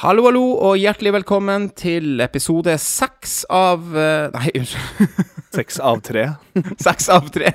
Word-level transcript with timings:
Hallo, 0.00 0.22
hallo, 0.24 0.42
og 0.64 0.78
hjertelig 0.80 1.10
velkommen 1.12 1.66
til 1.76 2.22
episode 2.24 2.72
seks 2.80 3.42
av 3.52 3.82
eh, 3.92 4.30
Nei, 4.32 4.52
unnskyld. 4.56 5.18
Seks 5.52 5.76
av 5.84 6.00
tre. 6.06 6.22
Seks 6.86 7.10
av 7.12 7.28
tre. 7.34 7.50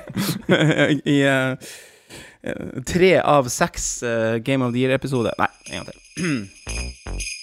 I 1.14 1.16
eh, 1.26 1.72
tre 2.86 3.10
av 3.18 3.50
seks 3.50 3.88
uh, 4.06 4.36
Game 4.46 4.62
of 4.62 4.70
the 4.76 4.84
Year-episode. 4.84 5.34
Nei, 5.42 5.50
en 5.72 5.80
gang 5.80 5.90
til. 5.90 5.98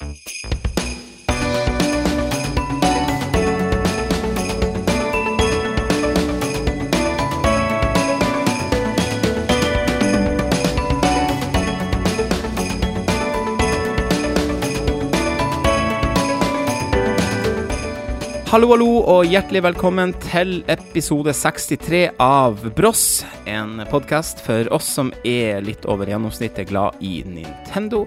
Hallo, 18.54 18.68
hallo, 18.70 19.00
og 19.10 19.26
hjertelig 19.26 19.64
velkommen 19.66 20.12
til 20.22 20.60
episode 20.70 21.34
63 21.34 22.04
av 22.22 22.60
Bross. 22.78 23.24
En 23.50 23.82
podkast 23.90 24.44
for 24.46 24.70
oss 24.76 24.92
som 24.94 25.10
er 25.26 25.64
litt 25.66 25.88
over 25.90 26.12
gjennomsnittet 26.12 26.70
glad 26.70 27.02
i 27.02 27.24
Nintendo. 27.26 28.04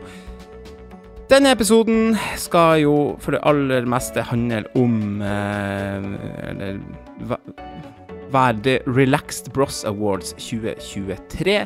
Denne 1.26 1.50
episoden 1.50 2.14
skal 2.38 2.84
jo 2.84 2.94
for 3.18 3.34
det 3.34 3.42
aller 3.50 3.90
meste 3.90 4.22
handle 4.28 4.62
om 4.78 5.18
eh, 5.26 6.06
Eller 6.52 6.78
va- 7.26 7.42
være 8.30 8.62
The 8.62 8.78
Relaxed 8.86 9.50
Bross 9.50 9.82
Awards 9.82 10.30
2023, 10.38 11.58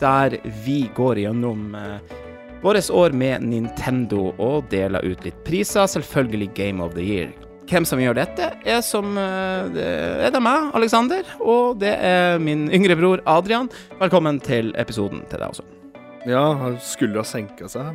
der 0.00 0.40
vi 0.64 0.86
går 0.96 1.20
gjennom 1.26 1.76
eh, 1.76 2.18
vårt 2.64 2.88
år 2.88 3.12
med 3.12 3.44
Nintendo 3.44 4.30
og 4.40 4.70
deler 4.72 5.04
ut 5.04 5.28
litt 5.28 5.44
priser. 5.44 5.84
Selvfølgelig 5.84 6.54
Game 6.56 6.80
of 6.80 6.96
the 6.96 7.04
Year. 7.04 7.51
Hvem 7.72 7.86
som 7.88 8.00
gjør 8.02 8.18
dette, 8.18 8.46
er 8.68 8.82
som 8.84 9.14
eh, 9.16 9.68
det 9.72 9.84
er 10.26 10.32
det 10.34 10.40
meg, 10.44 10.66
Alexander, 10.76 11.24
og 11.40 11.78
det 11.80 11.92
er 12.04 12.40
min 12.42 12.66
yngre 12.68 12.98
bror 13.00 13.22
Adrian. 13.32 13.70
Velkommen 13.96 14.42
til 14.44 14.74
episoden 14.76 15.22
til 15.30 15.40
deg 15.40 15.54
også. 15.54 15.64
Ja, 16.28 16.42
skuldra 16.84 17.24
senka 17.24 17.70
seg. 17.72 17.94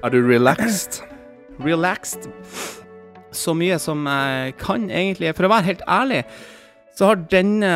Er 0.00 0.14
du 0.14 0.22
relaxed? 0.24 1.02
Relaxed. 1.68 2.30
Så 3.34 3.52
mye 3.52 3.76
som 3.82 4.06
jeg 4.08 4.54
kan, 4.62 4.86
egentlig. 4.88 5.34
For 5.36 5.44
å 5.44 5.50
være 5.52 5.66
helt 5.74 5.82
ærlig, 5.84 6.22
så 6.96 7.10
har 7.10 7.20
denne 7.28 7.72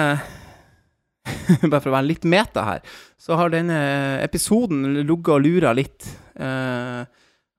Bare 1.68 1.82
for 1.82 1.90
å 1.90 1.96
være 1.98 2.08
litt 2.08 2.24
meta 2.24 2.64
her, 2.64 2.80
så 3.20 3.36
har 3.38 3.52
denne 3.52 3.76
episoden 4.24 4.88
ligget 5.02 5.34
og 5.36 5.44
lura 5.44 5.74
litt. 5.76 6.08
eh, 6.40 7.02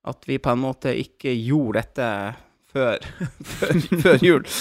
at 0.03 0.25
vi 0.27 0.35
på 0.35 0.51
en 0.51 0.59
måte 0.59 0.91
ikke 0.99 1.31
gjorde 1.31 1.79
dette 1.79 2.07
før, 2.73 3.05
før, 3.53 3.85
før 4.03 4.27
jul. 4.29 4.49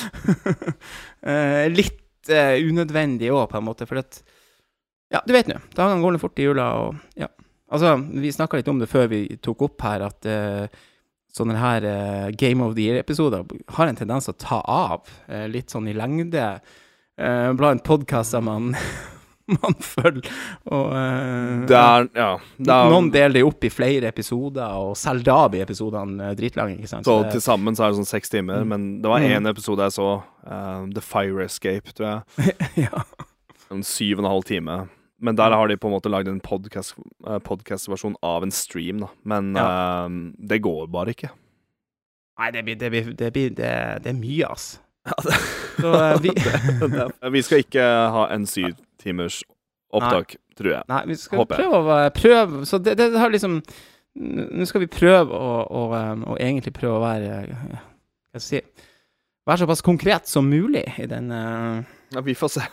Eh, 1.23 1.69
litt 1.71 2.27
uh, 2.35 2.57
unødvendig 2.67 3.29
òg, 3.31 3.45
på 3.53 3.61
en 3.61 3.63
måte, 3.69 3.87
for 3.87 4.01
at 4.01 4.17
Ja, 5.15 5.21
du 5.23 5.31
vet 5.31 5.47
nå, 5.47 5.61
dagene 5.71 6.03
går 6.03 6.17
fort 6.19 6.41
i 6.43 6.49
jula, 6.49 6.65
og 6.81 6.97
ja. 7.15 7.29
Altså, 7.71 7.93
vi 8.19 8.33
snakka 8.35 8.59
litt 8.59 8.71
om 8.73 8.81
det 8.81 8.89
før 8.91 9.07
vi 9.13 9.21
tok 9.39 9.63
opp 9.69 9.85
her, 9.87 10.03
at 10.09 10.27
uh, 10.27 10.67
sånne 11.31 11.61
her 11.61 11.87
uh, 11.87 12.27
Game 12.35 12.67
of 12.67 12.75
the 12.75 12.89
Year-episoder 12.89 13.47
har 13.77 13.87
en 13.87 14.01
tendens 14.01 14.27
å 14.27 14.35
ta 14.35 14.59
av 14.67 15.07
litt 15.47 15.71
sånn 15.71 15.87
i 15.93 15.95
lengde 15.95 16.49
blant 17.15 17.87
podkaster 17.87 18.43
man, 18.43 18.73
man 19.63 19.75
følger. 19.83 20.29
Og 20.71 20.93
uh, 20.93 21.67
Det 21.69 21.77
er 21.79 22.09
Ja. 22.17 22.31
Det 22.59 22.73
er, 22.75 22.93
noen 22.93 23.11
deler 23.15 23.37
det 23.39 23.45
opp 23.47 23.65
i 23.67 23.71
flere 23.73 24.09
episoder, 24.13 24.77
og 24.79 24.97
selv 24.99 25.25
da 25.27 25.41
blir 25.53 25.65
episodene 25.67 26.31
eh, 26.31 26.37
dritlange. 26.39 26.79
ikke 26.79 26.91
sant? 26.91 27.07
så 27.07 27.23
Så 27.25 27.33
til 27.37 27.45
sammen 27.45 27.77
så 27.79 27.85
er 27.87 27.93
det 27.93 28.01
sånn 28.03 28.13
seks 28.13 28.33
timer, 28.33 28.65
men 28.65 29.01
det 29.03 29.11
var 29.11 29.21
Mm. 29.23 29.47
episode 29.51 29.83
jeg 29.83 29.93
så, 29.99 30.09
uh, 30.47 30.87
The 30.93 31.01
Fire 31.01 31.45
Escape, 31.45 31.93
tror 31.93 32.09
jeg. 32.39 32.57
ja. 32.87 33.03
En 33.71 33.83
syv 33.83 34.19
og 34.19 34.25
en 34.25 34.31
halv 34.31 34.45
time. 34.45 34.89
Men 35.23 35.37
der 35.37 35.55
har 35.55 35.69
de 35.69 35.77
på 35.79 35.87
en 35.87 35.95
måte 35.95 36.11
lagd 36.11 36.29
en 36.29 36.41
podcast- 36.41 36.99
eh, 37.27 37.39
podcast-versjon 37.39 38.17
av 38.27 38.43
en 38.43 38.51
stream, 38.51 39.05
da. 39.05 39.09
Men 39.25 39.55
eh, 39.57 40.09
det 40.49 40.59
går 40.63 40.89
bare 40.91 41.15
ikke. 41.15 41.31
Nei, 42.41 42.51
det 42.51 42.65
blir, 42.65 42.77
det, 42.81 42.91
blir, 42.91 43.13
det, 43.15 43.33
blir 43.33 43.51
det, 43.55 43.75
det 44.03 44.11
er 44.11 44.19
mye, 44.19 44.49
ass. 44.51 44.81
Ja, 45.07 45.15
det, 45.23 45.37
Så 45.83 45.93
uh, 45.95 46.19
vi 46.23 46.31
vi 47.37 47.43
skal 47.43 47.63
ikke 47.65 47.83
ha 48.15 48.27
en 48.35 48.47
syv 48.47 48.75
timers 49.03 49.43
opptak, 49.93 50.37
tror 50.57 50.71
jeg. 50.77 50.87
Nei, 50.89 51.03
vi 51.11 51.17
skal 51.21 51.43
Håper 51.43 51.61
prøve 51.61 51.97
å 51.97 52.13
prøve 52.17 52.63
Så 52.69 52.81
det, 52.81 52.97
det 53.01 53.11
har 53.19 53.33
liksom 53.33 53.59
Nå 54.13 54.67
skal 54.69 54.85
vi 54.85 54.91
prøve 54.93 55.37
å, 55.37 55.53
å, 55.65 55.83
um, 55.93 56.25
å 56.33 56.39
egentlig 56.41 56.75
prøve 56.77 56.99
å 56.99 57.05
være 57.05 57.43
Hva 57.49 58.41
skal 58.41 58.41
jeg 58.41 58.47
si 58.47 58.89
Være 59.49 59.65
såpass 59.65 59.85
konkret 59.85 60.31
som 60.31 60.49
mulig 60.49 60.85
i 61.03 61.09
den 61.11 61.33
uh, 61.35 61.83
Ja, 62.15 62.21
vi 62.23 62.35
får 62.39 62.51
se. 62.55 62.67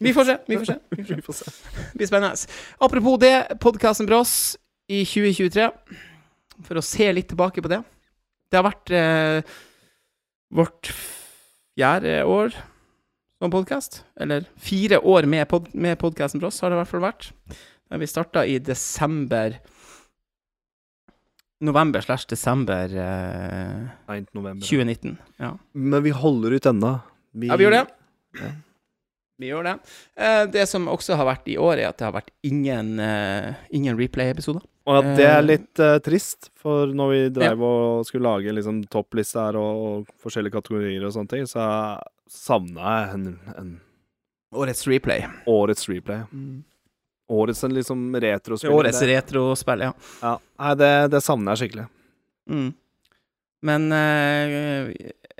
Vi 0.00 0.12
får 0.14 0.28
se. 0.30 0.36
Vi 0.48 0.56
får 0.56 0.70
se. 0.70 0.76
Vi 0.88 1.02
får 1.02 1.10
se. 1.10 1.16
Vi 1.18 1.24
får 1.26 1.36
se. 1.36 1.52
Det 1.74 1.98
blir 1.98 2.08
spennende. 2.08 2.54
Apropos 2.86 3.18
det, 3.20 3.34
podkasten 3.60 4.08
Brås 4.08 4.54
i 4.88 5.02
2023. 5.04 5.66
For 6.64 6.80
å 6.80 6.84
se 6.86 7.10
litt 7.12 7.28
tilbake 7.32 7.60
på 7.60 7.68
det. 7.72 7.82
Det 8.48 8.60
har 8.60 8.64
vært 8.64 8.94
eh, 8.94 9.56
vårt 10.54 10.92
fjerde 10.94 12.20
år 12.30 12.56
som 13.44 13.52
podkast. 13.52 14.04
Eller 14.16 14.44
fire 14.56 14.98
år 14.98 15.26
med, 15.28 15.48
pod 15.48 15.68
med 15.76 15.98
podkasten 16.00 16.40
Brås, 16.40 16.62
har 16.64 16.72
det 16.72 16.78
i 16.78 16.80
hvert 16.80 16.88
fall 16.94 17.02
vært. 17.04 17.26
Da 17.92 17.98
vi 18.00 18.08
starta 18.08 18.44
i 18.48 18.56
desember 18.62 19.58
November 21.64 22.00
slash 22.04 22.24
desember 22.28 22.92
eh, 23.00 24.22
2019. 24.64 25.18
Ja. 25.40 25.52
Men 25.72 26.04
vi 26.06 26.14
holder 26.16 26.56
ut 26.56 26.68
ennå. 26.72 26.94
Ja, 27.44 27.58
vi 27.60 27.66
gjør 27.66 27.76
det. 27.76 27.84
Ja. 28.40 28.50
Vi 29.40 29.50
gjør 29.50 29.66
det. 29.66 29.74
Eh, 30.16 30.42
det 30.54 30.66
som 30.70 30.86
også 30.90 31.16
har 31.18 31.26
vært 31.26 31.48
i 31.50 31.56
år, 31.58 31.80
er 31.80 31.88
at 31.90 31.98
det 31.98 32.06
har 32.06 32.14
vært 32.14 32.30
ingen, 32.46 32.98
eh, 33.02 33.54
ingen 33.74 33.98
replay-episoder. 33.98 34.62
Og 34.84 34.98
at 35.00 35.16
det 35.16 35.24
Eh, 35.24 35.36
er 35.38 35.42
litt 35.42 35.80
uh, 35.80 35.96
trist, 36.04 36.50
for 36.60 36.92
når 36.92 37.10
vi 37.10 37.22
drev 37.40 37.62
og 37.64 38.04
skulle 38.06 38.28
lage 38.28 38.52
liksom 38.52 38.82
toppliste 38.92 39.40
her 39.40 39.56
og, 39.56 39.80
og 39.86 40.12
forskjellige 40.22 40.54
kategorier 40.58 41.06
og 41.06 41.14
sånne 41.16 41.32
ting, 41.32 41.48
så 41.48 41.64
savna 42.30 42.92
jeg 42.92 43.16
en, 43.16 43.26
en 43.56 43.74
Årets 44.54 44.86
replay. 44.86 45.24
årets 45.50 45.88
replay. 45.88 46.22
Årets 47.28 47.64
en 47.64 47.74
liksom 47.74 48.16
retrospill. 48.22 48.70
Årets 48.70 49.02
retrospill, 49.02 49.88
ja. 49.88 49.92
ja. 50.20 50.36
Nei, 50.60 50.74
det, 50.78 50.92
det 51.10 51.22
savner 51.24 51.56
jeg 51.56 51.64
skikkelig. 51.64 51.86
Mm. 52.52 52.70
Men 53.64 53.88
uh, 53.90 54.92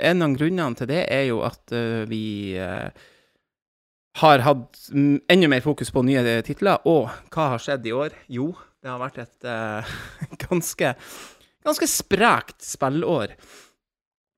en 0.08 0.24
av 0.24 0.36
grunnene 0.38 0.80
til 0.80 0.90
det 0.90 1.02
er 1.12 1.28
jo 1.28 1.42
at 1.46 1.74
uh, 1.76 2.02
vi 2.10 2.56
eh, 2.58 2.88
har 4.20 4.44
hatt 4.46 4.78
enda 4.94 5.50
mer 5.50 5.64
fokus 5.64 5.90
på 5.90 6.04
nye 6.06 6.38
titler. 6.46 6.82
Og 6.86 7.08
hva 7.34 7.50
har 7.54 7.62
skjedd 7.62 7.86
i 7.88 7.94
år? 7.96 8.14
Jo, 8.30 8.52
det 8.82 8.92
har 8.92 9.00
vært 9.02 9.22
et 9.24 9.48
uh, 9.48 9.94
ganske, 10.46 10.94
ganske 11.66 11.90
sprekt 11.90 12.62
spillår. 12.64 13.34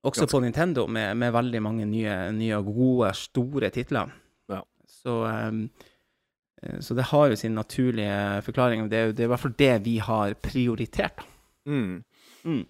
Også 0.07 0.23
Ganske. 0.23 0.31
på 0.31 0.39
Nintendo, 0.39 0.87
med, 0.87 1.17
med 1.17 1.33
veldig 1.33 1.59
mange 1.61 1.85
nye, 1.89 2.15
nye 2.31 2.57
gode, 2.63 3.09
store 3.17 3.69
titler. 3.73 4.11
Ja. 4.47 4.61
Så, 4.87 5.15
eh, 5.27 6.77
så 6.79 6.95
det 6.95 7.09
har 7.09 7.27
jo 7.27 7.35
sin 7.35 7.57
naturlige 7.57 8.41
forklaring. 8.45 8.85
Det 8.91 8.97
er 8.97 9.09
jo 9.09 9.15
det 9.17 9.25
er 9.25 9.27
i 9.27 9.31
hvert 9.33 9.43
fall 9.43 9.55
det 9.59 9.73
vi 9.83 9.97
har 9.97 10.35
prioritert. 10.39 11.25
Mm. 11.67 12.03
Mm. 12.45 12.63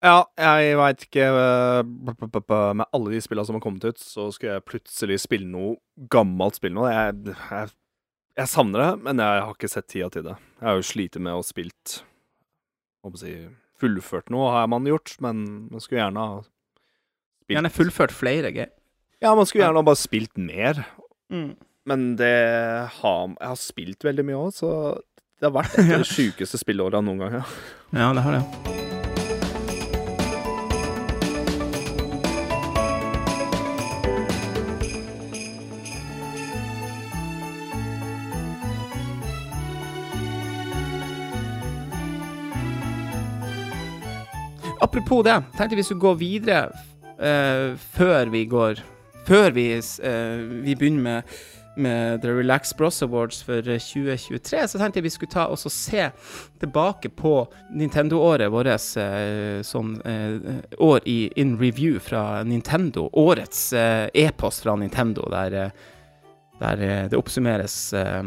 Ja, 0.00 0.24
jeg 0.40 0.76
veit 0.80 1.02
ikke 1.04 1.26
eh, 1.28 1.80
Med 1.84 2.86
alle 2.88 3.10
de 3.12 3.18
spillene 3.20 3.44
som 3.44 3.58
har 3.58 3.64
kommet 3.64 3.84
ut, 3.84 4.00
så 4.00 4.30
skulle 4.32 4.56
jeg 4.56 4.68
plutselig 4.68 5.18
spille 5.20 5.48
noe 5.48 5.76
gammelt 6.12 6.56
spill 6.56 6.72
nå. 6.76 6.86
Jeg, 6.88 7.34
jeg, 7.36 7.72
jeg 8.40 8.52
savner 8.52 8.84
det, 8.84 8.92
men 9.04 9.20
jeg 9.20 9.42
har 9.44 9.52
ikke 9.52 9.72
sett 9.72 9.90
tida 9.92 10.08
til 10.14 10.24
det. 10.30 10.38
Jeg 10.60 10.70
har 10.70 10.78
jo 10.80 10.86
slitt 10.92 11.20
med 11.20 11.36
å 11.36 11.44
spilt 11.44 12.00
skal 13.00 13.16
jeg 13.16 13.20
si 13.20 13.34
Fullført 13.80 14.28
noe 14.28 14.50
har 14.52 14.66
man 14.68 14.84
gjort, 14.84 15.14
men 15.24 15.38
man 15.72 15.80
skulle 15.80 16.02
gjerne 16.02 16.20
ha 16.20 16.40
spilt 16.44 17.54
Gjerne 17.56 17.70
fullført 17.72 18.12
flere 18.12 18.50
gøy. 18.52 18.66
Ja, 19.24 19.32
man 19.34 19.48
skulle 19.48 19.64
gjerne 19.64 19.80
ha 19.80 19.86
bare 19.88 20.00
spilt 20.00 20.36
mer. 20.36 20.82
Mm. 21.32 21.54
Men 21.88 22.04
det 22.20 22.34
har 23.00 23.24
Jeg 23.32 23.48
har 23.48 23.58
spilt 23.60 24.04
veldig 24.04 24.26
mye 24.28 24.44
òg, 24.44 24.52
så 24.60 24.70
det 25.40 25.48
har 25.48 25.56
vært 25.56 25.80
et 25.80 25.96
av 25.96 26.04
de 26.04 26.12
sjukeste 26.16 26.60
spillåra 26.60 27.00
noen 27.00 27.24
gang. 27.24 27.40
Ja. 27.40 27.44
Ja, 27.96 28.12
det 28.12 28.28
har 28.28 28.40
det. 28.40 28.89
Apropos 44.90 45.22
det, 45.22 45.36
tenkte 45.54 45.76
vi 45.78 45.82
skulle 45.86 46.02
gå 46.02 46.14
videre 46.18 46.64
uh, 47.22 47.76
før 47.94 48.32
vi 48.32 48.40
går 48.50 48.80
Før 49.28 49.52
vi, 49.54 49.68
eh, 49.78 50.40
vi 50.64 50.74
begynner 50.74 51.02
med 51.04 51.22
med 51.76 52.22
The 52.22 52.32
Relax 52.34 52.72
Bros 52.76 53.02
Awards 53.02 53.44
for 53.46 53.62
2023, 53.62 54.68
så 54.68 54.78
tenkte 54.78 54.98
jeg 54.98 55.04
vi 55.04 55.12
skulle 55.14 55.30
ta 55.30 55.44
og 55.46 55.58
se 55.58 56.08
tilbake 56.60 57.08
på 57.14 57.46
Nintendo-året 57.70 58.50
vårt 58.50 58.66
uh, 58.98 59.62
sånn 59.62 59.94
eh, 60.02 60.58
år 60.82 61.06
i 61.06 61.30
in 61.38 61.54
review 61.60 62.02
fra 62.02 62.42
Nintendo. 62.42 63.06
Årets 63.12 63.68
eh, 63.72 64.08
e-post 64.26 64.66
fra 64.66 64.74
Nintendo, 64.76 65.30
der, 65.30 65.54
eh, 65.54 65.70
der 66.58 66.82
eh, 66.82 67.04
det 67.08 67.16
oppsummeres 67.16 67.92
eh, 67.94 68.24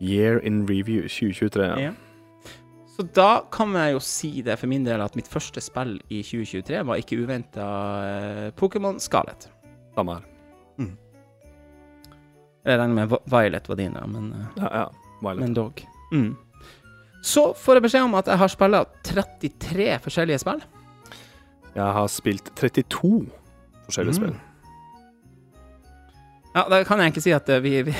Year 0.00 0.40
in 0.40 0.64
review 0.64 1.04
2023. 1.04 1.68
Ja. 1.68 1.90
ja. 1.90 1.98
Så 3.00 3.06
da 3.16 3.28
kan 3.52 3.72
jeg 3.72 3.94
jo 3.94 4.00
si 4.04 4.42
det 4.44 4.58
for 4.60 4.68
min 4.68 4.84
del 4.84 5.00
at 5.00 5.14
mitt 5.16 5.28
første 5.30 5.60
spill 5.64 5.94
i 6.12 6.18
2023 6.26 6.82
var 6.84 6.98
ikke 7.00 7.16
uventa 7.22 7.64
uh, 7.64 8.50
Pokémon 8.60 8.98
Scarlet. 9.00 9.46
Samme 9.96 10.18
her. 10.18 10.26
Jeg 12.60 12.76
regner 12.76 12.92
med 13.06 13.14
Violet 13.32 13.68
var 13.70 13.78
din, 13.80 13.94
men, 14.12 14.26
uh, 14.36 14.58
Ja, 14.60 14.68
ja. 14.82 14.84
Violet. 15.22 15.40
men 15.40 15.54
dog. 15.56 15.80
Mm. 16.12 16.34
Så 17.24 17.54
får 17.56 17.78
jeg 17.78 17.82
beskjed 17.86 18.04
om 18.04 18.14
at 18.20 18.28
jeg 18.28 18.38
har 18.42 18.48
spilla 18.52 18.82
33 19.04 19.88
forskjellige 20.04 20.42
spill. 20.44 20.60
Jeg 21.74 21.88
har 21.96 22.06
spilt 22.12 22.52
32 22.56 23.30
forskjellige 23.86 24.12
Mm. 24.12 24.20
spill. 24.20 24.36
Ja, 26.54 26.64
da 26.68 26.82
kan 26.84 26.98
jeg 27.00 27.12
ikke 27.14 27.22
si 27.24 27.30
at 27.32 27.48
uh, 27.48 27.62
vi, 27.62 27.82
vi 27.88 27.94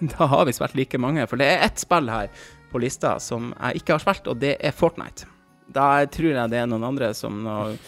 Da 0.16 0.26
har 0.32 0.44
vi 0.48 0.52
spilt 0.52 0.74
like 0.76 0.98
mange, 0.98 1.26
for 1.26 1.36
det 1.36 1.46
er 1.52 1.64
ett 1.68 1.80
spill 1.80 2.08
her 2.08 2.28
på 2.76 2.84
lista 2.84 3.16
som 3.22 3.54
jeg 3.54 3.80
ikke 3.80 3.96
har 3.96 4.04
spilt, 4.04 4.28
og 4.28 4.40
det 4.42 4.56
er 4.60 4.74
Fortnite. 4.76 5.30
Da 5.72 6.04
tror 6.12 6.34
jeg 6.34 6.52
det 6.52 6.60
er 6.60 6.68
noen 6.70 6.84
andre 6.86 7.10
som 7.16 7.38
noen, 7.42 7.78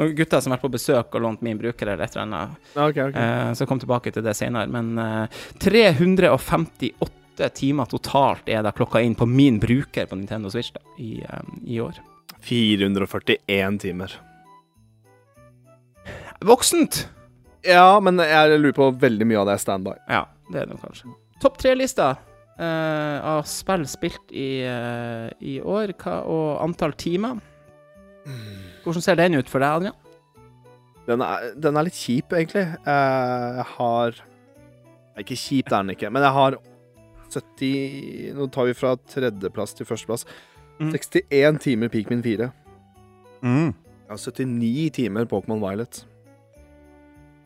noen 0.00 0.14
gutter 0.16 0.40
som 0.40 0.52
har 0.52 0.58
vært 0.58 0.66
på 0.66 0.72
besøk 0.72 1.16
og 1.16 1.24
lånt 1.24 1.44
min 1.44 1.60
bruker 1.60 1.92
eller 1.92 2.06
et 2.06 2.16
eller 2.16 2.24
annet. 2.24 2.70
Okay, 2.72 2.88
okay. 2.88 3.10
ok. 3.12 3.18
Eh, 3.20 3.52
så 3.58 3.68
kom 3.68 3.82
tilbake 3.82 4.12
til 4.14 4.24
det 4.24 4.34
senere. 4.38 4.70
Men 4.72 4.96
eh, 4.98 5.44
358 5.62 7.52
timer 7.58 7.92
totalt 7.92 8.48
er 8.48 8.64
da 8.64 8.72
klokka 8.74 9.02
inn 9.04 9.16
på 9.18 9.28
min 9.28 9.60
bruker 9.62 10.08
på 10.08 10.18
Nintendo 10.18 10.50
Switch 10.52 10.72
da, 10.74 10.82
i, 10.96 11.20
eh, 11.22 11.54
i 11.76 11.80
år. 11.84 12.00
441 12.42 13.80
timer. 13.84 14.16
Voksent! 16.42 17.04
Ja, 17.62 18.00
men 18.02 18.18
jeg 18.18 18.58
lurer 18.58 18.74
på 18.74 18.90
veldig 19.04 19.28
mye 19.28 19.44
av 19.44 19.46
det 19.46 19.54
er 19.54 19.62
standby. 19.62 19.94
Ja, 20.10 20.24
det 20.50 20.64
er 20.64 20.72
det 20.72 20.80
kanskje. 20.82 21.12
Topp 21.42 21.60
tre-lista 21.62 22.14
av 22.60 23.44
spill 23.48 23.86
spilt 23.88 24.32
i, 24.32 24.62
eh, 24.66 25.30
i 25.40 25.60
år, 25.60 25.94
hva, 26.02 26.18
og 26.28 26.60
antall 26.64 26.92
timer. 26.92 27.40
Hvordan 28.84 29.02
ser 29.02 29.16
den 29.18 29.34
ut 29.34 29.48
for 29.50 29.58
deg, 29.62 29.68
Adrian? 29.68 29.94
Den 31.08 31.22
er, 31.24 31.48
den 31.58 31.76
er 31.76 31.88
litt 31.88 31.98
kjip, 31.98 32.30
egentlig. 32.36 32.66
Eh, 32.86 33.56
Jeg 33.58 33.66
har 33.76 34.12
Nei, 35.12 35.24
Ikke 35.26 35.36
kjip, 35.36 35.66
det 35.68 35.76
er 35.76 35.82
den 35.82 35.92
ikke, 35.92 36.08
men 36.10 36.22
jeg 36.22 36.32
har 36.32 36.54
70 37.32 38.32
Nå 38.36 38.46
tar 38.52 38.64
vi 38.64 38.72
fra 38.76 38.94
tredjeplass 38.96 39.74
til 39.76 39.86
førsteplass. 39.88 40.24
Mm. 40.80 40.92
61 40.92 41.58
timer 41.60 41.88
Peakmin 41.92 42.22
4. 42.24 42.48
Jeg 43.42 43.74
har 44.08 44.16
79 44.16 44.90
timer 44.92 45.24
Pokémon 45.28 45.60
Violet. 45.60 46.04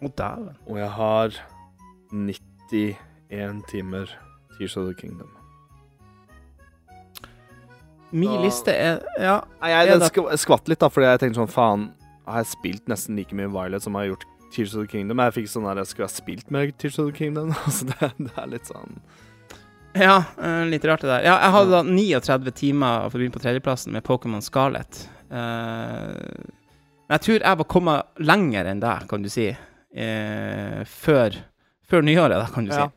Og. 0.03 0.55
Og 0.67 0.79
jeg 0.79 0.91
har 0.91 1.35
91 2.13 3.63
timer 3.71 4.11
Tears 4.59 4.77
of 4.77 4.87
the 4.89 4.95
Kingdom. 4.95 5.29
Min 8.11 8.31
Da- 8.31 8.43
liste 8.43 8.73
er 8.73 9.01
Ja. 9.19 9.41
Nei, 9.61 9.69
jeg, 9.71 9.89
den 9.89 9.99
det- 10.01 10.09
sk 10.13 10.17
skvatt 10.47 10.69
litt, 10.69 10.79
da, 10.79 10.89
fordi 10.89 11.07
jeg 11.11 11.21
tenkte 11.21 11.41
sånn 11.43 11.51
Faen, 11.53 11.93
har 12.27 12.39
jeg 12.43 12.47
spilt 12.47 12.87
nesten 12.89 13.17
like 13.17 13.33
mye 13.35 13.49
Violet 13.51 13.83
som 13.83 13.93
jeg 13.95 14.01
har 14.09 14.17
gjort 14.17 14.25
Tears 14.53 14.75
of 14.75 14.83
the 14.83 14.87
Kingdom? 14.87 15.19
Jeg 15.19 15.33
fikk 15.35 15.49
sånn 15.51 15.75
der 15.75 15.85
Skulle 15.85 16.07
ha 16.09 16.15
spilt 16.15 16.51
mer 16.51 16.71
Tears 16.71 16.99
of 16.99 17.07
the 17.07 17.13
Kingdom? 17.13 17.51
altså, 17.67 17.87
det, 17.87 18.13
det 18.19 18.33
er 18.39 18.47
litt 18.47 18.65
sånn 18.71 19.01
Ja, 19.97 20.25
eh, 20.39 20.65
litt 20.69 20.85
rart 20.85 21.01
det 21.01 21.09
der. 21.09 21.23
Ja, 21.25 21.39
jeg 21.41 21.53
hadde 21.53 21.71
da 21.71 21.83
39 21.83 22.51
timer 22.55 23.09
for 23.11 23.17
å 23.19 23.21
begynne 23.23 23.33
på 23.33 23.41
tredjeplassen 23.41 23.93
med 23.93 24.05
Pokémon 24.05 24.43
Scarlet. 24.45 25.09
Uh, 25.31 26.13
men 27.09 27.17
jeg 27.17 27.21
tror 27.25 27.41
jeg 27.41 27.57
var 27.57 27.65
kommet 27.65 28.05
lenger 28.21 28.67
enn 28.67 28.81
deg, 28.81 29.07
kan 29.09 29.23
du 29.23 29.31
si, 29.33 29.47
eh, 29.97 30.85
før, 30.85 31.35
før 31.89 32.03
nyåret, 32.05 32.37
da, 32.37 32.47
kan 32.53 32.67
du 32.67 32.73
Ja. 32.75 32.89
si. 32.89 32.93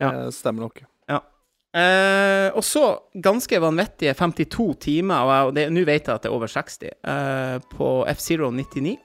Ja. 0.00 0.10
Det 0.10 0.34
stemmer 0.34 0.66
nok. 0.66 0.82
Eh, 1.70 2.48
og 2.56 2.64
så 2.66 2.82
ganske 3.22 3.60
vanvittige 3.62 4.14
52 4.18 4.74
timer, 4.82 5.28
og 5.46 5.54
nå 5.54 5.84
vet 5.86 6.08
jeg 6.08 6.14
at 6.16 6.24
det 6.24 6.30
er 6.30 6.34
over 6.34 6.50
60, 6.50 6.90
uh, 7.06 7.60
på 7.76 7.90
F-Zero 8.10 8.50
99. 8.50 8.96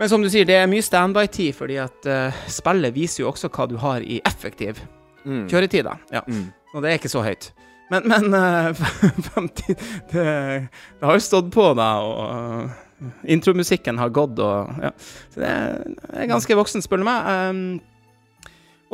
Men 0.00 0.10
som 0.10 0.24
du 0.24 0.26
sier, 0.32 0.46
det 0.48 0.56
er 0.58 0.66
mye 0.66 0.82
standby-tid, 0.82 1.52
fordi 1.54 1.76
at 1.78 2.08
uh, 2.10 2.40
spillet 2.50 2.94
viser 2.96 3.22
jo 3.22 3.30
også 3.30 3.46
hva 3.54 3.68
du 3.70 3.76
har 3.82 4.02
i 4.02 4.20
effektiv 4.26 4.82
Mm. 5.24 5.46
kjøretid. 5.48 5.86
Ja. 6.12 6.20
Mm. 6.28 6.50
Og 6.74 6.82
det 6.84 6.90
er 6.90 6.98
ikke 6.98 7.08
så 7.08 7.22
høyt. 7.24 7.46
Men, 7.88 8.04
men 8.10 8.34
eh, 8.36 8.82
50 9.38 9.70
det, 10.12 10.24
det 10.24 11.00
har 11.00 11.16
jo 11.16 11.22
stått 11.24 11.48
på, 11.54 11.64
da, 11.78 11.86
og 12.04 12.66
uh, 12.68 13.14
intromusikken 13.32 13.96
har 14.02 14.12
gått, 14.12 14.36
og 14.44 14.82
ja. 14.84 14.90
Så 15.32 15.40
det 15.40 15.48
er, 15.48 15.78
det 15.86 16.20
er 16.26 16.28
ganske 16.28 16.58
voksen, 16.60 16.84
spør 16.84 17.00
du 17.00 17.06
meg. 17.08 17.30
Um, 17.48 17.62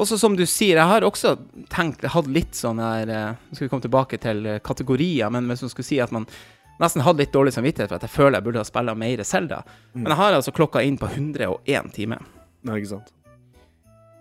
også 0.00 0.18
som 0.20 0.36
du 0.38 0.46
sier, 0.48 0.78
jeg 0.78 0.90
har 0.92 1.04
også 1.06 1.34
tenkt, 1.72 2.06
hatt 2.14 2.30
litt 2.30 2.56
sånn 2.56 2.80
her 2.82 3.10
uh, 3.10 3.36
Nå 3.36 3.56
skal 3.58 3.66
vi 3.66 3.70
komme 3.72 3.84
tilbake 3.84 4.20
til 4.22 4.42
eh, 4.48 4.62
kategorier, 4.64 5.30
men 5.32 5.48
hvis 5.50 5.64
man 5.66 5.72
skulle 5.72 5.88
si 5.88 6.00
at 6.02 6.12
man 6.14 6.26
nesten 6.80 7.04
hadde 7.04 7.20
litt 7.20 7.34
dårlig 7.34 7.52
samvittighet 7.52 7.90
for 7.90 8.00
at 8.00 8.06
jeg 8.06 8.14
føler 8.14 8.38
jeg 8.38 8.46
burde 8.46 8.62
ha 8.62 8.68
spilt 8.68 8.96
mer 8.96 9.22
Selda. 9.28 9.62
Mm. 9.92 10.02
Men 10.02 10.12
jeg 10.14 10.20
har 10.22 10.36
altså 10.38 10.54
klokka 10.56 10.82
inn 10.86 10.96
på 11.00 11.10
101 11.10 11.90
timer. 11.96 12.22
Nei, 12.64 12.78
ikke 12.80 12.94
sant. 12.94 13.12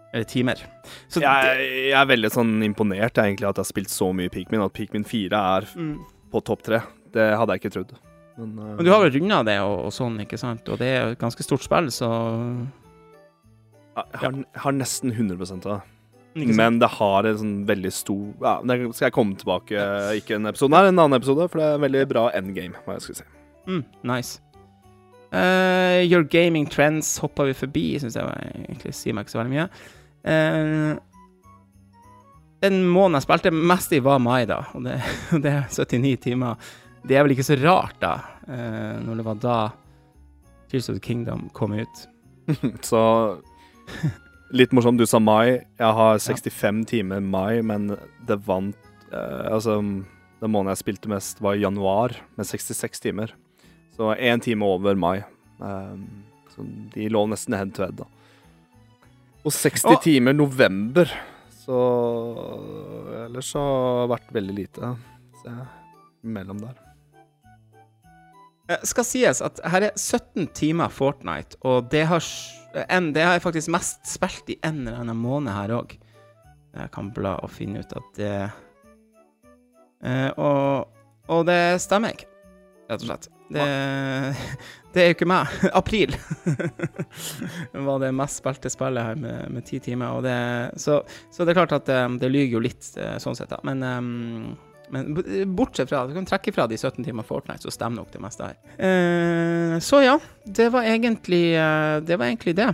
Eller 0.09 0.25
timer. 0.27 0.61
Så 1.07 1.21
Jeg, 1.21 1.65
jeg 1.91 1.95
er 1.95 2.09
veldig 2.09 2.31
sånn 2.33 2.53
imponert 2.65 3.19
egentlig 3.21 3.47
at 3.47 3.59
jeg 3.59 3.63
har 3.63 3.69
spilt 3.69 3.93
så 3.93 4.09
mye 4.15 4.31
Pikmin, 4.33 4.63
at 4.65 4.75
Pikmin 4.75 5.05
4 5.07 5.41
er 5.55 5.67
mm. 5.71 5.95
på 6.33 6.43
topp 6.47 6.65
tre. 6.65 6.81
Det 7.13 7.31
hadde 7.37 7.55
jeg 7.55 7.63
ikke 7.63 7.73
trodd. 7.77 7.95
Men, 8.39 8.55
uh, 8.57 8.73
Men 8.75 8.87
du 8.87 8.91
har 8.91 9.03
vel 9.05 9.13
runda 9.15 9.41
det 9.47 9.59
og, 9.63 9.75
og 9.87 9.95
sånn, 9.95 10.17
ikke 10.25 10.39
sant? 10.41 10.67
Og 10.71 10.81
det 10.81 10.89
er 10.89 10.99
jo 11.03 11.15
et 11.15 11.21
ganske 11.21 11.45
stort 11.45 11.65
spill, 11.65 11.91
så 11.93 12.09
jeg 13.95 14.19
har, 14.21 14.35
har 14.63 14.75
nesten 14.75 15.11
100 15.11 15.39
av 15.57 15.63
det. 15.63 15.79
Men 16.35 16.77
det 16.79 16.91
har 16.93 17.25
en 17.25 17.39
sånn 17.39 17.55
veldig 17.67 17.89
stor 17.91 18.27
Ja, 18.43 18.51
det 18.61 18.75
skal 18.93 19.07
jeg 19.07 19.15
komme 19.15 19.33
tilbake 19.35 19.81
Ikke 20.19 20.37
en 20.37 20.45
episode, 20.45 20.69
nei, 20.71 20.83
en 20.85 20.93
annen 20.93 21.17
episode, 21.17 21.47
for 21.49 21.59
det 21.59 21.65
er 21.65 21.79
en 21.79 21.85
veldig 21.87 22.03
bra 22.11 22.27
endgame, 22.37 22.77
hva 22.85 22.95
jeg 22.95 23.07
skal 23.07 23.17
si. 23.17 23.25
mm, 23.65 23.81
Nice. 24.07 24.37
Uh, 25.29 26.01
your 26.05 26.23
gaming 26.23 26.65
trends 26.69 27.17
hoppa 27.21 27.45
vi 27.45 27.53
forbi, 27.53 27.83
syns 28.01 28.15
jeg 28.17 28.25
var, 28.25 28.45
egentlig 28.63 28.95
sier 28.97 29.13
meg 29.13 29.27
ikke 29.27 29.35
så 29.35 29.41
veldig 29.41 29.53
mye. 29.53 29.65
Uh, 30.25 30.93
den 32.65 32.79
måneden 32.89 33.19
jeg 33.19 33.27
spilte 33.27 33.51
mest 33.53 33.93
i, 33.93 34.01
var 34.03 34.21
mai, 34.23 34.47
da. 34.49 34.63
Og 34.73 34.87
det, 34.87 34.97
det 35.43 35.51
er 35.53 35.67
79 35.69 36.15
timer. 36.23 36.71
Det 37.05 37.17
er 37.17 37.25
vel 37.25 37.35
ikke 37.35 37.45
så 37.45 37.59
rart, 37.61 37.99
da, 38.01 38.15
uh, 38.47 38.95
når 39.05 39.21
det 39.21 39.27
var 39.27 39.43
da 39.43 39.59
Tears 40.69 40.89
of 40.89 40.97
the 40.97 41.03
Kingdom 41.03 41.47
kom 41.53 41.77
ut. 41.77 42.03
Så 42.85 42.99
litt 44.59 44.73
morsomt, 44.75 44.99
du 44.99 45.07
sa 45.09 45.21
mai. 45.21 45.61
Jeg 45.79 45.97
har 45.99 46.21
65 46.23 46.85
timer 46.89 47.23
mai, 47.23 47.61
men 47.65 47.91
det 48.27 48.39
vant 48.47 48.89
eh, 49.11 49.45
Altså, 49.49 49.79
den 49.79 50.53
måneden 50.53 50.73
jeg 50.73 50.83
spilte 50.83 51.11
mest, 51.11 51.41
var 51.43 51.59
januar, 51.59 52.15
med 52.37 52.47
66 52.47 53.03
timer. 53.03 53.35
Så 53.95 54.13
én 54.15 54.41
time 54.43 54.65
over 54.65 54.95
mai. 54.95 55.19
Um, 55.59 56.05
så 56.53 56.63
de 56.93 57.09
lå 57.11 57.25
nesten 57.27 57.57
head 57.57 57.73
to 57.75 57.83
head, 57.83 57.99
da. 57.99 58.07
Og 59.43 59.51
60 59.55 59.85
oh. 59.91 59.99
timer 60.03 60.35
november. 60.35 61.11
Så 61.61 61.79
Ellers 63.25 63.51
så 63.53 63.61
har 63.61 64.05
det 64.05 64.13
vært 64.13 64.31
veldig 64.39 64.55
lite. 64.55 64.93
Så 65.41 65.55
mellom 66.21 66.61
der. 66.63 66.77
Eh, 68.69 68.81
skal 68.85 69.07
sies 69.07 69.41
at 69.45 69.59
her 69.71 69.87
er 69.89 69.93
17 69.97 70.49
timer 70.57 70.91
Fortnite, 70.93 71.57
og 71.65 71.89
det 71.91 72.05
har, 72.09 72.25
en, 72.73 73.11
det 73.13 73.25
har 73.25 73.37
jeg 73.37 73.45
faktisk 73.45 73.71
mest 73.73 74.05
spilt 74.07 74.51
i 74.53 74.59
en 74.65 74.83
eller 74.85 75.01
annen 75.03 75.19
måned 75.19 75.53
her 75.53 75.73
òg. 75.79 75.95
Jeg 76.75 76.91
kan 76.93 77.09
bla 77.15 77.37
og 77.43 77.51
finne 77.51 77.81
ut 77.81 77.95
at 77.97 78.09
det 78.19 78.33
eh, 80.05 80.29
og, 80.37 80.89
og 81.29 81.45
det 81.49 81.79
stemmer 81.81 82.13
ikke, 82.13 82.29
rett 82.91 83.01
og 83.01 83.09
slett. 83.09 83.29
Det, 83.49 83.65
det 84.93 85.01
er 85.01 85.09
jo 85.09 85.17
ikke 85.17 85.29
meg. 85.29 85.59
April 85.81 86.13
var 87.89 88.01
det 88.03 88.13
mest 88.15 88.43
spilte 88.43 88.71
spillet 88.71 89.11
her 89.11 89.19
med, 89.19 89.49
med 89.55 89.65
ti 89.65 89.81
timer. 89.83 90.19
Og 90.19 90.25
det, 90.27 90.37
så, 90.81 91.01
så 91.33 91.45
det 91.45 91.55
er 91.55 91.61
klart 91.63 91.77
at 91.79 91.89
det, 91.89 92.01
det 92.21 92.31
lyver 92.31 92.59
jo 92.59 92.65
litt 92.69 92.91
eh, 93.01 93.17
sånn 93.21 93.37
sett, 93.37 93.51
da. 93.51 93.61
Men 93.67 93.85
ehm, 93.85 94.49
men 94.89 95.55
bortsett 95.55 95.89
fra 95.89 96.05
Du 96.07 96.13
kan 96.15 96.25
trekke 96.25 96.53
fra 96.55 96.67
de 96.67 96.77
17 96.77 97.03
timer 97.05 97.23
Fortnite, 97.27 97.63
så 97.65 97.73
stemmer 97.73 98.01
nok 98.01 98.13
det 98.13 98.21
meste 98.23 98.49
her. 98.49 98.59
Eh, 98.77 99.77
så 99.83 100.03
ja, 100.03 100.17
det 100.45 100.69
var 100.73 100.87
egentlig 100.87 101.53
eh, 101.55 101.99
Det 102.05 102.17
var 102.17 102.29
egentlig 102.29 102.55
det. 102.57 102.73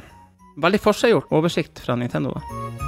Veldig 0.62 0.80
forseggjort 0.80 1.32
oversikt 1.36 1.80
fra 1.84 1.98
Nintendo. 2.00 2.32
da. 2.36 2.86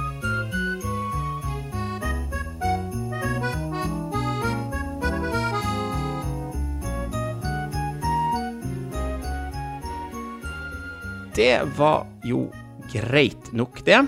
Det 11.38 11.60
var 11.76 12.06
jo 12.26 12.48
greit 12.90 13.52
nok, 13.52 13.84
det. 13.86 14.00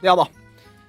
Ja 0.00 0.14
da. 0.16 0.24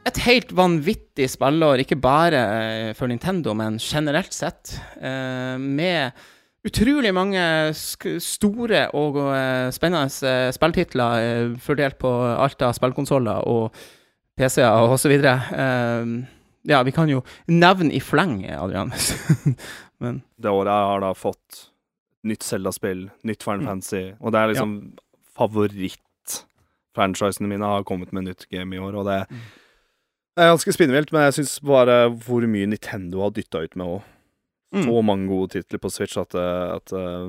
Et 0.10 0.18
helt 0.26 0.50
vanvittig 0.58 1.28
spillår, 1.30 1.78
ikke 1.84 2.00
bare 2.02 2.40
eh, 2.58 2.94
for 2.98 3.06
Nintendo, 3.12 3.54
men 3.58 3.78
generelt 3.82 4.34
sett. 4.34 4.72
Eh, 4.98 5.58
med 5.62 6.12
utrolig 6.66 7.12
mange 7.14 7.44
store 7.74 8.88
og 8.98 9.18
eh, 9.34 9.70
spennende 9.74 10.10
spilltitler 10.56 11.54
fordelt 11.62 11.98
på 12.02 12.10
alt 12.34 12.62
av 12.66 12.74
spillkonsoller 12.78 13.40
og 13.50 13.74
PC-er 14.38 14.90
osv. 14.90 15.14
Ja, 16.70 16.84
vi 16.86 16.92
kan 16.94 17.10
jo 17.10 17.24
nevne 17.50 17.90
i 17.98 18.02
fleng, 18.02 18.44
Adrian. 18.54 18.92
men 20.02 20.22
Det 20.38 20.50
året 20.54 20.70
har 20.74 21.00
da 21.02 21.14
fått 21.18 21.68
nytt 22.30 22.44
Zelda-spill, 22.46 23.08
nytt 23.26 23.42
Final 23.44 23.62
Mm. 23.66 23.70
Fantasy, 23.72 24.04
og 24.22 24.30
det 24.34 24.40
er 24.42 24.48
liksom 24.52 24.72
favoritt-franchisene 25.38 27.48
mine 27.50 27.66
har 27.66 27.84
kommet 27.88 28.12
med 28.14 28.24
nytt 28.30 28.46
game 28.54 28.76
i 28.78 28.82
år, 28.82 28.94
og 29.02 29.06
det 29.10 29.20
Mm. 29.30 29.38
Det 30.42 30.48
er 30.48 30.56
ganske 30.56 30.74
spinnvilt, 30.74 31.12
men 31.14 31.28
jeg 31.28 31.36
syns 31.38 31.60
bare 31.62 32.00
hvor 32.26 32.42
mye 32.50 32.68
Nintendo 32.72 33.22
har 33.26 33.34
dytta 33.36 33.62
ut 33.68 33.76
med 33.78 33.86
òg. 33.98 34.02
Mm. 34.72 34.86
Så 34.88 35.02
mange 35.04 35.28
gode 35.28 35.50
titler 35.52 35.82
på 35.84 35.90
Switch 35.92 36.16
at, 36.18 36.32
eh, 36.40 36.76
at 36.78 36.94
eh, 36.96 37.26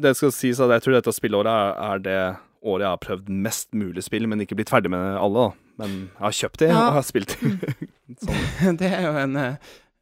Det 0.00 0.14
skal 0.16 0.32
sies 0.32 0.60
at 0.64 0.70
jeg 0.72 0.80
tror 0.86 0.94
dette 0.96 1.12
spillåret 1.12 1.50
er, 1.52 1.74
er 1.92 1.98
det 2.00 2.16
året 2.64 2.86
jeg 2.86 2.88
har 2.94 3.02
prøvd 3.04 3.28
mest 3.44 3.68
mulig 3.76 4.02
spill, 4.06 4.24
men 4.26 4.40
ikke 4.40 4.56
blitt 4.56 4.72
ferdig 4.72 4.88
med 4.90 5.18
alle. 5.20 5.42
da. 5.50 5.50
Men 5.84 5.96
jeg 6.08 6.24
har 6.24 6.36
kjøpt 6.40 6.62
det, 6.62 6.68
Ja. 6.72 6.78
og 6.78 6.84
jeg 6.86 6.96
har 6.96 7.08
spilt 7.10 7.34
det. 7.34 7.52
sånn. 8.24 8.78
det 8.80 8.88
er 8.96 9.02
jo 9.04 9.12
en, 9.20 9.36
eh, 9.36 9.56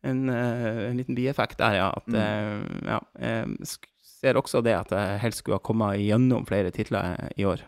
en, 0.06 0.22
en 0.30 0.96
liten 1.02 1.18
bieffekt 1.18 1.58
der, 1.58 1.74
ja. 1.80 1.90
At 1.98 2.06
Mm. 2.06 2.86
ja, 2.86 3.00
jeg 3.18 3.72
ser 4.22 4.38
også 4.38 4.62
det 4.62 4.76
at 4.78 4.94
jeg 4.94 5.18
helst 5.24 5.42
skulle 5.42 5.58
ha 5.58 5.66
kommet 5.66 5.98
gjennom 5.98 6.46
flere 6.46 6.70
titler 6.70 7.18
i 7.36 7.42
år. 7.44 7.66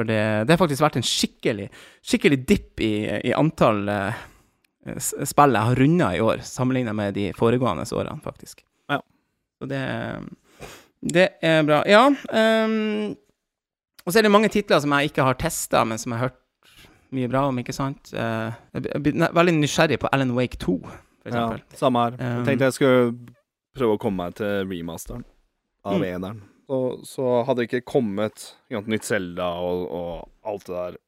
For 0.00 0.08
det, 0.08 0.18
det 0.48 0.54
har 0.54 0.60
faktisk 0.62 0.80
vært 0.86 0.96
en 0.96 1.04
skikkelig, 1.04 1.66
skikkelig 2.08 2.38
dipp 2.48 2.80
i, 2.80 2.92
i 3.28 3.32
antall 3.36 3.82
uh, 3.92 4.20
spill 4.96 5.52
jeg 5.58 5.68
har 5.68 5.76
runda 5.76 6.06
i 6.16 6.20
år, 6.24 6.40
sammenligna 6.46 6.94
med 6.96 7.12
de 7.18 7.26
foregående 7.36 7.84
årene, 7.92 8.16
faktisk. 8.24 8.62
Ja. 8.88 8.96
Så 9.60 9.68
det, 9.68 9.80
det 11.04 11.26
er 11.44 11.66
bra. 11.68 11.82
Ja. 11.88 12.06
Um, 12.08 13.12
og 14.06 14.08
så 14.14 14.18
er 14.22 14.24
det 14.24 14.32
mange 14.32 14.48
titler 14.52 14.80
som 14.80 14.94
jeg 14.96 15.10
ikke 15.12 15.26
har 15.28 15.36
testa, 15.40 15.84
men 15.84 16.00
som 16.00 16.14
jeg 16.16 16.22
har 16.22 16.30
hørt 16.30 16.38
mye 17.12 17.28
bra 17.28 17.44
om, 17.50 17.60
ikke 17.60 17.74
sant? 17.76 18.12
Uh, 18.16 18.48
jeg 18.78 19.02
blir 19.04 19.28
veldig 19.36 19.56
nysgjerrig 19.60 20.00
på 20.00 20.08
Alan 20.16 20.32
Wake 20.38 20.56
2, 20.64 20.78
for 21.20 21.36
Ja, 21.36 21.44
samme 21.76 22.06
her. 22.06 22.16
Um, 22.16 22.24
Jeg 22.40 22.46
tenkte 22.48 22.70
jeg 22.70 22.78
skulle 22.78 23.36
prøve 23.76 23.98
å 23.98 24.00
komme 24.00 24.24
meg 24.24 24.38
til 24.40 24.64
remasteren 24.70 25.26
av 25.84 26.00
Mm. 26.00 26.06
eneren. 26.14 26.40
Så, 26.70 26.78
så 27.02 27.28
hadde 27.48 27.64
det 27.64 27.66
ikke 27.66 27.82
kommet 27.96 28.44
sant, 28.70 28.86
nytt 28.86 29.06
Zelda 29.08 29.48
og, 29.58 29.80
og 29.90 30.50
alt 30.52 30.68
det 30.68 30.76
der, 30.76 30.98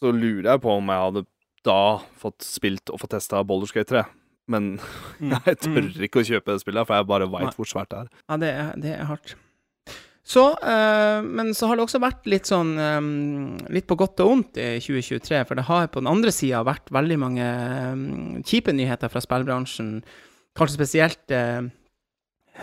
så 0.00 0.12
lurer 0.16 0.54
jeg 0.54 0.62
på 0.64 0.72
om 0.78 0.88
jeg 0.88 1.02
hadde 1.02 1.24
da 1.64 1.80
fått 2.20 2.44
spilt 2.44 2.92
og 2.92 3.02
fått 3.02 3.12
testa 3.18 3.42
Boulderskate 3.44 3.90
3. 3.92 4.04
Men 4.52 4.78
Mm. 5.20 5.30
jeg 5.46 5.58
tør 5.62 5.86
ikke 6.08 6.22
å 6.22 6.26
kjøpe 6.26 6.52
det 6.54 6.62
spillet, 6.64 6.86
for 6.88 6.98
jeg 6.98 7.06
bare 7.08 7.28
veit 7.30 7.54
hvor 7.56 7.68
svært 7.68 7.92
det 7.92 7.98
er. 8.02 8.08
Ja, 8.26 8.38
det 8.40 8.48
er, 8.50 8.70
det 8.82 8.94
er 8.96 9.04
hardt. 9.08 9.34
Så, 10.24 10.42
øh, 10.56 11.20
men 11.22 11.52
så 11.54 11.68
har 11.68 11.76
det 11.76 11.84
også 11.84 12.00
vært 12.00 12.24
litt 12.32 12.48
sånn 12.48 12.70
øh, 12.80 13.08
Litt 13.76 13.84
på 13.90 13.96
godt 14.00 14.22
og 14.24 14.30
vondt 14.30 14.56
i 14.56 14.80
2023, 14.80 15.42
for 15.44 15.60
det 15.60 15.66
har 15.68 15.90
på 15.92 16.00
den 16.00 16.08
andre 16.08 16.32
sida 16.32 16.62
vært 16.64 16.88
veldig 16.96 17.18
mange 17.20 17.44
øh, 17.44 18.40
kjipe 18.48 18.72
nyheter 18.72 19.12
fra 19.12 19.20
spillbransjen. 19.20 19.98
Kanskje 20.56 20.78
spesielt 20.80 21.34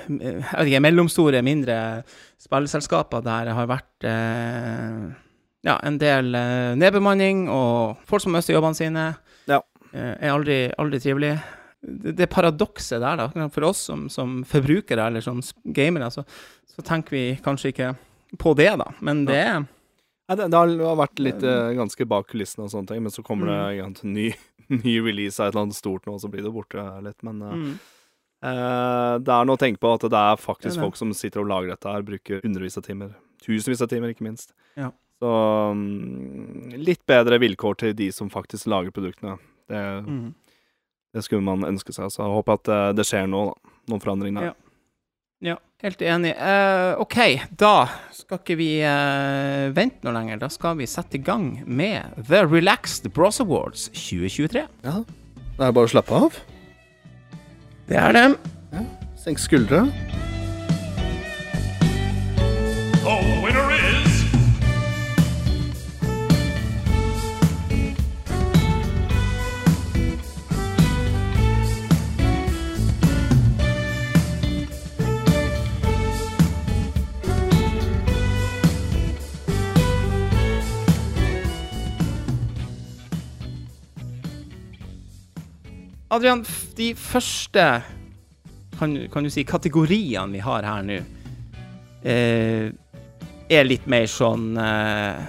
ikke, 0.07 0.81
mellomstore, 0.83 1.41
mindre 1.45 1.77
spillselskaper 2.41 3.24
der 3.25 3.50
det 3.50 3.55
har 3.57 3.67
vært 3.69 4.07
eh, 4.07 5.10
ja, 5.67 5.75
en 5.86 5.98
del 6.01 6.33
eh, 6.38 6.71
nedbemanning, 6.79 7.43
og 7.51 8.00
folk 8.10 8.24
som 8.24 8.33
mister 8.36 8.55
jobbene 8.55 8.77
sine, 8.79 9.07
Ja. 9.51 9.60
eh, 9.93 10.15
er 10.17 10.31
aldri, 10.33 10.62
aldri 10.81 11.00
trivelig. 11.03 11.36
Det, 11.81 12.15
det 12.17 12.29
paradokset 12.29 13.01
der, 13.01 13.17
da, 13.27 13.48
for 13.53 13.67
oss 13.71 13.83
som, 13.89 14.07
som 14.10 14.41
forbrukere 14.45 15.07
eller 15.10 15.21
som 15.25 15.41
gamere, 15.65 16.12
så, 16.13 16.24
så 16.69 16.81
tenker 16.86 17.12
vi 17.17 17.24
kanskje 17.43 17.71
ikke 17.74 17.91
på 18.39 18.53
det, 18.57 18.71
da. 18.79 18.89
Men 19.01 19.25
det 19.29 19.43
Nei, 20.31 20.38
det, 20.39 20.45
det 20.53 20.55
har 20.55 20.95
vært 20.95 21.19
litt 21.19 21.41
eh, 21.43 21.74
ganske 21.75 22.05
bak 22.07 22.29
kulissene 22.31 22.63
og 22.63 22.71
sånne 22.71 22.93
ting, 22.93 23.01
men 23.03 23.12
så 23.12 23.24
kommer 23.25 23.50
det 23.50 23.55
Mm. 23.62 23.71
ikke 23.74 23.88
en 24.05 24.13
ny, 24.15 24.27
ny 24.86 24.93
release 25.03 25.41
av 25.41 25.50
et 25.50 25.55
eller 25.57 25.65
annet 25.65 25.75
stort 25.75 26.05
nå, 26.07 26.13
og 26.15 26.21
så 26.24 26.29
blir 26.31 26.45
det 26.45 26.53
borte 26.55 26.86
litt. 27.03 27.17
Men 27.27 27.41
eh, 27.43 27.57
mm. 27.57 27.74
Eh, 28.41 29.13
det 29.21 29.33
er 29.36 29.45
noe 29.45 29.57
å 29.57 29.62
tenke 29.62 29.79
på 29.83 29.91
at 29.93 30.05
det 30.10 30.17
er 30.17 30.39
faktisk 30.41 30.71
Det 30.71 30.74
er 30.74 30.79
det. 30.79 30.86
folk 30.88 30.95
som 30.98 31.13
sitter 31.13 31.41
og 31.43 31.48
lager 31.51 31.74
dette 31.75 31.91
her, 31.93 32.01
bruker 32.07 32.41
hundrevis 32.45 32.77
av 32.77 32.83
timer. 32.88 33.13
Tusenvis 33.45 33.81
av 33.81 33.89
timer, 33.91 34.13
ikke 34.13 34.25
minst. 34.25 34.53
Ja. 34.77 34.91
Så 35.21 35.31
mm, 35.77 36.74
litt 36.81 37.03
bedre 37.05 37.38
vilkår 37.41 37.77
til 37.77 37.93
de 37.98 38.12
som 38.12 38.29
faktisk 38.33 38.65
lager 38.71 38.91
produktene. 38.91 39.38
Det, 39.69 39.81
Mm. 40.07 40.33
det 41.13 41.24
skulle 41.24 41.43
man 41.45 41.62
ønske 41.63 41.93
seg. 41.93 42.10
Så 42.10 42.24
jeg 42.24 42.33
håper 42.33 42.53
at 42.57 42.67
eh, 42.67 42.91
det 42.98 43.05
skjer 43.05 43.27
noe, 43.29 43.53
da. 43.53 43.71
Noen 43.89 44.01
forandringer. 44.01 44.43
Ja. 44.51 44.53
Ja, 45.41 45.55
helt 45.81 45.98
enig. 46.05 46.36
Uh, 46.38 47.00
OK, 47.01 47.15
da 47.57 47.88
skal 48.13 48.38
ikke 48.38 48.55
vi 48.60 48.67
uh, 48.86 49.71
vente 49.74 50.05
noe 50.05 50.13
lenger. 50.13 50.38
Da 50.38 50.50
skal 50.53 50.75
vi 50.77 50.86
sette 50.86 51.17
i 51.17 51.21
gang 51.25 51.63
med 51.65 52.13
The 52.29 52.43
Relaxed 52.45 53.10
Bros 53.15 53.39
Awards 53.41 53.88
2023. 53.89 54.67
Ja. 54.86 55.00
Det 55.57 55.65
er 55.65 55.74
bare 55.74 55.89
å 55.89 55.93
slappe 55.95 56.13
av. 56.13 56.38
Det 57.89 57.97
er 57.97 58.11
det. 58.11 58.38
Senk 59.23 59.39
skuldre. 59.39 59.85
Adrian, 86.12 86.41
de 86.75 86.91
første 87.00 87.65
kan, 88.80 88.96
kan 89.13 89.24
du 89.24 89.30
si 89.32 89.46
kategoriene 89.48 90.34
vi 90.34 90.41
har 90.44 90.65
her 90.68 90.82
nå, 90.84 90.98
eh, 92.03 92.65
er 93.51 93.68
litt 93.68 93.86
mer 93.91 94.10
sånn 94.12 94.50
eh, 94.60 95.22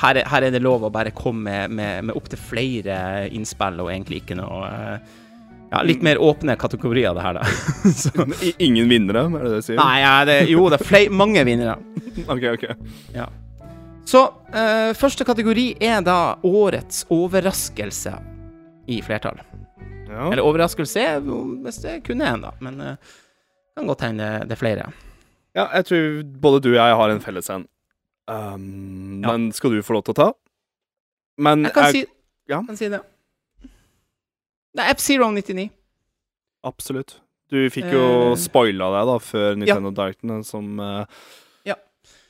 her, 0.00 0.16
er, 0.16 0.24
her 0.30 0.46
er 0.46 0.54
det 0.54 0.62
lov 0.64 0.86
å 0.86 0.92
bare 0.94 1.12
komme 1.16 1.44
med, 1.44 1.74
med, 1.76 2.08
med 2.08 2.16
opptil 2.16 2.40
flere 2.40 2.96
innspill, 3.36 3.76
og 3.84 3.92
egentlig 3.92 4.22
ikke 4.22 4.38
noe 4.40 4.70
eh, 4.70 5.12
Ja, 5.74 5.80
litt 5.82 6.04
mer 6.06 6.20
åpne 6.22 6.54
kategorier, 6.60 7.16
det 7.16 7.22
her, 7.24 7.38
da. 7.40 7.44
Så, 8.02 8.26
Ingen 8.62 8.88
vinnere, 8.88 9.24
er 9.26 9.44
det 9.44 9.50
det 9.50 9.60
du 9.60 9.66
sier? 9.66 9.80
nei, 9.80 9.96
ja, 10.04 10.12
det, 10.28 10.36
jo, 10.52 10.68
det 10.70 10.78
er 10.78 10.86
flere, 10.86 11.10
mange 11.10 11.42
vinnere. 11.44 11.74
OK, 12.32 12.46
OK. 12.52 12.68
Ja. 13.16 13.26
Så 14.06 14.22
eh, 14.54 14.92
første 14.96 15.26
kategori 15.26 15.66
er 15.82 16.04
da 16.06 16.36
årets 16.46 17.04
overraskelse 17.12 18.14
i 18.86 19.00
flertall. 19.02 19.40
Ja. 20.14 20.30
Eller 20.30 20.46
overraskelse, 20.46 21.04
hvis 21.64 21.80
det 21.82 21.98
kun 22.06 22.22
er 22.22 22.34
en, 22.36 22.44
da. 22.46 22.52
Men 22.62 22.78
det 22.78 22.92
kan 23.76 23.88
godt 23.90 24.04
hende 24.06 24.22
det, 24.40 24.48
det 24.48 24.56
er 24.56 24.60
flere. 24.62 24.88
ja, 25.54 25.64
jeg 25.74 25.84
tror 25.90 26.22
både 26.42 26.60
du 26.62 26.68
og 26.72 26.78
jeg 26.78 26.96
har 27.02 27.10
en 27.14 27.20
felles 27.24 27.50
en. 27.50 27.66
Um, 28.30 29.20
Ja. 29.22 29.32
Men 29.34 29.50
skal 29.52 29.70
du 29.74 29.82
få 29.84 29.92
lov 29.98 30.04
til 30.06 30.14
å 30.14 30.20
ta? 30.22 30.28
Men 31.38 31.64
Jeg 31.66 31.72
kan, 31.74 31.84
jeg- 31.84 31.92
si, 32.06 32.06
ja. 32.48 32.62
kan 32.62 32.76
si 32.76 32.88
det. 32.88 33.00
Det 34.74 34.82
er 34.84 34.94
F-Zero 34.94 35.30
99. 35.30 35.70
Absolutt. 36.64 37.20
Du 37.50 37.58
fikk 37.70 37.90
jo 37.92 38.04
uh, 38.32 38.36
spoila 38.40 38.88
deg 38.94 39.06
da 39.10 39.18
før 39.22 39.56
Nintendo 39.60 39.90
Directene, 39.94 40.40
som 40.44 40.78
eh, 40.80 41.04
Ja. 41.04 41.04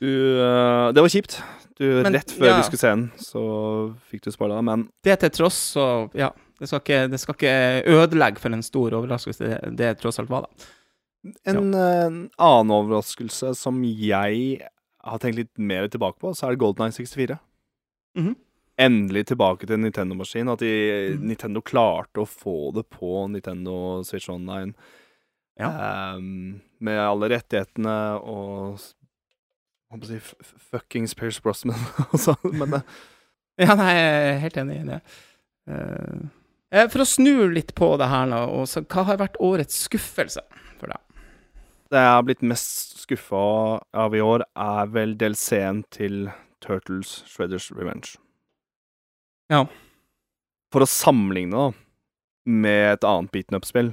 Du 0.05 0.11
uh, 0.39 0.93
Det 0.93 1.05
var 1.05 1.13
kjipt. 1.13 1.39
Du, 1.75 1.87
Men, 2.05 2.15
rett 2.15 2.31
før 2.31 2.53
ja. 2.53 2.57
vi 2.61 2.67
skulle 2.69 2.83
se 2.85 2.93
den, 2.93 3.09
så 3.19 3.41
fikk 4.07 4.23
du 4.23 4.31
spoila 4.31 4.61
men 4.63 4.87
Det 5.03 5.17
til 5.25 5.33
tross, 5.41 5.57
så 5.75 5.87
ja. 6.15 6.31
Det 6.61 6.69
skal 6.71 6.85
ikke, 6.85 6.99
det 7.11 7.19
skal 7.19 7.35
ikke 7.35 7.55
ødelegge 7.91 8.39
for 8.39 8.55
en 8.55 8.63
stor 8.63 8.95
overraskelse 8.95 9.49
det, 9.49 9.73
det 9.75 9.89
tross 9.99 10.21
alt 10.23 10.31
var, 10.31 10.47
da. 10.47 10.69
en 11.51 11.75
eh, 11.75 12.21
annen 12.39 12.71
overraskelse 12.77 13.51
som 13.59 13.83
jeg 13.83 14.61
har 15.05 15.21
tenkt 15.21 15.41
litt 15.41 15.53
mer 15.59 15.91
tilbake 15.91 16.21
på, 16.23 16.31
så 16.31 16.47
er 16.47 16.55
det 16.55 16.63
Golden 16.63 16.87
Eye 16.87 16.95
64. 16.95 17.41
Mhm. 18.21 18.37
Endelig 18.85 19.27
tilbake 19.31 19.69
til 19.71 19.79
Nintendo-maskin. 19.79 20.49
At 20.51 20.63
de, 20.65 20.71
mm. 21.15 21.27
Nintendo 21.31 21.61
klarte 21.63 22.25
å 22.25 22.27
få 22.27 22.73
det 22.75 22.83
på 22.91 23.27
Nintendo 23.31 23.77
Switch 24.07 24.27
Online. 24.33 24.73
Ja. 25.61 25.69
Um, 26.17 26.59
med 26.83 26.99
alle 26.99 27.29
rettighetene 27.37 27.99
og 28.19 28.83
s- 30.03 30.03
på 30.03 30.09
å 30.09 30.11
si 30.11 30.59
Fuckings 30.71 31.15
Pierce 31.15 31.41
Brosnan 31.45 31.79
og 32.11 32.19
sånn. 32.27 32.55
Men 32.59 32.71
det, 32.79 32.83
Ja, 33.63 33.75
nei, 33.79 33.93
jeg 33.95 34.15
er 34.35 34.39
helt 34.43 34.57
enig 34.65 34.77
i 34.81 34.87
det. 34.89 35.01
Eh, 35.71 36.25
eh, 36.75 36.89
for 36.91 37.05
å 37.05 37.07
snu 37.07 37.47
litt 37.55 37.71
på 37.79 37.93
det 38.01 38.09
her 38.11 38.27
nå, 38.27 38.41
også, 38.65 38.83
hva 38.91 39.05
har 39.13 39.21
vært 39.21 39.39
årets 39.41 39.85
skuffelse 39.87 40.43
for 40.81 40.91
deg? 40.91 41.01
det 41.95 42.01
jeg 42.03 42.11
har 42.11 42.25
blitt 42.27 42.43
mest 42.43 42.97
skuffa 43.05 43.39
av 43.95 44.15
i 44.19 44.23
år, 44.25 44.43
er 44.59 44.89
vel 44.91 45.13
DLC-en 45.21 45.85
til 45.95 46.25
Turtles 46.65 47.21
Shredders 47.31 47.69
Revenge. 47.77 48.17
Ja. 49.53 49.61
For 50.75 50.83
å 50.83 50.89
sammenligne 50.91 51.55
da 51.55 51.69
med 52.51 52.97
et 52.97 53.05
annet 53.07 53.31
beaten 53.31 53.55
up-spill, 53.61 53.93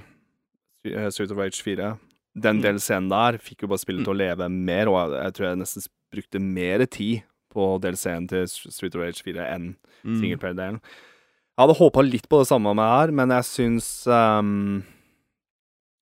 eh, 0.88 1.10
Street 1.14 1.30
of 1.36 1.38
Rage 1.38 1.62
4 1.62 1.92
Den 2.38 2.62
Mm. 2.62 2.64
DLC-en 2.64 3.10
der 3.12 3.38
fikk 3.44 3.62
jo 3.64 3.68
bare 3.68 3.82
spillet 3.84 4.06
til 4.06 4.14
å 4.14 4.18
leve 4.18 4.48
mer, 4.50 4.88
og 4.88 4.96
jeg, 5.12 5.24
jeg 5.24 5.34
tror 5.34 5.48
jeg 5.50 5.58
nesten 5.60 5.88
brukte 6.14 6.40
mer 6.40 6.86
tid 6.88 7.24
på 7.52 7.66
DLC-en 7.84 8.28
til 8.32 8.46
Street 8.48 8.96
of 8.96 9.02
Rage 9.02 9.22
4 9.24 9.48
enn 9.56 9.76
Mm. 10.06 10.16
singleplayer-delen. 10.22 10.80
Jeg 10.82 11.60
hadde 11.68 11.76
håpa 11.78 12.02
litt 12.02 12.28
på 12.32 12.40
det 12.40 12.48
samme 12.48 12.72
med 12.74 12.88
her, 12.88 13.12
men 13.12 13.30
jeg 13.30 13.44
syns 13.46 14.08
um, 14.08 14.84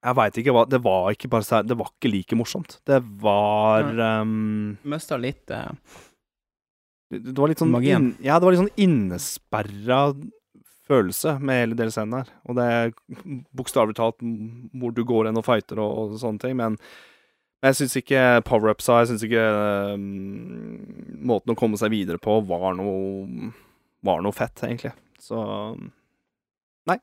Jeg 0.06 0.16
veit 0.16 0.38
ikke 0.40 0.54
hva 0.56 0.62
Det 0.70 0.80
var 0.82 1.10
ikke 1.12 1.28
bare 1.28 1.64
Det 1.68 1.76
var 1.76 1.90
ikke 1.92 2.12
like 2.14 2.38
morsomt. 2.38 2.78
Det 2.86 3.02
var 3.20 3.90
Mista 4.86 5.18
litt 5.20 5.50
uh, 5.52 5.74
det, 7.12 7.24
det 7.34 7.38
var 7.42 7.50
litt 7.50 7.60
sånn 7.60 7.72
Magien. 7.74 8.16
Ja, 8.24 8.38
det 8.40 8.46
var 8.46 8.54
litt 8.54 8.62
sånn 8.62 8.80
innesperra 8.86 10.14
følelse 10.90 11.36
med 11.40 11.62
hele 11.64 11.78
del 11.78 11.94
scenen 11.94 12.20
her. 12.20 12.34
Og 12.50 12.58
det 12.58 12.66
er 12.66 12.92
bokstavelig 13.56 13.98
talt 14.00 14.20
hvor 14.22 14.96
du 14.96 15.06
går 15.08 15.30
hen 15.30 15.40
og 15.40 15.46
fighter 15.46 15.82
og, 15.84 15.96
og 16.16 16.20
sånne 16.22 16.44
ting, 16.44 16.58
men 16.60 16.80
men 17.60 17.74
jeg 17.74 17.76
syns 17.76 17.98
ikke 18.00 18.20
power-upsa, 18.48 19.02
jeg 19.02 19.10
syns 19.10 19.24
ikke 19.28 19.42
ehm, 19.44 20.04
måten 21.28 21.52
å 21.52 21.58
komme 21.60 21.76
seg 21.80 21.92
videre 21.92 22.22
på 22.22 22.38
var 22.48 22.78
noe 22.78 23.50
Var 24.08 24.22
noe 24.24 24.32
fett, 24.32 24.62
egentlig. 24.64 24.94
Så 25.20 25.42
Nei. 26.88 26.96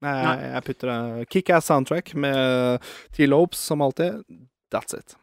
Jeg, 0.00 0.44
jeg 0.54 0.64
putter 0.64 0.92
det 0.92 1.24
Kickass 1.28 1.66
soundtrack 1.68 2.14
med 2.14 2.86
T-Lopes, 3.16 3.58
som 3.58 3.82
alltid. 3.82 4.22
That's 4.72 4.94
it. 4.96 5.16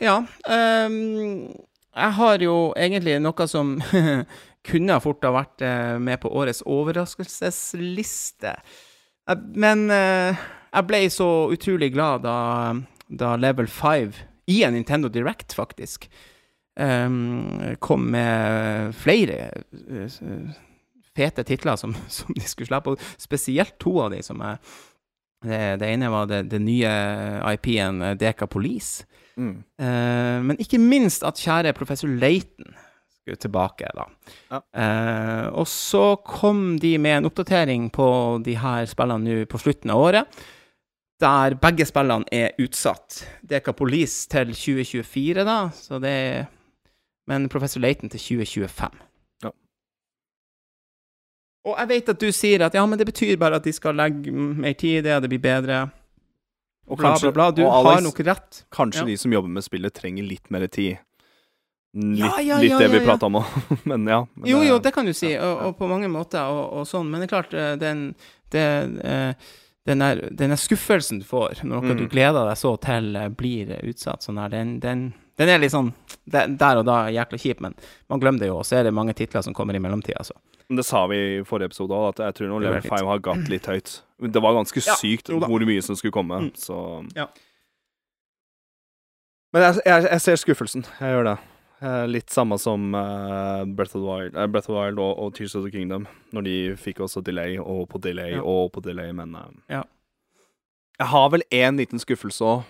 Ja. 0.00 0.16
Um, 0.48 1.52
jeg 1.92 2.16
har 2.16 2.42
jo 2.42 2.56
egentlig 2.74 3.20
noe 3.22 3.46
som 3.46 3.76
kunne 4.66 4.98
fort 5.02 5.24
ha 5.26 5.32
vært 5.34 5.64
eh, 5.66 5.94
med 6.02 6.20
på 6.22 6.30
årets 6.30 6.62
overraskelsesliste. 6.68 8.56
Eh, 9.28 9.46
Men 9.54 9.88
eh, 9.90 10.42
jeg 10.72 10.88
ble 10.88 11.00
så 11.12 11.30
utrolig 11.52 11.92
glad 11.94 12.24
da, 12.26 12.36
da 13.08 13.34
Level 13.40 13.68
5, 13.68 14.14
i 14.50 14.62
en 14.66 14.74
Nintendo 14.74 15.10
Direct 15.12 15.54
faktisk, 15.54 16.08
ehm, 16.80 17.76
kom 17.78 18.08
med 18.10 18.96
flere 18.98 19.52
fete 21.14 21.44
titler 21.46 21.76
som, 21.78 21.94
som 22.08 22.32
de 22.34 22.42
skulle 22.46 22.70
slippe, 22.70 22.96
og 22.96 23.20
spesielt 23.20 23.76
to 23.82 23.98
av 24.02 24.10
de 24.14 24.22
som 24.24 24.40
er 24.42 24.58
det, 25.42 25.60
det 25.82 25.88
ene 25.90 26.10
var 26.10 26.28
det, 26.30 26.44
det 26.52 26.60
nye 26.62 26.90
IP-en 27.50 28.12
Deka 28.18 28.46
Police. 28.46 29.06
Mm. 29.34 29.56
Uh, 29.80 30.38
men 30.46 30.60
ikke 30.62 30.78
minst 30.78 31.24
at 31.26 31.40
kjære 31.40 31.72
professor 31.74 32.06
Layton 32.06 32.68
skulle 32.68 32.91
tilbake, 33.26 33.86
da. 33.94 34.06
Ja. 34.50 34.58
Eh, 34.74 35.46
og 35.54 35.66
så 35.70 36.16
kom 36.26 36.78
de 36.82 36.96
med 36.98 37.20
en 37.20 37.28
oppdatering 37.30 37.90
på 37.94 38.06
de 38.44 38.56
her 38.58 38.86
spillene 38.90 39.22
nå 39.22 39.46
på 39.46 39.60
slutten 39.62 39.90
av 39.94 40.02
året, 40.02 40.42
der 41.22 41.54
begge 41.54 41.86
spillene 41.86 42.26
er 42.34 42.56
utsatt. 42.58 43.20
Deka 43.46 43.72
Police 43.78 44.26
til 44.28 44.50
2024, 44.50 45.44
da, 45.46 45.60
så 45.70 46.00
det 46.02 46.10
er 46.10 46.46
Men 47.30 47.46
professor 47.48 47.78
Layton 47.78 48.10
til 48.10 48.18
2025. 48.42 48.90
Ja. 49.44 49.50
Og 51.70 51.76
jeg 51.78 51.88
vet 51.92 52.08
at 52.10 52.18
du 52.18 52.32
sier 52.34 52.64
at 52.66 52.74
ja, 52.74 52.82
men 52.90 52.98
det 52.98 53.06
betyr 53.06 53.36
bare 53.38 53.60
at 53.60 53.62
de 53.68 53.72
skal 53.72 53.94
legge 53.94 54.32
mer 54.34 54.74
tid 54.74 54.98
i 54.98 55.04
det, 55.06 55.20
det 55.22 55.30
blir 55.30 55.38
bedre. 55.44 55.84
Og 56.90 56.98
Bla, 56.98 57.12
bla, 57.14 57.30
bla. 57.30 57.46
Du 57.54 57.62
og 57.62 57.70
har 57.70 57.92
Alex, 57.92 58.02
nok 58.08 58.18
rett. 58.26 58.64
Kanskje 58.74 59.04
Ja. 59.04 59.06
de 59.06 59.16
som 59.16 59.32
jobber 59.32 59.48
med 59.48 59.62
spillet, 59.62 59.94
trenger 59.94 60.26
litt 60.26 60.50
mer 60.50 60.66
tid. 60.66 60.98
Litt, 61.94 62.18
Ja, 62.18 62.40
ja, 62.40 62.56
litt 62.58 62.70
ja, 62.72 62.78
det 62.78 62.86
ja, 62.88 62.92
vi 62.98 63.04
prata 63.04 63.26
om 63.28 63.34
òg, 63.42 63.44
men 63.90 64.06
ja. 64.08 64.22
Men 64.34 64.48
Jo, 64.48 64.60
det- 64.62 64.68
jo, 64.70 64.78
det 64.80 64.92
kan 64.94 65.04
du 65.06 65.12
si, 65.12 65.32
ja, 65.34 65.42
og, 65.44 65.58
ja. 65.60 65.66
og 65.68 65.76
på 65.78 65.88
mange 65.90 66.08
måter 66.08 66.40
og, 66.48 66.62
og 66.80 66.86
sånn, 66.88 67.10
men 67.12 67.20
det 67.20 67.26
er 67.28 67.32
klart, 67.34 67.50
den, 67.52 68.14
den, 68.50 68.94
det, 68.96 69.04
eh, 69.04 69.34
den, 69.84 69.98
der, 69.98 70.22
den 70.30 70.54
der 70.54 70.60
skuffelsen 70.60 71.18
du 71.20 71.26
får 71.28 71.60
når 71.64 71.82
noe 71.82 71.92
Mm. 71.92 71.98
du 71.98 72.06
gleder 72.08 72.46
deg 72.48 72.56
så 72.56 72.76
til 72.80 73.16
eh, 73.16 73.28
blir 73.28 73.74
utsatt 73.90 74.22
sånn 74.24 74.38
her, 74.40 74.48
den, 74.48 74.78
den, 74.80 75.12
den 75.36 75.48
er 75.52 75.58
litt 75.58 75.72
sånn 75.74 75.92
Der 76.24 76.78
og 76.80 76.84
da 76.86 77.08
jækla 77.12 77.38
kjip, 77.42 77.60
men 77.60 77.74
man 78.08 78.20
glemmer 78.22 78.38
det 78.40 78.48
jo, 78.48 78.56
og 78.62 78.64
så 78.64 78.78
er 78.80 78.84
det 78.88 78.94
mange 78.94 79.12
titler 79.18 79.42
som 79.44 79.52
kommer 79.52 79.74
i 79.76 79.80
mellomtida, 79.82 80.16
altså. 80.22 80.36
Det 80.72 80.84
sa 80.86 81.04
vi 81.10 81.16
i 81.40 81.42
forrige 81.44 81.68
episode 81.74 81.92
òg, 81.92 82.08
at 82.14 82.20
jeg 82.24 82.34
tror 82.38 82.48
nå 82.54 82.60
Level 82.62 82.80
5 82.86 83.04
har 83.10 83.18
gått 83.20 83.48
litt 83.52 83.66
høyt. 83.68 83.98
Det 84.22 84.40
var 84.40 84.54
ganske 84.56 84.80
Ja, 84.86 84.94
sykt 84.96 85.28
hvor 85.28 85.64
mye 85.68 85.82
som 85.84 85.96
skulle 85.98 86.14
komme, 86.14 86.38
Mm. 86.46 86.52
så 86.56 86.78
Ja. 87.16 87.26
Men 89.52 89.62
jeg, 89.66 89.82
jeg, 89.84 90.06
jeg 90.08 90.20
ser 90.24 90.36
skuffelsen. 90.40 90.86
Jeg 91.00 91.12
gjør 91.12 91.26
det. 91.28 91.38
Eh, 91.82 92.04
Litt 92.06 92.30
samme 92.30 92.58
som 92.62 92.94
eh, 92.94 93.64
Breath 93.74 93.96
of 93.96 94.02
the 94.02 94.06
Wild, 94.06 94.36
eh, 94.36 94.46
Breath 94.46 94.68
of 94.70 94.74
the 94.76 94.78
Wild 94.80 94.98
og, 95.02 95.18
og 95.18 95.34
Tears 95.34 95.56
of 95.58 95.64
the 95.64 95.70
Kingdom, 95.74 96.06
når 96.32 96.44
de 96.46 96.54
fikk 96.78 97.00
også 97.02 97.22
delay 97.26 97.56
og 97.58 97.88
på 97.90 98.00
delay 98.04 98.36
Ja. 98.36 98.42
og 98.46 98.70
på 98.76 98.82
delay, 98.84 99.10
men 99.12 99.34
Ja. 99.68 99.82
Jeg 101.00 101.06
har 101.08 101.28
vel 101.30 101.42
én 101.50 101.76
liten 101.80 101.98
skuffelse 101.98 102.44
òg, 102.44 102.62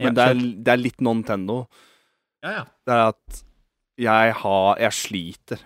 men 0.00 0.16
Ja, 0.16 0.16
det, 0.16 0.24
er, 0.30 0.40
det 0.64 0.68
er 0.72 0.76
litt 0.82 1.00
Nintendo. 1.00 1.66
Ja, 2.42 2.50
ja. 2.50 2.64
Det 2.86 2.92
er 2.96 3.08
at 3.12 3.42
jeg 4.00 4.32
har 4.34 4.76
Jeg 4.80 4.92
sliter 4.92 5.58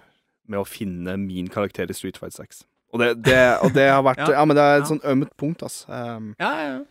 med 0.48 0.58
å 0.60 0.66
finne 0.66 1.16
min 1.16 1.48
karakter 1.48 1.88
i 1.88 1.94
Street 1.94 2.18
Fight 2.18 2.34
6. 2.34 2.64
Og 2.92 3.00
det, 3.00 3.22
det, 3.24 3.38
og 3.62 3.72
det 3.72 3.88
har 3.88 4.02
vært 4.02 4.18
Ja. 4.28 4.32
ja. 4.40 4.44
men 4.44 4.56
det 4.56 4.62
er 4.62 4.76
et 4.76 4.82
Ja. 4.84 4.88
sånn 4.92 5.00
ømt 5.14 5.30
punkt, 5.40 5.62
altså. 5.62 5.86
Um, 5.88 6.34
ja, 6.38 6.50
ja. 6.60 6.84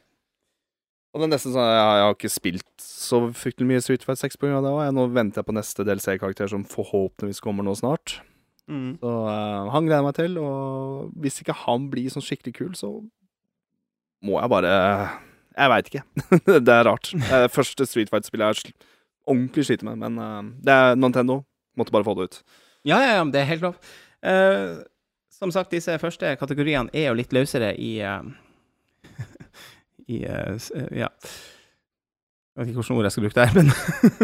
Og 1.13 1.21
det 1.21 1.27
er 1.27 1.31
nesten 1.35 1.53
sånn 1.53 1.67
jeg, 1.67 1.77
jeg 1.77 2.03
har 2.03 2.15
ikke 2.15 2.33
spilt 2.33 2.83
så 2.83 3.19
fryktelig 3.37 3.69
mye 3.69 3.81
Street 3.85 4.05
Fight 4.05 4.21
6 4.23 4.39
pga. 4.41 4.61
det 4.65 4.71
òg. 4.73 4.87
Nå 4.97 5.05
venter 5.13 5.41
jeg 5.41 5.47
på 5.49 5.53
neste 5.53 5.85
DLC-karakter, 5.85 6.49
som 6.49 6.63
forhåpentligvis 6.65 7.43
kommer 7.43 7.65
nå 7.67 7.75
snart. 7.77 8.15
Mm. 8.65 8.95
Så 8.97 9.11
uh, 9.27 9.69
han 9.73 9.85
gleder 9.85 9.99
jeg 9.99 10.07
meg 10.07 10.17
til, 10.17 10.39
og 10.41 11.11
hvis 11.21 11.37
ikke 11.43 11.57
han 11.65 11.85
blir 11.91 12.09
sånn 12.09 12.25
skikkelig 12.25 12.55
kul, 12.57 12.71
så 12.79 12.89
må 14.23 14.39
jeg 14.39 14.53
bare 14.53 14.71
Jeg 15.53 15.69
veit 15.69 15.91
ikke. 15.91 16.03
det 16.65 16.73
er 16.79 16.87
rart. 16.87 17.11
Det 17.13 17.43
er 17.43 17.53
første 17.53 17.85
Street 17.85 18.09
Fight-spillet 18.09 18.63
jeg 18.63 18.73
ordentlig 19.29 19.67
sliter 19.67 19.91
med, 19.91 20.01
men 20.01 20.17
uh, 20.17 20.41
det 20.65 20.79
er 20.79 20.97
Nintendo. 20.97 21.43
Måtte 21.77 21.93
bare 21.93 22.07
få 22.07 22.17
det 22.17 22.25
ut. 22.29 22.41
Ja, 22.89 22.97
ja, 22.99 23.13
ja, 23.19 23.27
det 23.29 23.43
er 23.43 23.51
helt 23.53 23.69
lov. 23.69 23.77
Uh, 24.25 24.81
som 25.43 25.51
sagt, 25.51 25.73
disse 25.73 25.93
første 25.99 26.33
kategoriene 26.39 26.91
er 26.95 27.09
jo 27.09 27.17
litt 27.17 27.33
løsere 27.35 27.73
i 27.75 27.97
eh, 28.05 28.21
I 30.07 30.23
eh, 30.25 30.55
eh, 30.75 30.87
Ja. 31.03 31.11
Jeg 32.53 32.61
vet 32.61 32.69
ikke 32.69 32.83
hvilket 32.83 32.93
ord 32.93 33.05
jeg 33.07 33.13
skal 33.15 33.23
bruke 33.23 33.39
der, 33.39 33.53
men 33.57 33.69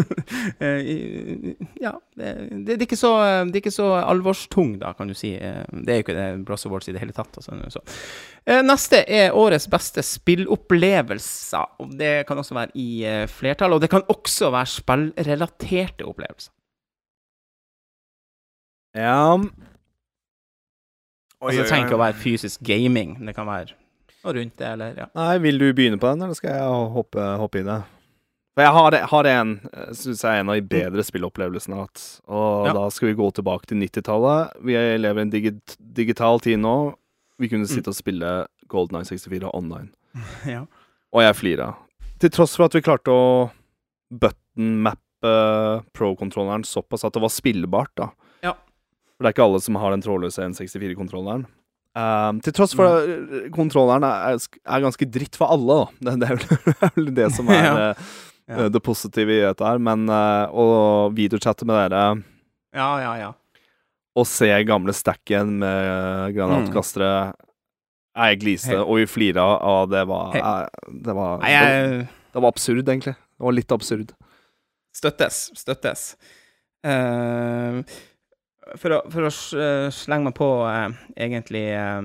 eh, 0.66 1.56
Ja. 1.82 1.92
Det, 2.14 2.68
det, 2.68 2.76
er 2.76 2.84
ikke 2.86 3.00
så, 3.00 3.14
det 3.48 3.58
er 3.58 3.64
ikke 3.64 3.74
så 3.74 3.88
alvorstung, 4.04 4.76
da, 4.84 4.92
kan 4.94 5.10
du 5.10 5.16
si. 5.18 5.32
Det 5.34 5.90
er 5.90 5.98
jo 5.98 6.06
ikke 6.06 6.18
det 6.18 6.28
Bros 6.46 6.68
Awards 6.70 6.92
i 6.92 6.94
det 6.94 7.02
hele 7.02 7.16
tatt. 7.16 7.40
Altså, 7.42 7.58
så. 7.74 7.82
Neste 8.62 9.02
er 9.10 9.34
årets 9.34 9.66
beste 9.72 10.06
spillopplevelser. 10.06 11.82
og 11.82 11.98
Det 11.98 12.14
kan 12.30 12.38
også 12.38 12.60
være 12.60 12.78
i 12.78 13.26
flertall, 13.34 13.74
og 13.74 13.82
det 13.82 13.90
kan 13.90 14.06
også 14.14 14.52
være 14.54 14.74
spillrelaterte 14.78 16.06
opplevelser. 16.06 16.54
Ja 18.98 19.38
Altså, 21.40 21.62
det 21.62 21.70
trenger 21.70 21.88
ikke 21.88 21.96
å 21.96 22.02
være 22.02 22.20
fysisk 22.20 22.64
gaming. 22.68 23.14
Det 23.24 23.34
kan 23.38 23.48
være 23.48 23.79
noe 24.24 24.34
rundt 24.36 24.58
det, 24.60 24.68
eller 24.74 24.98
ja. 24.98 25.08
Nei, 25.16 25.38
vil 25.44 25.58
du 25.62 25.68
begynne 25.74 26.00
på 26.02 26.10
den, 26.12 26.22
eller 26.26 26.36
skal 26.38 26.56
jeg 26.58 26.92
hoppe, 26.96 27.26
hoppe 27.40 27.62
i 27.62 27.66
det? 27.68 27.80
For 28.58 28.66
jeg 28.66 28.74
har, 28.76 28.96
har 29.14 29.28
en 29.32 29.52
synes 29.96 30.24
jeg 30.26 30.30
er 30.36 30.42
en 30.42 30.50
av 30.52 30.58
de 30.60 30.66
bedre 30.68 31.04
spillopplevelsene 31.08 31.76
jeg 31.76 31.80
har 31.80 31.88
hatt. 31.88 32.02
Og 32.28 32.66
Ja. 32.68 32.74
da 32.76 32.86
skal 32.92 33.08
vi 33.12 33.18
gå 33.22 33.30
tilbake 33.38 33.70
til 33.70 33.78
90-tallet. 33.80 34.58
Vi 34.68 34.74
lever 35.00 35.22
i 35.22 35.26
en 35.28 35.32
digi 35.32 35.54
digital 35.80 36.42
tid 36.44 36.60
nå. 36.60 36.74
Vi 37.40 37.48
kunne 37.48 37.70
sitte 37.72 37.94
og 37.94 37.96
spille 37.96 38.34
Golden 38.68 39.00
Eye 39.00 39.08
64 39.08 39.48
online. 39.54 39.94
ja. 40.56 40.66
Og 41.16 41.24
jeg 41.24 41.38
flira. 41.40 41.70
Til 42.20 42.30
tross 42.36 42.58
for 42.60 42.66
at 42.68 42.76
vi 42.76 42.82
klarte 42.84 43.14
å 43.16 43.50
button-mappe 44.12 45.86
pro-kontrolleren 45.96 46.64
såpass 46.68 47.06
at 47.08 47.14
det 47.16 47.22
var 47.24 47.32
spillbart, 47.32 47.92
da. 47.96 48.10
Ja. 48.44 48.54
For 49.16 49.24
det 49.24 49.32
er 49.32 49.36
ikke 49.38 49.48
alle 49.48 49.62
som 49.64 49.76
har 49.80 49.92
den 49.96 50.04
trådløse 50.04 50.44
N64-kontrolleren. 50.52 51.46
Um, 51.98 52.38
til 52.46 52.54
tross 52.54 52.76
for 52.78 52.86
at 52.86 53.08
mm. 53.10 53.48
kontrolleren 53.56 54.06
er, 54.06 54.38
er 54.38 54.84
ganske 54.84 55.08
dritt 55.10 55.36
for 55.40 55.52
alle, 55.52 55.80
da. 55.82 56.12
Det, 56.12 56.14
det, 56.22 56.30
er, 56.30 56.44
vel, 56.96 57.06
det 57.10 57.16
det 57.18 57.30
som 57.36 57.50
er 57.54 57.64
Ja. 57.66 57.72
uh, 57.92 58.18
Ja. 58.50 58.66
det 58.74 58.82
positive 58.82 59.30
i 59.30 59.42
dette 59.46 59.62
her. 59.66 59.78
Men 59.78 60.08
uh, 60.10 60.50
å 60.50 60.66
videochatte 61.14 61.68
med 61.70 61.78
dere 61.78 62.04
Ja, 62.74 62.88
ja, 63.02 63.12
ja. 63.20 63.28
og 64.18 64.26
se 64.26 64.50
gamle 64.66 64.94
stacken 64.98 65.60
med 65.62 66.34
granatkastere 66.34 67.34
Jeg 68.18 68.40
gliste, 68.42 68.74
Helt- 68.74 68.88
og 68.88 68.98
vi 68.98 69.06
flira, 69.06 69.46
og 69.62 69.92
det 69.94 70.02
var, 70.10 70.34
eh, 70.36 70.90
det 71.06 71.14
var 71.14 71.38
Nei, 71.44 71.52
jeg 71.54 72.08
det 72.34 72.42
var 72.42 72.52
absurd, 72.52 72.84
egentlig. 72.90 73.14
Det 73.16 73.46
var 73.46 73.54
litt 73.56 73.72
absurd. 73.72 74.12
Støttes. 74.94 75.38
Støttes. 75.58 76.04
Eh, 76.86 77.80
for 78.78 78.94
å, 78.98 79.00
for 79.10 79.26
å 79.26 79.32
eh, 79.58 79.90
slenge 79.94 80.30
meg 80.30 80.36
på, 80.38 80.50
eh, 80.70 80.90
egentlig 81.26 81.66
eh, 81.74 82.02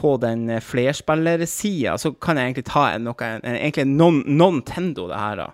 På 0.00 0.14
den 0.22 0.46
flerspillersida, 0.62 1.96
så 1.98 2.12
kan 2.14 2.36
jeg 2.38 2.50
egentlig 2.50 2.66
ta 2.70 2.86
en, 2.94 3.04
noe 3.08 3.26
en, 3.26 3.42
Egentlig 3.56 3.86
non, 3.90 4.22
non-tendo, 4.26 5.08
det 5.10 5.18
her, 5.18 5.36
da. 5.36 5.48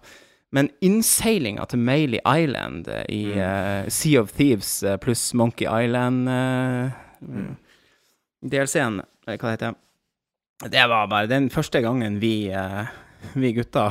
Men 0.54 0.68
innseilinga 0.84 1.64
til 1.68 1.80
Maley 1.82 2.20
Island 2.22 2.86
i 3.10 3.22
Mm. 3.34 3.40
uh, 3.40 3.88
Sea 3.90 4.20
of 4.22 4.30
Thieves 4.32 4.84
pluss 5.02 5.32
Monkey 5.34 5.66
Island 5.66 6.28
uh, 6.28 6.90
Mm. 7.26 7.56
DLC-en, 8.44 9.00
eller 9.26 9.38
hva 9.40 9.48
det 9.48 9.56
heter 9.56 10.70
Det 10.70 10.82
var 10.88 11.06
bare 11.08 11.26
den 11.26 11.48
første 11.50 11.80
gangen 11.82 12.18
vi, 12.20 12.52
uh, 12.52 12.84
vi 13.34 13.50
gutta 13.56 13.88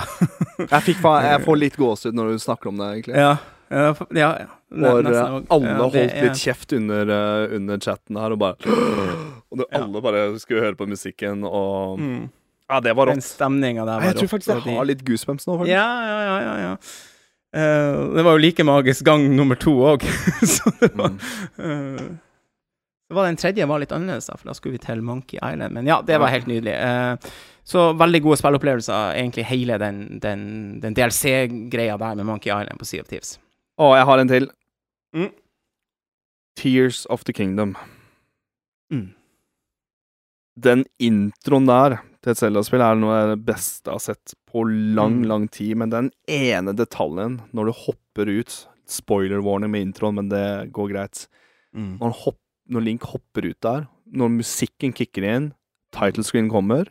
Jeg, 0.59 0.81
fikk, 0.85 1.01
jeg 1.03 1.41
får 1.43 1.57
litt 1.63 1.75
gåsehud 1.75 2.15
når 2.15 2.31
du 2.35 2.39
snakker 2.45 2.69
om 2.71 2.77
det, 2.79 2.91
egentlig. 2.93 3.15
Ja. 3.19 3.33
Ja, 3.73 3.89
ja, 4.13 4.47
nesten 4.71 5.05
eh, 5.11 5.41
alle 5.49 5.67
Ja, 5.67 5.73
det 5.73 5.81
holdt 5.83 5.95
er- 6.15 6.23
litt 6.29 6.37
kjeft 6.41 6.73
under, 6.73 7.09
eh, 7.09 7.55
under 7.55 7.77
chatten 7.79 8.15
her, 8.17 8.31
og 8.31 8.39
bare 8.39 8.55
Og 9.51 9.59
Ja. 9.71 9.79
alle 9.83 10.01
bare 10.01 10.39
skulle 10.39 10.61
høre 10.61 10.75
på 10.75 10.87
musikken, 10.89 11.43
og 11.45 11.99
mm. 11.99 12.29
Ja, 12.69 12.79
det 12.81 12.95
var 12.97 13.05
rått. 13.07 13.37
Den 13.37 13.61
var 13.85 14.01
Jeg 14.01 14.15
tror 14.15 14.27
faktisk 14.27 14.65
jeg 14.65 14.75
har 14.75 14.85
litt 14.85 15.03
goosebumps 15.05 15.45
nå, 15.47 15.57
faktisk. 15.59 15.69
Ja, 15.69 15.85
ja, 16.01 16.19
ja, 16.25 16.39
ja, 16.41 16.55
ja. 16.63 16.77
Eh, 17.55 18.15
det 18.15 18.23
var 18.25 18.31
jo 18.33 18.41
like 18.41 18.63
magisk 18.63 19.03
gang 19.05 19.29
nummer 19.35 19.55
to 19.55 19.71
òg, 19.85 20.01
så 20.55 20.71
det 20.81 20.91
var 20.97 21.13
Mm. 21.57 22.19
det 23.07 23.13
var 23.15 23.25
Den 23.29 23.37
tredje 23.37 23.67
var 23.67 23.79
litt 23.79 23.91
annerledes, 23.93 24.25
da, 24.27 24.35
for 24.35 24.49
da 24.49 24.53
skulle 24.57 24.73
vi 24.79 24.79
til 24.83 25.01
Monkey 25.05 25.37
Island. 25.37 25.71
Men 25.73 25.85
ja, 25.85 26.01
det 26.01 26.17
var 26.19 26.27
helt 26.33 26.47
nydelig. 26.47 26.73
Så 27.63 27.93
veldig 27.97 28.21
gode 28.21 28.37
spilleopplevelser, 28.41 29.13
egentlig 29.15 29.45
hele 29.45 29.77
den, 29.77 30.19
den, 30.19 30.79
den 30.81 30.93
DLC-greia 30.97 31.97
der 31.97 32.15
med 32.15 32.25
Monkey 32.25 32.49
Island 32.51 32.77
på 32.79 32.85
Sea 32.85 33.01
of 33.01 33.07
Thieves. 33.07 33.39
Å, 33.77 33.89
jeg 33.97 34.05
har 34.07 34.21
en 34.21 34.31
til. 34.31 34.45
Mm. 35.15 35.31
Tears 36.55 37.05
of 37.11 37.23
the 37.27 37.33
Kingdom. 37.35 37.75
Mm. 38.93 39.09
Den 40.55 40.85
introen 41.03 41.67
der 41.67 41.97
til 42.23 42.31
et 42.31 42.39
Zelda-spill 42.39 42.81
er 42.81 42.95
noe 42.97 43.17
av 43.23 43.33
det 43.33 43.41
beste 43.45 43.89
jeg 43.91 43.97
har 43.97 44.03
sett 44.05 44.35
på 44.49 44.63
lang, 44.95 45.21
Mm. 45.21 45.27
lang 45.27 45.47
tid. 45.51 45.75
Men 45.77 45.89
den 45.89 46.11
ene 46.27 46.73
detaljen, 46.73 47.41
når 47.53 47.65
du 47.65 47.71
hopper 47.85 48.29
ut 48.39 48.67
Spoiler 48.87 49.41
warning 49.41 49.71
med 49.71 49.81
introen, 49.81 50.13
men 50.13 50.29
det 50.29 50.71
går 50.71 50.91
greit. 50.93 51.27
Mm. 51.75 51.97
Når, 51.99 52.11
hopp, 52.21 52.37
når 52.69 52.83
Link 52.85 53.01
hopper 53.01 53.41
ut 53.49 53.59
der, 53.59 53.87
når 54.13 54.29
musikken 54.29 54.93
kicker 54.93 55.23
inn, 55.23 55.53
title 55.91 56.23
screen 56.23 56.49
kommer 56.49 56.85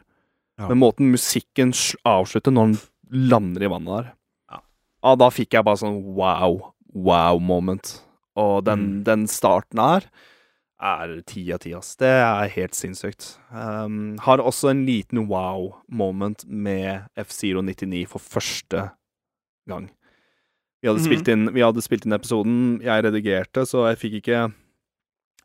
Ja. 0.59 0.69
Men 0.69 0.79
måten 0.79 1.11
musikken 1.13 1.71
avslutter 2.05 2.51
når 2.53 2.61
han 2.67 2.79
lander 3.11 3.63
i 3.63 3.69
vannet 3.69 3.87
der 4.05 4.13
Ja. 4.51 4.61
Ah, 5.05 5.15
da 5.15 5.29
fikk 5.31 5.51
jeg 5.53 5.65
bare 5.65 5.77
sånn 5.77 6.03
wow, 6.15 6.74
wow 6.95 7.39
moment. 7.41 8.01
Og 8.37 8.65
den, 8.65 9.01
Mm. 9.01 9.05
den 9.05 9.27
starten 9.27 9.79
her 9.79 10.07
er 10.83 11.21
ti 11.27 11.53
av 11.53 11.61
ti, 11.61 11.73
ass. 11.75 11.95
Det 11.97 12.07
er 12.09 12.49
helt 12.49 12.75
sinnssykt. 12.75 13.37
Um, 13.53 14.19
har 14.19 14.39
også 14.39 14.71
en 14.71 14.85
liten 14.87 15.27
wow 15.29 15.77
moment 15.89 16.45
med 16.47 17.07
F-Zero 17.17 17.63
99 17.63 18.07
for 18.09 18.19
første 18.19 18.91
gang. 19.69 19.91
Vi 20.83 20.89
hadde, 20.89 21.01
Mhm. 21.01 21.07
spilt 21.07 21.29
inn, 21.29 21.47
vi 21.55 21.61
hadde 21.61 21.81
spilt 21.81 22.05
inn 22.07 22.13
episoden, 22.13 22.83
jeg 22.83 23.05
redigerte, 23.05 23.65
så 23.67 23.89
jeg 23.89 23.99
fikk 23.99 24.15
ikke 24.23 24.53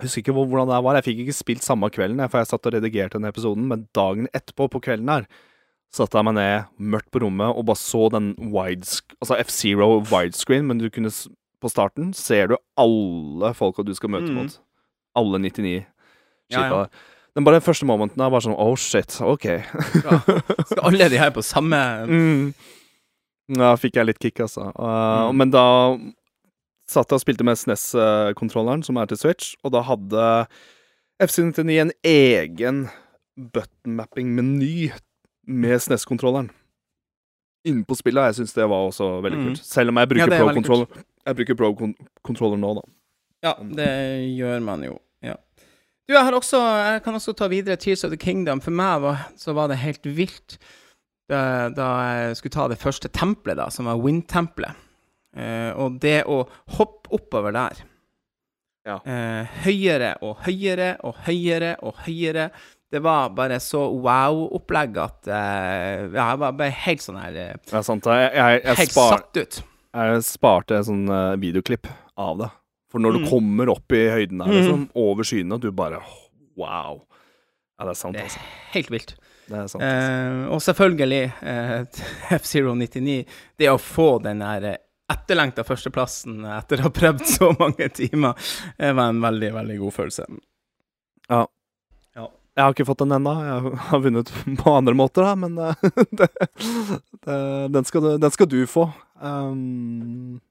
Jeg 0.01 0.07
husker 0.07 0.21
ikke 0.23 0.47
hvordan 0.47 0.67
det 0.69 0.83
var. 0.83 0.95
Jeg 0.95 1.03
fikk 1.03 1.19
ikke 1.27 1.33
spilt 1.35 1.61
samme 1.61 1.89
kvelden, 1.91 2.29
for 2.31 2.37
jeg 2.39 2.47
satt 2.47 2.65
og 2.65 2.71
redigerte 2.73 3.19
den 3.19 3.25
episoden, 3.25 3.67
men 3.67 3.89
dagen 3.93 4.29
etterpå, 4.33 4.69
på 4.71 4.79
kvelden 4.81 5.09
her, 5.09 5.25
satte 5.91 6.15
jeg 6.15 6.23
meg 6.23 6.35
ned 6.35 6.65
mørkt 6.79 7.11
på 7.11 7.19
rommet 7.19 7.53
og 7.53 7.65
bare 7.65 7.75
så 7.75 8.09
den 8.09 8.33
widescreen 8.37 9.17
altså 9.21 9.37
F-Zero 9.43 9.99
widescreen, 10.09 10.65
men 10.67 10.77
du 10.77 10.89
kunne 10.89 11.11
på 11.61 11.69
starten 11.71 12.13
ser 12.15 12.47
du 12.51 12.57
alle 12.79 13.53
folka 13.57 13.83
du 13.83 13.93
skal 13.97 14.09
møte 14.13 14.29
mm. 14.31 14.35
mot. 14.37 14.59
Alle 15.19 15.39
99 15.43 15.75
Ja, 15.79 15.83
skipa 16.49 16.67
ja. 16.67 16.83
ja. 16.85 16.89
Den 17.37 17.45
bare 17.45 17.61
første 17.61 17.85
momenten 17.85 18.19
er 18.25 18.31
bare 18.33 18.41
sånn 18.41 18.57
oh 18.57 18.73
shit, 18.75 19.19
OK. 19.21 19.45
Skal 20.65 20.83
alle 20.89 21.09
de 21.13 21.19
her 21.21 21.31
på 21.35 21.43
samme 21.45 21.79
Mm. 22.09 22.53
Da 23.57 23.71
fikk 23.81 23.95
jeg 23.97 24.05
litt 24.05 24.19
kick, 24.21 24.39
altså. 24.45 24.67
Uh, 24.77 25.29
Mm. 25.31 25.37
Men 25.41 25.49
da 25.53 25.63
satt 26.89 27.09
jeg 27.09 27.17
og 27.17 27.21
spilte 27.23 27.45
med 27.45 27.57
SNES-kontrolleren, 27.57 28.83
som 28.85 28.97
er 29.01 29.09
til 29.09 29.17
Switch, 29.17 29.55
og 29.65 29.73
da 29.73 29.81
hadde 29.87 30.25
FC99 31.21 31.79
en 31.81 31.91
egen 32.05 32.83
button-mapping-meny 33.53 34.91
med 35.49 35.81
SNES-kontrolleren 35.81 36.49
inne 37.67 37.83
på 37.85 37.97
spillet. 37.97 38.29
Jeg 38.29 38.37
syns 38.39 38.53
det 38.55 38.67
var 38.71 38.85
også 38.87 39.07
veldig 39.25 39.39
Mm. 39.39 39.47
kult. 39.49 39.63
Selv 39.65 39.89
om 39.89 39.97
jeg 39.97 40.09
bruker 40.09 40.29
det 40.29 40.37
er 40.39 40.45
pro-controller 40.45 40.87
Jeg 41.29 41.37
bruker 41.37 41.57
pro-controller 41.59 42.59
nå, 42.61 42.73
da. 42.79 42.83
Ja, 43.45 43.53
det 43.77 43.89
gjør 44.35 44.59
man 44.65 44.83
jo. 44.83 44.97
Ja. 45.23 45.35
Du, 46.09 46.15
jeg 46.15 46.25
har 46.25 46.35
også 46.35 46.59
Jeg 46.59 47.03
kan 47.05 47.15
også 47.19 47.35
ta 47.37 47.47
videre 47.51 47.77
Tears 47.79 48.03
of 48.07 48.11
the 48.11 48.17
Kingdom. 48.19 48.59
For 48.65 48.73
meg 48.75 49.03
var, 49.05 49.27
så 49.39 49.53
var 49.55 49.69
det 49.71 49.77
helt 49.83 50.03
vilt 50.17 50.57
da, 51.29 51.69
da 51.69 51.87
jeg 52.25 52.39
skulle 52.39 52.55
ta 52.55 52.65
det 52.71 52.79
første 52.81 53.11
tempelet, 53.13 53.59
da, 53.61 53.67
som 53.69 53.85
var 53.85 53.99
Wind-tempelet. 54.01 54.73
Eh, 55.37 55.69
og 55.77 55.99
det 56.01 56.23
å 56.25 56.39
hoppe 56.79 57.11
oppover 57.13 57.53
der 57.53 57.83
Ja. 58.89 58.95
eh, 59.05 59.45
Høyere 59.67 60.15
og 60.25 60.39
høyere 60.47 60.95
og 61.05 61.19
høyere 61.27 61.75
og 61.85 61.99
høyere. 62.07 62.47
Det 62.89 63.03
var 63.05 63.29
bare 63.37 63.59
så 63.61 63.83
wow-opplegg 64.01 64.97
at 64.97 65.27
eh, 65.29 66.07
ja, 66.09 66.31
jeg 66.31 66.39
var 66.41 66.55
bare 66.57 66.73
helt 66.87 67.03
sånn 67.05 67.19
her 67.21 67.37
eh, 67.37 68.63
Helt 68.73 68.89
spar, 68.89 69.19
satt 69.19 69.37
ut. 69.37 69.59
Jeg 69.93 70.23
sparte 70.27 70.77
en 70.77 70.83
sånn 70.87 71.05
eh, 71.09 71.35
videoklipp 71.41 71.87
av 72.17 72.37
det. 72.43 72.49
For 72.89 72.99
når 72.99 73.13
du 73.13 73.19
Mm. 73.25 73.29
kommer 73.29 73.69
opp 73.69 73.91
i 73.93 74.07
høyden 74.09 74.39
der, 74.39 74.47
Mm. 74.47 74.55
liksom, 74.57 74.89
over 74.95 75.23
skyene, 75.23 75.59
du 75.59 75.71
bare 75.71 76.01
Wow. 76.57 77.05
Ja, 77.79 77.85
det 77.85 77.91
er 77.91 77.95
sant, 77.95 78.15
altså. 78.17 78.39
helt 78.73 78.89
vilt. 78.89 79.15
Det 79.47 79.55
er 79.57 79.67
sant. 79.67 79.81
altså. 79.83 80.45
Eh, 80.45 80.49
og 80.53 80.59
selvfølgelig 80.59 81.33
eh, 81.41 81.85
F099, 82.39 83.25
Det 83.57 83.67
å 83.69 83.77
få 83.79 84.21
den 84.21 84.39
der 84.39 84.63
eh, 84.73 84.77
etterlengta 85.09 85.63
førsteplassen 85.65 86.43
etter 86.45 86.77
å 86.77 86.81
ha 86.81 86.89
prøvd 86.89 87.23
så 87.25 87.53
mange 87.59 87.87
timer, 87.93 88.35
det 88.77 88.91
var 88.95 89.09
en 89.09 89.21
veldig, 89.21 89.53
veldig 89.53 89.77
god 89.79 89.93
følelse. 89.93 90.25
Jeg 92.59 92.65
har 92.65 92.75
ikke 92.75 92.89
fått 92.89 92.99
den 93.05 93.15
ennå. 93.15 93.33
Jeg 93.39 93.73
har 93.87 94.01
vunnet 94.03 94.29
på 94.59 94.71
andre 94.75 94.93
måter, 94.99 95.23
da, 95.23 95.35
men 95.39 95.55
eh, 95.63 95.83
det, 96.19 96.27
det, 97.23 97.37
den, 97.71 97.87
skal 97.87 98.03
du, 98.03 98.09
den 98.19 98.35
skal 98.35 98.49
du 98.51 98.59
få. 98.67 98.89
Um, 99.23 100.41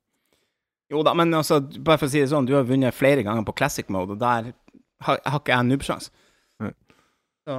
Jo 0.89 1.03
da, 1.05 1.13
men 1.13 1.35
altså, 1.37 1.61
bare 1.61 2.01
for 2.01 2.09
å 2.09 2.13
si 2.13 2.23
det 2.23 2.31
sånn, 2.31 2.49
du 2.49 2.55
har 2.57 2.65
vunnet 2.65 2.97
flere 2.97 3.25
ganger 3.27 3.45
på 3.45 3.59
classic 3.61 3.91
mode, 3.93 4.17
og 4.17 4.23
der 4.23 4.55
har, 5.05 5.21
har 5.21 5.43
ikke 5.43 5.53
jeg 5.53 5.69
noobsjanse. 5.69 6.13
Så 7.45 7.59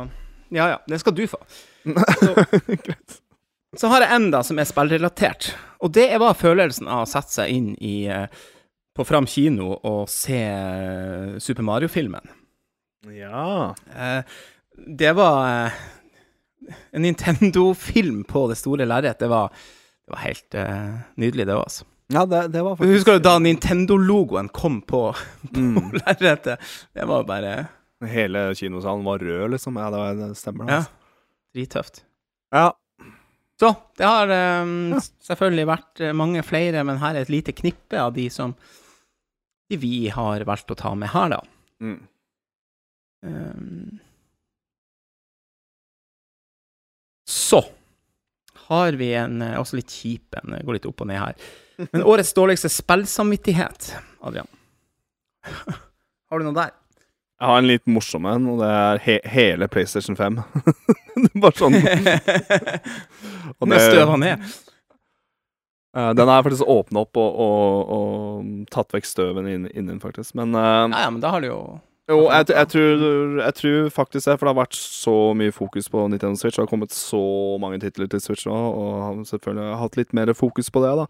ja 0.49 0.65
ja, 0.71 0.77
den 0.89 1.01
skal 1.01 1.13
du 1.13 1.27
få. 1.29 1.37
Greit. 2.87 3.19
Så 3.77 3.89
har 3.91 4.01
jeg 4.01 4.15
en 4.15 4.31
da 4.33 4.41
som 4.45 4.57
er 4.57 4.65
spillrelatert, 4.65 5.51
og 5.77 5.93
det 5.93 6.09
var 6.17 6.37
følelsen 6.37 6.89
av 6.89 7.03
å 7.05 7.09
sette 7.09 7.35
seg 7.35 7.53
inn 7.53 7.67
i 7.85 8.07
eh, 8.09 8.25
på 8.97 9.05
Fram 9.05 9.29
kino 9.29 9.75
og 9.77 10.09
se 10.09 10.41
eh, 10.41 11.37
Super 11.37 11.67
Mario-filmen. 11.69 12.25
Ja. 13.07 13.75
Eh, 13.95 14.23
det 14.87 15.13
var 15.13 15.65
eh, 15.65 15.71
en 16.91 17.01
Nintendo-film 17.01 18.23
på 18.23 18.47
det 18.47 18.57
store 18.59 18.85
lerretet. 18.85 19.19
Det 19.19 19.27
var, 19.31 19.53
det 20.05 20.13
var 20.15 20.23
helt 20.25 20.59
eh, 20.59 20.99
nydelig, 21.15 21.47
det 21.47 21.55
òg, 21.55 21.63
altså. 21.63 21.87
ja, 22.13 22.25
det, 22.25 22.41
det 22.55 22.63
var 22.65 22.75
faktisk 22.75 22.97
Husker 22.97 23.19
du 23.19 23.23
da 23.29 23.37
Nintendo-logoen 23.39 24.51
kom 24.53 24.81
på, 24.81 25.03
på 25.53 25.63
mm. 25.63 25.95
lerretet? 26.01 26.71
Det 26.93 27.07
var 27.09 27.27
bare 27.29 27.55
Hele 28.07 28.49
kinosalen 28.55 29.03
var 29.03 29.19
rød, 29.19 29.49
liksom. 29.51 29.75
Ja, 29.75 29.89
det, 29.91 29.97
var, 29.99 30.13
det 30.15 30.35
stemmer, 30.39 30.65
det. 30.65 30.71
Ja. 30.71 30.77
Altså. 30.77 30.91
drittøft. 31.55 32.05
Ja. 32.55 32.67
Så 33.59 33.73
det 33.99 34.07
har 34.07 34.31
um, 34.63 34.93
Ja. 34.93 35.01
selvfølgelig 35.27 35.65
vært 35.67 36.03
mange 36.15 36.43
flere, 36.47 36.85
men 36.87 37.01
her 37.01 37.17
er 37.17 37.25
et 37.25 37.33
lite 37.33 37.51
knippe 37.51 37.99
av 37.99 38.13
de 38.15 38.29
som 38.31 38.53
de 39.69 39.77
vi 39.77 40.07
har 40.13 40.45
valgt 40.47 40.71
å 40.71 40.77
ta 40.79 40.93
med 40.95 41.11
her, 41.11 41.35
da. 41.35 41.41
Mm. 41.83 41.99
Um, 43.25 43.99
så 47.29 47.63
har 48.69 48.91
vi 48.93 49.13
en 49.13 49.41
eh, 49.41 49.57
også 49.59 49.79
litt 49.79 49.93
kjip 49.93 50.35
en, 50.37 50.53
eh, 50.53 50.63
går 50.65 50.77
litt 50.77 50.87
opp 50.89 51.01
og 51.01 51.09
ned 51.09 51.21
her. 51.21 51.49
Men 51.91 52.03
årets 52.11 52.33
dårligste 52.37 52.69
spillsamvittighet, 52.69 53.93
Adrian. 54.21 54.49
Har 56.29 56.39
du 56.39 56.45
noe 56.45 56.57
der? 56.57 56.75
Jeg 57.39 57.47
har 57.47 57.61
en 57.61 57.69
litt 57.69 57.85
morsom 57.87 58.25
en, 58.27 58.47
og 58.51 58.59
det 58.59 58.69
er 58.75 59.01
he 59.05 59.15
hele 59.31 59.69
PlayStation 59.71 60.17
5. 60.19 60.41
Er 61.19 61.39
Bare 61.41 61.55
sånn. 61.55 61.75
og 63.59 63.69
Med 63.69 63.81
støva 63.83 64.17
ned. 64.19 64.43
Uh, 65.95 66.11
den 66.13 66.29
har 66.29 66.39
jeg 66.39 66.45
faktisk 66.49 66.69
åpna 66.69 67.01
opp 67.01 67.17
og, 67.17 67.39
og, 67.43 67.93
og 67.95 68.67
tatt 68.71 68.93
vekk 68.93 69.07
støven 69.07 69.47
innen, 69.49 69.71
innen 69.73 70.01
faktisk. 70.03 70.35
Men 70.37 70.53
uh, 70.53 70.85
Ja, 70.91 71.05
ja, 71.07 71.09
men 71.09 71.23
da 71.23 71.31
har 71.33 71.41
du 71.41 71.49
jo 71.49 71.61
Jo, 72.09 72.23
jeg, 72.33 72.47
jeg, 72.49 72.67
tror, 72.73 73.03
jeg 73.43 73.53
tror 73.59 73.89
faktisk 73.93 74.25
det, 74.25 74.33
for 74.39 74.47
det 74.47 74.53
har 74.55 74.63
vært 74.63 74.77
så 74.79 75.13
mye 75.37 75.53
fokus 75.53 75.85
på 75.93 76.07
Nintendo 76.09 76.39
Switch. 76.41 76.55
Det 76.57 76.63
har 76.63 76.71
kommet 76.71 76.95
så 76.95 77.19
mange 77.61 77.77
titler 77.83 78.09
til 78.09 78.23
Switch 78.23 78.47
nå, 78.49 78.55
og 78.55 78.87
har 79.03 79.19
selvfølgelig 79.29 79.75
hatt 79.83 79.99
litt 79.99 80.15
mer 80.17 80.31
fokus 80.33 80.71
på 80.73 80.81
det, 80.81 80.95
da. 81.03 81.05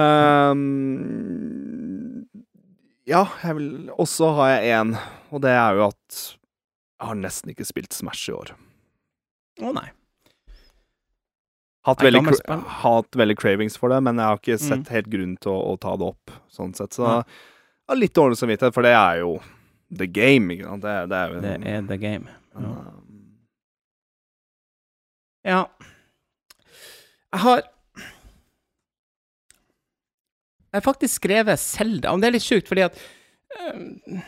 Um, 0.00 2.22
ja, 3.10 3.24
jeg 3.42 3.56
vil 3.58 3.90
også 3.98 4.30
har 4.38 4.52
jeg 4.54 4.70
én, 4.78 4.94
og 5.34 5.42
det 5.42 5.50
er 5.56 5.74
jo 5.80 5.88
at 5.88 6.20
jeg 7.00 7.08
har 7.08 7.16
nesten 7.18 7.50
ikke 7.54 7.66
spilt 7.66 7.96
Smash 7.96 8.28
i 8.30 8.36
år. 8.36 8.52
Å 9.64 9.72
nei. 9.76 9.88
hatt 11.88 12.02
veldig, 12.04 12.20
hatt 12.84 13.16
veldig 13.16 13.36
cravings 13.40 13.78
for 13.80 13.88
det, 13.90 14.02
men 14.04 14.20
jeg 14.20 14.28
har 14.28 14.38
ikke 14.38 14.58
Mm. 14.60 14.66
sett 14.68 14.88
helt 14.92 15.08
grunn 15.10 15.36
til 15.40 15.50
å, 15.52 15.58
å 15.72 15.78
ta 15.80 15.96
det 15.96 16.06
opp, 16.12 16.30
sånn 16.52 16.74
sett. 16.76 16.92
Så 16.94 17.02
jeg 17.08 17.24
har 17.88 17.96
litt 17.98 18.14
dårlig 18.14 18.36
samvittighet, 18.38 18.74
for 18.76 18.82
det 18.86 18.92
er 18.94 19.22
jo 19.24 19.40
the 19.98 20.06
game, 20.06 20.50
ikke 20.54 20.64
sant. 20.68 20.82
Det, 20.82 20.90
er- 20.90 21.06
det 21.10 21.16
er 21.18 21.28
jo 21.28 21.38
en, 21.38 21.42
Det 21.42 21.74
er 21.74 21.86
the 21.88 21.98
game. 21.98 22.28
Ja. 22.54 22.60
um, 22.60 23.06
Ja. 25.44 25.62
Jeg 27.32 27.40
har 27.40 27.62
Jeg 30.72 30.78
har 30.78 30.80
faktisk 30.86 31.14
skrevet 31.18 31.58
Selda, 31.58 32.12
det 32.20 32.28
er 32.28 32.34
litt 32.36 32.44
sjukt, 32.46 32.68
fordi 32.68 32.84
at 32.86 32.98
øh, 33.58 34.20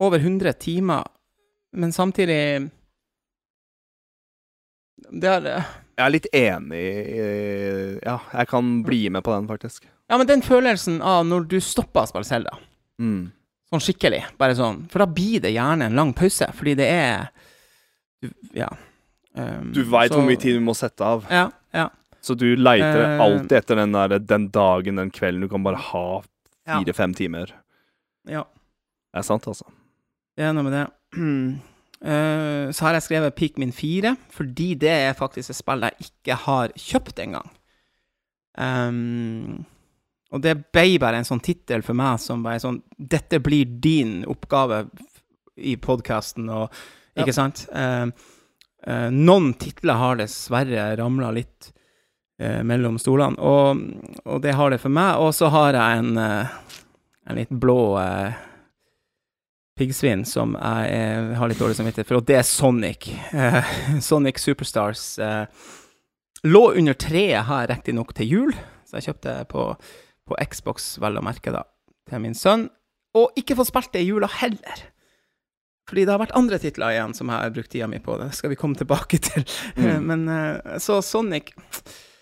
Over 0.00 0.18
100 0.18 0.52
timer, 0.60 1.04
men 1.72 1.92
samtidig 1.92 2.70
Det 5.20 5.24
er 5.30 5.46
eh, 5.56 5.70
Jeg 5.98 6.04
er 6.04 6.12
litt 6.14 6.26
enig 6.36 6.82
i 6.82 7.22
Ja, 8.04 8.18
jeg 8.34 8.48
kan 8.48 8.82
bli 8.84 9.08
med 9.08 9.22
på 9.24 9.32
den, 9.36 9.48
faktisk. 9.48 9.86
Ja, 10.10 10.16
men 10.18 10.26
den 10.28 10.42
følelsen 10.42 11.00
av 11.02 11.24
når 11.26 11.48
du 11.50 11.58
stopper 11.60 12.02
å 12.04 12.10
spille 12.12 12.24
Selda, 12.28 12.58
Mm. 12.98 13.30
Sånn 13.68 13.82
skikkelig, 13.84 14.22
bare 14.40 14.54
sånn 14.56 14.82
For 14.88 15.02
da 15.04 15.06
blir 15.12 15.42
det 15.44 15.52
gjerne 15.54 15.88
en 15.90 15.96
lang 15.98 16.12
pause, 16.16 16.48
fordi 16.56 16.74
det 16.80 16.88
er 16.88 17.28
Ja. 18.56 18.68
Um, 19.38 19.70
Du 19.72 19.82
veit 19.84 20.10
hvor 20.10 20.24
mye 20.26 20.40
tid 20.40 20.56
du 20.58 20.60
må 20.64 20.74
sette 20.74 21.04
av, 21.04 21.26
Ja, 21.30 21.50
ja. 21.76 21.88
så 22.24 22.34
du 22.34 22.56
leiter 22.56 23.04
uh, 23.04 23.22
alltid 23.22 23.52
etter 23.60 23.76
den, 23.76 23.92
der, 23.94 24.18
den 24.18 24.48
dagen, 24.50 24.96
den 24.98 25.10
kvelden 25.14 25.44
du 25.44 25.48
kan 25.52 25.62
bare 25.62 25.76
ha 25.90 26.06
fire-fem 26.68 27.14
timer. 27.14 27.52
ja. 28.28 28.44
Det 29.08 29.22
er 29.22 29.24
sant, 29.24 29.46
altså. 29.48 29.64
Det 30.36 30.44
er 30.44 30.52
noe 30.52 30.66
med 30.66 30.74
det. 30.76 30.82
Uh, 31.16 32.68
så 32.76 32.84
har 32.84 32.92
jeg 32.98 33.06
skrevet 33.06 33.34
Pikmin 33.34 33.72
4, 33.72 34.12
fordi 34.30 34.74
det 34.74 34.90
er 34.92 35.16
faktisk 35.16 35.50
et 35.50 35.56
spill 35.56 35.86
jeg 35.86 36.10
ikke 36.10 36.36
har 36.44 36.74
kjøpt 36.76 37.22
engang. 37.24 37.48
Um, 38.58 39.64
og 40.28 40.42
det 40.44 40.54
ble 40.74 40.98
bare 41.00 41.22
en 41.22 41.28
sånn 41.28 41.40
tittel 41.44 41.82
for 41.84 41.96
meg 41.96 42.20
som 42.20 42.42
bare 42.44 42.60
sånn 42.60 42.82
Dette 42.98 43.40
blir 43.40 43.68
din 43.80 44.20
oppgave 44.28 44.84
i 45.56 45.76
podkasten, 45.76 46.48
og 46.48 46.68
Ja. 47.18 47.24
Ikke 47.24 47.34
sant? 47.34 47.64
Eh, 47.74 48.06
eh, 48.86 49.08
noen 49.10 49.54
titler 49.58 49.98
har 49.98 50.18
dessverre 50.20 50.92
ramla 51.00 51.32
litt 51.34 51.72
eh, 52.38 52.60
mellom 52.62 52.94
stolene, 53.02 53.34
og, 53.42 53.80
og 54.24 54.42
det 54.44 54.52
har 54.54 54.70
det 54.70 54.78
for 54.78 54.94
meg. 54.94 55.18
Og 55.18 55.32
så 55.34 55.48
har 55.50 55.74
jeg 55.74 55.98
en, 55.98 56.20
en 56.22 57.40
litt 57.40 57.50
blå 57.50 57.96
piggsvin 59.78 60.22
som 60.26 60.54
jeg 60.54 60.94
eh, 60.94 61.34
har 61.40 61.50
litt 61.50 61.58
dårlig 61.58 61.80
samvittighet 61.80 62.06
for, 62.06 62.20
og 62.20 62.28
det 62.30 62.38
er 62.38 62.46
Sonic. 62.46 63.10
Sonic 64.08 64.38
Superstars 64.38 65.08
lå 66.46 66.64
under 66.78 66.94
treet 66.94 67.48
her 67.50 67.66
riktignok 67.66 68.14
til 68.14 68.30
jul, 68.30 68.54
så 68.86 69.00
jeg 69.00 69.10
kjøpte 69.10 69.40
på, 69.50 69.72
på 70.28 70.36
Xbox, 70.52 70.94
vel 71.02 71.18
å 71.20 71.24
merke, 71.24 71.52
da, 71.54 71.64
til 72.08 72.22
min 72.24 72.36
sønn. 72.38 72.68
Og 73.18 73.32
ikke 73.40 73.56
fått 73.58 73.70
spilt 73.72 73.92
det 73.96 74.04
i 74.04 74.10
jula 74.10 74.28
heller. 74.38 74.84
Fordi 75.88 76.02
det 76.04 76.12
har 76.12 76.20
vært 76.20 76.34
andre 76.36 76.58
titler 76.60 76.92
igjen 76.92 77.14
som 77.16 77.30
jeg 77.32 77.40
har 77.40 77.52
brukt 77.54 77.70
tida 77.72 77.86
mi 77.88 77.96
på. 78.04 78.18
Det 78.20 78.26
skal 78.36 78.52
vi 78.52 78.58
komme 78.60 78.76
tilbake 78.76 79.18
til. 79.28 79.46
Mm. 79.80 80.04
Men 80.10 80.26
eh, 80.28 80.76
så 80.84 80.98
Sonic 81.02 81.54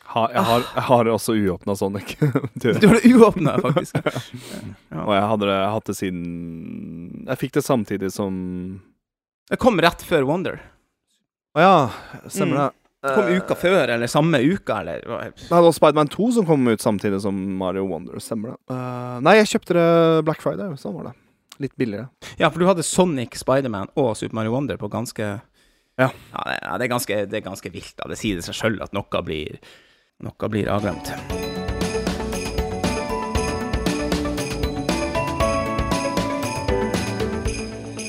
Ha, 0.06 0.28
jeg, 0.30 0.42
har, 0.46 0.62
jeg 0.76 0.84
har 0.86 1.08
også 1.10 1.34
uåpna 1.34 1.74
Sonic. 1.76 2.12
Du- 2.62 2.68
har 2.70 2.94
det 3.00 3.10
uåpna, 3.10 3.56
faktisk. 3.58 3.98
Og 5.02 5.10
jeg 5.16 5.24
hadde 5.32 5.48
det, 5.50 5.56
hatt 5.74 5.90
det 5.90 5.96
siden 5.98 6.22
Jeg 7.26 7.40
fikk 7.42 7.56
det 7.58 7.64
samtidig 7.66 8.12
som 8.14 8.36
Det 9.50 9.58
kom 9.58 9.82
rett 9.82 10.06
før 10.06 10.28
Wonder. 10.30 10.62
Å 11.58 11.64
ja, 11.66 11.74
stemmer 12.30 12.54
Mm. 12.54 12.62
det. 12.62 12.85
Kom 13.14 13.28
Eh, 13.30 13.40
uka 13.40 13.56
før, 13.58 13.92
eller 13.94 14.10
samme 14.10 14.40
uka, 14.42 14.80
eller 14.80 15.04
Nei, 15.06 15.30
Det 15.36 15.50
også 15.60 15.78
Spiderman 15.78 16.10
2 16.12 16.30
som 16.38 16.46
kom 16.48 16.66
ut 16.68 16.82
samtidig 16.82 17.20
som 17.24 17.36
Mario 17.58 17.86
Wonder. 17.90 18.18
Stemmer 18.22 18.54
det. 18.54 18.58
Uh, 18.72 19.18
nei, 19.24 19.36
jeg 19.40 19.52
kjøpte 19.54 19.76
det 19.78 19.88
Black 20.28 20.42
Friday. 20.44 20.76
Sånn 20.80 20.96
var 20.96 21.10
det. 21.10 21.14
Litt 21.66 21.76
billigere. 21.80 22.10
Ja, 22.40 22.50
for 22.50 22.60
du 22.60 22.68
hadde 22.68 22.84
Sonic, 22.84 23.38
Spiderman 23.40 23.92
og 23.96 24.14
Super 24.16 24.36
Mario 24.36 24.56
Wonder 24.56 24.80
på 24.80 24.90
ganske 24.92 25.40
Ja. 25.96 26.10
Ja, 26.10 26.42
det, 26.44 26.58
ja, 26.60 26.76
det, 26.76 26.84
er, 26.84 26.92
ganske, 26.92 27.20
det 27.26 27.40
er 27.40 27.46
ganske 27.46 27.72
vilt. 27.72 27.94
Da. 27.96 28.10
Det 28.12 28.20
sier 28.20 28.36
det 28.36 28.44
seg 28.44 28.58
sjøl 28.58 28.82
at 28.84 28.96
noe 28.96 29.22
blir 29.24 29.60
Noe 30.24 30.48
blir 30.48 30.68
avglemt. 30.72 31.12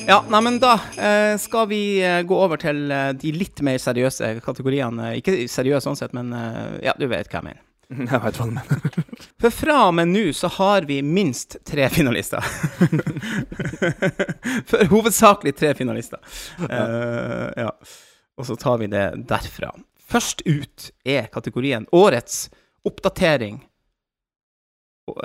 Ja, 0.08 0.22
nei, 0.32 0.40
men 0.42 0.56
da 0.64 0.78
eh, 0.96 1.38
skal 1.38 1.68
vi 1.68 2.00
eh, 2.00 2.22
gå 2.24 2.36
over 2.40 2.60
til 2.62 2.86
eh, 2.96 3.10
de 3.20 3.32
litt 3.36 3.60
mer 3.66 3.76
seriøse 3.82 4.38
kategoriene. 4.46 5.10
Ikke 5.20 5.42
seriøse 5.52 5.84
sånn 5.84 5.98
sett, 6.00 6.14
men 6.16 6.32
ja, 6.84 6.94
du 6.96 7.10
vet 7.12 7.28
hva 7.28 7.42
jeg 7.42 7.50
mener. 7.50 7.64
Jeg 8.12 8.20
veit 8.20 8.38
hva 8.40 8.46
du 8.48 8.54
mener. 8.56 9.04
For 9.42 9.54
fra 9.54 9.76
og 9.88 9.94
med 10.00 10.10
nå 10.12 10.24
så 10.36 10.50
har 10.58 10.88
vi 10.88 11.02
minst 11.04 11.58
tre 11.68 11.90
finalister. 11.92 12.44
For 14.70 14.88
hovedsakelig 14.92 15.54
tre 15.56 15.74
finalister. 15.78 16.20
Uh, 16.60 17.48
ja. 17.56 17.72
Og 18.40 18.48
så 18.50 18.58
tar 18.60 18.82
vi 18.82 18.90
det 18.92 19.06
derfra. 19.30 19.72
Først 20.08 20.44
ut 20.48 20.90
er 21.08 21.30
kategorien 21.32 21.88
Årets 21.96 22.48
oppdatering 22.88 23.62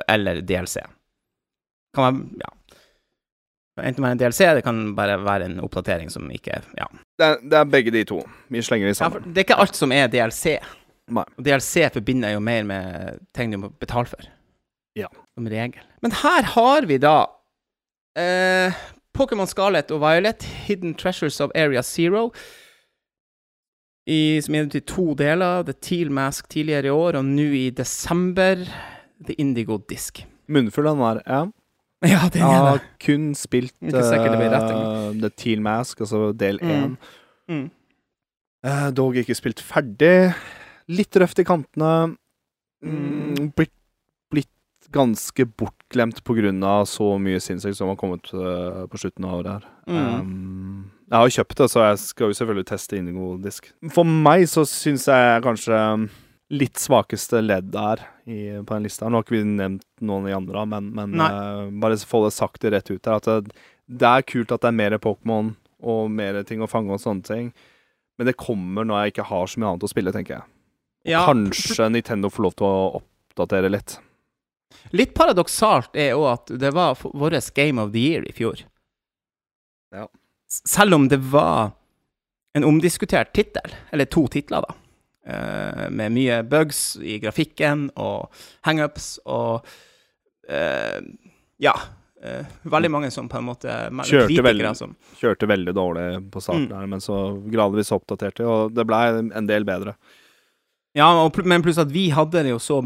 eller 0.06 0.42
DLC. 0.46 0.82
Kan 1.94 2.06
være 2.06 2.42
Ja. 2.44 2.52
Enten 3.80 4.04
være 4.04 4.12
en 4.12 4.20
DLC, 4.20 4.38
det 4.58 4.64
kan 4.66 4.80
bare 4.96 5.16
være 5.24 5.46
en 5.48 5.60
oppdatering 5.64 6.10
som 6.12 6.26
ikke 6.30 6.58
Ja. 6.76 6.86
Det 7.18 7.26
er, 7.26 7.36
det 7.40 7.58
er 7.58 7.64
begge 7.64 7.92
de 7.94 8.04
to. 8.04 8.18
Vi 8.52 8.60
slenger 8.62 8.86
de 8.86 8.92
ja 8.92 8.98
sammen. 8.98 9.22
det 9.32 9.40
er 9.40 9.46
ikke 9.46 9.60
alt 9.64 9.76
som 9.78 9.92
er 9.92 10.10
DLC. 10.12 10.58
Nei. 11.12 11.24
Og 11.38 11.44
DLC 11.44 11.86
forbinder 11.92 12.34
jo 12.34 12.40
mer 12.40 12.64
med 12.68 13.20
ting 13.34 13.52
du 13.52 13.58
må 13.62 13.70
betale 13.80 14.06
for. 14.10 14.28
Ja. 14.98 15.08
Som 15.34 15.46
regel. 15.48 15.80
Men 16.02 16.12
her 16.20 16.42
har 16.52 16.84
vi 16.88 16.98
da 17.00 17.14
eh, 18.18 18.76
Pokémon 19.16 19.48
Scarlet 19.48 19.90
og 19.90 20.02
Violet, 20.04 20.44
Hidden 20.66 20.94
Treasures 20.94 21.40
of 21.40 21.50
Area 21.54 21.82
Zero. 21.82 22.30
I, 24.08 24.40
som 24.42 24.54
er 24.54 24.66
ut 24.66 24.74
i 24.74 24.80
to 24.84 25.14
deler. 25.14 25.62
The 25.64 25.72
Teal 25.72 26.10
Mask 26.10 26.48
tidligere 26.50 26.90
i 26.90 26.90
år, 26.90 27.16
og 27.20 27.24
nå 27.24 27.48
i 27.56 27.70
desember 27.70 28.64
The 29.24 29.36
Indigo 29.38 29.78
Disc. 29.88 30.24
Munnfull 30.48 30.90
den 30.90 30.98
var. 30.98 31.22
Ja. 31.26 31.46
Ja, 32.12 32.28
den 32.28 32.40
Jeg 32.42 32.48
har 32.64 32.78
det. 32.78 32.86
kun 33.04 33.28
spilt 33.38 33.74
Ikke 33.82 34.02
sikkert 34.02 34.32
det 34.34 34.40
blir 34.40 34.50
rett 34.50 34.70
eh, 34.74 35.20
The 35.22 35.30
Teal 35.38 35.60
Mask, 35.62 36.00
altså 36.02 36.32
del 36.36 36.58
Mm. 36.62 36.72
én. 36.72 36.96
Mm. 37.48 37.70
Eh, 38.64 38.90
dog 38.94 39.14
ikke 39.18 39.34
spilt 39.38 39.60
ferdig. 39.62 40.34
Litt 40.90 41.14
røft 41.18 41.38
i 41.38 41.44
kantene. 41.46 42.16
Mm, 42.82 43.34
Mm. 43.38 43.52
blitt, 43.54 43.70
blitt 44.32 44.88
ganske 44.90 45.46
bortglemt 45.46 46.22
på 46.26 46.34
grunn 46.34 46.62
av 46.66 46.84
så 46.90 47.12
mye 47.22 47.38
sinnssykt 47.40 47.76
som 47.78 47.88
har 47.88 47.96
kommet 47.96 48.26
uh, 48.34 48.86
på 48.90 48.98
slutten 48.98 49.24
av 49.24 49.38
året 49.38 49.52
her. 49.52 49.68
Mm. 49.86 50.20
Um, 50.20 50.90
jeg 51.08 51.16
har 51.18 51.28
jo 51.28 51.36
kjøpt 51.38 51.56
det, 51.62 51.68
så 51.70 51.84
jeg 51.86 51.98
skal 52.02 52.26
jo 52.32 52.34
selvfølgelig 52.40 52.66
teste 52.66 52.98
Indigo-disk. 52.98 53.70
For 53.94 54.02
meg 54.04 54.48
så 54.50 54.64
syns 54.66 55.06
jeg 55.06 55.42
kanskje 55.46 55.78
um, 55.94 56.08
litt 56.52 56.78
svakeste 56.80 57.40
ledd 57.40 57.70
der 57.72 58.02
i, 58.28 58.60
på 58.60 58.74
den 58.74 58.84
lista. 58.84 59.08
Nå 59.08 59.18
har 59.18 59.24
ikke 59.24 59.38
vi 59.38 59.42
nevnt 59.48 59.86
noen 60.04 60.26
av 60.26 60.28
de 60.28 60.36
andre, 60.36 60.64
men, 60.68 60.90
men 60.96 61.24
eh, 61.24 61.68
bare 61.80 61.96
få 61.96 62.26
det 62.26 62.34
sagt 62.36 62.62
det 62.64 62.74
rett 62.74 62.90
ut 62.92 63.00
der. 63.00 63.16
At 63.16 63.28
det, 63.28 63.56
det 63.88 64.08
er 64.08 64.26
kult 64.28 64.52
at 64.52 64.64
det 64.64 64.72
er 64.72 64.76
mer 64.76 64.98
Pokémon 65.02 65.54
og 65.82 66.12
mer 66.12 66.42
ting 66.46 66.62
å 66.62 66.70
fange 66.70 66.92
og 66.92 67.00
sånne 67.02 67.26
ting. 67.26 67.52
Men 68.20 68.28
det 68.28 68.36
kommer 68.40 68.84
når 68.86 69.00
jeg 69.00 69.14
ikke 69.14 69.28
har 69.32 69.48
så 69.48 69.60
mye 69.62 69.72
annet 69.72 69.86
å 69.88 69.90
spille, 69.90 70.12
tenker 70.14 70.36
jeg. 70.36 70.48
Ja, 71.14 71.24
Kanskje 71.26 71.88
Nintendo 71.90 72.30
får 72.30 72.44
lov 72.44 72.58
til 72.60 72.68
å 72.68 73.00
oppdatere 73.00 73.72
litt. 73.72 73.96
Litt 74.92 75.16
paradoksalt 75.16 75.96
er 75.98 76.14
òg 76.18 76.28
at 76.34 76.52
det 76.60 76.70
var 76.76 77.00
vår 77.00 77.40
Game 77.56 77.82
of 77.82 77.90
the 77.96 78.04
Year 78.12 78.28
i 78.28 78.36
fjor. 78.36 78.60
Ja. 79.92 80.06
Selv 80.48 80.94
om 81.00 81.08
det 81.08 81.18
var 81.32 81.72
en 82.52 82.64
omdiskutert 82.68 83.32
tittel, 83.32 83.74
eller 83.90 84.04
to 84.04 84.26
titler, 84.28 84.64
da, 84.68 84.76
eh, 85.26 85.88
med 85.90 86.12
mye 86.12 86.42
bugs 86.42 86.96
i 87.02 87.18
grafikken 87.22 87.90
og 87.96 88.30
hangups 88.66 89.18
og 89.26 89.66
uh, 90.50 91.00
Ja. 91.62 91.74
Uh, 92.22 92.46
veldig 92.70 92.90
mange 92.90 93.08
som 93.10 93.26
på 93.28 93.38
en 93.40 93.48
måte 93.48 93.66
Kjørte 94.06 94.42
veldig- 94.46 94.76
som 94.78 94.92
Kjørte 95.18 95.46
veldig 95.50 95.72
dårlig 95.74 96.30
på 96.30 96.40
starten, 96.42 96.68
Mm. 96.70 96.76
her, 96.78 96.86
men 96.86 97.00
så 97.00 97.16
gradvis 97.50 97.90
oppdaterte, 97.90 98.44
og 98.46 98.74
det 98.74 98.84
ble 98.86 99.30
en 99.34 99.46
del 99.46 99.64
bedre. 99.64 99.96
Ja, 100.94 101.08
og, 101.24 101.36
men 101.44 101.62
pluss 101.62 101.78
at 101.78 101.90
vi 101.90 102.10
hadde 102.10 102.42
det 102.44 102.50
jo 102.52 102.58
så, 102.60 102.78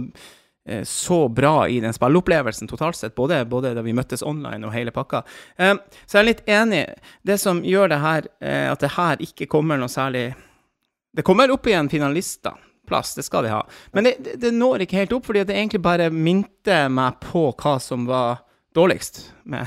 så 0.85 1.29
bra 1.29 1.67
i 1.69 1.81
den 1.81 1.93
spilleopplevelsen 1.93 2.69
totalt 2.69 2.97
sett, 2.97 3.15
både, 3.15 3.45
både 3.45 3.75
da 3.75 3.83
vi 3.83 3.93
møttes 3.93 4.23
online 4.25 4.65
og 4.65 4.73
hele 4.73 4.91
pakka. 4.95 5.23
Eh, 5.59 5.75
så 6.07 6.17
jeg 6.19 6.23
er 6.23 6.29
litt 6.31 6.45
enig. 6.49 6.85
Det 7.27 7.37
som 7.41 7.61
gjør 7.63 7.89
det 7.93 8.01
her, 8.01 8.29
at 8.73 8.81
det 8.81 8.93
her 8.97 9.17
ikke 9.21 9.47
kommer 9.53 9.77
noe 9.77 9.89
særlig 9.93 10.35
Det 11.17 11.25
kommer 11.25 11.51
opp 11.51 11.67
igjen 11.67 11.89
finalister. 11.89 12.53
Plass, 12.87 13.15
det 13.15 13.23
skal 13.27 13.47
de 13.47 13.51
ha. 13.51 13.63
Men 13.97 14.05
det, 14.05 14.17
det, 14.37 14.51
når 14.55 14.85
ikke 14.85 15.01
helt 15.01 15.15
opp, 15.17 15.25
fordi 15.27 15.43
det 15.49 15.57
egentlig 15.57 15.81
bare 15.83 16.11
minte 16.13 16.85
meg 16.93 17.17
på 17.25 17.49
hva 17.57 17.79
som 17.83 18.05
var 18.07 18.45
dårligst 18.77 19.23
med, 19.51 19.67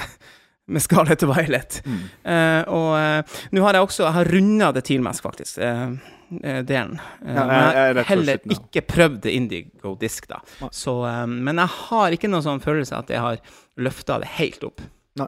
med 0.72 0.86
Scarlett 0.86 1.26
Violet. 1.26 1.80
Mm. 1.84 1.98
Uh, 2.24 2.62
og 2.78 2.94
uh, 2.96 3.42
nå 3.52 3.66
har 3.66 3.76
jeg 3.76 3.88
også 3.88 4.06
Jeg 4.06 4.18
har 4.20 4.32
runda 4.36 4.70
det 4.78 4.86
Tealmask, 4.88 5.26
faktisk. 5.26 5.60
eh, 5.60 6.62
delen. 6.70 7.00
Ja, 7.26 7.34
men 7.34 7.56
jeg 7.58 7.98
har 7.98 8.04
heller 8.12 8.40
ikke 8.54 8.86
prøvd 8.86 9.26
Indigo 9.34 9.96
Disk, 10.00 10.30
da. 10.30 10.44
Så, 10.70 10.94
men 11.26 11.58
jeg 11.58 11.74
har 11.90 12.14
ikke 12.14 12.30
noen 12.30 12.46
sånn 12.46 12.62
følelse 12.62 13.02
at 13.02 13.10
jeg 13.10 13.26
har 13.26 13.42
løfta 13.82 14.20
det 14.22 14.30
helt 14.38 14.64
opp. 14.70 14.86
Nei. 15.18 15.28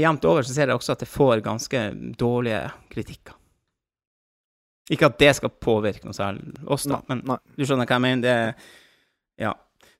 Jevnt 0.00 0.24
over 0.24 0.48
så 0.48 0.56
ser 0.56 0.72
jeg 0.72 0.80
også 0.80 0.96
at 0.96 1.04
det 1.04 1.12
får 1.12 1.44
ganske 1.44 1.86
dårlige 2.16 2.62
kritikker. 2.88 3.36
Ikke 4.92 5.06
at 5.08 5.18
det 5.18 5.30
skal 5.38 5.48
påvirke 5.48 6.04
noe 6.04 6.12
særlig 6.16 6.58
oss, 6.68 6.84
da, 6.84 6.98
men 7.08 7.22
Nei. 7.24 7.38
du 7.56 7.64
skjønner 7.64 7.86
hva 7.88 7.96
jeg 7.96 8.04
mener? 8.04 8.22
Det, 8.22 8.54
ja. 9.40 9.54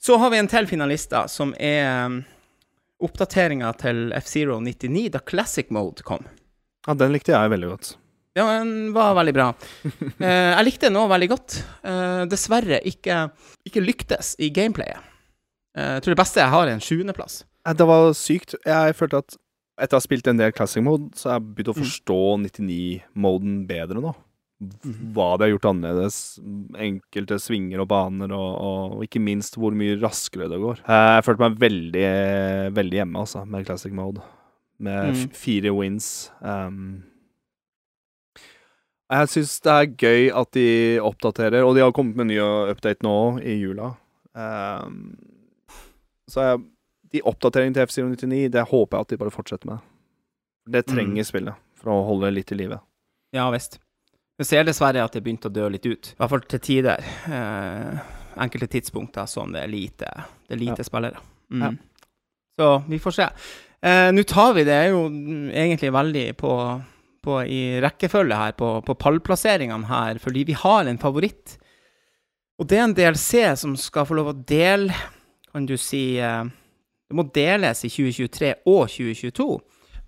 Så 0.05 0.19
har 0.21 0.29
vi 0.31 0.37
en 0.43 0.49
til 0.53 0.67
finalist, 0.69 1.09
da, 1.15 1.23
som 1.33 1.55
er 1.57 2.05
um, 2.07 2.19
oppdateringa 3.05 3.71
til 3.81 4.11
F-Zero 4.19 4.59
99, 4.61 5.07
da 5.15 5.23
Classic 5.25 5.71
Mode 5.73 6.05
kom. 6.05 6.27
Ja, 6.87 6.93
den 7.01 7.15
likte 7.17 7.33
jeg 7.33 7.53
veldig 7.55 7.71
godt. 7.71 7.95
Ja, 8.37 8.45
den 8.59 8.91
var 8.93 9.15
veldig 9.17 9.33
bra. 9.37 9.49
Eh, 10.25 10.51
jeg 10.59 10.65
likte 10.67 10.89
den 10.91 10.99
òg 11.01 11.09
veldig 11.13 11.29
godt. 11.33 11.57
Eh, 11.87 12.25
dessverre 12.31 12.81
ikke, 12.89 13.23
ikke 13.69 13.83
lyktes 13.85 14.35
i 14.43 14.49
gameplayet. 14.55 15.01
Eh, 15.77 15.95
jeg 15.97 16.05
tror 16.05 16.15
det 16.15 16.21
beste 16.21 16.41
jeg 16.43 16.53
har, 16.53 16.69
er 16.69 16.77
en 16.77 16.83
sjuendeplass. 16.85 17.41
Det 17.79 17.87
var 17.89 18.11
sykt. 18.19 18.55
Jeg 18.67 18.95
følte 18.99 19.23
at 19.25 19.37
etter 19.81 19.97
å 19.97 20.01
ha 20.01 20.05
spilt 20.05 20.29
en 20.31 20.39
del 20.39 20.53
classic 20.55 20.85
mode, 20.85 21.09
så 21.19 21.31
har 21.33 21.39
jeg 21.41 21.49
begynt 21.57 21.73
å 21.73 21.77
Mm. 21.79 21.83
forstå 21.83 22.19
99-moden 22.45 23.55
bedre 23.71 24.03
nå. 24.05 24.13
Hva 24.61 25.37
de 25.37 25.45
har 25.45 25.51
gjort 25.51 25.67
annerledes. 25.73 26.19
Enkelte 26.79 27.37
svinger 27.43 27.81
og 27.83 27.89
baner, 27.91 28.31
og, 28.33 28.53
og 28.99 29.03
ikke 29.05 29.21
minst 29.21 29.57
hvor 29.61 29.75
mye 29.77 29.99
raskere 30.01 30.49
det 30.49 30.61
går. 30.63 30.79
Eh, 30.87 31.11
Jeg 31.19 31.25
følte 31.27 31.43
meg 31.49 31.59
veldig, 31.61 32.07
veldig 32.77 33.01
hjemme, 33.01 33.19
altså, 33.25 33.43
med 33.47 33.67
classic 33.67 33.93
mode. 33.93 34.23
Med 34.79 35.11
Mm. 35.15 35.29
fire 35.31 35.71
wins. 35.75 36.31
Um, 36.43 37.05
jeg 39.13 39.29
syns 39.31 39.61
det 39.63 39.73
er 39.75 39.91
gøy 40.01 40.31
at 40.35 40.51
de 40.57 40.65
oppdaterer, 41.05 41.63
og 41.67 41.75
de 41.77 41.83
har 41.85 41.93
kommet 41.95 42.17
med 42.17 42.25
en 42.27 42.33
ny 42.33 42.39
update 42.73 43.05
nå 43.05 43.17
i 43.45 43.59
jula. 43.61 43.93
Um, 44.35 45.17
så 46.31 46.41
jeg, 46.49 46.63
de 47.13 47.21
oppdateringene 47.23 47.77
til 47.77 47.87
F099, 47.87 48.49
det 48.57 48.65
håper 48.71 48.97
jeg 48.99 49.01
at 49.07 49.09
de 49.15 49.21
bare 49.21 49.35
fortsetter 49.35 49.67
med. 49.71 49.79
Det 50.67 50.87
trenger 50.89 51.21
Mm. 51.23 51.29
spillet 51.29 51.55
for 51.77 51.91
å 51.93 52.07
holde 52.07 52.27
det 52.31 52.35
litt 52.35 52.53
i 52.53 52.55
live. 52.57 52.81
Ja 53.35 53.51
visst. 53.53 53.79
Vi 54.39 54.45
ser 54.47 54.65
dessverre 54.67 55.05
at 55.05 55.15
det 55.15 55.23
begynte 55.23 55.47
å 55.51 55.55
dø 55.55 55.69
litt 55.71 55.85
ut. 55.87 56.11
I 56.11 56.19
hvert 56.19 56.33
fall 56.33 56.47
til 56.51 56.63
tider. 56.65 57.05
Eh, 57.31 57.99
enkelte 58.43 58.67
tidspunkter 58.73 59.29
som 59.31 59.53
det 59.55 59.63
er 59.63 59.71
lite, 59.71 60.09
det 60.49 60.57
er 60.57 60.63
lite 60.63 60.87
spillere. 60.87 61.21
Mm. 61.55 61.63
Ja. 61.63 61.71
Så 62.59 62.71
vi 62.89 62.99
får 63.03 63.15
se. 63.15 63.29
Eh, 63.85 64.09
Nå 64.15 64.25
tar 64.27 64.57
vi 64.57 64.65
det 64.67 64.81
jo 64.91 65.05
egentlig 65.07 65.93
veldig 65.95 66.25
på, 66.41 66.55
på 67.23 67.39
i 67.47 67.61
rekkefølge 67.85 68.41
her, 68.41 68.57
på, 68.59 68.73
på 68.87 68.99
pallplasseringene 68.99 69.87
her, 69.91 70.19
fordi 70.23 70.45
vi 70.51 70.59
har 70.59 70.91
en 70.91 70.99
favoritt. 70.99 71.59
Og 72.59 72.67
det 72.71 72.79
er 72.79 72.85
en 72.89 72.97
DLC 72.97 73.45
som 73.61 73.79
skal 73.79 74.07
få 74.09 74.19
lov 74.19 74.33
å 74.33 74.37
dele, 74.51 74.95
kan 75.55 75.67
du 75.67 75.77
si 75.79 76.17
eh, 76.19 76.43
Det 77.07 77.15
må 77.15 77.29
deles 77.31 77.85
i 77.87 77.91
2023 77.93 78.53
og 78.67 78.89
2022. 78.91 79.49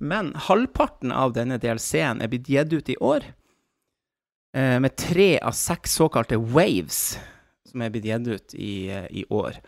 Men 0.03 0.35
halvparten 0.49 1.13
av 1.15 1.33
denne 1.37 1.61
DLC-en 1.63 2.21
er 2.25 2.31
blitt 2.33 2.49
gitt 2.51 2.73
ut 2.75 2.89
i 2.91 2.97
år. 2.99 3.23
Eh, 4.57 4.79
med 4.81 4.97
tre 4.97 5.35
av 5.39 5.53
seks 5.53 5.99
såkalte 5.99 6.39
waves 6.41 7.19
som 7.69 7.83
er 7.85 7.91
blitt 7.93 8.07
gitt 8.09 8.29
ut 8.29 8.55
i, 8.55 8.89
eh, 8.89 9.05
i 9.11 9.25
år. 9.29 9.59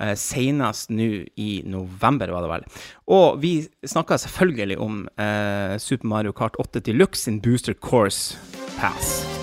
Eh, 0.00 0.14
Senest 0.16 0.88
nå 0.90 1.26
i 1.36 1.62
november, 1.66 2.32
var 2.32 2.40
det 2.46 2.48
vel. 2.48 2.64
Og 3.08 3.40
vi 3.42 3.68
snakka 3.84 4.16
selvfølgelig 4.16 4.78
om 4.80 5.08
eh, 5.18 5.76
Super 5.76 6.08
Mario 6.08 6.32
Kart 6.32 6.56
8 6.58 6.80
Deluxe 6.80 7.24
sin 7.24 7.40
Booster 7.40 7.74
Course 7.74 8.38
Pass. 8.78 9.39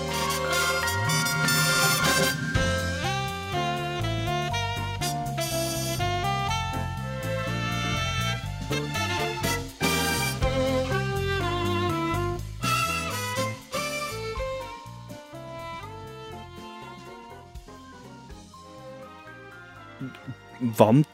Vant 20.78 21.06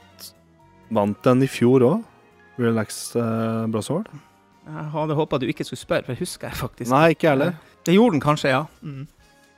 Vant 0.95 1.19
den 1.25 1.43
i 1.43 1.49
fjor 1.51 1.83
òg? 1.87 2.03
Relax 2.61 3.17
eh, 3.19 3.65
Brosword? 3.73 4.07
Jeg 4.65 4.85
hadde 4.95 5.17
håpa 5.19 5.39
du 5.43 5.47
ikke 5.51 5.65
skulle 5.67 5.81
spørre, 5.81 6.05
for 6.07 6.15
det 6.15 6.23
husker 6.23 6.49
jeg 6.49 6.57
faktisk. 6.61 6.91
Nei, 6.93 7.11
ikke 7.17 7.33
heller. 7.33 7.57
Det 7.85 7.95
gjorde 7.97 8.15
den 8.17 8.23
kanskje, 8.25 8.53
ja. 8.53 8.61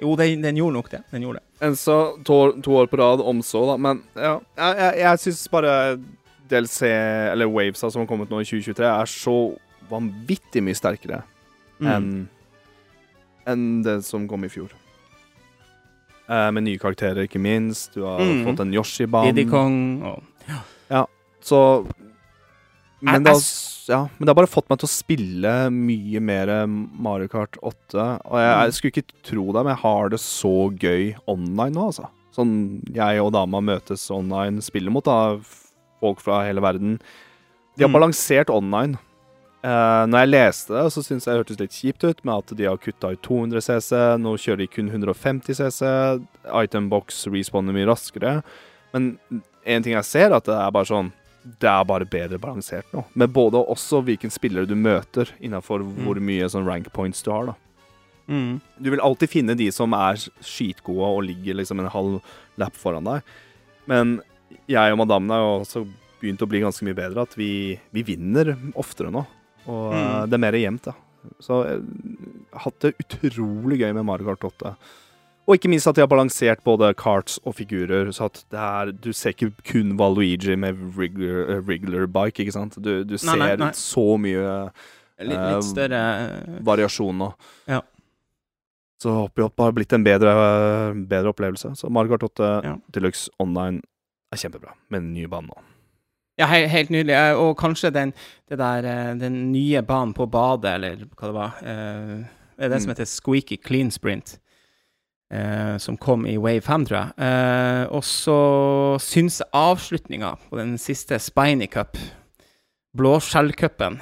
Jo, 0.00 0.14
den, 0.18 0.42
den 0.42 0.56
gjorde 0.58 0.74
nok 0.78 0.88
det. 0.90 1.02
Den 1.12 1.22
gjorde 1.26 1.38
det. 1.42 1.46
En 1.66 1.76
så 1.78 1.96
to, 2.26 2.38
to 2.64 2.74
år 2.80 2.88
på 2.90 2.98
rad 3.00 3.20
om 3.22 3.42
så, 3.44 3.62
da. 3.70 3.76
Men 3.80 4.00
ja, 4.16 4.32
jeg, 4.58 4.78
jeg, 4.80 4.96
jeg 5.02 5.22
syns 5.26 5.44
bare 5.52 5.74
DLC, 6.50 6.80
eller 7.32 7.50
Wavesa 7.52 7.90
som 7.92 8.02
har 8.02 8.08
kommet 8.10 8.32
nå 8.32 8.40
i 8.42 8.48
2023, 8.48 8.86
er 8.88 9.12
så 9.12 9.36
vanvittig 9.90 10.64
mye 10.66 10.78
sterkere 10.78 11.22
Mm. 11.76 11.90
enn 11.92 12.04
en 13.52 13.64
det 13.84 13.98
som 14.06 14.22
kom 14.30 14.46
i 14.46 14.48
fjor. 14.48 14.70
Eh, 16.28 16.50
med 16.50 16.64
nye 16.64 16.78
karakterer, 16.78 17.26
ikke 17.28 17.38
minst. 17.40 17.92
Du 17.94 18.02
har 18.02 18.18
Mm. 18.20 18.44
fått 18.44 18.60
en 18.60 18.72
Yoshi-bane. 18.72 19.32
Diddy 19.34 19.48
Kong 19.50 20.02
og 20.02 20.22
Så 21.46 21.86
men 23.00 23.22
det, 23.22 23.30
har, 23.30 23.40
ja, 23.86 24.08
men 24.18 24.26
det 24.26 24.30
har 24.32 24.34
bare 24.34 24.48
fått 24.50 24.68
meg 24.68 24.80
til 24.80 24.88
å 24.88 24.90
spille 24.90 25.52
mye 25.70 26.18
mer 26.20 26.50
Mario 26.66 27.28
Kart 27.28 27.56
8. 27.62 28.20
Og 28.24 28.34
jeg, 28.40 28.50
Mm. 28.56 28.64
jeg 28.64 28.72
skulle 28.72 28.92
ikke 28.92 29.22
tro 29.22 29.44
det, 29.52 29.62
men 29.64 29.76
jeg 29.76 29.82
har 29.82 30.08
det 30.08 30.18
så 30.18 30.76
gøy 30.76 31.14
online 31.28 31.74
nå, 31.74 31.86
altså. 31.92 32.08
Sånn 32.34 32.82
jeg 32.92 33.20
og 33.20 33.32
dama 33.32 33.60
møtes 33.60 34.10
online, 34.10 34.60
spiller 34.60 34.90
mot 34.90 35.04
da 35.04 35.36
folk 36.00 36.18
fra 36.20 36.42
hele 36.44 36.60
verden. 36.60 36.98
De 37.76 37.84
har 37.84 37.90
Mm. 37.90 38.00
balansert 38.00 38.50
online. 38.50 38.98
Eh, 39.64 40.02
når 40.06 40.22
jeg 40.22 40.30
leste 40.32 40.74
det, 40.76 40.84
så 40.92 41.02
syntes 41.02 41.26
jeg 41.26 41.32
det 41.32 41.40
hørtes 41.40 41.60
litt 41.62 41.76
kjipt 41.76 42.04
ut 42.04 42.24
med 42.26 42.34
at 42.36 42.56
de 42.58 42.68
har 42.68 42.80
kutta 42.82 43.12
ut 43.14 43.22
200 43.24 43.64
CC. 43.64 43.92
Nå 44.22 44.36
kjører 44.38 44.62
de 44.62 44.70
kun 44.70 44.90
150 44.92 45.58
CC. 45.58 45.82
Itembox 46.52 47.24
respawner 47.32 47.74
mye 47.76 47.88
raskere. 47.88 48.34
Men 48.92 49.14
en 49.66 49.86
ting 49.86 49.96
jeg 49.96 50.08
ser, 50.08 50.34
at 50.36 50.46
det 50.46 50.54
er 50.54 50.74
bare 50.74 50.88
sånn 50.88 51.12
Det 51.46 51.68
er 51.70 51.84
bare 51.86 52.06
bedre 52.10 52.40
balansert 52.42 52.88
nå. 52.90 53.04
Med 53.14 53.30
både 53.30 53.60
også 53.70 54.00
hvilken 54.02 54.32
spillere 54.34 54.66
du 54.66 54.74
møter 54.74 55.30
innafor 55.38 55.84
hvor 56.02 56.18
mye 56.18 56.48
sånn 56.50 56.66
rank 56.66 56.88
points 56.90 57.22
du 57.22 57.30
har, 57.30 57.52
da. 57.52 57.54
mm. 58.26 58.56
Du 58.82 58.90
vil 58.90 59.02
alltid 59.02 59.30
finne 59.30 59.54
de 59.54 59.68
som 59.70 59.94
er 59.94 60.18
skitgode 60.42 61.06
og 61.06 61.22
ligger 61.28 61.54
liksom 61.60 61.78
en 61.84 61.92
halv 61.92 62.16
lapp 62.58 62.74
foran 62.74 63.06
deg. 63.06 63.22
Men 63.86 64.18
jeg 64.66 64.90
og 64.90 64.98
madammen 65.04 65.30
har 65.30 65.44
jo 65.44 65.52
også 65.60 65.84
begynt 66.18 66.42
å 66.42 66.50
bli 66.50 66.64
ganske 66.64 66.82
mye 66.88 66.98
bedre. 66.98 67.22
At 67.22 67.38
vi, 67.38 67.78
vi 67.94 68.02
vinner 68.06 68.56
oftere 68.74 69.14
nå. 69.14 69.22
Og 69.68 69.92
Mm. 69.92 69.96
eh, 70.22 70.26
det 70.26 70.34
er 70.34 70.38
mer 70.38 70.52
jevnt, 70.52 70.82
da. 70.82 70.92
Så 71.42 71.64
jeg 71.66 71.82
har 72.52 72.60
hatt 72.60 72.78
det 72.80 72.94
utrolig 73.02 73.80
gøy 73.80 73.92
med 73.94 74.04
Mario 74.04 74.26
Kart 74.34 74.44
8. 74.52 74.76
Og 75.48 75.54
ikke 75.56 75.68
minst 75.70 75.86
at 75.86 75.94
de 75.94 76.00
har 76.02 76.08
balansert 76.10 76.62
både 76.64 76.92
carts 76.98 77.38
og 77.46 77.54
figurer, 77.54 78.08
så 78.12 78.24
at 78.26 78.44
det 78.50 78.58
er 78.58 78.92
Du 78.92 79.12
ser 79.12 79.30
ikke 79.32 79.52
kun 79.64 79.96
Valuigi 79.96 80.56
med 80.58 80.76
regular, 80.96 81.50
eh, 81.56 81.60
regular 81.62 82.06
bike, 82.06 82.42
ikke 82.44 82.52
sant? 82.52 82.74
Du, 82.82 83.04
du 83.04 83.16
ser 83.16 83.36
Nei, 83.36 83.54
nei, 83.54 83.56
nei. 83.56 83.70
så 83.72 84.18
mye 84.18 84.70
Litt, 85.18 85.32
Eh, 85.38 85.54
litt 85.54 85.64
større 85.64 86.60
variasjon 86.62 87.16
nå. 87.16 87.34
Ja. 87.66 87.80
Så 89.00 89.08
håper 89.12 89.42
Hopp 89.46 89.58
har 89.60 89.72
blitt 89.72 89.92
en 89.92 90.04
bedre, 90.04 90.32
bedre 91.08 91.32
opplevelse. 91.32 91.74
Så 91.76 91.90
Mario 91.90 92.16
Kart 92.16 92.22
8 92.32 92.50
Ja. 92.64 92.76
Deluxe 92.92 93.28
Online 93.40 93.82
er 94.32 94.36
kjempebra, 94.36 94.72
med 94.90 95.02
en 95.02 95.14
ny 95.14 95.26
bane 95.26 95.46
nå. 95.48 95.56
Ja, 96.38 96.46
he 96.46 96.66
helt 96.68 96.90
nydelig. 96.90 97.14
Eh, 97.16 97.34
Og 97.40 97.56
kanskje 97.56 97.90
den, 97.94 98.12
det 98.48 98.58
der, 98.58 98.84
eh, 98.84 99.14
den 99.18 99.52
nye 99.52 99.82
banen 99.82 100.12
på 100.14 100.26
badet, 100.30 100.74
eller 100.74 100.96
hva 101.16 101.26
det 101.30 101.34
var 101.34 101.54
eh, 101.62 102.24
Det 102.58 102.64
er 102.64 102.68
det 102.68 102.82
som 102.82 102.90
Mm. 102.90 102.94
heter 102.96 103.04
Squeaky 103.04 103.56
Clean 103.66 103.90
Sprint. 103.90 104.38
Uh, 105.34 105.76
som 105.78 105.96
kom 105.96 106.22
i 106.26 106.36
Wave 106.38 106.60
5, 106.62 106.84
tror 106.86 106.96
jeg. 106.98 107.10
Uh, 107.18 107.96
og 107.96 108.04
så 108.04 108.36
syns 109.02 109.40
avslutninga 109.52 110.36
på 110.50 110.56
den 110.56 110.76
siste 110.78 111.18
Spiny 111.18 111.66
Cup, 111.66 111.98
blåskjellcupen, 112.96 113.98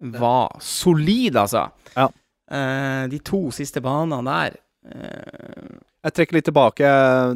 var 0.00 0.56
solid, 0.60 1.36
altså. 1.36 1.66
Ja. 1.96 2.06
Uh, 2.52 3.10
de 3.10 3.18
to 3.18 3.50
siste 3.50 3.80
banene 3.80 4.22
der 4.30 4.56
eh, 4.86 5.78
Jeg 6.02 6.14
trekker 6.16 6.34
litt 6.34 6.46
tilbake 6.48 6.88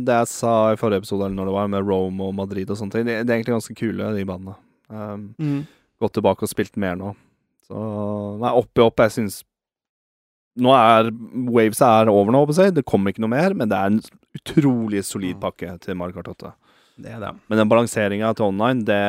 det 0.02 0.14
jeg 0.22 0.28
sa 0.32 0.52
i 0.74 0.78
forrige 0.80 1.04
episode, 1.04 1.28
eller 1.28 1.36
når 1.38 1.50
det 1.50 1.54
var, 1.54 1.68
med 1.70 1.86
Rome 1.86 2.26
og 2.26 2.32
Madrid 2.34 2.70
og 2.72 2.78
sånne 2.80 2.96
ting. 2.96 3.04
Det, 3.06 3.20
det 3.22 3.30
er 3.30 3.38
egentlig 3.38 3.54
ganske 3.54 3.76
kule, 3.78 4.08
de 4.16 4.24
bandene. 4.26 4.56
Um, 4.90 5.60
gått 6.02 6.16
tilbake 6.18 6.42
og 6.46 6.50
spilt 6.50 6.74
mer 6.82 6.98
nå. 6.98 7.12
Så 7.66 7.78
Nei, 8.42 8.50
oppi 8.54 8.82
opp, 8.84 9.00
jeg 9.02 9.14
syns 9.16 9.40
Nå 10.62 10.70
er 10.72 11.08
Waves 11.52 11.80
er 11.84 12.08
over 12.08 12.32
nå, 12.32 12.40
håper 12.44 12.60
jeg. 12.64 12.74
Det 12.78 12.84
kommer 12.88 13.12
ikke 13.12 13.20
noe 13.24 13.32
mer, 13.34 13.52
men 13.58 13.68
det 13.68 13.76
er 13.76 13.90
en 13.90 13.98
utrolig 14.38 15.02
solid 15.04 15.36
pakke 15.42 15.74
til 15.82 15.98
Mario 16.00 16.16
Kart 16.16 16.30
8. 16.32 16.52
Det 17.04 17.16
det. 17.20 17.32
Men 17.50 17.60
den 17.60 17.68
balanseringa 17.68 18.30
til 18.38 18.46
online, 18.48 18.86
det, 18.88 19.02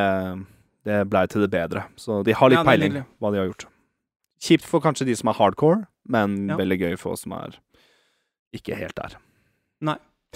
Det 0.84 0.98
blei 1.08 1.24
til 1.32 1.46
det 1.46 1.50
bedre. 1.54 1.86
Så 1.96 2.20
de 2.28 2.36
har 2.36 2.52
litt 2.52 2.60
Ja, 2.60 2.66
peiling 2.68 2.98
hva 3.00 3.32
de 3.32 3.40
har 3.40 3.48
gjort. 3.48 3.68
Kjipt 4.44 4.68
for 4.68 4.84
kanskje 4.84 5.08
de 5.08 5.16
som 5.16 5.32
er 5.32 5.40
hardcore, 5.40 5.88
men 6.06 6.50
Ja. 6.50 6.58
veldig 6.60 6.80
gøy 6.82 6.98
for 7.00 7.14
oss 7.16 7.24
som 7.24 7.32
er 7.34 7.56
ikke 8.54 8.76
helt 8.76 8.96
der. 8.96 9.16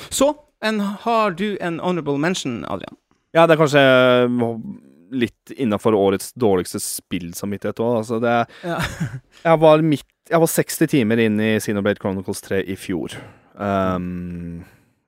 Så 0.09 0.31
en, 0.63 0.79
har 0.79 1.31
du 1.31 1.57
en 1.61 1.79
honorable 1.79 2.17
mention, 2.21 2.61
Adrian? 2.65 2.95
Ja, 3.35 3.45
det 3.47 3.55
er 3.55 3.61
kanskje 3.61 3.81
eh, 3.81 4.55
litt 5.11 5.53
innafor 5.55 5.95
årets 5.97 6.33
dårligste 6.39 6.81
spillsamvittighet 6.83 7.81
òg. 7.83 8.01
Altså, 8.01 8.19
det 8.23 8.35
Ja. 8.67 8.79
Jeg 9.47 9.61
var 9.63 9.81
midt 9.85 10.07
Jeg 10.29 10.39
var 10.39 10.47
60 10.47 10.87
timer 10.91 11.19
inn 11.19 11.39
i 11.43 11.57
Xenoblade 11.59 11.99
Chronicles 11.99 12.43
3 12.45 12.61
i 12.69 12.77
fjor. 12.79 13.17
Um, 13.57 14.63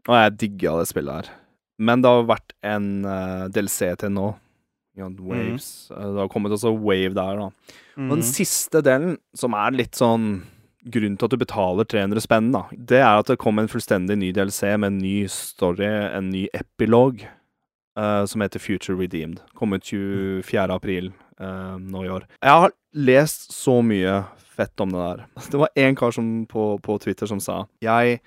og 0.10 0.16
jeg 0.18 0.34
digga 0.42 0.74
det 0.82 0.90
spillet 0.90 1.14
her. 1.16 1.30
Men 1.80 2.02
det 2.04 2.12
har 2.12 2.26
vært 2.28 2.52
en 2.68 2.88
uh, 3.08 3.46
DLC 3.48 3.94
til 4.02 4.12
nå. 4.12 4.34
Ja, 5.00 5.08
Waves. 5.08 5.88
Mm. 5.90 6.02
det 6.02 6.20
har 6.26 6.28
kommet 6.34 6.52
også 6.52 6.74
Wave 6.76 7.16
der, 7.16 7.40
da. 7.40 7.78
Og 8.04 8.12
den 8.18 8.26
siste 8.28 8.82
delen, 8.84 9.16
som 9.38 9.56
er 9.58 9.78
litt 9.78 9.96
sånn 9.98 10.44
Grunnen 10.84 11.16
til 11.18 11.30
at 11.30 11.34
du 11.34 11.40
betaler 11.40 11.88
300 11.88 12.24
spenn, 12.26 12.52
da, 12.56 12.66
det 12.76 13.00
er 13.00 13.22
at 13.22 13.30
det 13.32 13.40
kom 13.42 13.62
en 13.62 13.72
fullstendig 13.72 14.18
ny 14.20 14.34
DLC 14.36 14.74
med 14.76 14.90
en 14.90 15.00
ny 15.00 15.16
story, 15.32 15.88
en 15.88 16.32
ny 16.34 16.48
epilog, 16.54 17.24
uh, 18.00 18.24
som 18.28 18.44
heter 18.44 18.60
Future 18.60 18.98
Redeemed. 19.00 19.40
Kom 19.56 19.76
ut 19.76 19.88
24. 19.88 20.68
april 20.74 21.12
uh, 21.40 21.80
nå 21.80 22.04
i 22.04 22.12
år. 22.12 22.28
Jeg 22.42 22.66
har 22.66 22.76
lest 22.94 23.52
så 23.56 23.80
mye 23.86 24.22
fett 24.54 24.84
om 24.84 24.94
det 24.94 25.02
der. 25.02 25.26
Det 25.52 25.62
var 25.64 25.74
en 25.86 25.96
kar 25.96 26.12
som, 26.12 26.32
på, 26.46 26.78
på 26.84 26.98
Twitter 27.02 27.30
som 27.30 27.40
sa 27.42 27.64
Jeg 27.82 28.20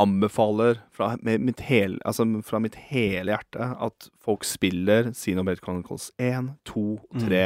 anbefaler 0.00 0.80
fra, 0.90 1.12
mitt 1.22 1.60
hele, 1.68 2.00
altså 2.08 2.24
fra 2.42 2.58
mitt 2.62 2.74
hele 2.88 3.34
hjerte 3.34 3.68
at 3.86 4.08
folk 4.24 4.46
spiller 4.48 5.12
Xenoblade 5.14 5.60
Chronicles 5.62 6.08
1, 6.18 6.54
2, 6.66 6.86
3 7.20 7.42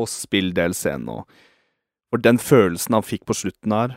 og 0.00 0.08
spill 0.08 0.50
DLC-en 0.56 1.04
nå. 1.06 1.20
For 2.12 2.20
den 2.20 2.36
følelsen 2.42 2.92
han 2.98 3.04
fikk 3.06 3.24
på 3.28 3.34
slutten 3.38 3.72
her, 3.72 3.94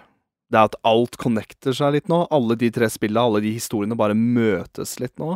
det 0.53 0.59
er 0.61 0.69
at 0.69 0.77
alt 0.87 1.17
connecter 1.19 1.75
seg 1.75 1.97
litt 1.97 2.07
nå. 2.11 2.21
Alle 2.31 2.55
de 2.55 2.69
tre 2.71 2.87
spillene, 2.93 3.25
alle 3.27 3.41
de 3.43 3.51
historiene 3.57 3.97
bare 3.99 4.15
møtes 4.15 4.95
litt 5.01 5.15
nå. 5.19 5.35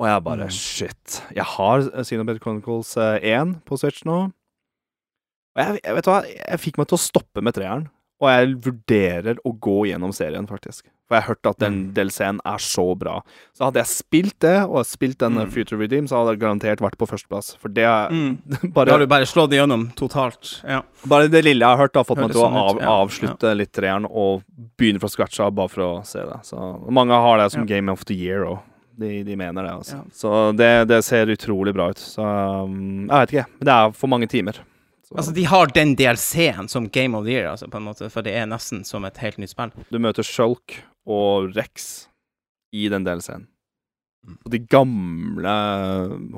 Og 0.00 0.06
jeg 0.08 0.24
bare 0.24 0.48
Mm. 0.48 0.50
shit. 0.56 1.22
Jeg 1.36 1.44
har 1.44 1.82
Xenobed 2.02 2.40
Chronicles 2.42 2.96
eh, 2.96 3.20
1 3.22 3.60
på 3.68 3.78
Switch 3.78 4.02
nå. 4.08 4.32
Og 5.54 5.60
jeg, 5.60 5.80
jeg 5.84 5.94
vet 5.94 6.08
hva, 6.08 6.22
jeg 6.26 6.58
fikk 6.64 6.78
meg 6.80 6.88
til 6.88 6.96
å 6.96 7.02
stoppe 7.04 7.42
med 7.44 7.54
treeren. 7.54 7.86
Og 8.22 8.28
jeg 8.32 8.54
vurderer 8.64 9.38
å 9.44 9.52
gå 9.60 9.76
gjennom 9.90 10.12
serien, 10.16 10.46
faktisk. 10.48 10.86
For 11.12 11.18
jeg 11.18 11.26
har 11.26 11.34
hørt 11.34 11.46
at 11.50 11.58
den 11.60 11.74
Mm. 11.82 11.92
DLC-en 11.92 12.38
er 12.48 12.56
så 12.64 12.84
bra. 12.96 13.18
Så 13.52 13.66
hadde 13.66 13.82
jeg 13.82 13.90
spilt 13.90 14.38
det, 14.40 14.54
og 14.64 14.86
spilt 14.88 15.18
den 15.20 15.34
Mm. 15.36 15.50
Future 15.52 15.78
Redeem, 15.78 16.06
så 16.08 16.16
hadde 16.22 16.32
jeg 16.32 16.40
garantert 16.40 16.80
vært 16.80 16.96
på 16.96 17.04
førsteplass. 17.10 17.52
For 17.60 17.68
det 17.68 17.84
er 17.84 18.08
Mm. 18.08 18.38
Da 18.62 18.68
bare 18.72 18.90
har 18.90 18.98
du 18.98 19.06
bare 19.06 19.26
slått 19.28 19.52
igjennom 19.52 19.90
totalt. 19.94 20.62
Ja. 20.64 20.80
bare 21.06 21.28
det 21.28 21.44
lille 21.44 21.60
jeg 21.60 21.76
har 21.76 21.76
hørt, 21.76 21.94
har 22.00 22.04
fått 22.04 22.16
meg 22.18 22.32
til 22.32 22.40
å 22.40 22.48
sånn 22.48 22.56
av, 22.56 22.80
ja. 22.80 22.88
avslutte 23.04 23.54
litt 23.56 23.72
treeren 23.72 24.06
og 24.08 24.42
begynne 24.78 24.98
fra 25.00 25.08
scratch 25.12 25.38
av 25.40 25.52
bare 25.54 25.68
for 25.68 25.82
å 25.82 26.06
se 26.06 26.18
det. 26.20 26.40
Så 26.48 26.90
Mange 26.90 27.12
har 27.12 27.38
det 27.38 27.52
som 27.52 27.62
Ja. 27.68 27.76
Game 27.76 27.90
of 27.92 28.04
the 28.06 28.14
Year 28.14 28.44
òg. 28.46 28.60
De, 28.98 29.22
de 29.24 29.36
mener 29.36 29.62
det, 29.62 29.70
altså. 29.72 29.94
Ja. 29.96 30.02
Så 30.12 30.56
det, 30.56 30.86
det 30.88 31.02
ser 31.04 31.26
utrolig 31.26 31.74
bra 31.74 31.90
ut. 31.90 31.96
Så 31.98 32.22
um, 32.64 33.06
jeg 33.08 33.26
vet 33.26 33.32
ikke. 33.32 33.46
Men 33.58 33.64
det 33.66 33.72
er 33.72 33.90
for 33.92 34.06
mange 34.08 34.28
timer. 34.28 34.52
Så, 35.02 35.16
Altså, 35.16 35.32
de 35.34 35.44
har 35.44 35.66
den 35.66 35.94
DLC-en 35.96 36.68
som 36.68 36.88
Game 36.88 37.14
of 37.16 37.24
the 37.24 37.32
Year, 37.32 37.48
altså, 37.50 37.68
på 37.68 37.76
en 37.76 37.84
måte, 37.84 38.08
for 38.10 38.22
det 38.22 38.32
er 38.36 38.46
nesten 38.46 38.84
som 38.86 39.04
et 39.04 39.16
helt 39.18 39.36
nytt 39.38 39.50
spill. 39.50 39.72
du 39.90 39.98
møter 39.98 40.22
Shulk 40.24 40.78
og 41.06 41.54
Rex 41.56 42.08
i 42.72 42.88
den 42.92 43.04
DLC-en. 43.06 43.46
Mm. 44.22 44.36
Og 44.44 44.50
de 44.54 44.58
gamle 44.70 45.54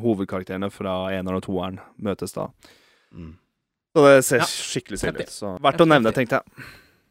hovedkarakterene 0.01 0.71
fra 0.73 0.95
eneren 1.13 1.37
og 1.41 1.45
toeren 1.45 1.81
møtes 2.01 2.33
da. 2.37 2.49
Så 3.95 4.03
det 4.09 4.25
ser 4.27 4.39
Ja. 4.41 4.47
skikkelig 4.49 4.99
stilig 4.99 5.21
ut. 5.29 5.31
Så 5.31 5.53
verdt 5.63 5.81
å 5.85 5.87
nevne, 5.87 6.13
tenkte 6.13 6.41
jeg. 6.41 6.65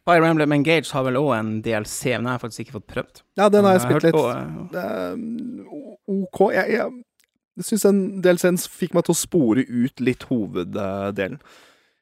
Fire 0.04 0.26
Emblem 0.28 0.52
Engage 0.52 0.92
har 0.92 1.04
vel 1.06 1.16
òg 1.16 1.38
en 1.40 1.62
DLC, 1.64 2.12
men 2.18 2.24
den 2.24 2.32
har 2.34 2.40
jeg 2.40 2.42
faktisk 2.50 2.60
ikke 2.66 2.76
fått 2.82 2.88
prøvd. 2.88 3.22
Ja, 3.38 3.48
den 3.50 3.64
har 3.64 3.78
jeg 3.78 3.82
spilt 3.86 4.04
litt. 4.04 4.14
på, 4.18 4.26
det 4.74 4.88
mm, 5.16 5.68
OK. 6.08 6.40
Jeg, 6.52 6.72
jeg, 6.74 7.04
jeg 7.56 7.64
syns 7.70 7.86
den 7.88 8.02
DLC-en 8.22 8.58
fikk 8.58 8.94
meg 8.98 9.06
til 9.06 9.14
å 9.16 9.22
spore 9.22 9.64
ut 9.64 10.02
litt 10.04 10.24
hoveddelen 10.28 11.40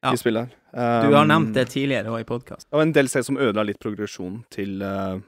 Ja. 0.01 0.13
i 0.13 0.17
spillet. 0.17 0.49
Du 0.73 0.79
har 1.13 1.21
Um, 1.21 1.27
nevnt 1.27 1.53
det 1.53 1.67
tidligere 1.69 2.07
òg 2.09 2.21
i 2.21 2.23
podkast. 2.25 2.65
Det 2.71 2.73
var 2.79 2.81
en 2.87 2.93
DLC 2.95 3.21
som 3.27 3.37
ødela 3.37 3.65
litt 3.67 3.77
progresjon 3.79 4.45
til 4.49 4.81
uh, 4.81 5.19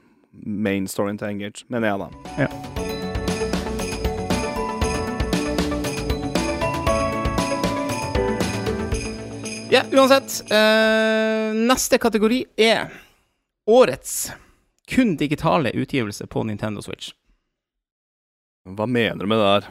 main 0.46 0.86
storyen 0.86 1.18
til 1.18 1.28
Engage, 1.28 1.64
mener 1.68 1.88
jeg, 1.88 1.98
da. 1.98 2.44
Ja. 2.44 2.74
Ja, 9.70 9.82
uansett. 9.92 10.50
eh, 10.50 11.54
neste 11.66 11.98
kategori 11.98 12.44
er 12.56 12.90
årets 13.66 14.30
kun 14.90 15.16
digitale 15.16 15.72
utgivelse 15.74 16.26
på 16.26 16.42
Nintendo 16.46 16.82
Switch. 16.82 17.10
Hva 18.68 18.86
mener 18.86 19.24
du 19.24 19.26
med 19.26 19.38
det 19.40 19.48
der? 19.48 19.66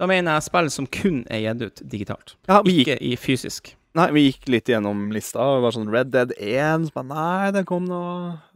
Da 0.00 0.08
mener 0.10 0.36
jeg 0.36 0.44
spill 0.48 0.70
som 0.72 0.88
kun 0.92 1.22
er 1.32 1.44
gitt 1.44 1.62
ut 1.62 1.82
digitalt, 1.88 2.34
Ja, 2.48 2.62
vi 2.64 2.80
ikke 2.82 2.98
i 3.00 3.14
fysisk. 3.16 3.74
Nei, 3.96 4.06
vi 4.14 4.22
gikk 4.26 4.48
litt 4.52 4.70
gjennom 4.70 5.08
lista. 5.14 5.40
og 5.40 5.58
Det 5.58 5.64
var 5.66 5.76
sånn 5.76 5.90
Red 5.92 6.12
Dead 6.14 6.32
1 6.36 6.88
så 6.88 6.96
bare, 6.98 7.08
Nei, 7.10 7.50
det 7.56 7.64
kom 7.68 7.88
nå. 7.88 8.04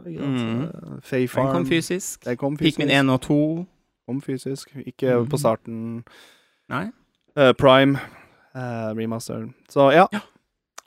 Mm. 0.06 0.62
Uh, 0.68 0.94
Fae 1.02 1.24
Den 1.24 1.32
Farm. 1.32 1.52
kom 1.56 1.68
fysisk. 1.68 2.22
Den 2.28 2.38
kom 2.40 2.56
fysisk. 2.60 2.78
Pikmin 2.78 2.94
1 3.00 3.12
og 3.16 3.20
2. 3.26 3.42
Kom 4.10 4.22
fysisk. 4.24 4.72
Ikke 4.84 5.20
mm. 5.20 5.28
på 5.32 5.40
starten. 5.40 5.84
Nei. 6.72 6.88
Uh, 7.38 7.52
Prime 7.58 8.00
Uh, 8.50 8.90
remaster. 8.98 9.44
Så 9.70 9.92
ja. 9.94 10.08
Ja. 10.10 10.24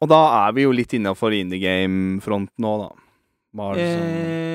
Og 0.04 0.10
da 0.12 0.20
er 0.44 0.56
vi 0.56 0.66
jo 0.66 0.74
litt 0.76 0.92
innafor 0.98 1.32
indie 1.32 1.62
game-fronten 1.62 2.60
nå, 2.64 2.74
da. 2.82 2.90
Er 3.54 3.78
det 3.78 3.88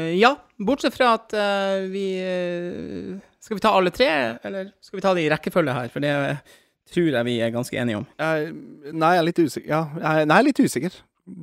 Eh, 0.08 0.14
ja, 0.18 0.32
bortsett 0.58 0.96
fra 0.96 1.12
at 1.14 1.32
uh, 1.36 1.86
vi 1.92 2.18
eh, 2.18 3.18
Skal 3.38 3.56
vi 3.56 3.62
ta 3.62 3.70
alle 3.76 3.92
tre, 3.94 4.08
eller 4.42 4.72
skal 4.82 4.98
vi 4.98 5.04
ta 5.04 5.12
det 5.14 5.22
i 5.22 5.30
rekkefølge 5.30 5.76
her? 5.76 5.88
For 5.92 6.02
det 6.02 6.10
eh, 6.10 6.56
tror 6.90 7.10
jeg 7.12 7.24
vi 7.28 7.38
er 7.44 7.50
ganske 7.54 7.76
enige 7.80 7.96
om. 8.00 8.06
jeg, 8.18 8.52
Nei, 8.92 9.10
jeg 9.14 9.18
er 9.22 9.26
litt 9.28 9.38
usikker. 9.38 9.68
Ja, 9.68 9.82
jeg, 10.00 10.26
nei, 10.26 10.36
jeg 10.36 10.42
er 10.44 10.48
litt 10.48 10.60
usikker. 10.64 10.98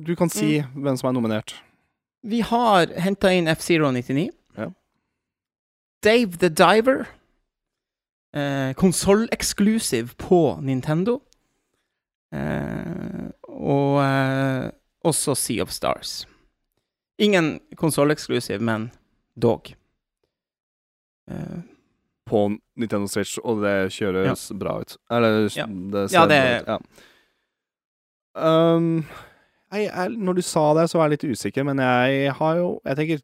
Du 0.06 0.14
kan 0.18 0.28
si 0.30 0.60
Mm. 0.60 0.82
hvem 0.82 0.96
som 0.98 1.08
er 1.08 1.12
nominert. 1.20 1.54
Vi 2.26 2.40
har 2.40 2.86
henta 2.98 3.30
inn 3.30 3.46
F-Zero 3.48 3.90
99. 3.94 4.30
Ja. 4.58 4.70
Dave 6.02 6.36
the 6.38 6.48
Diver. 6.48 7.06
Eh, 8.34 8.72
Konsolleksklusiv 8.74 10.16
på 10.18 10.58
Nintendo. 10.62 11.20
Eh, 12.34 13.30
og 13.48 14.00
eh, 14.02 14.70
også 15.04 15.34
Sea 15.38 15.62
of 15.62 15.70
Stars. 15.70 16.26
Ingen 17.18 17.60
konsolleksklusiv, 17.76 18.60
men 18.60 18.90
dog. 19.40 19.70
Eh, 21.30 21.62
På 22.26 22.48
Nintendo 22.76 23.06
Switch, 23.06 23.38
og 23.44 23.62
det 23.62 23.76
kjøres 23.94 24.48
bra 24.58 24.80
ut. 24.82 24.96
Eller 25.10 25.46
Ja. 25.56 25.66
det 25.66 26.10
ser 26.10 26.18
Ja, 26.18 26.26
det- 26.26 26.64
bra 26.66 26.76
ut. 26.76 26.82
Ja. 28.36 28.74
Um, 28.74 29.06
jeg, 29.72 29.86
jeg, 29.94 30.10
når 30.10 30.32
du 30.34 30.42
sa 30.42 30.74
det, 30.74 30.90
så 30.90 30.98
var 30.98 31.08
jeg 31.08 31.18
litt 31.18 31.30
usikker, 31.36 31.64
men 31.64 31.78
jeg 31.78 32.32
har 32.36 32.56
jo 32.56 32.80
Jeg 32.84 32.96
tenker 32.96 33.20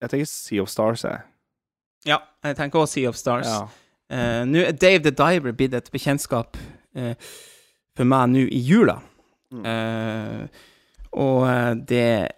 Jeg 0.00 0.10
tenker 0.10 0.26
Sea 0.26 0.62
of 0.62 0.68
Stars, 0.68 1.04
jeg. 1.04 1.20
ja, 2.06 2.18
jeg 2.44 2.56
tenker 2.56 2.78
også 2.78 2.92
Sea 2.92 3.08
of 3.08 3.16
Stars. 3.16 3.46
Ja. 3.46 3.62
Uh, 4.12 4.44
nå 4.44 4.58
er 4.66 4.72
Dave 4.72 4.98
the 5.02 5.10
Diver 5.10 5.52
blitt 5.52 5.74
et 5.74 5.90
bekjentskap 5.92 6.56
uh, 6.96 7.14
for 7.96 8.04
meg 8.04 8.28
nå 8.28 8.42
i 8.52 8.58
jula. 8.60 8.98
Mm. 9.52 9.64
Uh, 9.64 10.46
og 11.12 11.46
det 11.88 12.28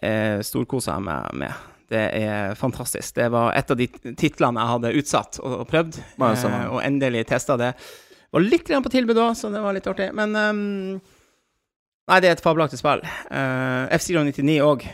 storkoser 0.46 0.92
jeg 0.92 1.02
meg 1.02 1.34
med. 1.34 1.52
Det 1.90 2.02
er 2.18 2.56
fantastisk. 2.58 3.14
Det 3.14 3.28
var 3.30 3.52
et 3.54 3.70
av 3.70 3.78
de 3.78 3.86
titlene 4.18 4.62
jeg 4.62 4.72
hadde 4.72 4.94
utsatt 5.00 5.38
og, 5.42 5.60
og 5.62 5.68
prøvd, 5.70 6.00
eh, 6.18 6.56
og 6.66 6.80
endelig 6.82 7.26
testa 7.30 7.58
det. 7.60 7.72
Var 8.34 8.42
litt 8.42 8.68
på 8.68 8.92
tilbud 8.92 9.20
òg, 9.22 9.36
så 9.38 9.50
det 9.54 9.62
var 9.62 9.76
litt 9.76 9.86
artig. 9.86 10.10
Men 10.16 10.34
um, 10.34 10.64
Nei, 12.06 12.20
det 12.22 12.28
er 12.28 12.36
et 12.36 12.42
fabelaktig 12.42 12.78
spill. 12.78 13.02
Uh, 13.30 13.86
F-Zero99 13.96 14.56
òg 14.62 14.84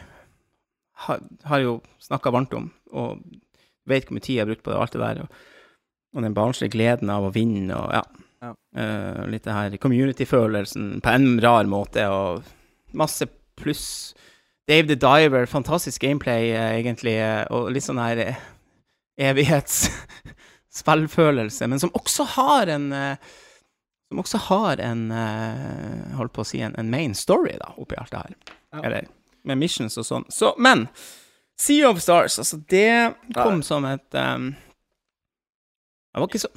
har, 1.06 1.24
har 1.48 1.60
jo 1.60 1.78
snakka 2.00 2.32
varmt 2.32 2.54
om, 2.56 2.70
og 2.92 3.20
vet 3.88 4.06
hvor 4.06 4.16
mye 4.16 4.24
tid 4.24 4.38
jeg 4.38 4.44
har 4.44 4.50
brukt 4.52 4.64
på 4.64 4.72
det 4.72 4.78
og 4.78 4.84
alt 4.86 4.96
det 4.96 5.02
der. 5.02 5.22
Og, 5.24 5.82
og 6.16 6.26
den 6.26 6.36
barnslige 6.36 6.72
gleden 6.76 7.12
av 7.12 7.28
å 7.28 7.32
vinne 7.34 7.76
og 7.76 7.96
ja. 7.96 8.02
Ja. 8.42 8.52
Uh, 8.74 9.22
litt 9.30 9.44
det 9.46 9.54
her 9.54 9.76
community-følelsen 9.78 10.96
på 11.04 11.12
en 11.12 11.36
rar 11.44 11.68
måte, 11.70 12.08
og 12.10 12.48
masse 12.98 13.28
pluss. 13.60 13.86
Dave 14.68 14.88
the 14.88 14.94
Diver, 14.94 15.46
fantastisk 15.46 16.02
gameplay, 16.02 16.50
eh, 16.50 16.78
egentlig, 16.78 17.18
eh, 17.18 17.46
og 17.50 17.72
litt 17.74 17.84
sånn 17.84 17.98
her 17.98 18.16
eh, 18.22 18.36
evighetsspillfølelse, 19.18 21.66
men 21.68 21.80
som 21.82 21.90
også 21.98 22.24
har 22.36 22.66
en 22.72 22.86
Som 24.08 24.18
også 24.20 24.38
har 24.48 24.76
en 24.80 25.10
Holdt 26.16 26.32
på 26.36 26.42
å 26.44 26.46
si 26.46 26.60
en, 26.60 26.74
en 26.76 26.90
main 26.90 27.14
story, 27.14 27.52
da, 27.60 27.66
oppi 27.76 27.94
alt 27.96 28.10
det 28.12 28.18
her. 28.18 28.34
Ja. 28.72 28.80
Eller 28.82 29.06
med 29.44 29.58
missions 29.58 29.98
og 29.98 30.04
sånn. 30.06 30.24
Så, 30.30 30.54
men 30.58 30.88
Sea 31.58 31.90
of 31.90 32.00
Stars, 32.00 32.38
altså, 32.38 32.56
det 32.70 33.14
kom 33.34 33.62
som 33.66 33.84
et 33.88 34.14
um, 34.14 34.54
Det 36.12 36.20
var 36.20 36.28
ikke 36.28 36.38
så 36.44 36.48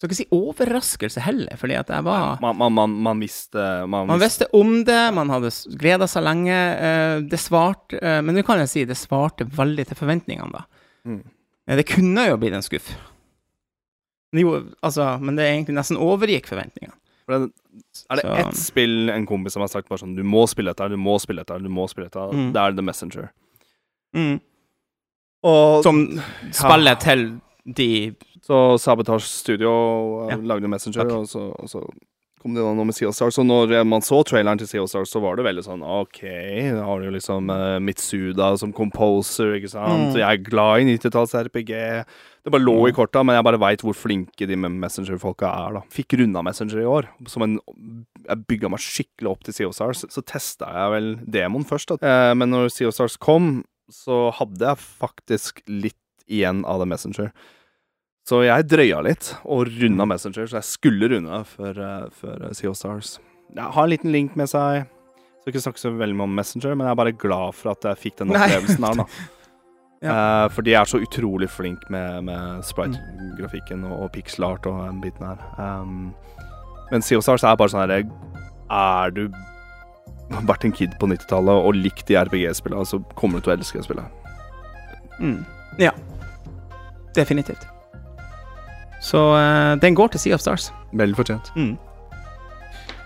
skal 0.00 0.08
ikke 0.08 0.16
si 0.16 0.26
overraskelse 0.32 1.20
heller, 1.20 1.56
fordi 1.60 1.74
at 1.76 1.90
jeg 1.92 2.04
var 2.06 2.38
Man, 2.40 2.56
man, 2.56 2.72
man, 2.72 2.90
man 3.04 3.20
visste 3.20 3.64
Man, 3.86 4.06
Man 4.08 4.18
visste 4.22 4.46
om 4.56 4.78
det, 4.88 5.00
man 5.14 5.28
hadde 5.28 5.50
gleda 5.76 6.06
seg 6.08 6.24
lenge. 6.24 6.56
eh, 6.56 7.20
det 7.20 7.38
svarte 7.38 8.00
eh, 8.00 8.20
Men 8.24 8.34
nå 8.34 8.42
kan 8.48 8.58
jeg 8.62 8.68
si 8.72 8.84
det 8.88 8.96
svarte 8.96 9.44
veldig 9.44 9.86
til 9.90 9.96
forventningene, 10.00 10.50
da. 10.56 10.64
Mm. 11.06 11.20
Det 11.76 11.84
kunne 11.86 12.24
jo 12.30 12.36
blitt 12.40 12.56
en 12.56 12.64
skuff. 12.64 12.88
Men 14.32 14.40
Jo, 14.42 14.54
altså, 14.82 15.18
men 15.20 15.36
det 15.36 15.44
egentlig 15.50 15.76
nesten 15.76 15.98
overgikk 16.00 16.46
forventningene. 16.48 16.96
For 17.26 17.38
det- 17.38 17.52
Er 18.10 18.16
det 18.16 18.24
Så- 18.24 18.34
ett 18.48 18.56
spill 18.56 19.10
en 19.10 19.26
kompis 19.26 19.52
som 19.52 19.60
har 19.62 19.68
sagt 19.68 19.88
bare 19.88 19.98
sånn 19.98 20.16
Du 20.16 20.22
må 20.24 20.46
spille 20.48 20.72
dette, 20.74 20.88
du 20.88 20.96
må 20.96 21.18
spille 21.20 21.44
dette, 21.44 21.60
du 21.62 21.68
må 21.68 21.86
spille 21.88 22.08
dette, 22.08 22.24
Mm. 22.34 22.52
det 22.52 22.60
er 22.60 22.72
The 22.72 22.82
Messenger. 22.82 23.30
Mm. 24.16 24.40
Og 25.44 25.82
Som 25.82 26.20
spiller 26.52 26.94
til 27.00 27.40
de 27.64 28.14
Så 28.46 28.78
Sabotage 28.80 29.28
Studio 29.28 29.70
uh, 30.24 30.30
Ja. 30.32 30.36
lagde 30.36 30.68
Messenger, 30.68 31.04
okay. 31.04 31.16
og 31.16 31.28
så, 31.28 31.50
og 31.52 31.68
så 31.68 31.84
kom 32.40 32.54
det 32.56 32.64
noe 32.64 32.86
med 32.88 32.96
Sea 32.96 33.10
of 33.10 33.14
Stars. 33.14 33.36
Og 33.40 33.44
når 33.44 33.84
man 33.84 34.00
så 34.04 34.22
traileren 34.24 34.58
til 34.60 34.68
Sea 34.70 34.80
of 34.80 34.88
Stars, 34.88 35.10
så 35.12 35.20
var 35.20 35.36
det 35.36 35.44
veldig 35.44 35.64
sånn 35.66 35.82
OK, 35.84 36.22
da 36.72 36.86
har 36.86 37.02
du 37.02 37.10
liksom 37.12 37.50
uh, 37.52 37.76
Mitsuda 37.84 38.54
som 38.60 38.72
composer, 38.72 39.58
ikke 39.58 39.72
sant. 39.74 40.14
Mm. 40.14 40.20
Jeg 40.22 40.24
er 40.24 40.46
glad 40.46 40.80
i 40.80 40.96
90-talls-RPG. 40.96 41.74
Det 42.40 42.54
bare 42.54 42.64
lå 42.64 42.78
i 42.88 42.94
korta, 42.96 43.20
men 43.26 43.36
jeg 43.36 43.44
bare 43.50 43.60
veit 43.60 43.84
hvor 43.84 43.96
flinke 43.98 44.48
de 44.48 44.56
Messenger-folka 44.56 45.50
er, 45.66 45.76
da. 45.76 45.84
Fikk 45.92 46.16
runda 46.22 46.40
Messenger 46.46 46.80
i 46.80 46.88
år. 46.88 47.10
Som 47.28 47.44
en, 47.44 47.58
jeg 48.24 48.46
bygga 48.48 48.72
meg 48.72 48.80
skikkelig 48.80 49.34
opp 49.34 49.44
til 49.44 49.58
Sea 49.58 49.68
of 49.68 49.76
Stars. 49.76 50.06
Så 50.08 50.24
testa 50.24 50.70
jeg 50.72 50.94
vel 50.96 51.10
demoen 51.28 51.68
først, 51.68 51.92
da. 51.92 52.00
Eh, 52.00 52.32
men 52.40 52.54
når 52.54 52.72
Sea 52.72 52.88
of 52.88 52.96
Stars 52.96 53.20
kom, 53.20 53.58
så 53.92 54.30
hadde 54.38 54.64
jeg 54.64 54.80
faktisk 54.80 55.60
litt 55.68 55.98
igjen 56.30 56.62
av 56.68 56.80
The 56.82 56.88
Messenger. 56.88 57.32
Så 58.28 58.44
jeg 58.44 58.68
drøya 58.70 59.00
litt 59.02 59.32
og 59.42 59.70
runda 59.80 60.06
Messenger, 60.06 60.46
så 60.46 60.60
jeg 60.60 60.68
skulle 60.68 61.10
runde 61.10 61.42
før, 61.50 61.82
eh, 61.82 62.08
før 62.14 62.46
CO 62.54 62.70
of 62.70 62.78
Stars. 62.78 63.18
Jeg 63.56 63.74
har 63.74 63.84
en 63.84 63.90
liten 63.90 64.12
link 64.14 64.36
med 64.38 64.50
seg. 64.50 64.86
Skal 65.40 65.54
ikke 65.54 65.64
snakke 65.64 65.82
så 65.82 65.90
veldig 65.96 66.16
mye 66.16 66.28
om 66.28 66.34
Messenger, 66.38 66.76
men 66.76 66.86
jeg 66.86 66.92
er 66.92 67.00
bare 67.00 67.16
glad 67.16 67.54
for 67.58 67.72
at 67.72 67.86
jeg 67.88 68.02
fikk 68.04 68.18
den 68.20 68.34
opplevelsen 68.34 68.86
her, 68.86 69.04
da. 69.04 69.10
Eh, 70.00 70.46
for 70.48 70.64
de 70.64 70.72
er 70.72 70.88
så 70.88 70.96
utrolig 70.96 71.44
flinke 71.52 71.90
med, 71.92 72.24
med 72.24 72.62
sprite-grafikken 72.64 73.82
og, 73.84 74.06
og 74.06 74.12
pixel 74.14 74.46
art 74.46 74.64
og 74.64 74.78
den 74.80 75.02
biten 75.02 75.26
her. 75.28 75.42
Um, 75.60 76.14
men 76.90 77.04
of 77.04 77.26
Stars 77.26 77.44
er 77.44 77.58
bare 77.60 77.68
sånn 77.68 77.82
herre 77.84 77.98
Er 78.72 79.12
du 79.12 79.26
vært 80.48 80.64
en 80.64 80.72
kid 80.72 80.96
på 80.96 81.10
90-tallet 81.10 81.66
og 81.66 81.76
likt 81.76 82.08
de 82.08 82.16
RPG-spillene, 82.16 82.86
så 82.86 83.02
kommer 83.18 83.38
du 83.38 83.44
til 83.44 83.52
å 83.52 83.56
elske 83.58 83.84
spillet. 83.84 84.08
mm. 85.20 85.44
Ja. 85.84 85.92
Definitivt. 87.14 87.66
Så 89.02 89.20
eh, 89.36 89.80
den 89.82 89.94
går 89.94 90.06
til 90.06 90.20
Sea 90.20 90.34
of 90.34 90.40
Stars. 90.40 90.72
Veldig 90.92 91.16
fortjent. 91.16 91.52
Mm. 91.56 91.76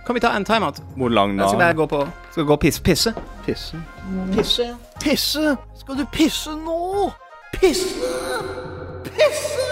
Kan 0.06 0.14
vi 0.14 0.20
ta 0.20 0.34
en 0.36 0.44
timeout? 0.44 0.82
Hvor 0.96 1.08
lang 1.08 1.38
Jeg 1.38 1.48
skal 1.48 1.60
da? 1.60 1.64
bare 1.64 1.74
gå 1.74 1.86
på 1.86 2.08
Skal 2.32 2.44
gå 2.44 2.52
og 2.52 2.60
pisse. 2.60 2.82
Pisse. 2.82 3.14
Pisse. 3.46 3.76
Pisse. 4.34 4.66
Pisse! 5.00 5.56
Skal 5.80 5.98
du 5.98 6.04
pisse 6.12 6.50
nå? 6.50 7.10
Pisse! 7.52 7.94
Pisse! 9.04 9.63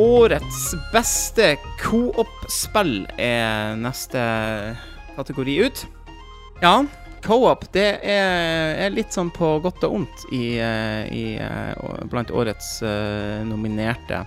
Årets 0.00 0.74
beste 0.94 1.56
co-op-spill 1.82 3.02
er 3.20 3.74
neste 3.76 4.20
kategori 5.12 5.56
ut. 5.66 5.82
Ja, 6.62 6.86
co-op 7.26 7.66
det 7.74 7.98
er, 8.08 8.78
er 8.80 8.94
litt 8.94 9.12
sånn 9.12 9.28
på 9.34 9.58
godt 9.60 9.84
og 9.84 9.98
vondt 9.98 10.24
i, 10.32 10.56
eh, 10.56 11.04
i, 11.12 11.24
eh, 11.36 12.06
blant 12.08 12.32
årets 12.32 12.78
uh, 12.80 13.44
nominerte. 13.44 14.24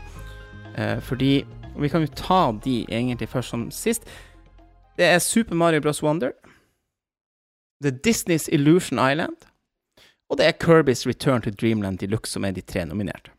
Uh, 0.77 0.99
fordi 1.01 1.41
Vi 1.73 1.89
kan 1.89 2.03
jo 2.05 2.11
ta 2.13 2.51
de 2.61 2.83
egentlig 2.85 3.31
først 3.31 3.49
som 3.49 3.63
sist. 3.73 4.03
Det 4.93 5.07
er 5.09 5.17
Super 5.17 5.55
Mario 5.57 5.81
Bros. 5.81 6.03
Wonder. 6.03 6.35
Er 7.83 7.89
Disneys 7.89 8.45
Illusion 8.47 8.99
Island. 9.01 9.49
Og 10.29 10.37
det 10.37 10.45
er 10.45 10.59
Kirby's 10.61 11.07
Return 11.07 11.41
to 11.41 11.49
Dreamland 11.49 11.97
Deluxe 11.97 12.31
som 12.31 12.45
er 12.45 12.51
de 12.51 12.61
tre 12.61 12.85
nominerte. 12.85 13.33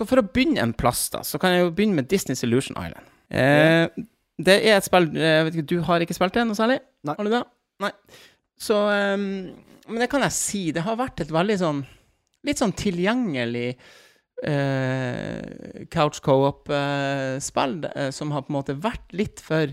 Så 0.00 0.06
for 0.08 0.22
å 0.22 0.24
begynne 0.24 0.62
en 0.64 0.72
plass, 0.72 1.10
da, 1.12 1.20
så 1.28 1.36
kan 1.36 1.52
jeg 1.52 1.66
jo 1.66 1.72
begynne 1.76 1.98
med 1.98 2.06
Disney's 2.08 2.40
Illusion 2.46 2.78
Island. 2.80 3.08
Eh, 3.28 3.84
det 4.40 4.54
er 4.64 4.78
et 4.78 4.86
spill 4.86 5.10
eh, 5.12 5.34
jeg 5.36 5.44
vet 5.46 5.58
ikke, 5.58 5.68
Du 5.68 5.82
har 5.84 6.00
ikke 6.00 6.16
spilt 6.16 6.38
det 6.38 6.46
noe 6.48 6.56
særlig? 6.56 6.78
Nei. 7.04 7.14
Har 7.18 7.26
du 7.28 7.34
det? 7.34 7.40
Nei. 7.84 7.90
Så 8.60 8.78
um, 8.88 9.26
Men 9.90 10.00
det 10.00 10.08
kan 10.12 10.24
jeg 10.24 10.34
si. 10.38 10.62
Det 10.72 10.82
har 10.86 10.96
vært 10.98 11.20
et 11.20 11.30
veldig 11.36 11.58
sånn 11.60 11.82
Litt 12.48 12.62
sånn 12.62 12.72
tilgjengelig 12.72 13.74
uh, 14.48 15.84
couch 15.92 16.22
co-op-spill 16.24 17.76
uh, 17.90 18.08
som 18.16 18.32
har 18.32 18.46
på 18.46 18.54
en 18.54 18.56
måte 18.56 18.78
vært 18.80 19.12
litt 19.12 19.42
for 19.44 19.68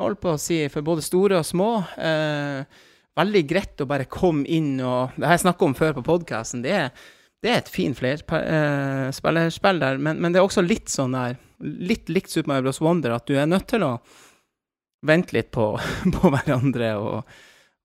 Holdt 0.00 0.22
på 0.24 0.32
å 0.32 0.40
si 0.40 0.62
for 0.72 0.80
både 0.80 1.02
store 1.04 1.42
og 1.42 1.44
små. 1.44 1.66
Uh, 2.00 2.64
veldig 3.20 3.42
greit 3.50 3.82
å 3.84 3.88
bare 3.90 4.06
komme 4.08 4.46
inn 4.48 4.78
og 4.80 5.12
Det 5.18 5.26
har 5.28 5.36
jeg 5.36 5.42
snakka 5.44 5.66
om 5.66 5.74
før 5.76 5.98
på 5.98 6.06
podkasten. 6.06 6.62
Det, 6.64 6.72
er- 6.72 6.94
det 7.40 7.50
er 7.50 7.62
et 7.62 7.70
fint 7.72 7.96
flerspillerspill 7.96 9.80
der, 9.80 10.00
men, 10.02 10.18
men 10.20 10.32
det 10.32 10.40
er 10.40 10.44
også 10.48 10.64
litt 10.64 10.92
sånn 10.92 11.16
der 11.16 11.38
Litt 11.60 12.08
likt 12.08 12.32
Super 12.32 12.48
Mario 12.48 12.64
Bros. 12.64 12.80
Wonder, 12.80 13.12
at 13.12 13.26
du 13.28 13.34
er 13.36 13.44
nødt 13.44 13.66
til 13.68 13.82
å 13.84 14.00
vente 15.04 15.34
litt 15.36 15.50
på, 15.52 15.74
på 16.16 16.30
hverandre 16.32 16.94
og, 16.96 17.34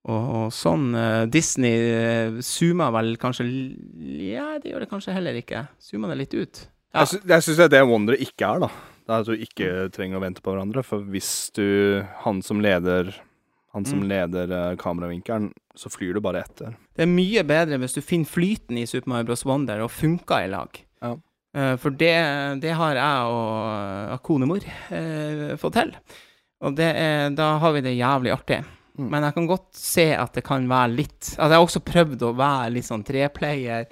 og, 0.07 0.29
og 0.39 0.53
sånn. 0.55 0.85
Eh, 0.95 1.23
Disney 1.27 1.75
uh, 1.91 2.37
zoomer 2.39 2.93
vel 2.95 3.17
kanskje 3.19 3.43
Ja, 4.23 4.53
det 4.63 4.71
gjør 4.71 4.85
det 4.85 4.89
kanskje 4.93 5.15
heller 5.17 5.35
ikke. 5.41 5.65
Zoomer 5.83 6.13
det 6.13 6.21
litt 6.21 6.37
ut. 6.39 6.61
Ja. 6.95 7.03
Jeg, 7.03 7.07
sy 7.11 7.19
jeg 7.33 7.43
syns 7.43 7.59
det 7.59 7.67
er 7.67 7.73
det 7.75 7.83
Wonder 7.89 8.15
ikke 8.15 8.47
er, 8.47 8.63
da. 8.63 8.71
Det 9.05 9.11
er 9.11 9.25
at 9.25 9.27
du 9.27 9.45
ikke 9.49 9.69
trenger 9.97 10.21
å 10.21 10.23
vente 10.23 10.45
på 10.45 10.55
hverandre. 10.55 10.85
For 10.87 11.03
hvis 11.11 11.31
du 11.59 11.67
Han 12.23 12.39
som 12.47 12.63
leder 12.63 13.11
Han 13.75 13.85
som 13.85 13.99
Mm. 14.01 14.07
leder 14.07 14.51
eh, 14.55 14.75
kameravinkelen, 14.79 15.49
så 15.75 15.89
flyr 15.91 16.15
du 16.15 16.21
bare 16.23 16.41
etter. 16.45 16.75
Det 16.95 17.03
er 17.03 17.11
mye 17.11 17.43
bedre 17.43 17.77
hvis 17.81 17.97
du 17.97 18.01
finner 18.01 18.29
flyten 18.31 18.77
i 18.79 18.85
Super 18.87 19.11
Mario 19.11 19.27
Bros. 19.27 19.43
Wonder 19.45 19.81
og 19.83 19.91
funker 19.91 20.45
i 20.45 20.51
lag. 20.53 20.79
Ja. 21.03 21.11
Eh, 21.55 21.75
for 21.83 21.91
det, 21.91 22.13
det 22.63 22.71
har 22.79 22.95
jeg 22.95 23.27
og, 23.35 24.15
og 24.15 24.23
konemor 24.23 24.63
eh, 24.95 25.55
fått 25.59 25.75
til. 25.81 25.91
Og 26.63 26.73
det 26.79 26.87
er, 26.95 27.29
da 27.35 27.57
har 27.59 27.75
vi 27.75 27.83
det 27.83 27.97
jævlig 27.99 28.31
artig. 28.31 28.61
Mm. 28.95 29.09
Men 29.11 29.23
jeg 29.27 29.35
kan 29.35 29.47
godt 29.51 29.69
se 29.75 30.05
at 30.15 30.33
det 30.39 30.45
kan 30.47 30.69
være 30.71 30.93
litt 30.95 31.33
Altså, 31.35 31.49
jeg 31.51 31.57
har 31.59 31.65
også 31.67 31.83
prøvd 31.83 32.21
å 32.23 32.35
være 32.39 32.69
litt 32.77 32.87
sånn 32.87 33.03
treplayer. 33.03 33.89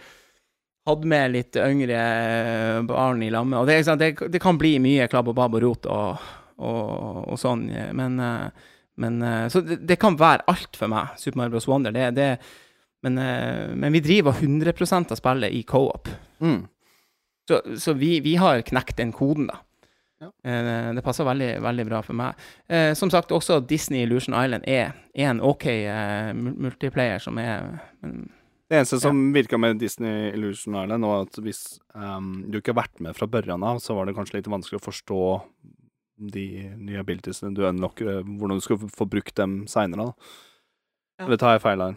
Hadde 0.88 1.08
med 1.12 1.32
litt 1.36 1.56
yngre 1.60 2.00
eh, 2.00 2.82
barn 2.88 3.22
i 3.24 3.30
lammet. 3.32 3.60
Og 3.60 3.68
det, 3.68 3.82
det, 4.00 4.14
det 4.32 4.42
kan 4.44 4.58
bli 4.60 4.78
mye 4.84 5.10
klabb 5.12 5.28
og 5.32 5.36
babb 5.36 5.60
og 5.60 5.64
rot 5.68 5.86
og, 5.92 6.24
og, 6.64 7.20
og 7.36 7.40
sånn, 7.40 7.68
men, 7.96 8.16
eh, 8.24 8.72
men 8.96 9.22
eh, 9.22 9.48
Så 9.48 9.62
det, 9.62 9.82
det 9.88 10.00
kan 10.02 10.18
være 10.20 10.46
alt 10.52 10.78
for 10.78 10.92
meg, 10.92 11.16
Super 11.18 11.42
Mario 11.42 11.56
Bros. 11.56 11.68
Wonder. 11.68 11.94
Det, 11.96 12.12
det, 12.18 12.30
men, 13.06 13.18
eh, 13.18 13.74
men 13.76 13.94
vi 13.96 14.04
driver 14.04 14.38
100 14.38 14.74
av 15.10 15.16
spillet 15.20 15.52
i 15.54 15.64
co-op. 15.64 16.10
Mm. 16.44 16.66
Så, 17.50 17.62
så 17.80 17.94
vi, 17.94 18.20
vi 18.24 18.36
har 18.40 18.62
knekt 18.62 18.98
den 18.98 19.12
koden, 19.12 19.50
da. 19.52 19.60
Ja. 20.24 20.30
Eh, 20.48 20.94
Det 20.96 21.04
passer 21.04 21.28
veldig, 21.28 21.58
veldig 21.64 21.88
bra 21.90 22.04
for 22.06 22.16
meg. 22.16 22.46
Som 22.96 23.12
sagt, 23.12 23.34
også 23.36 23.60
Disney 23.68 24.06
Illusion 24.06 24.38
Island 24.38 24.64
er, 24.68 24.94
er 25.16 25.34
en 25.34 25.42
OK 25.44 25.68
multiplayer 26.38 27.20
som 27.20 27.38
er 27.42 27.66
men, 28.02 28.30
Det 28.70 28.78
eneste 28.80 29.02
som 29.04 29.20
virka 29.36 29.58
med 29.60 29.82
Disney 29.82 30.32
Illusion 30.32 30.78
Island, 30.80 31.04
var 31.06 31.26
at 31.28 31.42
hvis 31.44 31.80
um, 31.94 32.46
du 32.48 32.62
ikke 32.62 32.72
har 32.72 32.86
vært 32.86 33.04
med 33.04 33.18
fra 33.18 33.28
børjan 33.28 33.66
av, 33.68 33.82
så 33.84 33.98
var 33.98 34.08
det 34.08 34.16
kanskje 34.16 34.40
litt 34.40 34.48
vanskelig 34.50 34.80
å 34.80 34.86
forstå 34.86 35.20
de 36.32 36.70
nye 36.78 37.00
abilitiesene 37.02 37.54
du 37.56 37.62
unlocker, 37.68 38.08
eh, 38.20 38.24
hvordan 38.24 38.58
du 38.58 38.62
skal 38.62 38.78
få- 38.78 39.10
brukt 39.10 39.36
dem 39.36 39.66
seinere. 39.68 40.14
Ja. 41.20 41.26
Eller 41.26 41.38
tar 41.38 41.54
jeg 41.58 41.62
feil 41.62 41.82
her? 41.82 41.96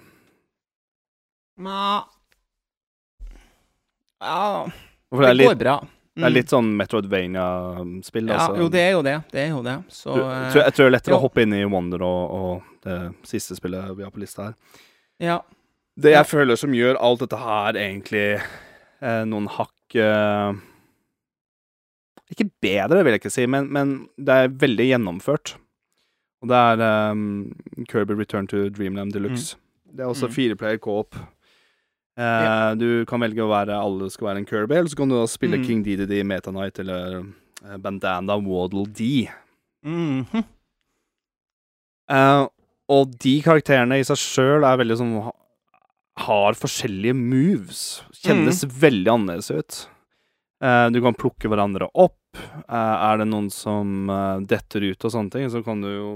Nja 1.59 2.05
Ja, 4.21 4.67
det, 5.11 5.35
litt, 5.37 5.49
går 5.49 5.55
bra. 5.61 5.81
det 6.17 6.25
er 6.25 6.29
Mm. 6.31 6.35
litt 6.35 6.49
sånn 6.49 6.77
Metroidvania-spill. 6.77 8.29
Ja, 8.29 8.39
altså. 8.39 8.57
jo, 8.59 8.69
det 8.69 8.81
er 8.81 8.91
jo 8.93 9.03
det. 9.03 9.17
Det 9.31 9.41
er 9.41 9.49
jo 9.51 9.63
det. 9.63 9.85
Så 9.91 10.15
Du, 10.15 10.21
eh, 10.23 10.27
jeg, 10.45 10.53
tror, 10.53 10.63
jeg 10.65 10.73
tror 10.73 10.85
det 10.85 10.87
er 10.87 10.97
lettere 10.97 11.13
jo. 11.15 11.19
å 11.19 11.23
hoppe 11.29 11.43
inn 11.43 11.53
i 11.53 11.65
Wonder 11.65 12.03
og, 12.03 12.31
og 12.31 12.63
det 12.83 13.15
siste 13.25 13.57
spillet 13.57 13.97
vi 13.97 14.03
har 14.03 14.11
på 14.11 14.21
lista 14.21 14.43
her. 14.45 14.55
ja. 15.21 15.41
Det 15.99 16.11
jeg 16.13 16.19
Ja. 16.19 16.23
føler 16.25 16.59
som 16.59 16.73
gjør 16.73 16.97
alt 17.01 17.21
dette 17.21 17.39
her 17.39 17.73
egentlig 17.73 18.43
eh, 19.01 19.25
noen 19.25 19.47
hakk 19.49 19.95
eh, 19.95 20.53
Ikke 22.31 22.49
bedre, 22.61 23.05
vil 23.05 23.13
jeg 23.15 23.21
ikke 23.23 23.31
si, 23.33 23.47
men, 23.47 23.69
men 23.73 24.09
det 24.19 24.35
er 24.35 24.49
veldig 24.49 24.87
gjennomført. 24.91 25.55
Og 26.43 26.49
det 26.51 26.57
er 26.59 27.11
um, 27.13 27.53
Kirby 27.89 28.17
Return 28.19 28.47
to 28.51 28.69
Dreamland 28.69 29.13
Deluxe. 29.15 29.57
Det 29.93 30.01
er 30.05 30.11
også 30.11 30.27
Mm. 30.29 30.33
fireplayer 30.35 30.79
co-op. 30.79 31.15
Uh, 31.17 32.23
Ja. 32.23 32.75
Du 32.75 33.05
kan 33.05 33.21
velge 33.21 33.43
å 33.45 33.49
være 33.51 33.77
alle 33.79 34.11
skal 34.11 34.29
være 34.29 34.39
en 34.39 34.47
Kirby, 34.47 34.75
eller 34.75 34.89
så 34.89 34.97
kan 34.97 35.09
du 35.09 35.15
da 35.21 35.27
spille 35.27 35.59
Mm. 35.59 35.65
King 35.67 35.83
DDD, 35.85 36.23
Meta 36.25 36.51
Knight 36.51 36.79
eller 36.79 37.19
uh, 37.65 37.77
Bandana 37.79 38.37
Waddle 38.37 38.87
D. 38.87 39.29
Mm 39.85 40.25
-hmm. 40.25 40.45
uh, 42.11 42.47
og 42.89 43.17
de 43.23 43.43
karakterene 43.43 43.99
i 44.01 44.05
seg 44.07 44.17
sjøl 44.17 44.65
er 44.65 44.79
veldig 44.79 44.97
sånn 45.01 45.33
Har 46.19 46.55
forskjellige 46.55 47.13
moves. 47.15 48.03
Kjennes 48.25 48.65
veldig 48.65 49.11
annerledes 49.13 49.51
ut. 49.51 49.89
Eh, 50.65 50.87
du 50.91 51.01
kan 51.05 51.15
plukke 51.19 51.51
hverandre 51.53 51.89
opp. 51.93 52.21
Eh, 52.37 52.95
er 53.11 53.19
det 53.21 53.27
noen 53.29 53.51
som 53.53 54.09
eh, 54.13 54.39
detter 54.49 54.87
ut 54.91 55.05
og 55.05 55.13
sånne 55.13 55.33
ting, 55.35 55.49
så 55.53 55.63
kan 55.65 55.83
du 55.85 55.89
jo 55.91 56.11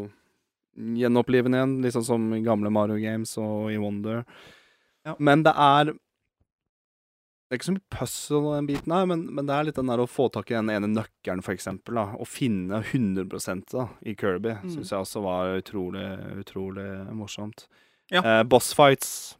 gjenopplive 0.97 1.51
den 1.51 1.57
igjen, 1.83 1.93
sånn 1.93 2.07
som 2.07 2.29
i 2.37 2.41
gamle 2.45 2.71
Mario 2.73 2.97
Games 3.03 3.35
og 3.43 3.69
i 3.73 3.77
Wonder. 3.81 4.23
Ja. 5.05 5.17
Men 5.19 5.43
det 5.45 5.53
er 5.57 5.91
Det 7.51 7.57
er 7.57 7.59
ikke 7.59 7.67
så 7.67 7.73
mye 7.75 7.91
puzzle 7.97 8.51
den 8.55 8.67
biten 8.69 8.93
her, 8.95 9.07
men, 9.11 9.25
men 9.35 9.49
det 9.49 9.55
er 9.57 9.65
litt 9.67 9.75
den 9.81 9.89
der 9.91 9.99
å 9.99 10.07
få 10.07 10.29
tak 10.31 10.53
i 10.53 10.55
den 10.55 10.69
ene 10.71 10.87
nøkkelen, 10.93 11.41
for 11.43 11.51
eksempel, 11.57 11.97
da, 11.99 12.05
og 12.15 12.29
finne 12.31 12.79
100 12.79 13.65
da, 13.73 13.89
i 14.07 14.15
Kirby, 14.15 14.53
Mm. 14.63 14.69
syns 14.77 14.93
jeg 14.95 15.03
også 15.03 15.23
var 15.25 15.57
utrolig, 15.59 16.05
utrolig 16.39 16.87
morsomt. 17.11 17.65
Ja. 18.15 18.23
Eh, 18.23 18.45
bossfights 18.47 19.35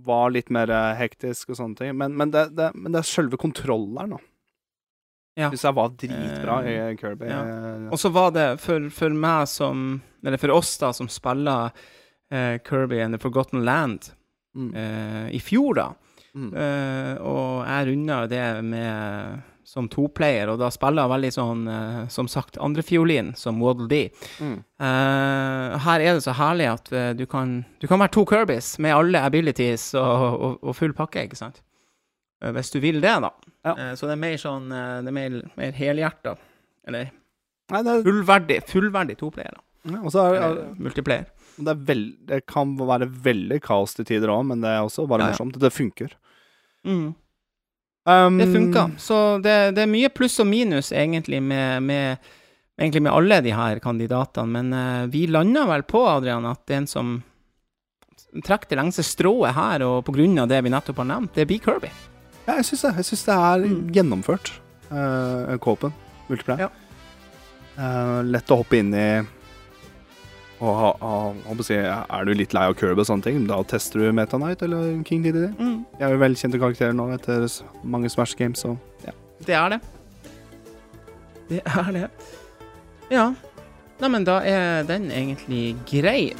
var 0.00 0.32
litt 0.32 0.48
mer 0.48 0.72
hektisk 0.96 1.50
og 1.52 1.58
sånne 1.60 1.76
ting, 1.76 1.92
men, 2.00 2.16
men, 2.16 2.32
det, 2.32 2.56
det, 2.56 2.70
men 2.74 2.90
det 2.96 3.02
er 3.02 3.10
selve 3.10 3.36
kontrolleren, 3.36 4.16
da. 4.16 4.22
Ja. 5.38 5.48
Syns 5.48 5.62
jeg 5.64 5.74
var 5.78 5.92
dritbra 5.96 6.56
i 6.68 6.72
Eh, 6.76 6.96
Kirby. 7.00 7.24
ja. 7.30 7.42
Og 7.90 7.98
så 8.00 8.10
var 8.12 8.30
det 8.34 8.60
for, 8.60 8.90
for 8.92 9.08
meg 9.16 9.48
som 9.48 10.02
Eller 10.24 10.36
for 10.38 10.52
oss, 10.54 10.74
da, 10.78 10.92
som 10.92 11.08
spiller 11.08 11.70
uh, 12.32 12.58
Kirby 12.68 13.00
and 13.02 13.14
the 13.14 13.18
Forgotten 13.18 13.64
Land 13.64 14.12
mm, 14.54 14.68
uh, 14.76 15.26
i 15.34 15.40
fjor, 15.40 15.74
da. 15.74 15.86
mm. 16.34 16.52
Uh, 16.52 17.14
og 17.26 17.64
jeg 17.66 17.88
runda 17.88 18.20
det 18.30 18.44
med 18.64 19.40
som 19.72 19.88
toplayer, 19.88 20.50
og 20.52 20.58
da 20.60 20.68
spiller 20.74 21.06
jeg 21.06 21.10
veldig 21.14 21.28
sånn, 21.32 21.60
som 22.12 22.26
sagt, 22.28 22.58
andrefiolin, 22.60 23.30
som 23.38 23.60
Waddle 23.62 23.86
Dee. 23.88 24.10
Mm. 24.42 24.58
Her 25.86 26.02
er 26.02 26.18
det 26.18 26.24
så 26.26 26.34
herlig 26.36 26.66
at 26.68 26.90
du, 27.16 27.22
kan, 27.30 27.54
du 27.80 27.86
kan 27.88 28.02
være 28.02 28.12
to 28.12 28.24
Kirbys 28.28 28.74
med 28.82 28.92
alle 28.92 29.22
abilities 29.24 29.94
og, 29.96 30.26
og, 30.34 30.58
og 30.66 30.76
full 30.76 30.92
pakke, 30.98 31.24
ikke 31.24 31.38
sant? 31.40 31.62
Eh, 32.42 32.52
hvis 32.56 32.72
du 32.74 32.80
vil 32.82 33.00
det, 33.02 33.14
da. 33.24 33.30
Ja. 33.64 33.74
Eh, 33.76 33.92
så 33.98 34.08
det 34.08 34.16
er 34.16 34.22
mer 34.24 34.38
sånn 34.40 34.72
eh, 34.74 34.96
Det 35.04 35.12
er 35.12 35.16
mer, 35.16 35.38
mer 35.58 35.76
helhjerta. 35.76 36.34
Eller 36.88 37.12
Nei, 37.72 37.80
det, 37.86 37.92
er, 37.92 38.02
fullverdig, 38.04 38.58
fullverdig 38.68 39.14
toplayer, 39.20 39.54
ja, 39.86 40.00
og 40.02 40.10
så 40.12 40.26
er, 40.28 40.34
Eller 40.42 40.74
multiplayer. 40.82 41.30
det, 41.56 41.70
er 41.70 41.84
vel, 41.88 42.02
det 42.28 42.42
kan 42.50 42.74
være 42.76 43.06
veldig 43.24 43.60
kaos 43.64 43.96
til 43.96 44.06
tider 44.08 44.32
òg, 44.34 44.42
men 44.50 44.60
det 44.64 44.74
er 44.74 44.82
også 44.84 45.06
bare 45.08 45.24
ja. 45.24 45.32
morsomt. 45.32 45.56
Det 45.62 45.70
funker. 45.72 46.12
Mm. 46.84 47.14
Um, 48.04 48.38
Det 48.42 48.50
funka. 48.50 48.84
Så 49.00 49.38
det, 49.40 49.56
det 49.78 49.86
er 49.86 49.90
mye 49.94 50.10
pluss 50.12 50.36
og 50.42 50.50
minus, 50.50 50.90
egentlig, 50.92 51.40
med, 51.40 51.86
med, 51.86 52.30
egentlig 52.76 53.06
med 53.06 53.14
alle 53.14 53.40
de 53.46 53.56
her 53.56 53.80
kandidatene. 53.80 54.52
Men 54.58 54.76
uh, 54.76 55.10
vi 55.14 55.24
landa 55.30 55.64
vel 55.70 55.86
på, 55.88 56.04
Adrian, 56.10 56.50
at 56.50 56.66
den 56.68 56.90
som 56.90 57.20
trekker 58.42 58.74
det 58.74 58.82
lengste 58.82 59.06
strået 59.06 59.54
her, 59.56 59.86
og 59.86 60.02
på 60.04 60.18
grunn 60.18 60.36
av 60.42 60.50
det 60.50 60.60
vi 60.66 60.74
nettopp 60.74 61.06
har 61.06 61.14
nevnt, 61.14 61.38
det 61.38 61.48
blir 61.48 61.62
Kirby. 61.62 61.94
Ja, 62.46 62.56
jeg 62.58 62.64
syns 62.66 62.82
det. 62.82 62.94
Jeg 62.96 63.04
synes 63.10 63.24
det 63.28 63.34
er 63.34 63.66
Mm. 63.68 63.92
gjennomført, 63.94 64.52
uh, 64.90 65.56
Kåpen. 65.62 65.92
Multiplayer. 66.28 66.58
Ja. 66.58 66.68
Uh, 67.78 68.22
lett 68.28 68.50
å 68.52 68.56
hoppe 68.60 68.78
inn 68.78 68.92
i 68.94 69.22
og 70.62 70.76
ha, 70.78 70.90
ha, 71.02 71.54
si, 71.66 71.74
Er 71.74 72.24
du 72.24 72.34
litt 72.34 72.52
lei 72.54 72.66
av 72.68 72.74
Kirby 72.78 73.00
og 73.02 73.06
sånne 73.08 73.24
ting, 73.24 73.46
da 73.48 73.56
tester 73.66 73.98
du 73.98 74.12
Meta 74.12 74.38
Knight 74.38 74.62
eller 74.62 75.02
King 75.04 75.22
DDD. 75.24 75.48
Mm. 75.58 75.84
De 75.98 76.04
er 76.06 76.12
jo 76.14 76.20
velkjente 76.22 76.60
karakterer 76.62 76.94
nå 76.94 77.08
etter 77.16 77.48
mange 77.82 78.08
Smash 78.12 78.36
Games, 78.38 78.62
så 78.62 78.76
ja. 79.04 79.10
Det 79.44 79.56
er 79.58 79.68
det. 79.74 79.80
Det 81.48 81.62
er 81.66 81.90
det. 81.96 82.04
Ja. 83.10 83.32
Neimen, 84.00 84.24
da 84.24 84.38
er 84.46 84.84
den 84.86 85.10
egentlig 85.10 85.74
grei. 85.90 86.32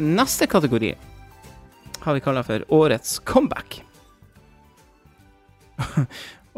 Neste 0.00 0.46
kategori 0.50 0.94
har 2.00 2.16
vi 2.16 2.20
kalla 2.24 2.42
for 2.46 2.62
Årets 2.72 3.18
comeback. 3.28 3.82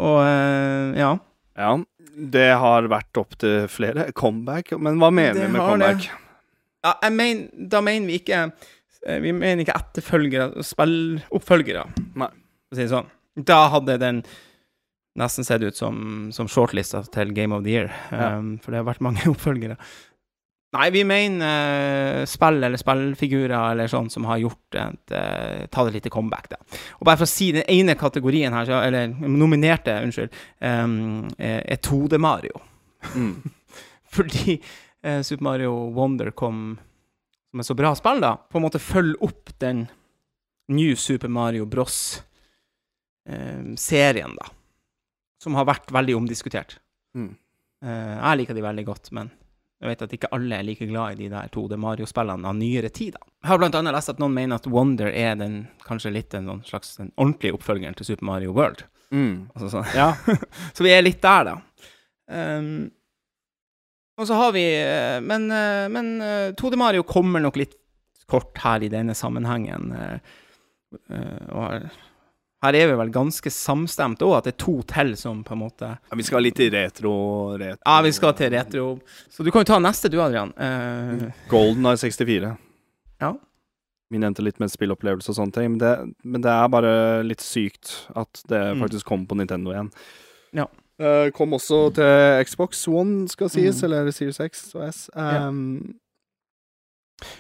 Og 0.03 0.19
eh, 0.25 0.99
ja. 1.01 1.13
ja. 1.59 1.73
Det 2.13 2.49
har 2.61 2.87
vært 2.93 3.19
opp 3.23 3.37
til 3.41 3.67
flere 3.73 4.11
comeback, 4.17 4.75
men 4.79 4.99
hva 5.01 5.09
mener 5.15 5.39
Det 5.41 5.47
vi 5.49 5.53
med 5.55 5.63
det. 5.63 5.69
comeback? 5.71 6.11
ja 6.83 6.93
jeg 7.07 7.15
men, 7.15 7.43
da 7.71 7.79
mener 7.87 8.09
vi 8.11 8.17
ikke 8.19 8.39
eh, 9.07 9.19
Vi 9.23 9.31
mener 9.33 9.63
ikke 9.63 9.77
etterfølgere, 9.79 10.65
spilloppfølgere, 10.67 11.85
for 12.17 12.27
å 12.27 12.79
si 12.79 12.83
det 12.83 12.91
sånn. 12.91 13.11
Da 13.49 13.61
hadde 13.73 13.95
den 14.03 14.23
nesten 15.19 15.45
sett 15.47 15.63
ut 15.63 15.77
som, 15.79 16.31
som 16.35 16.49
shortlista 16.51 17.03
til 17.13 17.31
Game 17.37 17.55
of 17.55 17.63
the 17.67 17.75
Year, 17.77 17.91
Ja. 18.11 18.33
um, 18.39 18.55
for 18.63 18.73
det 18.73 18.81
har 18.81 18.89
vært 18.89 19.05
mange 19.05 19.25
oppfølgere. 19.33 19.77
Nei, 20.73 20.87
vi 20.91 21.03
mener 21.05 22.23
uh, 22.23 22.27
spill 22.29 22.65
eller 22.65 22.81
spillfigurer 22.81 23.73
eller 23.75 23.91
sånn 23.93 24.07
som 24.13 24.25
har 24.25 24.39
gjort 24.41 24.77
et 24.81 25.13
uh, 25.13 25.67
Tatt 25.69 25.89
et 25.91 25.97
lite 25.99 26.13
comeback, 26.13 26.47
da. 26.55 26.57
Og 26.97 27.05
bare 27.05 27.19
for 27.21 27.27
å 27.29 27.33
si 27.33 27.53
den 27.53 27.69
ene 27.69 27.95
kategorien 28.01 28.55
her, 28.57 28.65
så, 28.69 28.79
eller 28.81 29.13
nominerte, 29.29 29.93
unnskyld, 30.07 30.33
um, 30.65 31.29
er 31.37 31.61
er 31.75 31.79
2D-Mario. 31.85 32.57
Mm. 33.13 33.37
Fordi 34.17 34.57
uh, 34.57 35.21
Super 35.21 35.45
Mario 35.51 35.73
Wonder 35.93 36.31
kom 36.33 36.79
som 37.53 37.61
et 37.61 37.69
så 37.69 37.75
bra 37.77 37.93
spill, 37.99 38.21
da. 38.25 38.33
På 38.41 38.57
en 38.57 38.65
måte 38.65 38.81
følge 38.81 39.21
opp 39.29 39.53
den 39.61 39.79
New 40.73 40.97
Super 40.97 41.29
Mario 41.29 41.69
Bros-serien, 41.69 42.17
da. 44.41 44.47
Som 45.43 45.55
har 45.61 45.69
vært 45.69 45.93
veldig 45.93 46.17
omdiskutert. 46.17 46.81
Mm. 47.13 47.37
Jeg 47.83 48.37
liker 48.39 48.55
de 48.57 48.63
veldig 48.65 48.87
godt, 48.87 49.13
men 49.13 49.29
jeg 49.83 49.91
vet 49.91 50.03
at 50.05 50.13
ikke 50.15 50.31
alle 50.31 50.55
er 50.55 50.63
like 50.63 50.87
glad 50.87 51.17
i 51.17 51.25
de 51.25 51.29
der 51.33 51.49
2D 51.51 51.77
Mario-spillene 51.83 52.47
av 52.47 52.55
nyere 52.55 52.89
tid. 52.95 53.17
da. 53.17 53.27
Jeg 53.43 53.51
har 53.51 53.65
annet 53.67 53.95
lest 53.97 54.13
at 54.13 54.21
noen 54.23 54.35
mener 54.37 54.61
at 54.61 54.69
Wonder 54.71 55.11
er 55.11 55.35
den 55.41 55.57
kanskje 55.83 56.13
litt 56.15 56.35
en 56.39 56.47
sånn 56.47 56.65
slags 56.69 56.95
den 57.01 57.11
ordentlige 57.17 57.59
oppfølgeren 57.59 57.99
til 57.99 58.07
Super 58.13 58.29
Mario 58.31 58.55
World. 58.55 58.85
Mm. 59.11 59.51
Altså 59.57 59.73
sånn. 59.75 59.89
Ja. 59.99 60.13
Så 60.77 60.87
vi 60.87 60.95
er 60.95 61.03
litt 61.03 61.19
der, 61.25 61.51
da. 61.51 61.57
Um, 62.31 62.93
og 64.21 64.29
så 64.29 64.37
har 64.39 64.53
vi 64.55 64.63
eh, 64.79 65.19
Men, 65.25 65.49
eh, 65.51 65.89
men 65.91 66.15
eh, 66.23 66.53
2D 66.55 66.79
Mario 66.79 67.03
kommer 67.03 67.43
nok 67.43 67.59
litt 67.59 67.75
kort 68.31 68.61
her 68.63 68.85
i 68.85 68.91
denne 68.93 69.17
sammenhengen. 69.19 69.91
Uh, 69.93 70.17
eh, 71.11 71.49
og 71.51 71.65
her, 71.67 71.89
her 72.63 72.77
er 72.79 72.87
vi 72.93 72.97
vel 73.01 73.11
ganske 73.11 73.51
samstemt 73.51 74.21
òg, 74.23 74.37
at 74.39 74.45
det 74.47 74.53
er 74.55 74.59
to 74.65 74.75
til 74.87 75.15
som 75.19 75.41
på 75.45 75.55
en 75.57 75.63
måte 75.65 75.89
ja. 75.99 76.17
Vi 76.17 76.23
skal 76.27 76.45
litt 76.47 76.61
i 76.63 76.69
retro, 76.71 77.13
retro 77.59 77.81
Ja, 77.89 77.97
vi 78.07 78.13
skal 78.15 78.35
til 78.39 78.53
retro. 78.55 78.85
Så 79.31 79.43
du 79.43 79.51
kan 79.51 79.65
jo 79.65 79.71
ta 79.73 79.79
neste, 79.83 80.09
du, 80.13 80.21
Adrian. 80.23 80.53
Uh... 80.57 81.33
Golden 81.51 81.87
er 81.91 81.97
64. 81.99 82.53
Ja. 83.23 83.33
Vi 84.13 84.21
nevnte 84.21 84.45
litt 84.45 84.61
med 84.61 84.71
spillopplevelse 84.71 85.33
og 85.33 85.39
sånne 85.41 85.57
ting, 85.57 85.71
men 85.75 85.81
det, 85.81 85.93
men 86.23 86.43
det 86.45 86.53
er 86.53 86.69
bare 86.69 86.95
litt 87.27 87.41
sykt 87.43 87.97
at 88.15 88.43
det 88.49 88.61
Mm. 88.77 88.83
faktisk 88.85 89.07
kom 89.09 89.27
på 89.27 89.35
Nintendo 89.41 89.73
igjen. 89.73 89.91
Ja. 90.53 90.67
Uh, 91.03 91.31
kom 91.35 91.55
også 91.57 91.95
til 91.97 92.45
Xbox 92.47 92.87
One, 92.87 93.27
skal 93.29 93.49
sies, 93.51 93.81
Mm. 93.83 93.85
eller 93.89 94.11
Series 94.13 94.39
X 94.41 94.75
og 94.77 94.85
S. 94.87 95.09
Ja. 95.17 95.49
Um, 95.49 95.95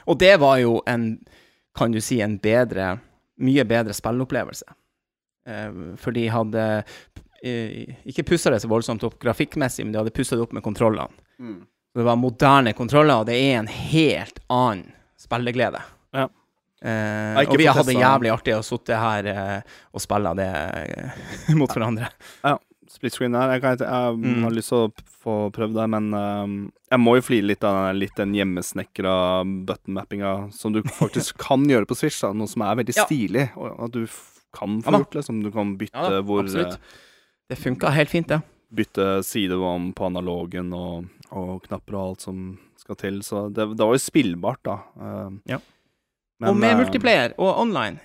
og 0.06 0.18
det 0.18 0.34
var 0.40 0.58
jo 0.62 0.80
en, 0.86 1.18
kan 1.76 1.92
du 1.92 2.00
si, 2.00 2.20
en 2.20 2.38
bedre 2.38 2.98
Mye 3.42 3.64
bedre 3.64 3.92
spillopplevelse. 3.96 4.64
Eh, 5.47 5.97
for 5.99 6.12
de 6.14 6.28
hadde 6.30 6.64
eh, 7.43 7.97
ikke 8.07 8.24
pussa 8.28 8.51
det 8.55 8.61
så 8.62 8.68
voldsomt 8.70 9.03
opp 9.09 9.18
grafikkmessig, 9.22 9.84
men 9.84 9.93
de 9.93 9.99
hadde 10.03 10.14
pussa 10.14 10.36
det 10.38 10.43
opp 10.47 10.53
med 10.57 10.62
kontrollene. 10.66 11.11
mm. 11.40 11.61
Det 11.95 12.05
var 12.07 12.16
moderne 12.16 12.72
kontroller, 12.72 13.18
og 13.20 13.26
det 13.28 13.34
er 13.36 13.59
en 13.59 13.66
helt 13.68 14.38
annen 14.49 14.86
spilleglede. 15.20 15.82
Ja. 16.16 16.22
Eh, 16.82 17.36
og 17.45 17.53
vi 17.61 17.66
hadde 17.68 17.82
testet 17.84 18.01
jævlig 18.01 18.30
artig 18.32 18.55
å 18.57 18.62
sitte 18.64 18.97
her 18.97 19.26
eh, 19.28 19.74
og 19.93 20.01
spille 20.01 20.32
det 20.38 20.47
eh, 20.49 21.53
mot 21.61 21.68
hverandre. 21.70 22.09
Split 22.93 23.12
screen 23.14 23.32
der. 23.36 23.53
Jeg, 23.55 23.61
kan, 23.62 23.76
ikke- 23.76 23.90
jeg 23.93 24.16
Mm. 24.22 24.43
har 24.45 24.51
lyst 24.57 24.68
til 24.72 24.78
å 24.86 24.93
få 25.22 25.36
prøvd 25.53 25.76
det, 25.82 25.84
men 25.93 26.09
um, 26.16 26.57
jeg 26.90 27.01
må 27.01 27.14
jo 27.16 27.22
flire 27.28 27.47
litt 27.51 27.64
av 27.64 27.76
den, 27.90 28.01
litt 28.03 28.16
den 28.16 28.32
hjemmesnekra 28.36 29.14
button-mappinga 29.68 30.32
som 30.53 30.72
du 30.74 30.80
faktisk 30.82 31.36
kan 31.47 31.64
gjøre 31.68 31.86
på 31.88 31.97
Switch, 31.97 32.18
da, 32.24 32.32
noe 32.32 32.49
som 32.49 32.64
er 32.66 32.80
veldig 32.82 32.97
Ja. 32.97 33.05
stilig. 33.07 33.47
Og 33.57 33.84
at 33.84 33.93
du 33.93 34.07
kan 34.53 34.80
få 34.82 34.92
ja, 34.92 34.98
gjort 35.03 35.14
Liksom. 35.14 35.42
du 35.42 35.50
kan 35.55 35.76
bytte 35.78 35.94
Ja 35.96 36.11
da, 36.11 36.22
hvor 36.22 36.42
absolutt. 36.44 36.72
eh, 36.74 37.00
Det 37.50 37.59
funka 37.59 37.90
helt 37.90 38.11
fint, 38.11 38.28
det. 38.28 38.40
bytte 38.72 39.22
side 39.24 39.53
om 39.53 39.92
på 39.92 40.07
analogen 40.07 40.72
og, 40.72 41.05
og 41.30 41.62
knapper 41.66 41.94
og 41.94 42.09
alt 42.11 42.20
som 42.20 42.59
skal 42.80 42.96
til. 42.96 43.18
Så 43.22 43.48
det, 43.53 43.66
det 43.76 43.84
var 43.84 43.92
jo 43.92 43.98
spillbart, 44.00 44.62
da. 44.64 44.78
Uh, 44.96 45.30
Ja. 45.46 45.59
men, 46.40 46.48
og 46.50 46.57
med 46.57 46.72
uh, 46.74 46.78
multiplayer 46.80 47.34
og 47.38 47.59
online. 47.61 48.00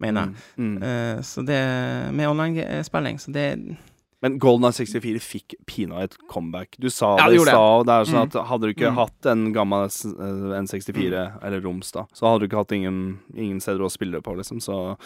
mener 0.00 0.20
jeg. 0.26 0.34
Mm. 0.56 0.76
Mm. 0.76 0.82
Uh, 0.82 1.22
så 1.22 1.42
det 1.44 2.12
Med 2.14 2.28
online-spilling, 2.28 3.18
så 3.20 3.32
det 3.32 3.76
Men 4.22 4.38
Golden 4.38 4.64
Eye 4.68 4.72
64 4.76 5.18
fikk 5.24 5.54
pinadø 5.66 6.02
et 6.04 6.16
comeback. 6.28 6.76
Du 6.78 6.90
sa 6.90 7.16
Ja, 7.16 7.28
det 7.30 7.36
i 7.40 7.44
stad. 7.44 7.86
Det 7.86 7.92
er 7.94 8.04
sånn 8.04 8.28
Mm. 8.28 8.36
at 8.36 8.46
hadde 8.48 8.60
du 8.68 8.72
ikke 8.74 8.90
Mm. 8.92 8.96
hatt 8.96 9.26
en 9.32 9.52
gammel 9.54 9.84
eh, 9.84 10.60
N64, 10.60 11.42
eller 11.42 11.60
Roms, 11.64 11.90
da, 11.92 12.04
så 12.12 12.26
hadde 12.28 12.40
du 12.40 12.48
ikke 12.48 12.60
hatt 12.60 12.72
ingen, 12.72 13.18
ingen 13.34 13.60
steder 13.60 13.80
å 13.80 13.88
spille 13.90 14.12
det 14.20 14.22
på, 14.22 14.36
liksom. 14.36 14.60
Så, 14.60 14.98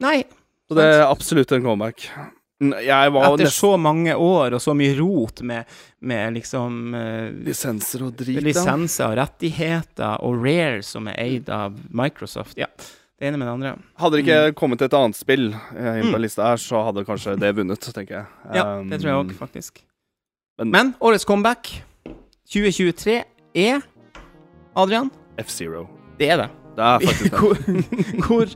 Nei. 0.00 0.22
så 0.68 0.74
det 0.78 0.84
er 0.84 1.06
absolutt 1.08 1.52
en 1.52 1.62
comeback. 1.64 2.08
Jeg 2.60 3.12
var 3.14 3.24
Etter 3.28 3.44
nesten 3.46 3.54
så 3.54 3.76
mange 3.78 4.14
år 4.18 4.54
og 4.56 4.60
så 4.60 4.72
mye 4.74 4.96
rot 4.98 5.42
med, 5.46 5.64
med 6.02 6.34
liksom 6.34 6.94
uh, 6.94 7.28
Lisenser 7.46 8.02
og 8.08 8.16
drit, 8.18 8.40
da. 8.40 8.42
lisenser 8.48 9.06
og 9.12 9.16
rettigheter 9.20 10.16
og 10.26 10.40
Rare 10.42 10.82
som 10.82 11.06
er 11.06 11.20
eid 11.22 11.48
av 11.54 11.76
Microsoft. 11.94 12.56
Ja, 12.58 12.66
det 13.18 13.28
ene 13.30 13.38
med 13.38 13.46
det 13.46 13.52
andre. 13.54 13.72
Hadde 14.02 14.18
det 14.18 14.24
ikke 14.26 14.54
kommet 14.58 14.82
et 14.82 14.92
annet 14.98 15.14
spill 15.18 15.52
eh, 15.54 16.00
inn 16.00 16.10
på 16.10 16.18
Mm. 16.18 16.22
lista 16.26 16.48
her, 16.50 16.56
så 16.62 16.82
hadde 16.88 17.06
kanskje 17.06 17.36
det 17.38 17.52
vunnet, 17.54 17.80
tenker 17.94 18.14
jeg. 18.20 18.26
Ja, 18.58 18.66
det 18.82 19.00
tror 19.02 19.10
jeg 19.12 19.20
òg, 19.22 19.30
Um, 19.30 19.38
faktisk. 19.38 19.82
men- 20.58 20.70
Men 20.74 20.94
årets 21.00 21.24
comeback 21.24 21.70
2023 22.50 23.22
er 23.54 23.82
Adrian? 24.76 25.10
F-Zero. 25.38 25.86
Det 26.18 26.30
er 26.30 26.36
det. 26.42 26.50
Det 26.76 26.84
er 26.84 26.98
faktisk 27.06 27.30
det. 27.30 27.38
hvor 27.38 28.26
hvor, 28.26 28.46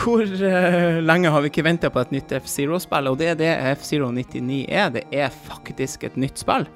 hvor 0.00 0.22
uh, 0.22 0.98
lenge 1.04 1.30
har 1.32 1.42
vi 1.44 1.50
ikke 1.50 1.64
venta 1.66 1.90
på 1.92 2.00
et 2.02 2.12
nytt 2.14 2.32
F-Zero-spill? 2.40 3.10
Og 3.10 3.18
det 3.20 3.28
er 3.32 3.38
det 3.40 3.50
F-Zero 3.76 4.10
99 4.14 4.62
er. 4.68 4.90
Det 4.94 5.04
er 5.12 5.28
faktisk 5.30 6.04
et 6.08 6.16
nytt 6.20 6.40
spill. 6.40 6.66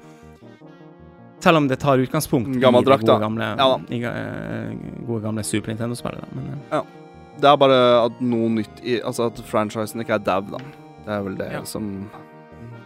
Selv 1.43 1.59
om 1.59 1.67
det 1.69 1.77
tar 1.81 2.01
utgangspunkt 2.01 2.55
Gammel 2.61 2.81
i 2.81 2.85
det 2.85 2.89
drakt, 2.89 3.05
gode 3.05 3.21
gamle, 3.21 3.47
Ja 3.59 3.67
i, 3.93 3.99
eh, 4.01 4.71
gode 5.05 5.21
gamle 5.27 5.43
Super 5.45 5.73
Nintendo-spillet. 5.73 6.23
Uh. 6.33 6.77
Eh, 6.79 6.93
Det 7.35 7.49
er 7.51 7.57
bare 7.59 7.79
at 8.05 8.21
noe 8.23 8.47
nytt 8.49 8.79
i 8.81 9.01
Altså 9.03 9.25
at 9.27 9.41
franchisen 9.43 9.99
ikke 10.01 10.15
er 10.15 10.23
dau, 10.23 10.41
da. 10.41 10.57
Det 11.05 11.13
er 11.13 11.21
vel 11.21 11.35
det 11.37 11.51
Ja. 11.51 11.63
som 11.63 12.09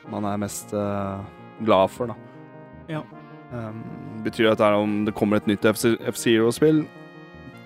man 0.09 0.25
er 0.25 0.37
mest 0.37 0.71
glad 1.63 1.89
for, 1.89 2.07
da. 2.07 2.15
Ja. 2.89 3.01
Um, 3.53 3.83
betyr 4.23 4.49
det 4.49 4.51
at 4.51 4.57
det 4.57 4.73
om 4.77 5.05
det 5.05 5.13
kommer 5.15 5.37
et 5.37 5.47
nytt 5.47 5.65
F-Zero-spill? 5.65 6.85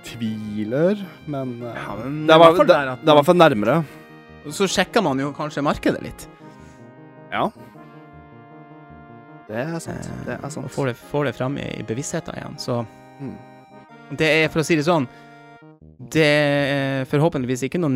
Tviler, 0.04 1.00
men, 1.28 1.54
eh, 1.64 1.76
Ja, 1.78 1.96
men 2.00 2.26
det, 2.28 2.34
er 2.34 2.40
i 2.40 2.44
hvert 2.44 3.26
fall 3.26 3.36
er 3.36 3.50
nærmere. 3.50 3.84
så 4.52 4.68
sjekker 4.68 5.02
man 5.04 5.20
jo 5.20 5.32
kanskje 5.34 5.64
markedet 5.64 6.02
litt. 6.04 6.28
Ja. 7.32 7.50
Det 9.48 9.56
er 9.60 9.80
sant. 9.80 10.06
eh, 10.08 10.26
Det 10.26 10.38
er 10.44 10.50
sant. 10.50 10.66
Og 10.66 10.72
får 10.72 10.86
det, 10.92 10.96
får 10.98 11.26
det 11.26 11.36
fram 11.36 11.58
i, 11.58 11.68
i 11.80 11.84
bevisstheten 11.84 12.36
igjen. 12.36 12.58
Så 12.60 12.86
Mm. 13.20 13.38
det 14.18 14.28
er, 14.44 14.48
for 14.50 14.60
å 14.60 14.66
si 14.66 14.76
det 14.76 14.84
sånn 14.86 15.08
Det 16.12 16.24
er 16.26 17.06
forhåpentligvis 17.06 17.64
ikke 17.70 17.80
noe 17.80 17.90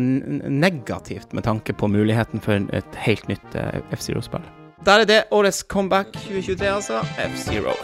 negativt 0.48 1.32
med 1.34 1.44
tanke 1.44 1.74
på 1.76 1.88
muligheten 1.90 2.40
for 2.40 2.52
et 2.72 2.94
helt 2.94 3.26
nytt 3.28 3.54
eh, 3.58 3.80
F-Zero-spill. 3.92 4.44
Der 4.84 5.00
er 5.00 5.04
det 5.04 5.24
årets 5.32 5.62
comeback 5.66 6.12
2023, 6.12 6.68
altså. 6.70 7.02
F-Zero. 7.18 7.74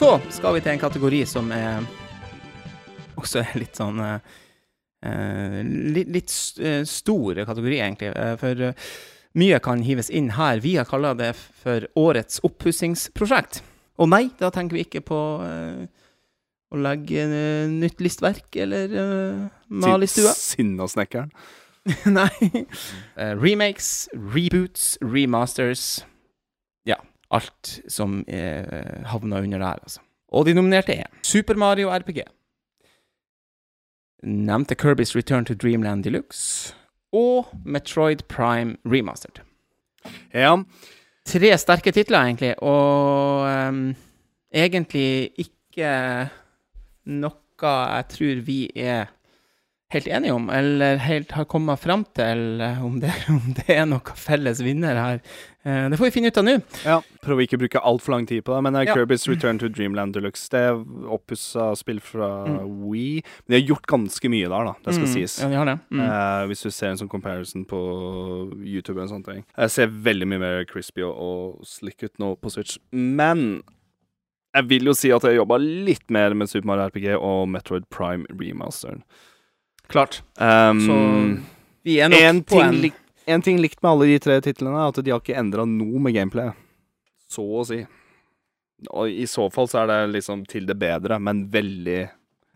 Så 0.00 0.14
skal 0.32 0.54
vi 0.56 0.60
til 0.64 0.72
en 0.72 0.80
kategori 0.80 1.18
som 1.28 1.50
er 1.52 1.82
også 3.20 3.42
er 3.42 3.58
litt 3.60 3.76
sånn 3.76 3.98
eh, 4.00 4.30
eh, 5.04 5.58
litt, 5.92 6.08
litt 6.08 6.32
eh, 6.56 6.86
stor 6.88 7.42
kategori, 7.44 7.80
egentlig. 7.84 8.08
eh, 8.16 8.32
for 8.40 8.62
mye 9.36 9.58
kan 9.60 9.84
hives 9.84 10.08
inn 10.08 10.32
her. 10.38 10.62
Vi 10.64 10.78
har 10.78 10.88
kalla 10.88 11.12
det 11.18 11.34
for 11.36 11.84
årets 12.00 12.40
oppussingsprosjekt. 12.48 13.60
Og 14.00 14.08
nei, 14.08 14.30
da 14.40 14.48
tenker 14.54 14.78
vi 14.78 14.86
ikke 14.86 15.04
på 15.04 15.20
eh, 15.44 15.84
å 16.72 16.80
legge 16.80 17.28
nytt 17.68 18.00
listverk 18.00 18.56
eller 18.56 18.96
uh, 18.96 19.46
male 19.68 20.08
i 20.08 20.14
stua. 20.14 20.32
Sinnasnekkeren. 20.32 21.28
Nei. 22.20 22.64
Uh, 23.18 23.34
remakes, 23.36 24.08
reboots, 24.14 24.94
remasters 25.04 26.06
alt 27.30 27.80
som 27.88 28.24
eh, 28.28 29.04
havna 29.06 29.40
under 29.40 29.58
der, 29.58 29.80
altså. 29.82 30.00
Og 30.30 30.46
de 30.46 30.54
nominerte 30.54 30.94
er 30.94 31.08
Super 31.26 31.54
Mario 31.58 31.90
RPG. 31.90 32.22
Nevnte 34.22 34.74
Kirby's 34.74 35.16
Return 35.16 35.44
to 35.44 35.54
Dreamland 35.54 36.04
Deluxe. 36.04 36.74
Og 37.12 37.48
Metroid 37.64 38.22
Prime 38.28 38.76
Remastered. 38.84 39.42
Ja. 40.34 40.54
Tre 41.26 41.58
sterke 41.58 41.90
titler, 41.92 42.18
egentlig, 42.18 42.54
og 42.62 43.46
um, 43.68 43.96
egentlig 44.54 45.30
ikke 45.38 46.28
noe 47.10 47.36
jeg 47.60 48.04
tror 48.08 48.38
vi 48.46 48.60
er 48.72 49.10
helt 49.90 50.06
enige 50.06 50.32
om, 50.36 50.48
eller 50.54 50.96
helt 51.02 51.32
har 51.34 51.44
kommet 51.50 51.80
fram 51.82 52.04
til 52.14 52.60
eh, 52.62 52.82
om 52.86 53.00
det, 53.02 53.10
om 53.28 53.40
det 53.56 53.68
er 53.74 53.86
noen 53.90 54.14
felles 54.16 54.60
vinner 54.62 54.94
her. 54.94 55.20
Eh, 55.66 55.88
det 55.90 55.98
får 55.98 56.06
vi 56.06 56.12
finne 56.14 56.30
ut 56.30 56.38
av 56.40 56.44
nå. 56.46 56.54
ja. 56.86 57.00
Ikke 57.20 57.58
å 57.58 57.60
bruke 57.60 57.80
altfor 57.84 58.14
lang 58.14 58.24
tid 58.26 58.44
på 58.46 58.54
det, 58.54 58.60
men 58.64 58.72
det 58.72 58.80
er 58.80 58.88
Ja. 58.90 58.94
Kirby's 58.96 59.26
Return 59.28 59.58
to 59.60 59.68
Dreamland 59.68 60.14
Deluxe. 60.16 60.46
Det 60.50 60.60
er 60.70 60.78
oppussa 61.12 61.70
spill 61.76 61.98
fra 62.00 62.30
Mm. 62.46 62.86
Wii. 62.88 63.22
Men 63.46 63.54
de 63.54 63.58
har 63.60 63.68
gjort 63.74 63.86
ganske 63.90 64.30
mye 64.32 64.48
der, 64.48 64.64
da. 64.70 64.74
Det 64.84 64.94
skal 64.94 65.06
Mm, 65.06 65.12
sies. 65.14 65.34
Ja, 65.42 65.48
de 65.48 65.58
har 65.60 65.68
det. 65.68 65.76
Mm. 65.90 66.00
Eh, 66.06 66.46
hvis 66.48 66.62
du 66.62 66.70
ser 66.70 66.88
en 66.94 66.96
sånn 67.02 67.10
comparison 67.12 67.66
på 67.68 67.80
YouTube 68.64 69.00
og 69.02 69.10
sånne 69.10 69.24
ting. 69.26 69.44
Jeg 69.58 69.70
ser 69.70 69.86
veldig 69.88 70.26
mye 70.32 70.40
mer 70.42 70.64
crispy 70.70 71.02
og, 71.02 71.14
og 71.20 71.66
slick 71.66 72.02
ut 72.06 72.16
nå 72.18 72.32
på 72.40 72.50
Switch. 72.54 72.78
Men 72.92 73.62
jeg 74.54 74.66
vil 74.66 74.88
jo 74.90 74.94
si 74.98 75.12
at 75.14 75.22
jeg 75.22 75.36
jobba 75.38 75.60
litt 75.60 76.08
mer 76.10 76.34
med 76.34 76.48
Super 76.50 76.66
Mario 76.72 76.88
RPG 76.90 77.12
og 77.20 77.44
Metroid 77.52 77.84
Prime 77.92 78.24
Remasteren. 78.32 79.02
Klart. 79.90 80.20
Um, 80.38 80.80
Så 80.86 80.96
vi 81.84 81.98
er 82.00 82.08
nok 82.12 82.20
en, 82.22 82.42
på 82.46 82.56
ting 82.58 82.68
en 82.68 82.80
lik, 82.84 82.94
en 83.26 83.42
ting 83.42 83.58
likt 83.62 83.82
med 83.82 83.90
alle 83.92 84.06
de 84.12 84.18
tre 84.22 84.40
titlene, 84.44 84.76
er 84.78 84.88
at 84.92 85.00
de 85.04 85.10
har 85.12 85.20
ikke 85.22 85.36
endra 85.40 85.64
noe 85.68 85.98
med 86.02 86.14
gameplay. 86.14 86.52
Så 87.30 87.42
å 87.42 87.64
si. 87.66 87.82
Og 88.90 89.10
i 89.12 89.26
så 89.28 89.48
fall 89.52 89.68
så 89.68 89.82
er 89.82 89.90
det 89.90 89.98
liksom 90.16 90.46
til 90.48 90.64
det 90.66 90.78
bedre, 90.80 91.18
men 91.20 91.44
veldig 91.52 92.00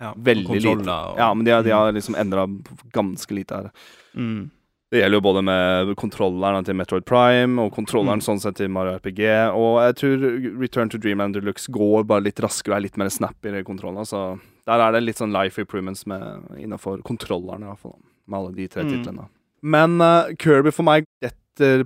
ja, 0.00 0.14
veldig 0.16 0.60
lite. 0.62 0.90
og- 0.90 1.18
Ja, 1.18 1.32
men 1.34 1.44
de 1.44 1.50
har, 1.52 1.62
de 1.62 1.70
har 1.70 1.92
liksom 1.92 2.14
endra 2.16 2.46
ganske 2.92 3.30
lite 3.34 3.54
her. 3.54 3.70
mm. 4.16 4.50
Det 4.92 5.00
gjelder 5.00 5.16
jo 5.16 5.20
både 5.22 5.42
med 5.42 5.96
kontrolleren 5.96 6.64
til 6.64 6.74
Metroid 6.78 7.04
Prime 7.04 7.58
og 7.58 7.72
kontrolleren 7.74 8.20
Mm. 8.20 8.22
sånn 8.22 8.40
sett 8.40 8.54
til 8.56 8.68
Mario 8.68 8.92
RPG. 9.00 9.50
Og 9.50 9.80
jeg 9.82 9.94
tror 9.96 10.60
Return 10.60 10.88
to 10.88 10.98
Dreamland 10.98 11.34
Deluxe 11.34 11.66
går 11.68 12.04
bare 12.06 12.22
litt 12.22 12.36
raskere 12.38 12.74
og 12.74 12.76
er 12.76 12.82
litt 12.82 12.96
mer 12.96 13.08
snappy 13.10 13.48
i 13.58 13.62
kontrollene. 13.64 14.06
Så 14.06 14.38
der 14.66 14.80
er 14.80 14.92
det 14.96 15.02
litt 15.04 15.18
sånn 15.20 15.32
life 15.34 15.60
improvements 15.60 16.06
med, 16.06 16.44
innenfor 16.58 17.02
kontrollerne, 17.04 17.66
i 17.66 17.70
hvert 17.72 17.82
fall. 17.84 17.98
Med 18.26 18.38
alle 18.38 18.54
de 18.56 18.68
tre 18.68 18.82
Mm. 18.84 18.92
titlene. 18.94 19.26
Men 19.62 20.00
uh, 20.00 20.32
Kirby 20.40 20.70
for 20.72 20.84
meg 20.84 21.04
detter 21.24 21.84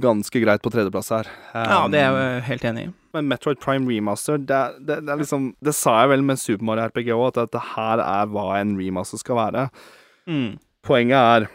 ganske 0.00 0.40
greit 0.42 0.62
på 0.62 0.70
tredjeplass 0.72 1.10
her. 1.10 1.28
Ja, 1.54 1.84
Um, 1.84 1.90
det 1.92 2.00
er 2.00 2.12
jeg 2.16 2.42
helt 2.48 2.64
enig 2.64 2.84
i. 2.88 2.92
Men 3.12 3.28
Metroid 3.28 3.58
Prime 3.60 3.88
Remaster, 3.88 4.38
det, 4.38 4.60
det, 4.86 5.00
det 5.06 5.16
liksom 5.18 5.54
Det 5.60 5.74
sa 5.74 6.02
jeg 6.02 6.10
vel 6.12 6.22
med 6.22 6.38
Super 6.38 6.64
Mario 6.64 6.86
RPG 6.88 7.10
òg, 7.16 7.26
at 7.32 7.40
dette 7.50 7.62
her 7.74 7.98
er 8.04 8.26
hva 8.30 8.60
en 8.60 8.76
remaster 8.78 9.18
skal 9.18 9.36
være. 9.40 9.68
Mm. 10.30 10.58
Poenget 10.86 11.18
er 11.18 11.48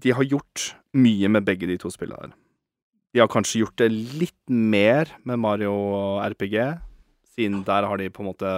de 0.00 0.12
har 0.16 0.24
gjort 0.24 0.74
mye 0.96 1.28
med 1.28 1.44
begge 1.44 1.68
de 1.68 1.76
to 1.78 1.90
spillene 1.92 2.20
her. 2.20 2.32
De 3.14 3.20
har 3.20 3.28
kanskje 3.28 3.60
gjort 3.64 3.76
det 3.76 3.90
litt 3.92 4.38
mer 4.48 5.08
med 5.26 5.38
Mario 5.42 5.72
RPG, 6.24 6.56
siden 7.40 7.64
der 7.66 7.88
har 7.88 7.96
de 8.00 8.10
på 8.12 8.22
en 8.22 8.30
måte 8.30 8.52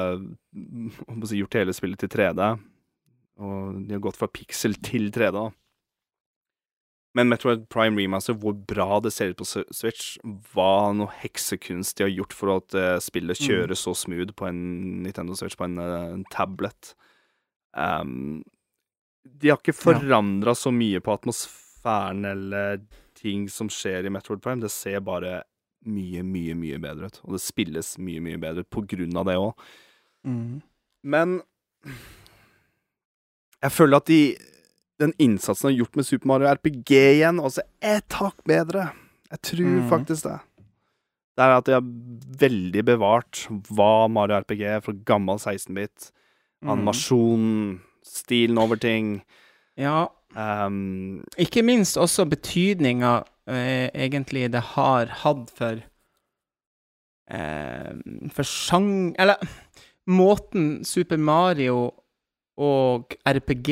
må 1.09 1.26
si, 1.30 1.39
gjort 1.41 1.55
hele 1.61 1.74
spillet 1.76 2.03
til 2.03 2.11
3D. 2.12 2.53
Og 3.43 3.83
de 3.89 3.95
har 3.97 4.03
gått 4.05 4.18
fra 4.20 4.28
pixel 4.28 4.74
til 4.85 5.09
3D. 5.14 5.33
da. 5.39 5.49
Men 7.14 7.28
Metroid 7.28 7.66
Prime 7.68 7.99
Remaster, 8.01 8.33
hvor 8.41 8.55
bra 8.57 8.99
det 9.05 9.11
ser 9.12 9.33
ut 9.35 9.41
på 9.43 9.45
Switch, 9.45 10.14
hva 10.55 10.93
noe 10.97 11.12
heksekunst 11.20 11.99
de 11.99 12.07
har 12.07 12.12
gjort 12.14 12.33
for 12.33 12.55
at 12.55 12.76
eh, 12.78 12.97
spillet 13.05 13.37
Mm. 13.37 13.47
kjører 13.49 13.76
så 13.76 13.93
smooth 13.95 14.33
på 14.33 14.47
en 14.49 15.03
Nintendo 15.05 15.35
Switch, 15.37 15.57
på 15.57 15.64
en, 15.68 15.76
eh, 15.78 16.12
en 16.14 16.24
tablet. 16.33 16.95
Um, 17.76 18.43
de 19.28 19.49
har 19.53 19.59
ikke 19.61 19.76
forandra 19.76 20.55
så 20.57 20.72
mye 20.72 21.01
på 21.05 21.12
atmosfæren 21.12 22.24
eller 22.24 22.80
ting 23.14 23.45
som 23.49 23.68
skjer 23.68 24.07
i 24.07 24.12
Metroid 24.12 24.41
Prime. 24.43 24.61
Det 24.64 24.70
ser 24.72 25.01
bare 25.05 25.43
mye, 25.89 26.22
mye, 26.26 26.55
mye 26.59 26.78
bedre 26.83 27.11
ut. 27.11 27.18
Og 27.26 27.37
det 27.37 27.43
spilles 27.45 27.95
mye, 28.03 28.22
mye 28.24 28.41
bedre 28.41 28.64
ut 28.64 28.70
på 28.72 28.85
grunn 28.95 29.18
av 29.18 29.28
det 29.28 29.37
òg. 29.41 29.66
Mm. 30.28 30.62
Men 31.03 31.37
jeg 33.62 33.74
føler 33.74 34.03
at 34.03 34.11
de 34.11 34.22
den 35.03 35.14
innsatsen 35.18 35.66
de 35.66 35.72
har 35.72 35.78
gjort 35.80 35.97
med 35.99 36.07
Super 36.07 36.30
Mario 36.30 36.51
RPG 36.53 36.91
igjen, 36.95 37.41
altså 37.43 37.64
er 37.83 37.99
et 37.99 38.18
hakk 38.20 38.45
bedre. 38.47 38.93
Jeg 39.33 39.43
tror 39.49 39.70
mm. 39.72 39.87
faktisk 39.91 40.28
det. 40.28 40.39
Det 41.33 41.43
er 41.43 41.55
at 41.57 41.66
de 41.66 41.74
har 41.74 41.87
veldig 42.43 42.85
bevart 42.87 43.47
hva 43.72 44.07
Mario 44.12 44.39
RPG 44.45 44.62
er 44.76 44.85
fra 44.85 44.95
gammel 45.09 45.41
16-bit. 45.41 46.12
Mm. 46.62 46.74
Animasjon, 46.76 47.49
stilen 48.07 48.61
over 48.62 48.78
ting. 48.78 49.16
Ja, 49.80 50.07
Um, 50.33 51.24
ikke 51.37 51.62
minst 51.62 51.99
også 52.01 52.24
betydninga 52.24 53.20
eh, 53.51 53.88
egentlig 53.95 54.47
det 54.53 54.62
har 54.74 55.12
hatt 55.22 55.51
for 55.57 55.82
eh, 57.30 57.90
For 58.34 58.47
sjang... 58.47 59.14
Eller 59.18 59.43
måten 60.11 60.84
Super 60.84 61.20
Mario 61.22 61.90
og 62.61 63.14
RPG 63.26 63.70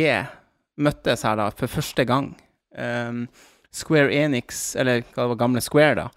møttes 0.80 1.24
her, 1.26 1.36
da, 1.38 1.50
for 1.54 1.70
første 1.70 2.06
gang. 2.08 2.32
Um, 2.72 3.26
Square 3.74 4.14
Enix, 4.14 4.74
eller 4.78 5.02
hva 5.02 5.24
det 5.24 5.30
var, 5.34 5.40
gamle 5.42 5.62
Square, 5.62 6.06
da. 6.06 6.08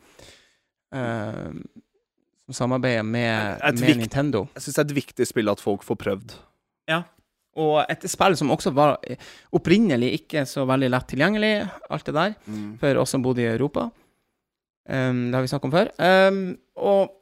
Um, 0.94 1.64
som 2.48 2.54
samarbeider 2.68 3.04
med, 3.08 3.60
med 3.64 3.98
Nintendo. 3.98 4.46
jeg 4.56 4.66
syns 4.66 4.76
det 4.76 4.82
er 4.84 4.90
et 4.90 4.98
viktig 4.98 5.28
spill 5.28 5.52
at 5.52 5.62
folk 5.64 5.84
får 5.86 6.00
prøvd. 6.00 6.36
Og 7.62 7.84
et 7.86 8.06
spill 8.10 8.36
som 8.40 8.52
også 8.54 8.72
var 8.74 8.96
opprinnelig 9.54 10.14
ikke 10.20 10.46
så 10.50 10.64
veldig 10.66 10.90
lett 10.90 11.10
tilgjengelig, 11.12 11.52
alt 11.94 12.08
det 12.08 12.16
der, 12.16 12.38
for 12.82 13.02
oss 13.04 13.14
som 13.14 13.22
bodde 13.26 13.44
i 13.44 13.52
Europa. 13.52 13.90
Um, 14.90 15.30
det 15.30 15.38
har 15.38 15.44
vi 15.46 15.52
snakket 15.52 15.70
om 15.70 15.76
før. 15.76 15.92
Um, 16.02 16.40
og, 16.76 17.14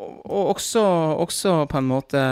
og, 0.00 0.14
og 0.24 0.54
også, 0.56 0.84
også 1.22 1.56
på 1.70 1.78
en 1.78 1.90
måte 1.90 2.22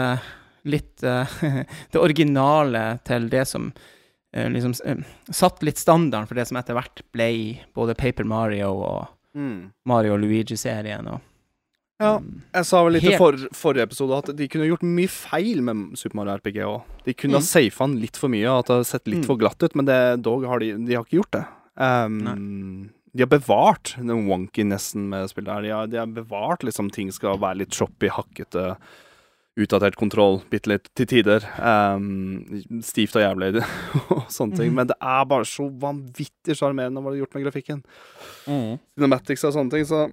litt 0.65 1.05
uh, 1.05 1.29
det 1.93 2.01
originale 2.01 2.97
til 3.05 3.29
det 3.29 3.45
som 3.47 3.69
uh, 3.69 4.47
liksom 4.49 4.73
uh, 4.81 5.05
satt 5.29 5.61
litt 5.63 5.79
standarden 5.79 6.27
for 6.27 6.41
det 6.41 6.49
som 6.49 6.57
etter 6.57 6.75
hvert 6.75 7.05
ble 7.13 7.29
både 7.77 7.95
Paper 8.01 8.25
Mario 8.27 8.73
og 8.73 9.03
Mm. 9.35 9.71
Mario 9.83 10.17
Luigi-serien. 10.17 11.07
og 11.07 11.19
Ja. 12.01 12.17
um, 12.17 12.41
Jeg 12.53 12.65
sa 12.67 12.81
vel 12.83 12.93
litt 12.97 13.05
i 13.07 13.15
for, 13.17 13.37
forrige 13.55 13.85
episode 13.87 14.17
at 14.17 14.31
de 14.35 14.47
kunne 14.51 14.67
gjort 14.67 14.83
mye 14.83 15.07
feil 15.11 15.61
med 15.63 15.93
Super 15.97 16.17
Mario 16.19 16.35
RPG 16.41 16.57
òg. 16.67 16.81
De 17.05 17.13
kunne 17.13 17.37
ha 17.39 17.39
Mm. 17.39 17.47
safa 17.47 17.87
den 17.87 18.01
litt 18.01 18.17
for 18.17 18.27
mye, 18.29 18.49
at 18.59 18.65
det 18.67 18.75
har 18.75 18.83
sett 18.83 19.07
litt 19.07 19.21
Mm. 19.23 19.25
for 19.25 19.37
glatt 19.37 19.63
ut, 19.63 19.75
men 19.75 19.85
det, 19.85 20.21
dog 20.21 20.43
har 20.45 20.59
de, 20.59 20.73
de 20.77 20.93
har 20.95 21.03
ikke 21.05 21.21
gjort 21.23 21.31
det. 21.31 21.45
Um, 21.77 22.89
de 23.15 23.23
har 23.23 23.27
bevart 23.31 23.95
den 23.97 24.27
wonky-nessen 24.27 25.07
med 25.07 25.29
spillet 25.29 25.47
her. 25.53 25.61
De 25.61 25.69
har, 25.71 25.87
de 25.87 25.97
har 25.97 26.05
bevart 26.07 26.63
liksom 26.63 26.91
ting 26.91 27.11
skal 27.11 27.37
være 27.39 27.59
litt 27.63 27.71
choppy, 27.71 28.09
hakkete, 28.09 28.75
utdatert 29.57 29.95
kontroll, 29.95 30.41
bitte 30.51 30.67
litt 30.67 30.89
til 30.95 31.05
tider. 31.05 31.39
Um, 31.63 32.43
stivt 32.83 33.15
og 33.15 33.23
jævlig 33.23 33.63
og 34.11 34.25
sånne 34.27 34.57
ting. 34.57 34.71
Mm. 34.71 34.75
Men 34.75 34.87
det 34.87 34.97
er 34.99 35.23
bare 35.31 35.45
så 35.47 35.69
vanvittig 35.71 36.57
sjarmerende 36.59 36.99
hva 36.99 37.13
de 37.13 37.21
har 37.21 37.25
gjort 37.25 37.35
med 37.35 37.45
grafikken. 37.47 37.83
Cinematics 38.45 39.45
og 39.47 39.53
sånne 39.55 39.71
ting, 39.71 39.85
så 39.87 40.11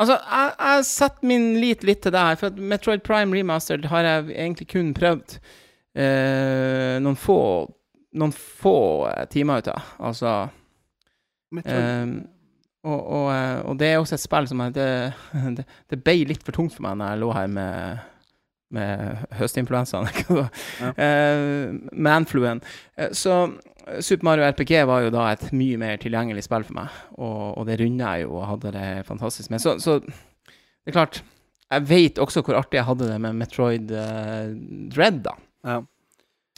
Altså, 0.00 0.16
jeg, 0.16 0.52
jeg 0.64 0.86
setter 0.88 1.28
min 1.28 1.50
lit 1.60 1.84
litt 1.84 2.00
til 2.04 2.14
det 2.14 2.22
her, 2.24 2.38
for 2.40 2.62
Metroid 2.72 3.02
Prime 3.04 3.36
Remastered 3.36 3.84
har 3.92 4.06
jeg 4.06 4.30
egentlig 4.32 4.68
kun 4.72 4.94
prøvd 4.96 5.36
eh, 5.98 6.96
noen 7.04 7.18
få 7.20 7.40
noen 8.18 8.32
få 8.34 8.76
eh, 9.10 9.26
timer 9.30 9.60
ut 9.60 9.68
av. 9.70 9.90
Altså 10.08 10.32
eh, 11.62 12.14
og, 12.80 12.98
og, 12.98 13.26
eh, 13.34 13.58
og 13.68 13.76
det 13.78 13.90
er 13.90 14.00
også 14.00 14.16
et 14.16 14.24
spill 14.24 14.48
som 14.50 14.64
jeg, 14.64 14.74
det, 14.78 14.88
det, 15.58 15.66
det 15.92 16.00
ble 16.02 16.16
litt 16.32 16.46
for 16.46 16.56
tungt 16.56 16.74
for 16.76 16.86
meg 16.88 16.96
når 16.98 17.12
jeg 17.12 17.22
lå 17.24 17.34
her 17.36 17.52
med 17.58 18.06
med 18.70 19.24
høstinfluensaen? 19.34 20.06
Ja. 20.80 20.92
Eh, 20.94 21.72
manfluen. 21.92 22.60
Eh, 22.96 23.10
så 23.12 23.48
Super 24.00 24.24
Mario 24.24 24.44
RPG 24.50 24.72
var 24.86 25.02
jo 25.02 25.10
da 25.14 25.26
et 25.32 25.48
mye 25.52 25.76
mer 25.80 25.96
tilgjengelig 26.02 26.44
spill 26.46 26.62
for 26.68 26.74
meg, 26.78 26.88
og, 27.18 27.58
og 27.58 27.66
det 27.66 27.80
runda 27.80 28.14
jeg 28.16 28.26
jo 28.28 28.36
og 28.38 28.46
hadde 28.52 28.72
det 28.76 29.06
fantastisk 29.08 29.50
med. 29.50 29.60
Så, 29.60 29.76
så 29.82 29.98
det 30.00 30.92
er 30.92 30.96
klart 30.96 31.22
Jeg 31.70 31.82
vet 31.86 32.18
også 32.18 32.42
hvor 32.42 32.56
artig 32.58 32.78
jeg 32.80 32.84
hadde 32.88 33.06
det 33.10 33.18
med 33.22 33.36
Metroid 33.38 33.90
uh, 33.94 34.54
Dread, 34.90 35.20
da. 35.22 35.34
Ja. 35.64 35.80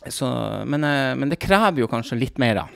Så, 0.08 0.28
men, 0.66 0.84
uh, 0.84 1.12
men 1.20 1.28
det 1.32 1.38
krever 1.42 1.82
jo 1.84 1.88
kanskje 1.90 2.16
litt 2.18 2.38
mer, 2.42 2.54
da. 2.62 2.68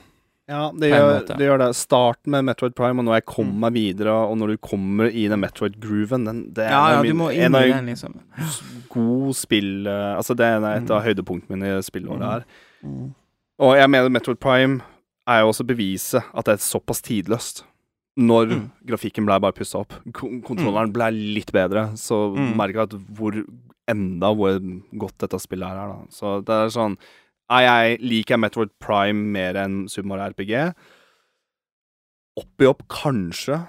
Ja, 0.47 0.69
det 0.71 0.87
gjør, 0.93 1.25
det 1.27 1.43
gjør 1.43 1.57
det. 1.59 1.65
Starten 1.75 2.31
med 2.31 2.45
Metroid 2.47 2.71
Prime, 2.77 3.01
og 3.01 3.07
når 3.09 3.17
jeg 3.17 3.25
kommer 3.27 3.51
Mm. 3.57 3.63
meg 3.65 3.73
videre, 3.75 4.13
og 4.29 4.37
når 4.39 4.53
du 4.53 4.57
kommer 4.63 5.09
i 5.11 5.25
den 5.27 5.41
Metroid-grooven 5.43 6.23
den, 6.29 6.53
Det 6.55 6.63
er 6.63 6.71
Ja, 6.71 6.83
en 6.87 7.05
ja, 7.05 7.13
min, 7.13 7.31
en 7.43 7.55
av 7.55 7.61
den, 7.67 7.85
liksom. 7.91 8.13
god 8.93 9.35
spill 9.35 9.87
eh, 9.87 10.13
Altså, 10.15 10.35
det 10.39 10.45
er 10.47 10.57
et 10.77 10.89
av 10.89 11.01
Mm. 11.01 11.07
høydepunktene 11.09 11.57
mine 11.57 11.73
i 11.77 11.81
spillåret 11.83 12.21
Mm. 12.21 12.29
her. 12.31 12.45
Mm. 12.83 13.09
Og 13.59 13.75
jeg 13.77 13.89
mener 13.89 14.09
Metroid 14.13 14.39
Prime 14.39 14.81
er 15.27 15.41
jo 15.41 15.49
også 15.51 15.65
beviset 15.67 16.23
at 16.33 16.45
det 16.45 16.53
er 16.57 16.63
såpass 16.63 17.01
tidløst. 17.01 17.63
Når 18.17 18.47
Mm. 18.49 18.71
grafikken 18.87 19.25
ble 19.25 19.39
bare 19.39 19.53
pussa 19.53 19.79
opp. 19.79 19.93
Kontrolleren 20.11 20.91
ble 20.93 21.11
litt 21.11 21.51
bedre, 21.51 21.91
så 21.97 22.33
Mm. 22.35 22.55
merker 22.55 22.87
jeg 22.87 22.99
hvor 23.13 23.45
enda 23.87 24.33
hvor 24.35 24.59
godt 24.97 25.17
dette 25.19 25.39
spillet 25.39 25.67
her 25.67 25.77
er, 25.77 25.87
da. 25.87 25.99
Så 26.09 26.43
det 26.43 26.49
er 26.53 26.69
sånn 26.69 26.97
er 27.49 27.61
jeg, 27.61 28.01
Liker 28.01 28.37
Metroid 28.37 28.69
Prime 28.79 29.31
mer 29.31 29.53
enn 29.55 29.87
Super 29.89 30.07
Mario 30.07 30.29
RPG? 30.33 30.73
Oppi 32.37 32.65
opp, 32.69 32.83
kanskje. 32.87 33.67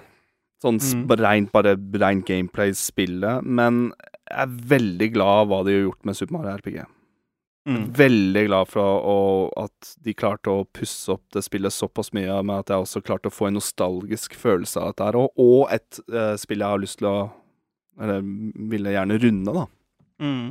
Sånn 0.62 0.80
Mm. 0.80 1.18
rent, 1.18 1.52
bare 1.52 1.76
rent 1.76 2.26
gameplay-spillet. 2.26 3.44
Men 3.44 3.92
jeg 4.30 4.38
er 4.38 4.46
veldig 4.46 5.12
glad 5.14 5.26
av 5.42 5.48
hva 5.48 5.64
de 5.64 5.72
har 5.72 5.90
gjort 5.92 6.04
med 6.04 6.16
Super 6.16 6.32
Mario 6.32 6.56
RPG. 6.58 6.86
Mm. 7.68 7.82
Veldig 7.92 8.44
glad 8.46 8.70
for 8.70 9.00
å, 9.04 9.16
at 9.60 9.90
de 10.00 10.14
klarte 10.16 10.52
å 10.52 10.64
pusse 10.72 11.12
opp 11.12 11.26
det 11.36 11.42
spillet 11.44 11.74
såpass 11.74 12.14
mye, 12.16 12.38
med 12.40 12.62
at 12.62 12.72
jeg 12.72 12.84
også 12.84 13.02
klarte 13.04 13.28
å 13.28 13.34
få 13.34 13.50
en 13.50 13.58
nostalgisk 13.58 14.38
følelse 14.40 14.80
av 14.80 14.94
dette 14.94 15.08
her, 15.10 15.18
og, 15.20 15.42
og 15.42 15.74
et 15.74 16.00
uh, 16.08 16.32
spill 16.40 16.64
jeg 16.64 16.72
har 16.74 16.80
lyst 16.80 17.02
til 17.02 17.10
å 17.12 17.18
Eller 17.98 18.22
ville 18.70 18.92
gjerne 18.94 19.18
runde, 19.18 19.52
da. 19.56 19.64
Mm. 20.22 20.50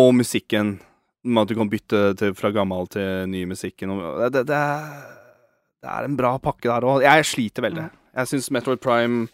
Og 0.00 0.14
musikken, 0.16 0.78
med 1.22 1.42
at 1.42 1.50
du 1.50 1.58
kan 1.58 1.70
bytte 1.70 2.00
til, 2.16 2.32
fra 2.34 2.50
gammel 2.56 2.88
til 2.88 3.28
ny 3.28 3.42
musikken. 3.50 3.92
Og 3.92 4.22
det, 4.32 4.46
det, 4.48 4.56
er, 4.56 5.42
det 5.84 5.90
er 5.92 6.08
en 6.08 6.16
bra 6.16 6.38
pakke 6.40 6.70
der 6.70 6.86
òg. 6.88 7.04
Jeg 7.04 7.28
sliter 7.28 7.66
veldig. 7.66 7.84
Jeg 8.16 8.30
syns 8.30 8.48
Metroid 8.56 8.80
Prime 8.80 9.26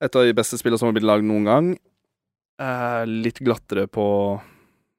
et 0.00 0.16
av 0.16 0.24
de 0.24 0.36
beste 0.38 0.56
spillene 0.60 0.80
som 0.80 0.88
har 0.88 0.94
blitt 0.96 1.08
lagd 1.10 1.26
noen 1.26 1.50
gang. 1.50 1.72
Eh, 2.62 3.02
litt 3.10 3.42
glattere 3.42 3.88
på 3.90 4.06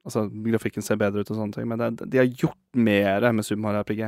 Altså, 0.06 0.26
grafikken 0.48 0.82
ser 0.86 0.98
bedre 0.98 1.22
ut 1.22 1.30
og 1.30 1.38
sånne 1.38 1.54
ting, 1.54 1.68
men 1.70 1.78
det, 1.82 2.10
de 2.10 2.18
har 2.24 2.30
gjort 2.30 2.58
mer 2.74 3.28
med 3.32 3.46
Super 3.46 3.62
Mario 3.62 3.84
RPG. 3.84 4.08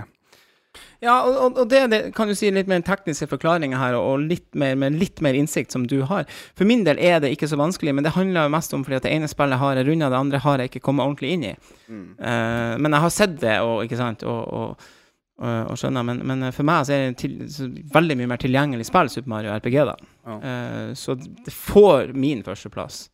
Ja, 1.06 1.20
og, 1.28 1.58
og- 1.60 1.68
det, 1.70 1.84
det 1.92 2.00
kan 2.16 2.28
du 2.28 2.34
si 2.34 2.50
litt 2.50 2.66
mer 2.72 2.82
tekniske 2.82 3.28
forklaringer 3.30 3.78
her, 3.78 3.94
og 4.00 4.24
litt 4.26 4.48
mer, 4.58 4.74
med 4.80 4.96
litt 4.98 5.22
mer 5.22 5.38
innsikt 5.38 5.72
som 5.76 5.86
du 5.86 6.00
har. 6.10 6.26
For 6.58 6.66
min 6.66 6.82
del 6.88 6.98
er 6.98 7.20
det 7.22 7.30
ikke 7.36 7.50
så 7.52 7.60
vanskelig, 7.62 7.94
men 7.94 8.04
det 8.08 8.16
handler 8.16 8.48
jo 8.48 8.54
mest 8.56 8.74
om 8.74 8.82
fordi 8.88 8.98
at 8.98 9.06
det 9.06 9.14
ene 9.14 9.30
spillet 9.30 9.62
har 9.62 9.78
jeg 9.78 9.86
runda, 9.92 10.10
det 10.10 10.18
andre 10.24 10.42
har 10.48 10.64
jeg 10.64 10.72
ikke 10.72 10.82
kommet 10.88 11.06
ordentlig 11.06 11.36
inn 11.36 11.46
i. 11.52 11.54
Eh, 11.94 12.74
men 12.82 12.90
jeg 12.98 13.06
har 13.06 13.14
sett 13.14 13.38
det, 13.44 13.60
og, 13.62 13.84
ikke 13.86 14.00
sant, 14.02 14.26
og, 14.26 14.42
og, 14.50 14.90
og, 15.44 15.72
og 15.76 15.78
skjønner, 15.78 16.10
men, 16.10 16.24
men 16.26 16.50
for 16.56 16.66
meg 16.66 16.88
så 16.90 16.96
er 16.98 17.06
det 17.12 17.20
til, 17.22 17.38
så 17.54 17.70
veldig 17.94 18.18
mye 18.24 18.32
mer 18.34 18.42
tilgjengelig 18.42 18.90
spill, 18.90 19.14
Super 19.14 19.30
Mario 19.36 19.54
RPG, 19.60 19.78
da. 19.92 19.98
Ja. 20.26 20.40
Uh, 20.42 20.94
så 20.98 21.20
det 21.22 21.54
får 21.54 22.16
min 22.18 22.42
førsteplass 22.48 23.12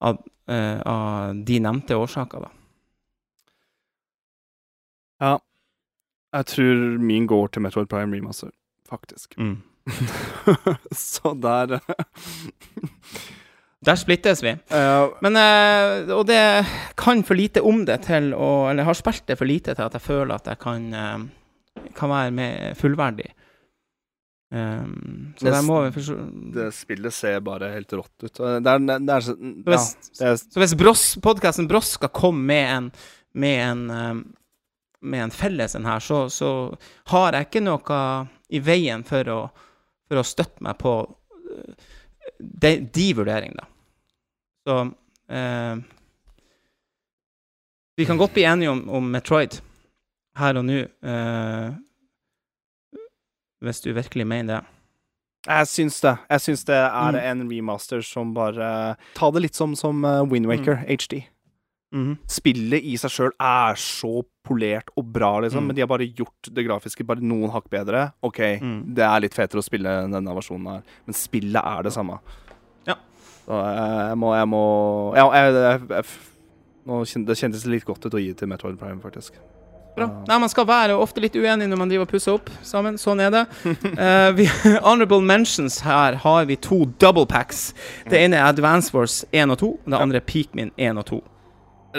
av, 0.00 0.22
eh, 0.48 0.80
av 0.80 1.44
de 1.44 1.60
nevnte 1.60 1.98
årsaker, 1.98 2.46
da. 2.46 2.50
Ja. 5.20 5.34
Jeg 6.32 6.46
tror 6.46 6.98
min 7.02 7.26
går 7.26 7.50
til 7.50 7.62
Metroid 7.62 7.90
Prime 7.90 8.16
Remaster, 8.16 8.52
faktisk. 8.88 9.34
Så 10.94 11.34
der 11.42 11.80
Der 13.80 13.96
splittes 13.96 14.42
vi. 14.44 14.52
Uh, 14.68 15.08
Men, 15.24 15.36
uh, 15.40 16.04
og 16.18 16.26
det 16.28 16.66
kan 17.00 17.22
for 17.24 17.34
lite 17.34 17.62
om 17.64 17.86
det 17.88 18.02
til 18.04 18.34
å 18.36 18.68
Eller 18.68 18.84
har 18.84 18.96
spilt 18.96 19.24
det 19.26 19.38
for 19.40 19.48
lite 19.48 19.72
til 19.74 19.86
at 19.86 19.96
jeg 19.96 20.04
føler 20.04 20.34
at 20.36 20.50
jeg 20.52 20.60
kan, 20.60 20.82
uh, 20.92 21.86
kan 21.96 22.12
være 22.12 22.30
med 22.30 22.76
fullverdig. 22.76 23.30
Um, 24.50 25.30
så 25.38 25.46
Det 25.46 25.52
der 25.54 25.62
må 25.62 25.76
vi 25.84 25.92
forstå 25.94 26.14
Det 26.56 26.64
spillet 26.74 27.14
ser 27.14 27.36
bare 27.46 27.68
helt 27.70 27.92
rått 27.94 28.24
ut. 28.24 28.34
Det 28.34 28.72
er, 28.72 28.80
det 28.82 29.14
er 29.14 29.22
så 29.22 29.34
Ja, 29.38 29.78
er 30.26 30.40
så 30.40 30.58
hvis 30.64 30.74
Bross, 30.74 31.04
podkasten 31.22 31.68
Bross 31.70 31.92
skal 31.94 32.10
komme 32.10 32.42
med 32.50 32.66
en 32.66 32.88
med 33.32 33.70
en, 33.70 33.90
eh, 33.90 34.14
med 35.00 35.22
en 35.22 35.30
felles 35.30 35.74
en 35.74 35.86
her, 35.86 36.00
så, 36.00 36.30
så 36.30 36.76
har 37.04 37.32
jeg 37.32 37.48
ikke 37.48 37.62
noe 37.62 38.00
i 38.50 38.60
veien 38.62 39.04
for 39.06 39.30
å, 39.30 39.38
for 40.08 40.20
å 40.20 40.26
støtte 40.26 40.64
meg 40.66 40.78
på 40.80 40.94
eh, 41.54 41.88
de, 42.38 42.74
de 42.90 43.06
vurderingene. 43.20 43.66
Så 44.66 44.80
eh, 45.30 45.76
Vi 47.96 48.06
kan 48.08 48.18
godt 48.18 48.34
bli 48.34 48.44
enige 48.48 48.72
om, 48.72 48.82
om 48.88 49.10
Metroid 49.12 49.60
her 50.40 50.56
og 50.56 50.64
nå, 50.66 50.82
eh, 50.86 51.70
hvis 53.62 53.82
du 53.84 53.92
virkelig 53.92 54.26
mener 54.26 54.60
det. 54.60 54.66
Jeg 55.48 55.66
syns 55.66 56.00
det. 56.04 56.18
Jeg 56.28 56.40
syns 56.40 56.64
det 56.68 56.76
er 56.76 57.12
Mm. 57.12 57.20
en 57.40 57.48
remaster 57.48 58.02
som 58.04 58.34
bare 58.34 58.96
Ta 59.14 59.30
det 59.30 59.40
litt 59.42 59.54
som, 59.54 59.74
som 59.74 60.02
Windwaker 60.28 60.84
mm. 60.84 60.86
HD. 60.88 61.24
Mm. 61.94 62.18
Spillet 62.28 62.84
i 62.84 62.92
seg 63.00 63.10
sjøl 63.10 63.32
er 63.40 63.74
så 63.74 64.22
polert 64.46 64.90
og 64.96 65.08
bra, 65.12 65.40
liksom, 65.40 65.62
Mm. 65.64 65.66
men 65.66 65.76
de 65.76 65.80
har 65.82 65.88
bare 65.88 66.06
gjort 66.14 66.52
det 66.52 66.66
grafiske 66.66 67.04
bare 67.06 67.20
noen 67.20 67.50
hakk 67.50 67.68
bedre. 67.70 68.12
OK, 68.22 68.38
Mm. 68.60 68.94
det 68.94 69.02
er 69.02 69.20
litt 69.20 69.34
fetere 69.34 69.58
å 69.58 69.64
spille 69.64 69.88
denne 70.10 70.34
versjonen 70.36 70.66
her, 70.70 70.82
men 71.06 71.14
spillet 71.14 71.64
er 71.64 71.82
det 71.82 71.92
samme. 71.92 72.20
Ja. 72.86 72.94
Så 73.46 73.50
jeg, 73.64 74.08
jeg 74.10 74.18
må 74.18 74.34
Jeg 74.36 74.46
må 74.48 75.14
Ja, 75.16 75.30
jeg, 75.32 75.54
jeg, 75.54 75.88
jeg, 75.88 76.04
Nå 76.86 77.02
kjen- 77.04 77.26
Det 77.26 77.36
kjentes 77.36 77.66
litt 77.66 77.84
godt 77.84 78.04
ut 78.06 78.12
å 78.14 78.18
gi 78.24 78.32
til 78.34 78.48
Metroid 78.48 78.78
Prime, 78.78 79.00
faktisk. 79.00 79.32
Bra. 79.96 80.06
Nei, 80.28 80.38
Man 80.38 80.50
skal 80.52 80.66
være 80.68 80.96
ofte 80.96 81.22
litt 81.22 81.34
uenig 81.36 81.66
når 81.68 81.80
man 81.80 81.90
driver 81.90 82.06
og 82.06 82.12
pusser 82.12 82.36
opp 82.38 82.50
sammen. 82.66 82.98
Sånn 83.00 83.20
er 83.24 83.32
det. 83.34 83.42
Uh, 83.64 84.30
vi, 84.38 84.46
honorable 84.84 85.20
mentions 85.24 85.80
her 85.86 86.20
har 86.22 86.46
vi 86.50 86.56
to 86.56 86.84
double 87.02 87.26
packs. 87.26 87.70
Det 88.08 88.20
ene 88.20 88.38
er 88.38 88.48
Advance 88.52 88.94
Wars 88.96 89.24
1 89.32 89.50
og 89.50 89.60
2. 89.62 89.70
Det 89.90 90.00
andre 90.00 90.22
er 90.22 90.26
Peakmin 90.28 90.72
1 90.78 91.02
og 91.02 91.08
2. 91.10 91.20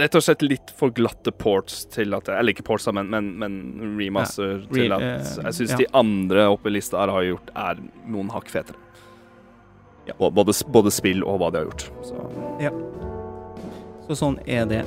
Rett 0.01 0.15
og 0.15 0.23
slett 0.23 0.43
litt 0.45 0.69
for 0.79 0.93
glatte 0.95 1.33
ports 1.35 1.81
til 1.91 2.15
at 2.15 2.29
Eller 2.31 2.55
ikke 2.55 2.63
ports, 2.63 2.87
men, 2.95 3.09
men, 3.11 3.33
men 3.41 3.57
remaster 3.99 4.61
Re- 4.61 4.69
til 4.71 4.95
at 4.95 5.03
eh, 5.03 5.33
Jeg 5.49 5.57
syns 5.57 5.73
ja. 5.73 5.79
de 5.81 5.87
andre 5.99 6.45
oppe 6.47 6.71
i 6.71 6.77
lista 6.77 7.01
her 7.01 7.11
har 7.11 7.27
gjort 7.27 7.51
er 7.51 7.81
noen 8.07 8.31
hakk 8.31 8.47
fetere. 8.53 8.79
Ja. 10.07 10.15
Både, 10.15 10.55
både 10.71 10.95
spill 10.95 11.25
og 11.27 11.43
hva 11.43 11.51
de 11.51 11.59
har 11.59 11.67
gjort. 11.67 11.89
Så. 12.07 12.71
Så 14.07 14.21
sånn 14.23 14.39
er 14.47 14.63
det. 14.71 14.85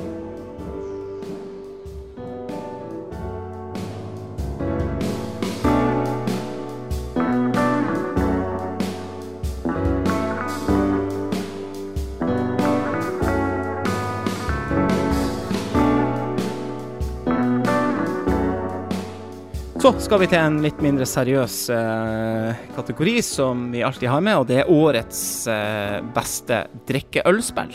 Skal 20.04 20.20
vi 20.20 20.26
til 20.28 20.36
en 20.36 20.56
litt 20.60 20.80
mindre 20.84 21.06
seriøs 21.08 21.54
eh, 21.72 22.58
kategori 22.76 23.14
som 23.24 23.62
vi 23.72 23.80
alltid 23.86 24.10
har 24.12 24.20
med, 24.24 24.36
og 24.36 24.48
det 24.50 24.58
er 24.60 24.68
årets 24.72 25.20
eh, 25.48 25.96
beste 26.12 26.58
drikkeølspill. 26.88 27.72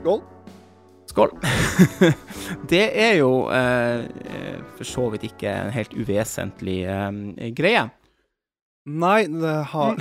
Skål. 0.00 0.20
Skål. 1.10 1.34
det 2.70 2.84
er 3.02 3.18
jo 3.18 3.32
eh, 3.50 4.06
for 4.78 4.90
så 4.92 5.08
vidt 5.10 5.26
ikke 5.32 5.50
en 5.50 5.74
helt 5.74 5.96
uvesentlig 5.98 6.78
eh, 6.86 7.50
greie. 7.58 7.88
Nei, 8.86 9.26
det 9.26 9.56
har 9.74 9.98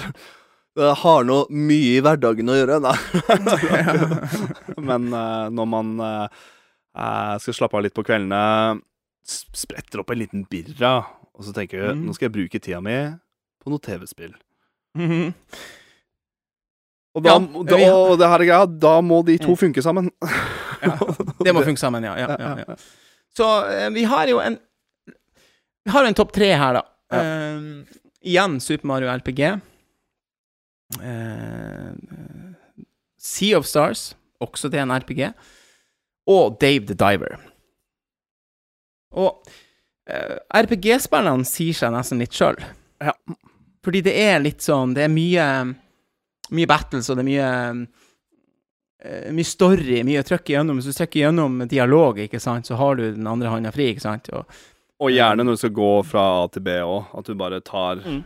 Det 0.77 0.95
har 1.01 1.25
nå 1.25 1.39
mye 1.49 1.95
i 1.97 2.03
hverdagen 2.05 2.53
å 2.53 2.59
gjøre, 2.59 2.81
da. 2.85 2.93
Men 4.91 5.09
eh, 5.09 5.47
når 5.49 5.71
man 5.73 5.95
eh, 5.97 6.43
skal 7.41 7.57
slappe 7.57 7.79
av 7.79 7.87
litt 7.87 7.97
på 7.97 8.05
kveldene, 8.05 8.77
spretter 9.25 10.03
opp 10.03 10.13
en 10.13 10.21
liten 10.21 10.45
birra, 10.49 10.99
og 11.39 11.45
så 11.47 11.53
tenker 11.55 11.79
du 11.79 11.93
Mm. 11.95 12.05
nå 12.05 12.13
skal 12.15 12.27
jeg 12.29 12.35
bruke 12.35 12.59
tida 12.61 12.81
mi 12.83 12.95
på 13.63 13.71
noe 13.71 13.79
TV-spill. 13.79 14.33
Mhm. 14.99 15.33
Og, 17.15 17.23
da, 17.25 17.33
Ja, 17.33 17.39
da, 17.39 17.77
og 17.95 18.17
det 18.19 18.27
her 18.29 18.39
er 18.43 18.45
greia, 18.49 18.65
da 18.79 19.01
må 19.01 19.23
de 19.25 19.37
to 19.41 19.55
Mm. 19.55 19.57
funke 19.57 19.81
sammen. 19.83 20.11
Ja, 20.83 20.93
det 21.43 21.53
må 21.55 21.63
funke 21.65 21.79
sammen, 21.81 22.03
ja. 22.03 22.13
ja. 22.15 22.75
Så 23.35 23.47
eh, 23.67 23.89
vi 23.95 24.03
har 24.07 24.27
jo 24.31 24.39
en 24.39 24.59
Vi 25.85 25.91
har 25.91 26.03
jo 26.03 26.07
en 26.11 26.13
topp 26.15 26.31
tre 26.35 26.51
her, 26.55 26.73
da. 26.77 26.83
Eh, 27.11 27.83
igjen 28.23 28.59
Super 28.61 28.87
Mario 28.87 29.09
RPG. 29.09 29.61
Uh, 30.99 31.93
sea 33.17 33.57
of 33.57 33.65
Stars, 33.65 34.15
også 34.41 34.69
det 34.71 34.79
er 34.79 34.83
en 34.87 34.91
RPG. 34.95 35.33
Og 36.29 36.57
Dave 36.61 36.85
the 36.85 36.95
Diver. 36.97 37.37
Og 39.11 39.41
eh, 39.47 39.53
RPG-spillene 40.55 41.45
sier 41.47 41.73
seg 41.77 41.93
nesten 41.93 42.19
litt 42.21 42.33
sjøl. 42.35 42.57
Ja. 43.03 43.13
Fordi 43.85 44.01
det 44.03 44.13
er 44.19 44.41
litt 44.43 44.59
sånn 44.65 44.91
Det 44.93 45.05
er 45.05 45.11
mye 45.13 45.43
Mye 46.51 46.67
battles, 46.67 47.07
og 47.09 47.15
det 47.15 47.23
er 47.23 47.27
mye 47.29 47.49
eh, 49.05 49.27
mye 49.31 49.45
story, 49.47 49.99
mye 50.03 50.23
trøkk 50.25 50.49
igjennom. 50.49 50.79
Hvis 50.81 50.89
du 50.89 50.95
trykker 50.97 51.21
gjennom 51.27 51.59
dialog, 51.69 52.17
ikke 52.23 52.39
sant, 52.41 52.65
så 52.67 52.75
har 52.79 52.97
du 52.97 53.03
den 53.13 53.27
andre 53.29 53.51
hånda 53.53 53.71
fri, 53.71 53.91
ikke 53.93 54.01
sant. 54.01 54.31
Og, 54.33 54.49
Og 54.99 55.11
gjerne 55.13 55.45
når 55.45 55.55
du 55.55 55.61
skal 55.61 55.75
gå 55.77 55.91
fra 56.09 56.23
A 56.41 56.47
til 56.51 56.65
B 56.65 56.73
òg, 56.81 57.05
at 57.21 57.29
du 57.29 57.35
bare 57.37 57.61
tar 57.61 58.01
Mm. 58.01 58.23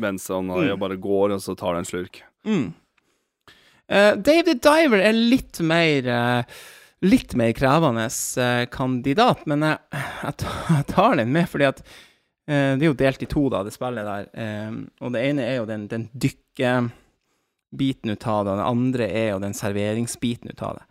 venstre 0.00 0.34
hånd 0.40 0.48
Mm. 0.50 0.72
og 0.72 0.78
bare 0.80 0.96
går, 0.96 1.32
og 1.36 1.40
så 1.44 1.54
tar 1.56 1.72
du 1.74 1.78
en 1.78 1.84
slurk. 1.84 2.22
mm. 2.46 2.72
Uh, 3.88 4.16
Dave 4.16 4.42
the 4.42 4.54
Diver 4.54 4.98
er 4.98 5.12
litt 5.12 5.60
mer 5.60 6.08
eh, 6.08 6.42
Litt 7.04 7.34
mer 7.36 7.52
krevende 7.52 8.06
eh, 8.40 8.64
kandidat, 8.72 9.44
men 9.44 9.64
jeg, 9.66 10.02
jeg, 10.22 10.84
tar, 10.88 11.16
den 11.20 11.32
med 11.34 11.48
fordi 11.52 11.68
at 11.68 11.82
eh, 11.84 12.72
det 12.78 12.86
er 12.86 12.88
jo 12.88 12.96
delt 12.96 13.24
i 13.24 13.28
to, 13.28 13.42
da, 13.52 13.60
det 13.66 13.74
spillet 13.74 14.08
der. 14.08 14.30
Eh, 14.32 14.78
og 15.04 15.12
det 15.12 15.24
ene 15.28 15.44
er 15.44 15.58
jo 15.58 15.66
den, 15.68 15.84
den 15.90 16.06
dykkebiten 16.16 18.14
ut 18.14 18.28
av 18.32 18.46
det, 18.46 18.54
og 18.54 18.60
det 18.62 18.68
andre 18.70 19.10
er 19.12 19.28
jo 19.34 19.42
den 19.44 19.56
serveringsbiten 19.56 20.54
ut 20.54 20.64
av 20.64 20.78
det. 20.80 20.86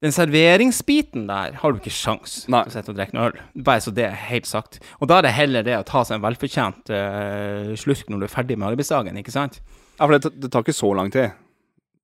Den 0.00 0.14
serveringsbiten 0.16 1.26
der 1.28 1.58
har 1.60 1.72
du 1.72 1.80
ikke 1.80 1.92
sjans 1.92 2.46
Nei. 2.48 2.62
til 2.64 2.72
å 2.72 2.76
sitte 2.76 2.92
og 2.92 2.96
drikke 2.96 3.20
øl. 3.20 3.34
Bare 3.64 3.82
så 3.84 3.92
det 3.92 4.06
er 4.06 4.22
helt 4.30 4.48
sagt. 4.48 4.78
Og 4.96 5.10
da 5.10 5.18
er 5.18 5.26
det 5.26 5.34
heller 5.36 5.66
det 5.66 5.76
å 5.76 5.84
ta 5.84 6.06
seg 6.08 6.16
en 6.16 6.24
velfortjent 6.24 6.88
uh, 6.88 7.74
slurk 7.76 8.08
når 8.08 8.22
du 8.22 8.24
er 8.24 8.32
ferdig 8.32 8.56
med 8.56 8.70
arbeidsdagen, 8.70 9.20
ikke 9.20 9.34
sant? 9.34 9.58
Ja, 9.98 10.06
for 10.06 10.16
det, 10.16 10.32
det 10.40 10.48
tar 10.48 10.64
ikke 10.64 10.78
så 10.78 10.94
lang 10.96 11.12
tid. 11.12 11.36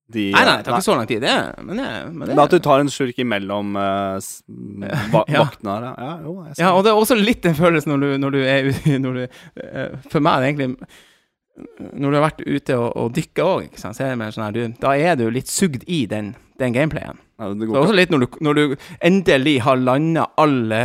De, 0.07 0.29
Nei, 0.31 0.43
nei, 0.47 0.53
det 0.61 0.69
tar 0.69 0.77
ikke 0.77 0.87
så 0.87 0.95
lang 0.95 1.09
tid, 1.11 1.25
det. 1.25 1.35
Men 1.67 1.81
det, 1.81 1.87
men 2.15 2.29
det 2.29 2.37
det 2.37 2.43
at 2.45 2.53
du 2.55 2.63
tar 2.63 2.83
en 2.83 2.91
slurk 2.93 3.19
imellom 3.19 3.75
uh, 3.75 4.23
va 5.15 5.25
Ja. 5.27 5.43
vaktene 5.43 5.75
her, 5.75 5.89
ja. 5.89 5.95
ja. 5.99 6.15
Jo, 6.23 6.35
Ja, 6.61 6.71
og 6.77 6.85
det 6.87 6.93
er 6.93 7.01
også 7.01 7.19
litt 7.19 7.43
den 7.43 7.59
følelsen 7.59 7.91
når 7.91 8.05
du, 8.05 8.09
når 8.23 8.37
du 8.37 8.41
er 8.45 8.71
ute 8.71 8.99
når 9.05 9.19
du, 9.19 9.37
uh, 9.65 9.99
For 10.13 10.23
meg 10.23 10.37
er 10.37 10.45
det 10.45 10.51
egentlig 10.53 11.91
Når 11.91 12.07
du 12.07 12.19
har 12.21 12.27
vært 12.29 12.43
ute 12.47 12.79
og, 12.79 12.89
og 13.03 13.15
dykka 13.19 13.51
òg, 13.57 13.69
så 13.75 13.91
sånn 13.97 14.77
Da 14.79 14.95
er 14.95 15.19
du 15.19 15.27
litt 15.35 15.51
sugd 15.51 15.83
i 15.91 16.05
den, 16.07 16.37
den 16.63 16.77
gameplayen. 16.77 17.19
ja, 17.41 17.51
det 17.51 17.67
går 17.67 17.75
er 17.81 17.89
også 17.89 17.99
litt 17.99 18.15
når 18.15 18.27
du, 18.27 18.29
når 18.47 18.61
du 18.61 18.77
endelig 19.01 19.59
har 19.67 19.81
landa 19.81 20.31
alle 20.39 20.85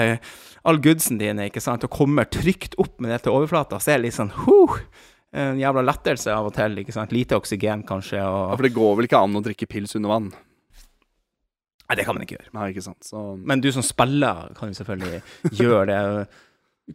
all 0.61 0.77
goodsen 0.77 1.17
dine, 1.17 1.47
ikke 1.49 1.61
sant, 1.63 1.85
og 1.85 1.93
kommer 1.93 2.27
trygt 2.29 2.75
opp 2.81 2.99
med 3.01 3.09
det 3.09 3.23
til 3.25 3.33
overflata, 3.33 3.79
så 3.81 3.95
er 3.95 4.01
det 4.01 4.09
litt 4.11 4.17
sånn 4.17 4.33
huh, 4.43 4.75
En 5.31 5.59
jævla 5.59 5.83
lettelse 5.87 6.31
av 6.35 6.49
og 6.49 6.55
til, 6.55 6.81
ikke 6.81 6.93
sant. 6.95 7.13
Lite 7.15 7.37
oksygen, 7.39 7.85
kanskje, 7.87 8.19
Og... 8.19 8.49
Ja, 8.51 8.55
for 8.57 8.67
det 8.67 8.73
går 8.75 8.95
vel 8.99 9.07
ikke 9.07 9.21
an 9.23 9.39
å 9.39 9.43
drikke 9.45 9.69
pils 9.71 9.95
under 9.95 10.11
vann? 10.11 10.31
Nei, 11.87 11.97
det 11.99 12.05
kan 12.07 12.15
man 12.15 12.23
ikke 12.25 12.37
gjøre. 12.37 12.51
Nei, 12.55 12.69
ikke 12.71 12.83
sant. 12.83 13.03
Så 13.03 13.21
Men 13.47 13.63
du 13.63 13.69
som 13.71 13.83
spiller, 13.83 14.51
kan 14.57 14.71
jo 14.71 14.77
selvfølgelig 14.79 15.21
gjøre 15.59 15.85
det. 15.91 16.25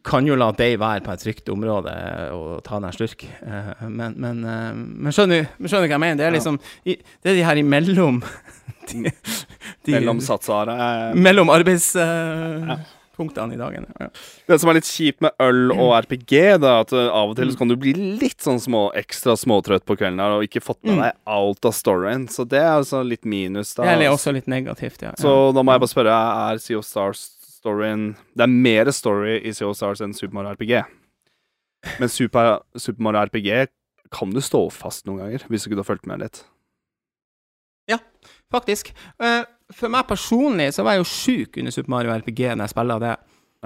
Kan 0.05 0.29
jo 0.29 0.37
la 0.37 0.51
deg 0.57 0.75
være 0.83 1.05
på 1.05 1.13
et 1.15 1.23
trygt 1.25 1.49
område 1.53 1.93
og 2.37 2.59
ta 2.67 2.81
deg 2.81 2.91
en 2.91 2.97
slurk. 2.97 3.25
Eh, 3.25 3.87
Men, 3.89 4.17
men, 4.21 4.43
eh, 4.45 4.73
men 4.77 5.15
skjønner, 5.15 5.49
du 5.57 5.69
hva 5.69 5.87
jeg 5.87 6.03
mener? 6.03 6.21
Det 6.21 6.27
er 6.27 6.37
liksom 6.37 6.59
Det 6.85 7.33
er 7.33 7.39
de 7.39 7.45
her 7.47 7.61
imellom 7.61 8.21
de, 8.91 9.05
de, 9.09 9.97
mellom 9.97 10.21
satsa 10.21 10.65
Mellom 11.17 11.53
arbeids... 11.55 11.95
mellom 11.97 12.85
arbeidspunktene 13.17 13.55
i 13.55 13.57
dagen. 13.59 13.87
Ja. 14.01 14.09
Det 14.47 14.59
som 14.61 14.71
er 14.71 14.75
litt 14.79 14.85
kjipt 14.89 15.21
med 15.25 15.33
øl 15.41 15.73
og 15.73 15.93
RPG, 16.05 16.59
det 16.61 16.69
er 16.69 16.81
at 16.85 16.93
eh, 16.93 17.09
av 17.09 17.31
og 17.31 17.37
til 17.37 17.51
så 17.53 17.59
kan 17.59 17.69
du 17.69 17.77
bli 17.77 17.93
litt 17.97 18.41
sånn 18.45 18.61
små, 18.61 18.91
ekstra 18.95 19.37
småtrøtt 19.37 19.85
på 19.89 19.97
kvelden 19.97 20.21
her 20.21 20.37
og 20.37 20.45
ikke 20.47 20.63
fått 20.65 20.83
med 20.85 20.97
Mm. 20.97 21.03
deg 21.03 21.13
alt 21.27 21.65
av 21.65 21.73
storyen. 21.73 22.29
Så 22.29 22.47
det 22.49 22.61
er 22.61 22.77
altså 22.79 23.03
litt 23.07 23.25
minus, 23.25 23.75
da. 23.75 23.85
Det 23.85 24.07
er 24.07 24.11
også 24.13 24.33
litt 24.33 24.47
negativt, 24.47 25.03
ja. 25.03 25.13
Så 25.19 25.53
da 25.55 25.63
må 25.63 25.73
jeg 25.73 25.81
bare 25.81 25.95
spørre, 25.95 26.17
er 26.53 26.59
Sea 26.59 26.79
of 26.79 26.85
Stars-storyen 26.87 28.15
Det 28.37 28.43
er 28.45 28.53
mer 28.53 28.91
story 28.93 29.41
i 29.45 29.53
Sea 29.53 29.67
of 29.69 29.77
Stars 29.77 30.01
enn 30.01 30.15
Super 30.15 30.35
Mario 30.35 30.55
RPG. 30.55 30.85
Men 32.01 32.09
Super, 32.09 32.61
Super 32.77 33.03
Mario 33.03 33.25
RPG 33.27 33.69
kan 34.13 34.31
du 34.31 34.41
stå 34.41 34.71
fast 34.71 35.07
noen 35.07 35.19
ganger, 35.19 35.45
hvis 35.49 35.65
du 35.65 35.71
ikke 35.71 35.83
har 35.83 35.89
fulgt 35.97 36.07
med 36.07 36.21
litt. 36.21 36.45
Ja, 37.89 37.99
Faktisk. 38.53 38.93
Eh, 39.21 39.45
For 39.75 39.91
meg 39.91 40.07
personlig 40.07 40.69
så 40.77 40.85
var 40.87 40.95
jeg 40.95 41.03
jo 41.03 41.11
sjuk 41.11 41.57
under 41.59 41.75
Super 41.75 41.91
Mario 41.91 42.13
RPG 42.15 42.43
når 42.55 42.67
jeg 42.69 42.75
spilla 42.77 42.99
det. 43.03 43.15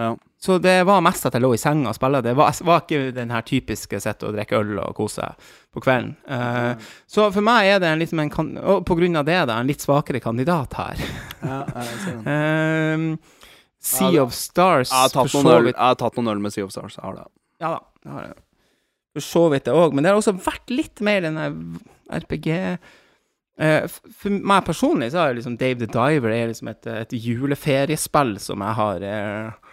Ja. 0.01 0.15
Så 0.41 0.57
det 0.63 0.79
var 0.89 1.03
mest 1.05 1.27
at 1.29 1.35
jeg 1.37 1.43
lå 1.45 1.51
i 1.53 1.59
senga 1.61 1.91
og 1.91 1.97
spilla. 1.99 2.23
Det 2.25 2.33
var, 2.39 2.55
var 2.65 2.85
ikke 2.87 3.11
den 3.13 3.33
her 3.35 3.43
typiske 3.45 3.99
sitte 4.01 4.31
å 4.31 4.33
drikke 4.33 4.61
øl 4.63 4.79
og 4.81 4.95
kose 4.97 5.21
seg 5.21 5.51
på 5.75 5.83
kvelden. 5.85 6.15
Eh, 6.25 6.87
Så 7.11 7.27
for 7.35 7.45
meg 7.45 7.69
er 7.69 7.83
det 7.83 7.91
en 7.91 8.01
litt, 8.01 8.15
en 8.17 8.33
kan, 8.33 8.49
og 8.57 8.87
på 8.89 8.97
grunn 8.97 9.19
av 9.21 9.27
det, 9.29 9.37
da, 9.51 9.59
en 9.61 9.69
litt 9.69 9.85
svakere 9.85 10.23
kandidat 10.25 10.79
her. 10.79 11.03
Um, 12.25 13.19
sea 13.91 14.11
Ja, 14.15 14.23
of 14.25 14.33
Stars 14.37 14.91
Jeg 14.93 15.13
har, 15.17 15.57
øl, 15.57 15.71
jeg 15.71 15.77
har 15.77 16.01
tatt 16.01 16.17
noen 16.17 16.33
øl 16.35 16.41
med 16.47 16.55
Sea 16.57 16.65
of 16.65 16.73
Stars. 16.73 16.97
Jeg 16.97 17.05
har 17.05 17.21
det. 17.21 17.29
Ja 17.61 17.75
da, 17.77 17.83
Jeg 18.07 18.15
har 18.17 18.31
det. 18.31 18.39
For 19.19 19.27
så 19.27 19.45
vidt 19.53 19.67
det 19.67 19.75
òg. 19.75 19.93
Men 19.93 20.05
det 20.07 20.13
har 20.13 20.21
også 20.21 20.37
vært 20.39 20.71
litt 20.73 21.01
mer 21.05 21.25
den 21.27 21.37
RPG 22.09 22.49
For 23.61 24.33
meg 24.33 24.65
personlig 24.65 25.11
så 25.13 25.25
har 25.25 25.35
liksom 25.37 25.59
Dave 25.61 25.83
the 25.83 25.89
Diver 25.91 26.33
er 26.33 26.49
liksom 26.49 26.71
et, 26.73 26.87
et 26.87 27.13
juleferiespill 27.13 28.39
som 28.41 28.63
jeg 28.65 28.77
har 28.79 29.05
eh, 29.05 29.71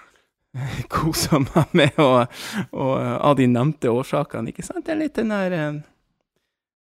kosa 0.93 1.39
meg 1.43 1.75
med, 1.77 1.99
og, 2.01 2.39
og 2.73 2.93
eh, 2.99 3.13
av 3.29 3.37
de 3.39 3.47
nevnte 3.51 3.91
årsakene, 3.91 4.51
ikke 4.51 4.65
sant? 4.65 4.85
Det 4.85 4.95
er 4.95 5.01
litt 5.01 5.17
den 5.17 5.33
der 5.33 5.55
eh, 5.55 5.79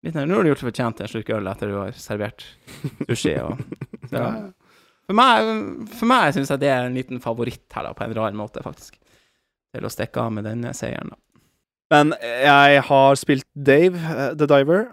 litt 0.06 0.16
den, 0.16 0.30
Nå 0.30 0.38
har 0.38 0.46
du 0.46 0.52
gjort 0.52 0.62
deg 0.62 0.70
fortjent 0.70 0.98
til 0.98 1.08
en 1.08 1.12
slurk 1.14 1.32
øl 1.36 1.52
etter 1.52 1.72
du 1.72 1.78
har 1.80 1.98
servert 1.98 2.46
sushi. 3.08 3.36
Og, 3.42 3.60
så, 4.12 4.24
for 5.08 5.18
meg, 5.18 5.52
for 5.94 6.10
meg 6.10 6.36
syns 6.36 6.52
jeg 6.54 6.62
det 6.62 6.72
er 6.72 6.86
en 6.86 6.98
liten 6.98 7.22
favoritt 7.24 7.66
her, 7.74 7.88
da, 7.88 7.94
på 7.96 8.06
en 8.06 8.16
rar 8.18 8.38
måte, 8.38 8.64
faktisk. 8.64 8.98
Til 9.72 9.88
å 9.88 9.92
stikke 9.92 10.26
av 10.26 10.34
med 10.36 10.46
denne 10.48 10.74
seieren, 10.76 11.14
da. 11.14 11.20
Men 11.92 12.14
jeg 12.22 12.80
har 12.88 13.18
spilt 13.20 13.44
Dave 13.52 14.00
uh, 14.00 14.30
the 14.32 14.46
Diver. 14.48 14.86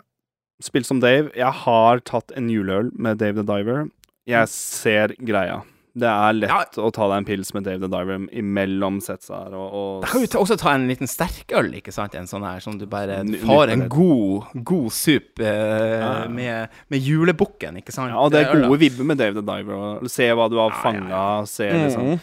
Spilt 0.64 0.88
som 0.90 1.00
Dave. 1.00 1.30
Jeg 1.40 1.52
har 1.64 2.02
tatt 2.08 2.34
en 2.36 2.50
juleøl 2.52 2.90
med 3.00 3.20
Dave 3.22 3.40
the 3.40 3.48
Diver. 3.48 3.86
Jeg 4.30 4.50
ser 4.52 5.14
greia. 5.24 5.62
Det 6.00 6.08
er 6.08 6.36
lett 6.38 6.78
å 6.80 6.90
ta 6.94 7.08
deg 7.10 7.18
en 7.18 7.26
pils 7.28 7.50
med 7.56 7.66
Dave 7.66 7.82
the 7.82 7.90
Diver 7.92 8.28
imellom 8.38 9.00
setsa 9.04 9.40
her, 9.46 9.56
og, 9.58 9.72
og 9.74 10.04
Da 10.04 10.12
kan 10.12 10.22
du 10.24 10.28
ta, 10.30 10.42
også 10.44 10.58
ta 10.62 10.74
en 10.78 10.86
liten 10.88 11.10
sterkøl, 11.10 11.72
ikke 11.80 11.92
sant? 11.96 12.14
En 12.16 12.30
sånn 12.30 12.46
her 12.46 12.62
som 12.64 12.78
du 12.80 12.86
bare 12.92 13.18
har 13.26 13.74
en 13.74 13.86
god, 13.92 14.52
god 14.70 14.92
sup 14.96 15.42
eh, 15.42 15.96
Ja. 16.00 16.12
med, 16.30 16.76
med 16.94 17.04
julebukken, 17.04 17.80
ikke 17.82 17.96
sant? 17.96 18.14
Ja, 18.14 18.20
og 18.22 18.32
det 18.36 18.44
er 18.46 18.54
gode 18.68 18.80
vibber 18.84 19.08
med 19.10 19.20
Dave 19.20 19.40
the 19.40 19.46
Diver. 19.46 19.80
Og 20.06 20.12
se 20.14 20.30
hva 20.30 20.48
du 20.52 20.60
har 20.62 20.70
Ja, 20.70 20.76
ja, 20.78 20.84
fanga, 20.86 21.24
se 21.50 21.72
liksom 21.74 22.14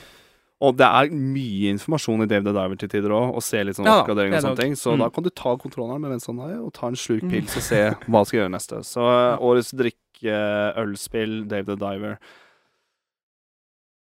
Og 0.65 0.73
det 0.79 0.87
er 0.89 1.11
mye 1.13 1.69
informasjon 1.75 2.23
i 2.25 2.27
Dave 2.31 2.43
the 2.47 2.53
Diver 2.57 2.79
til 2.81 2.89
tider 2.89 3.13
òg, 3.13 3.35
og 3.37 3.43
se 3.45 3.61
litt 3.65 3.77
sånn 3.77 3.85
Ja 3.85 3.99
oppgradering 4.01 4.31
det 4.33 4.39
og 4.39 4.45
sånne 4.47 4.57
det 4.57 4.65
ting. 4.65 4.73
Så 4.81 4.95
Mm. 4.95 4.99
da 5.05 5.09
kan 5.11 5.25
du 5.25 5.29
ta 5.31 5.57
kontrolleren 5.61 6.01
med 6.01 6.11
venstre 6.15 6.33
hånd 6.33 6.61
og 6.65 6.73
ta 6.73 6.87
en 6.89 6.97
slurk 6.97 7.27
pils 7.29 7.57
og 7.57 7.63
se 7.63 7.81
hva 8.09 8.23
skal 8.25 8.39
jeg 8.39 8.43
gjøre 8.47 8.55
neste. 8.57 8.81
Så 8.89 9.05
eh, 9.05 9.37
årets 9.45 9.71
drikkeølspill, 9.77 11.47
Dave 11.49 11.65
the 11.67 11.77
Diver 11.77 12.17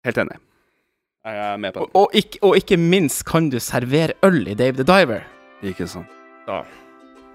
Helt 0.06 0.18
enig. 0.18 0.38
Jeg 1.26 1.36
er 1.36 1.58
med 1.58 1.74
på 1.76 1.82
Og, 1.84 1.90
og, 1.94 2.10
ikke, 2.16 2.40
og 2.42 2.56
ikke 2.56 2.78
minst 2.80 3.26
kan 3.28 3.50
du 3.50 3.60
servere 3.60 4.14
øl 4.24 4.48
i 4.48 4.54
Dave 4.56 4.80
the 4.80 4.84
Diver. 4.88 5.26
Ikke 5.62 5.88
sant. 5.88 6.08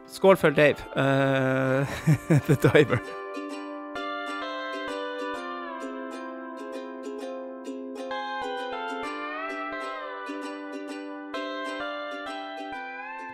Skål 0.09 0.37
for 0.41 0.51
Dave. 0.51 0.77
uh, 0.97 1.85
the 2.49 2.57
Diver. 2.57 2.99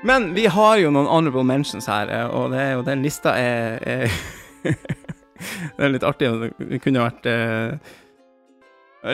Men 0.03 0.31
vi 0.35 0.47
har 0.49 0.79
jo 0.81 0.91
noen 0.95 1.09
honorable 1.11 1.45
mentions 1.45 1.89
her, 1.91 2.09
eh, 2.09 2.27
og 2.27 2.55
det 2.55 2.67
jo 2.73 2.85
den 2.87 3.03
lista 3.05 3.35
er, 3.37 3.81
er 3.85 4.09
Det 5.77 5.85
er 5.85 5.93
litt 5.93 6.05
artig. 6.05 6.29
og 6.29 6.53
Det 6.59 6.81
kunne 6.85 7.05
vært 7.05 7.27
uh, 7.29 7.77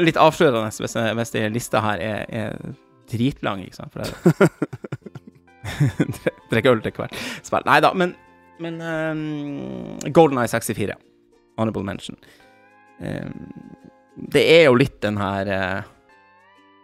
litt 0.02 0.18
avslørende 0.18 0.72
hvis, 0.74 0.96
hvis 0.96 1.34
den 1.34 1.54
lista 1.54 1.82
her 1.84 2.02
er, 2.02 2.24
er 2.26 2.74
dritlang, 3.10 3.62
ikke 3.62 3.78
sant? 3.78 3.94
For 3.94 4.02
det 4.02 4.50
Drikke 6.50 6.72
øl 6.72 6.82
til 6.82 6.94
hvert 6.98 7.14
spill. 7.46 7.66
Nei 7.66 7.78
da, 7.82 7.92
men, 7.98 8.14
men 8.62 8.78
um, 8.82 9.98
Golden 10.14 10.38
Eye 10.42 10.50
64, 10.50 10.94
honorable 11.58 11.86
mention. 11.86 12.18
Um, 12.98 13.50
det 14.32 14.44
er 14.56 14.64
jo 14.68 14.78
litt 14.78 14.98
den 15.04 15.18
her 15.20 15.50
uh, 15.50 15.88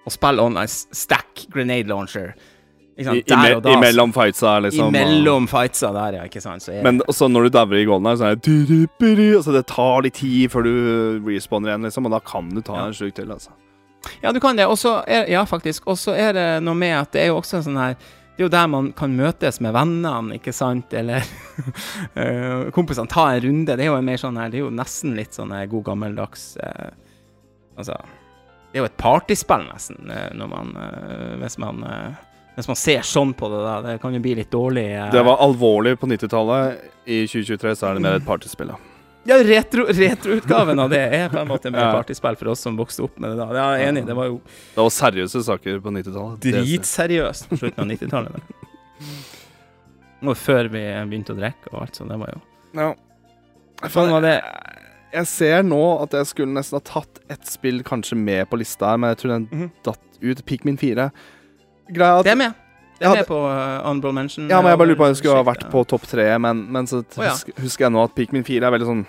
Å 0.05 0.11
spille 0.13 0.43
online 0.43 0.71
stack 0.71 1.47
grenade 1.55 1.91
launcher. 1.91 2.35
I, 2.99 3.05
Der 3.25 3.55
og 3.57 3.63
da, 3.65 3.73
imellom 3.73 4.13
fightsa, 4.13 4.59
liksom. 4.61 4.87
og- 4.87 4.93
Imellom 4.93 5.47
fightsa 5.49 5.93
der, 5.95 6.19
ja, 6.19 6.25
ikke 6.29 6.43
sant. 6.45 6.63
Så 6.63 6.73
jeg, 6.75 6.83
Men 6.85 7.01
også 7.09 7.29
når 7.33 7.43
du 7.49 7.49
dauer 7.57 7.79
i 7.81 7.85
golden 7.89 8.07
her, 8.11 8.17
så 8.21 8.25
er 8.31 8.35
det 8.37 9.37
altså 9.37 9.53
Det 9.57 9.67
tar 9.67 10.03
litt 10.03 10.15
tid 10.15 10.51
før 10.53 10.63
du 10.65 10.73
respawner 11.31 11.73
igjen, 11.73 11.83
liksom, 11.89 12.07
og 12.07 12.13
da 12.13 12.21
kan 12.21 12.49
du 12.53 12.61
ta 12.61 12.75
Ja. 12.77 12.87
en 12.87 12.93
sluk 12.93 13.15
til, 13.15 13.31
altså. 13.33 13.51
Ja, 14.23 14.33
du 14.33 14.41
kan 14.41 14.57
det. 14.57 14.67
Og 14.67 14.77
så 14.77 15.03
er, 15.07 15.25
ja, 15.31 15.45
faktisk. 15.45 15.87
Og 15.87 15.97
så 15.97 16.13
er 16.19 16.33
det 16.35 16.63
noe 16.63 16.75
med 16.75 16.93
at 17.01 17.13
det 17.13 17.23
er 17.23 17.27
jo 17.29 17.39
også 17.41 17.57
en 17.57 17.63
sånn 17.63 17.79
her 17.81 17.95
Det 18.37 18.41
er 18.41 18.45
jo 18.45 18.49
der 18.49 18.67
man 18.67 18.93
kan 18.93 19.13
møtes 19.17 19.61
med 19.61 19.73
vennene, 19.75 20.35
ikke 20.41 20.53
sant? 20.53 20.93
Eller 20.93 21.23
eh, 22.17 22.71
kompisene. 22.73 23.09
Ta 23.09 23.29
en 23.35 23.41
runde. 23.45 23.77
Det 23.77 23.81
er 23.85 23.91
jo 23.93 24.01
mer 24.03 24.17
sånn 24.21 24.37
her 24.41 24.49
Det 24.51 24.59
er 24.59 24.65
jo 24.65 24.71
nesten 24.71 25.15
litt 25.15 25.33
sånn 25.37 25.53
her 25.53 25.67
god 25.67 25.85
gammeldags 25.85 26.57
eh, 26.57 26.91
Altså 27.79 27.93
Det 28.73 28.81
er 28.81 28.83
jo 28.83 28.85
et 28.89 28.97
partyspill, 29.01 29.67
nesten, 29.69 30.11
eh, 30.11 30.31
når 30.35 30.49
man 30.49 30.73
eh, 30.77 31.37
Hvis 31.43 31.59
man 31.63 31.85
eh, 31.85 32.21
hvis 32.57 32.69
man 32.69 32.77
ser 32.77 33.01
sånn 33.01 33.33
på 33.35 33.49
det, 33.49 33.61
da. 33.65 33.75
Det 33.83 34.01
kan 34.03 34.13
jo 34.15 34.21
bli 34.21 34.35
litt 34.35 34.51
dårlig. 34.51 34.87
eh. 34.93 35.11
Det 35.11 35.23
var 35.25 35.39
alvorlig 35.41 35.99
på 35.99 36.07
90-tallet. 36.11 36.79
I 37.07 37.25
2023 37.27 37.75
så 37.77 37.89
er 37.91 37.95
det 37.95 38.03
mer 38.03 38.15
et 38.21 38.27
partyspill, 38.27 38.69
da. 38.69 38.77
Ja, 39.25 39.37
retro- 39.47 39.87
retroutgaven 39.87 40.81
av 40.83 40.91
det 40.91 40.99
er 41.15 41.29
på 41.31 41.39
en 41.39 41.47
måte 41.49 41.71
mer 41.71 41.85
Ja. 41.87 41.93
partyspill 41.95 42.37
for 42.37 42.49
oss 42.51 42.61
som 42.61 42.77
vokste 42.77 43.05
opp 43.05 43.19
med 43.23 43.31
det 43.31 43.37
da. 43.39 43.47
Ja, 43.55 43.67
jeg 43.79 43.87
er 43.87 43.93
enig. 43.93 44.07
Det 44.07 44.15
var 44.17 44.27
jo 44.27 44.41
Det 44.75 44.83
var 44.83 44.89
seriøse 44.91 45.43
saker 45.47 45.79
på 45.81 45.91
90-tallet. 45.95 46.41
Dritseriøst 46.43 47.49
på 47.49 47.59
slutten 47.61 47.79
av 47.85 47.87
90-tallet. 47.97 48.43
Og 50.23 50.37
før 50.39 50.69
vi 50.71 50.83
begynte 51.11 51.35
å 51.35 51.39
drikke 51.39 51.73
og 51.73 51.81
alt 51.83 51.99
sånt. 51.99 52.11
Det 52.13 52.19
var 52.21 52.35
jo 52.35 52.41
Ja. 52.79 52.95
Sånn 53.91 54.11
var 54.15 54.21
det. 54.23 54.37
Jeg 55.13 55.27
ser 55.27 55.63
nå 55.67 55.81
at 56.03 56.11
jeg 56.13 56.27
skulle 56.31 56.55
nesten 56.55 56.79
ha 56.79 56.85
tatt 56.87 57.19
ett 57.29 57.45
spill 57.47 57.83
kanskje 57.83 58.17
med 58.17 58.49
på 58.49 58.57
lista 58.61 58.91
her, 58.93 58.97
men 58.99 59.11
jeg 59.15 59.19
tror 59.19 59.33
den 59.35 59.47
Mhm. 59.51 59.71
datt 59.85 60.01
ut. 60.23 60.45
Pikmin 60.47 60.79
4. 60.79 61.11
Greia 61.93 62.21
at 62.21 62.29
Det 62.29 62.35
er 62.35 62.41
med. 62.41 62.59
Det 63.03 63.09
er 63.09 63.17
med 63.19 63.27
på 63.27 63.39
uh, 63.43 63.91
Unbrown 63.91 64.15
Mention. 64.15 64.47
Ja, 64.51 64.61
men 64.63 64.71
jeg 64.71 64.79
bare 64.79 64.91
lurer 64.93 65.01
på 65.01 65.09
om 65.09 65.11
jeg 65.11 65.19
skulle 65.23 65.41
ha 65.41 65.47
vært 65.47 65.65
på 65.73 65.83
topp 65.91 66.07
tre, 66.07 66.29
men, 66.39 66.63
men 66.73 66.87
så 66.87 67.01
oh, 67.03 67.25
ja. 67.25 67.33
husker, 67.35 67.57
husker 67.59 67.87
jeg 67.89 67.95
nå 67.97 68.05
at 68.05 68.15
Pikmin 68.15 68.47
4 68.47 68.69
er 68.69 68.75
veldig 68.77 68.89
sånn 68.89 69.03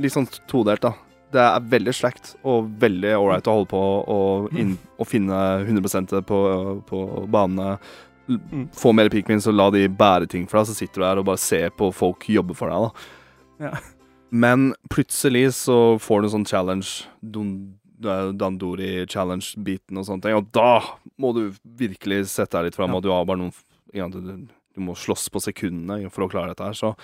Litt 0.00 0.14
sånn 0.14 0.26
todelt, 0.48 0.80
da. 0.80 0.94
Det 1.30 1.40
er 1.44 1.64
veldig 1.74 1.92
slakt 1.92 2.30
og 2.48 2.70
veldig 2.80 3.10
ålreit 3.18 3.48
å 3.50 3.56
holde 3.58 3.68
på 3.68 3.80
og, 4.14 4.46
inn, 4.56 4.70
og 4.96 5.06
finne 5.10 5.36
100 5.60 6.22
på, 6.26 6.38
på 6.88 7.00
banene. 7.30 7.74
Mm. 8.30 8.64
Få 8.72 8.94
mer 8.96 9.10
Pikmin, 9.12 9.42
så 9.44 9.52
la 9.52 9.68
de 9.74 9.84
bære 9.92 10.30
ting 10.30 10.46
for 10.48 10.60
deg, 10.60 10.70
så 10.70 10.78
sitter 10.78 11.02
du 11.02 11.06
her 11.06 11.20
og 11.20 11.28
bare 11.28 11.42
ser 11.42 11.68
på 11.76 11.90
folk 11.92 12.24
jobbe 12.32 12.56
for 12.56 12.72
deg, 12.72 12.86
da. 12.86 13.68
Ja. 13.68 13.74
Men 14.30 14.70
plutselig 14.90 15.50
så 15.58 15.98
får 15.98 16.22
du 16.22 16.28
en 16.28 16.34
sånn 16.38 16.46
challenge, 16.46 17.04
eh, 17.20 17.28
Dandori 18.00 19.06
challenge-biten 19.10 20.00
og 20.00 20.06
sånne 20.08 20.26
ting, 20.26 20.38
og 20.38 20.48
da 20.54 20.80
må 21.20 21.34
du 21.36 21.42
virkelig 21.62 22.24
sette 22.32 22.56
deg 22.56 22.70
litt 22.70 22.78
fram, 22.78 22.96
og 22.96 23.04
du 23.04 23.10
har 23.12 23.26
bare 23.28 23.42
noen 23.42 23.54
ja, 23.96 24.06
du, 24.10 24.20
du 24.20 24.82
må 24.84 24.94
slåss 24.98 25.28
på 25.34 25.42
sekundene 25.42 26.10
for 26.14 26.26
å 26.26 26.30
klare 26.32 26.54
dette 26.54 26.70
her, 26.70 26.78
så 26.78 26.94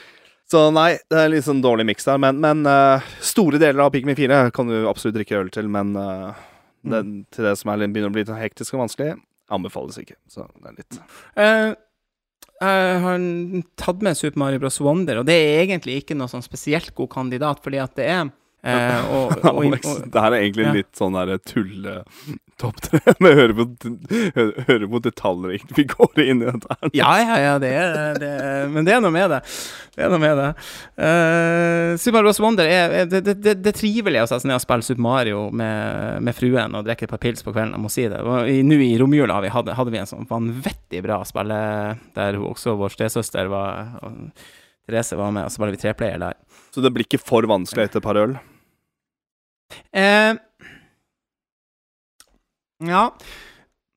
så 0.47 0.69
nei, 0.71 0.93
det 1.11 1.19
er 1.19 1.31
litt 1.33 1.43
sånn 1.43 1.59
dårlig 1.59 1.89
miks 1.89 2.07
der, 2.07 2.21
men, 2.23 2.37
men 2.39 2.61
uh, 2.71 3.03
store 3.19 3.59
deler 3.59 3.83
av 3.83 3.91
Pikmin 3.91 4.15
4 4.15 4.45
kan 4.55 4.69
du 4.71 4.77
absolutt 4.87 5.17
drikke 5.17 5.41
øl 5.41 5.49
til, 5.51 5.67
men 5.75 5.91
uh, 5.99 6.39
det, 6.87 7.01
til 7.35 7.49
det 7.49 7.57
som 7.59 7.73
er, 7.73 7.83
begynner 7.83 8.13
å 8.13 8.15
bli 8.15 8.23
hektisk 8.39 8.77
og 8.77 8.85
vanskelig, 8.85 9.17
anbefales 9.51 9.99
ikke. 9.99 10.15
Så 10.31 10.47
det 10.47 10.71
er 10.71 10.79
litt 10.79 11.01
uh, 11.03 11.75
jeg 12.57 13.01
har 13.03 13.25
tatt 13.77 14.05
med 14.07 14.17
Super 14.17 14.41
Mario 14.41 14.63
Bros. 14.63 14.79
Wonder, 14.81 15.19
og 15.21 15.27
det 15.29 15.35
er 15.35 15.65
egentlig 15.67 15.99
ikke 16.01 16.17
noe 16.17 16.31
sånn 16.31 16.47
spesielt 16.47 16.95
god 16.97 17.11
kandidat, 17.13 17.61
fordi 17.65 17.83
at 17.83 17.99
det 17.99 18.07
er 18.09 18.31
eh, 18.67 19.13
og, 19.15 19.37
og, 19.45 19.63
Alex, 19.65 19.87
og, 19.91 20.11
det 20.13 20.25
her 20.27 20.35
er 20.35 20.43
egentlig 20.43 20.67
ja. 20.67 20.75
litt 20.81 20.93
sånn 20.99 21.17
der 21.17 21.39
tulle 21.47 21.95
topp 22.61 22.81
tre, 22.81 23.01
Vi 23.21 23.33
hører 23.37 24.87
på, 24.89 25.01
detaljrikt 25.05 25.73
vi 25.77 25.85
går 25.91 26.23
inn 26.25 26.43
i 26.43 26.49
dette 26.49 26.73
her. 26.73 26.91
Ja, 26.97 27.11
ja, 27.21 27.37
ja, 27.43 27.55
det 27.61 27.73
er, 27.77 28.17
det 28.21 28.31
er 28.33 28.71
Men 28.73 28.89
det 28.89 28.95
er 28.97 29.03
noe 29.05 29.13
med 29.15 29.29
det. 29.35 29.41
Det 29.97 30.07
er 30.07 30.13
noe 30.13 30.23
med 30.23 30.41
det. 30.41 30.49
Uh, 30.97 31.97
Super 32.01 32.19
Mario 32.19 32.31
Bros. 32.31 32.41
Wonder 32.43 32.69
er, 32.71 32.97
er 33.03 33.11
det, 33.11 33.23
det, 33.29 33.37
det, 33.45 33.57
det 33.65 33.73
er 33.73 33.79
trivelig 33.79 34.25
å 34.25 34.29
sette 34.31 34.49
ned 34.49 34.59
og 34.59 34.65
spille 34.65 34.89
Super 34.89 35.05
Mario 35.05 35.47
med, 35.53 36.23
med 36.25 36.37
fruen 36.37 36.77
og 36.77 36.89
drikke 36.89 37.09
et 37.09 37.13
par 37.13 37.23
pils 37.23 37.45
på 37.45 37.53
kvelden, 37.53 37.77
jeg 37.77 37.85
må 37.85 37.93
si 37.93 38.07
det. 38.13 38.21
Nå 38.25 38.81
i 38.87 38.93
romjula 39.01 39.41
hadde, 39.53 39.77
hadde 39.77 39.93
vi 39.93 40.01
en 40.01 40.09
sånn 40.09 40.29
vanvittig 40.31 41.05
bra 41.05 41.21
spille 41.29 41.61
der 42.17 42.41
også 42.41 42.77
vår 42.81 42.97
stesøster 42.97 43.51
var 43.53 43.97
Therese 44.87 45.17
var 45.19 45.33
med, 45.35 45.47
og 45.47 45.51
så 45.51 45.59
spiller 45.59 45.75
vi 45.75 45.83
treplayer 45.83 46.21
der. 46.23 46.37
Så 46.75 46.83
det 46.85 46.93
blir 46.95 47.07
ikke 47.09 47.23
for 47.23 47.47
vanskelig 47.49 47.89
etter 47.89 48.03
et 48.03 48.07
par 48.07 48.21
øl? 48.21 48.37
Eh, 49.93 50.35
ja. 52.87 53.11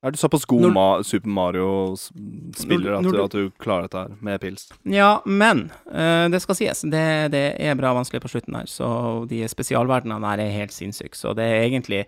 Er 0.02 0.14
du 0.14 0.16
såpass 0.16 0.46
god 0.48 0.62
Når- 0.62 0.72
ma 0.72 1.02
Super 1.04 1.28
Mario-spiller 1.28 2.94
at, 2.98 3.06
at 3.24 3.34
du 3.36 3.50
klarer 3.60 3.82
dette 3.84 3.98
her 4.00 4.14
med 4.24 4.40
pils? 4.40 4.70
Ja, 4.88 5.20
men 5.26 5.66
eh, 5.92 6.28
det 6.32 6.40
skal 6.40 6.56
sies. 6.56 6.80
Det, 6.88 7.04
det 7.34 7.44
er 7.60 7.76
bra 7.76 7.92
vanskelig 7.92 8.22
på 8.24 8.30
slutten 8.32 8.56
her. 8.56 8.64
Så 8.70 8.88
de 9.28 9.42
spesialverdenene 9.48 10.22
der 10.24 10.46
er 10.46 10.54
helt 10.56 10.72
sinnssyke. 10.72 11.16
Så 11.18 11.34
det 11.36 11.44
er 11.44 11.66
egentlig 11.68 12.06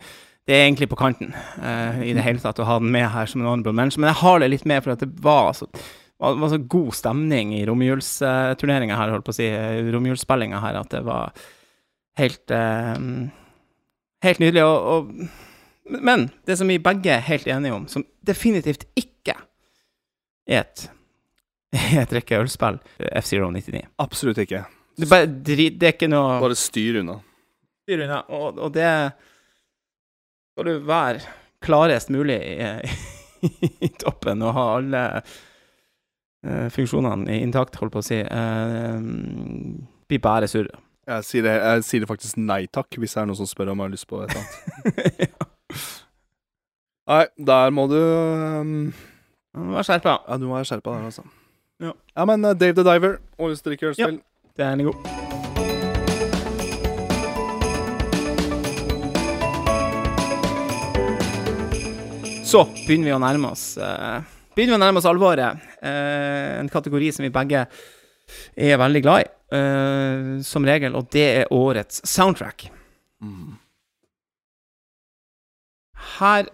det 0.48 0.56
er 0.56 0.64
egentlig 0.64 0.88
på 0.90 0.96
kanten 0.98 1.34
eh, 1.62 2.00
i 2.08 2.14
det 2.16 2.24
hele 2.24 2.40
tatt 2.42 2.58
å 2.58 2.64
ha 2.66 2.78
den 2.80 2.90
med 2.90 3.06
her 3.12 3.28
som 3.30 3.42
en 3.44 3.46
honorable 3.50 3.76
mention. 3.76 4.00
Men 4.02 4.10
jeg 4.14 4.22
har 4.24 4.40
det 4.42 4.48
litt 4.50 4.64
med 4.66 4.82
for 4.82 4.96
at 4.96 5.04
det 5.04 5.10
var 5.22 5.52
så, 5.54 5.68
var, 6.18 6.40
var 6.40 6.50
så 6.50 6.58
god 6.72 6.96
stemning 6.98 7.52
i 7.54 7.60
romjulsturneringa 7.68 8.96
her, 8.98 9.12
holdt 9.14 9.28
på 9.28 9.36
å 9.36 9.38
si, 9.38 9.46
eh, 9.52 9.84
romjulsspillinga 9.94 10.64
her, 10.64 10.80
at 10.80 10.90
det 10.96 11.04
var 11.06 11.30
helt 12.18 12.50
eh, 12.56 12.96
Helt 14.22 14.42
nydelig. 14.42 14.64
Og, 14.64 14.88
og, 14.92 15.98
men 16.02 16.28
det 16.46 16.56
som 16.60 16.70
vi 16.70 16.78
begge 16.82 17.14
er 17.16 17.24
helt 17.26 17.48
enige 17.50 17.74
om, 17.74 17.88
som 17.90 18.04
definitivt 18.26 18.86
ikke 18.98 19.36
er 20.46 20.62
et 20.62 20.88
et 22.02 22.12
rekke 22.12 22.40
ølspill, 22.42 22.78
F-Zero 23.22 23.48
99. 23.50 23.86
Absolutt 24.02 24.42
ikke. 24.42 24.64
Det 24.98 25.08
bare 25.08 25.26
drit, 25.26 25.78
det 25.80 25.88
er 25.88 25.94
ikke 25.96 26.10
noe 26.12 26.36
Bare 26.42 26.56
styr 26.58 27.00
unna. 27.00 27.16
styr 27.86 28.04
unna. 28.04 28.18
Og, 28.36 28.58
og 28.60 28.74
det 28.74 28.90
skal 30.52 30.68
du 30.68 30.74
være 30.84 31.22
klarest 31.64 32.12
mulig 32.12 32.36
i, 32.36 32.68
i 33.86 33.90
toppen 34.02 34.44
og 34.44 34.52
ha 34.58 34.66
alle 34.76 35.02
uh, 35.22 36.68
funksjonene 36.74 37.38
intakte, 37.40 37.80
holdt 37.80 37.96
på 37.96 38.02
å 38.02 38.06
si. 38.06 38.20
Uh, 38.20 39.00
blir 40.10 40.22
bare 40.22 40.50
surr. 40.50 40.68
Jeg 41.02 41.24
sier, 41.26 41.42
det, 41.42 41.52
jeg 41.58 41.82
sier 41.82 42.02
det 42.04 42.06
faktisk 42.06 42.36
nei 42.38 42.60
takk, 42.70 42.94
hvis 42.94 43.16
det 43.16 43.18
er 43.18 43.26
noen 43.26 43.38
som 43.40 43.46
spør 43.50 43.72
om 43.72 43.80
jeg 43.80 43.88
har 43.88 43.90
lyst 43.90 44.06
på 44.06 44.20
et 44.22 44.30
eller 44.30 44.38
annet. 44.38 45.40
Nei, 47.10 47.24
der 47.42 47.72
må 47.74 47.88
du 47.90 47.98
um, 47.98 48.92
være 49.74 49.82
skjerpa. 49.88 50.12
Ja, 50.28 50.36
du 50.38 50.44
må 50.46 50.54
være 50.54 50.68
skjerpa 50.68 50.92
der, 50.94 51.08
altså. 51.08 51.24
Ja. 51.82 51.90
ja, 51.90 52.26
men 52.30 52.46
uh, 52.46 52.52
Dave 52.54 52.76
the 52.78 52.84
Diver, 52.86 53.16
årets 53.34 53.64
drikkeølspill. 53.66 54.20
Det 54.54 54.62
er 54.62 54.76
en 54.76 54.84
god. 54.86 54.94
Så 62.46 62.62
begynner 62.84 63.10
vi 63.10 63.16
å 63.16 63.18
nærme 63.24 63.50
oss 63.56 63.72
uh, 63.80 64.22
Begynner 64.54 64.76
vi 64.76 64.78
å 64.78 64.84
nærme 64.84 65.02
oss 65.02 65.10
alvoret. 65.10 65.66
Uh, 65.82 66.60
en 66.60 66.70
kategori 66.70 67.10
som 67.16 67.26
vi 67.26 67.34
begge 67.34 67.66
er 68.56 68.80
veldig 68.80 69.02
glad 69.04 69.24
i, 69.24 69.30
uh, 69.56 70.42
som 70.44 70.64
regel, 70.64 70.96
og 70.98 71.10
det 71.12 71.26
er 71.42 71.52
årets 71.52 72.02
soundtrack. 72.08 72.70
Her 76.18 76.50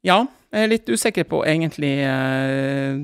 Ja, 0.00 0.22
jeg 0.48 0.64
er 0.64 0.70
litt 0.70 0.88
usikker 0.88 1.26
på 1.28 1.42
egentlig 1.44 1.92
uh, 2.08 2.96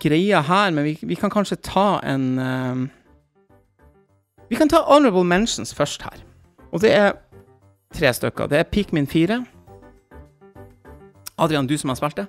greia 0.00 0.42
her, 0.44 0.74
men 0.76 0.84
vi, 0.84 0.92
vi 1.00 1.16
kan 1.16 1.32
kanskje 1.32 1.56
ta 1.64 1.86
en 2.04 2.26
uh, 2.36 2.84
Vi 4.50 4.56
kan 4.56 4.68
ta 4.68 4.82
honorable 4.84 5.24
mentions 5.24 5.74
først 5.74 6.04
her. 6.04 6.20
Og 6.72 6.80
det 6.84 6.92
er 6.92 7.16
tre 7.94 8.12
stykker. 8.12 8.46
Det 8.46 8.58
er 8.58 8.68
Pikmin 8.68 9.06
4. 9.06 9.44
Adrian, 11.38 11.66
du 11.66 11.76
som 11.78 11.92
har 11.92 11.96
spilt 11.96 12.16
det. 12.16 12.26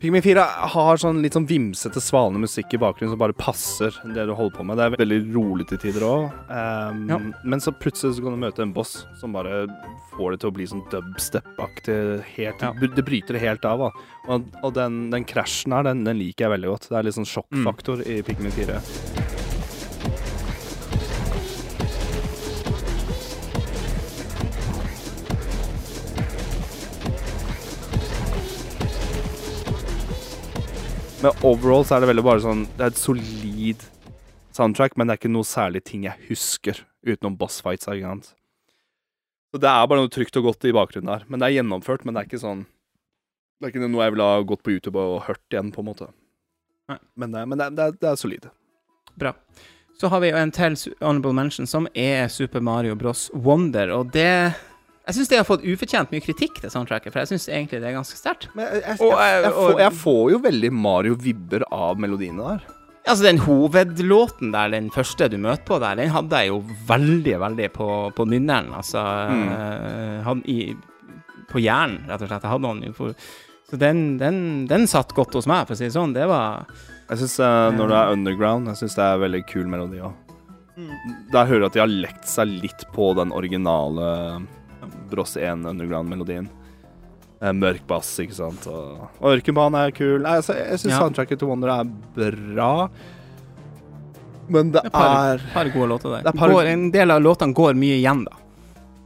Pikmin 0.00 0.22
4 0.24 0.42
har 0.72 0.96
sånn 0.96 1.18
litt 1.20 1.34
sånn 1.36 1.44
vimsete, 1.44 2.00
svalende 2.00 2.40
musikk 2.40 2.72
i 2.72 2.78
bakgrunnen 2.80 3.12
som 3.12 3.20
bare 3.20 3.36
passer 3.36 3.92
det 4.14 4.24
du 4.24 4.32
holder 4.32 4.54
på 4.56 4.64
med. 4.64 4.80
Det 4.80 4.86
er 4.86 4.94
veldig 4.96 5.18
rolig 5.34 5.66
til 5.68 5.80
tider 5.82 6.06
òg. 6.06 6.22
Ja. 6.48 7.18
Men 7.20 7.60
så 7.60 7.74
plutselig 7.76 8.16
så 8.16 8.24
kan 8.24 8.32
du 8.32 8.40
møte 8.40 8.64
en 8.64 8.72
boss 8.72 9.02
som 9.20 9.36
bare 9.36 9.66
får 10.14 10.32
det 10.32 10.40
til 10.40 10.48
å 10.48 10.54
bli 10.56 10.68
sånn 10.72 10.86
dubstep-aktig. 10.94 11.98
Ja. 12.40 12.72
Det 12.80 13.04
bryter 13.04 13.36
det 13.36 13.44
helt 13.44 13.68
av. 13.68 13.84
Da. 13.84 14.08
Og, 14.32 14.48
og 14.64 14.72
den, 14.78 15.02
den 15.12 15.28
krasjen 15.28 15.76
her, 15.76 15.84
den, 15.90 16.06
den 16.08 16.16
liker 16.22 16.48
jeg 16.48 16.56
veldig 16.56 16.72
godt. 16.72 16.88
Det 16.88 16.96
er 16.96 17.10
litt 17.10 17.20
sånn 17.20 17.28
sjokkfaktor 17.28 18.00
i 18.08 18.22
Pikmin 18.24 18.56
4. 18.56 18.80
Men 31.20 31.32
overall 31.44 31.82
så 31.84 31.98
er 31.98 32.00
det 32.00 32.08
veldig 32.14 32.22
bare 32.24 32.40
sånn 32.40 32.62
Det 32.78 32.84
er 32.86 32.92
et 32.94 33.00
solid 33.00 33.82
soundtrack, 34.56 34.94
men 34.96 35.06
det 35.06 35.14
er 35.14 35.20
ikke 35.20 35.32
noe 35.32 35.46
særlig 35.46 35.82
ting 35.84 36.06
jeg 36.06 36.16
husker 36.30 36.78
utenom 37.06 37.36
bossfights. 37.38 37.88
Ikke 37.92 38.08
sant? 38.08 38.30
Så 39.52 39.60
det 39.60 39.68
er 39.68 39.88
bare 39.90 40.00
noe 40.00 40.12
trygt 40.12 40.38
og 40.40 40.48
godt 40.48 40.64
i 40.68 40.72
bakgrunnen 40.74 41.10
der. 41.12 41.26
Men 41.28 41.42
det 41.42 41.50
er 41.50 41.58
gjennomført, 41.58 42.06
men 42.06 42.16
det 42.16 42.22
er 42.22 42.30
ikke 42.30 42.40
sånn 42.42 42.64
Det 43.60 43.68
er 43.68 43.74
ikke 43.74 43.84
noe 43.84 44.06
jeg 44.06 44.14
ville 44.14 44.30
ha 44.30 44.40
gått 44.48 44.64
på 44.64 44.72
YouTube 44.72 45.02
og 45.02 45.26
hørt 45.26 45.52
igjen, 45.52 45.68
på 45.74 45.84
en 45.84 45.90
måte. 45.90 46.08
Nei. 46.88 46.96
Men, 47.20 47.36
det, 47.36 47.44
men 47.52 47.60
det, 47.60 47.68
det, 47.76 47.90
det 48.00 48.08
er 48.08 48.18
solid. 48.18 48.48
Bra. 49.20 49.34
Så 50.00 50.08
har 50.08 50.22
vi 50.24 50.30
jo 50.30 50.40
en 50.40 50.54
til 50.56 50.78
honorable 51.02 51.36
mention, 51.36 51.68
som 51.68 51.84
er 51.92 52.30
Super 52.32 52.64
Mario 52.64 52.96
Bros. 52.96 53.28
Wonder, 53.36 53.92
og 53.92 54.14
det 54.16 54.56
Jeg 55.10 55.16
syns 55.16 55.30
det 55.32 55.38
har 55.40 55.46
fått 55.48 55.64
ufortjent 55.66 56.12
mye 56.14 56.22
kritikk, 56.22 56.60
det 56.62 56.68
soundtracket, 56.70 57.10
for 57.10 57.18
jeg 57.24 57.32
syns 57.32 57.48
egentlig 57.50 57.80
det 57.82 57.88
er 57.88 57.96
ganske 57.96 58.14
sterkt. 58.14 58.44
Men 58.54 58.68
jeg, 58.68 58.82
jeg, 58.84 58.98
jeg, 59.02 59.08
jeg, 59.10 59.40
eh, 59.48 59.56
får, 59.56 59.72
jeg 59.82 59.94
får 59.98 60.20
jo 60.30 60.38
veldig 60.44 60.70
Mario-vibber 60.70 61.64
av 61.74 61.98
melodiene 61.98 62.52
der. 62.52 62.68
Altså, 63.00 63.24
den 63.24 63.40
hovedlåten 63.42 64.52
der, 64.54 64.70
den 64.70 64.86
første 64.94 65.26
du 65.32 65.34
møter 65.42 65.66
på 65.66 65.80
der, 65.82 65.98
den 65.98 66.12
hadde 66.14 66.44
jeg 66.44 66.52
jo 66.52 66.60
veldig, 66.86 67.34
veldig 67.42 67.66
på, 67.74 67.88
på 68.14 68.26
nynneren. 68.30 68.70
Altså 68.76 69.02
mm. 69.02 69.50
hadde 70.28 70.54
i, 70.54 70.76
På 71.50 71.58
hjernen, 71.58 72.04
rett 72.06 72.22
og 72.22 72.30
slett. 72.30 72.46
Jeg 72.46 72.54
hadde 72.54 72.74
jo 72.86 72.94
for 73.00 73.26
Så 73.72 73.82
den, 73.82 74.04
den, 74.22 74.40
den 74.70 74.86
satt 74.90 75.16
godt 75.16 75.34
hos 75.34 75.50
meg, 75.50 75.66
for 75.66 75.74
å 75.74 75.80
si 75.80 75.88
det 75.88 75.96
sånn. 75.96 76.14
Det 76.14 76.30
var 76.30 76.70
Jeg 77.08 77.24
synes 77.24 77.36
uh, 77.42 77.74
Når 77.74 77.90
det 77.90 77.98
er 77.98 78.14
underground, 78.14 78.70
jeg 78.70 78.84
syns 78.84 78.98
det 79.00 79.08
er 79.08 79.24
veldig 79.26 79.42
kul 79.50 79.66
melodi 79.74 80.04
òg. 80.06 80.14
Der 81.34 81.48
hører 81.50 81.64
du 81.64 81.66
at 81.66 81.74
de 81.74 81.82
har 81.82 81.90
lekt 81.90 82.30
seg 82.30 82.52
litt 82.62 82.86
på 82.94 83.10
den 83.18 83.34
originale 83.36 84.06
Bross 85.10 85.36
1 85.36 85.66
underground-melodien. 85.68 86.48
Mørk 87.56 87.86
bass, 87.88 88.10
ikke 88.20 88.36
sant. 88.36 88.66
Og, 88.68 89.06
og 89.16 89.30
Ørkenbane 89.38 89.86
er 89.86 89.94
kul. 89.96 90.18
Nei, 90.20 90.34
altså, 90.42 90.52
jeg 90.58 90.82
syns 90.82 90.92
Ja. 90.92 90.98
soundtracket 91.00 91.40
til 91.40 91.48
Wonder 91.48 91.72
er 91.72 91.88
bra. 92.16 92.72
Men 94.50 94.72
det 94.74 94.82
et 94.84 94.92
par, 94.92 95.38
er 95.38 95.44
par 95.54 95.70
gode 95.70 95.88
låter 95.92 96.10
der. 96.10 96.22
Det 96.26 96.34
er 96.34 96.38
par- 96.38 96.52
Går, 96.52 96.66
en 96.72 96.90
del 96.90 97.10
av 97.14 97.22
låtene 97.22 97.54
går 97.54 97.78
mye 97.78 97.96
igjen, 98.00 98.24
da. 98.26 98.36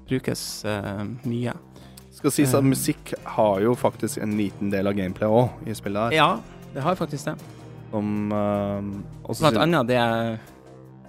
Brukes 0.08 0.64
uh, 0.64 1.04
mye. 1.28 1.52
Skal 2.14 2.32
sies 2.32 2.54
at 2.54 2.64
uh, 2.64 2.68
musikk 2.68 3.14
har 3.36 3.60
jo 3.60 3.74
faktisk 3.76 4.18
en 4.24 4.36
liten 4.38 4.72
del 4.72 4.88
av 4.88 4.96
gameplay 4.96 5.28
òg, 5.28 5.52
i 5.68 5.76
spillet 5.76 6.08
her. 6.08 6.16
Ja, 6.16 6.64
det 6.74 6.82
har 6.82 6.96
faktisk 6.96 7.28
det. 7.28 7.36
Som 7.92 8.32
uh, 8.32 8.80
Blant 9.38 9.60
annet 9.60 9.86
det 9.86 10.00
jeg, 10.00 10.38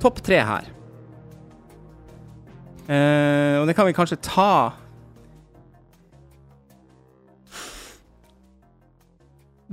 Topp 0.00 0.22
tre 0.24 0.40
her. 0.48 0.70
Eh, 2.84 3.60
og 3.60 3.68
det 3.68 3.72
kan 3.76 3.86
vi 3.88 3.94
kanskje 3.96 4.18
ta 4.20 4.74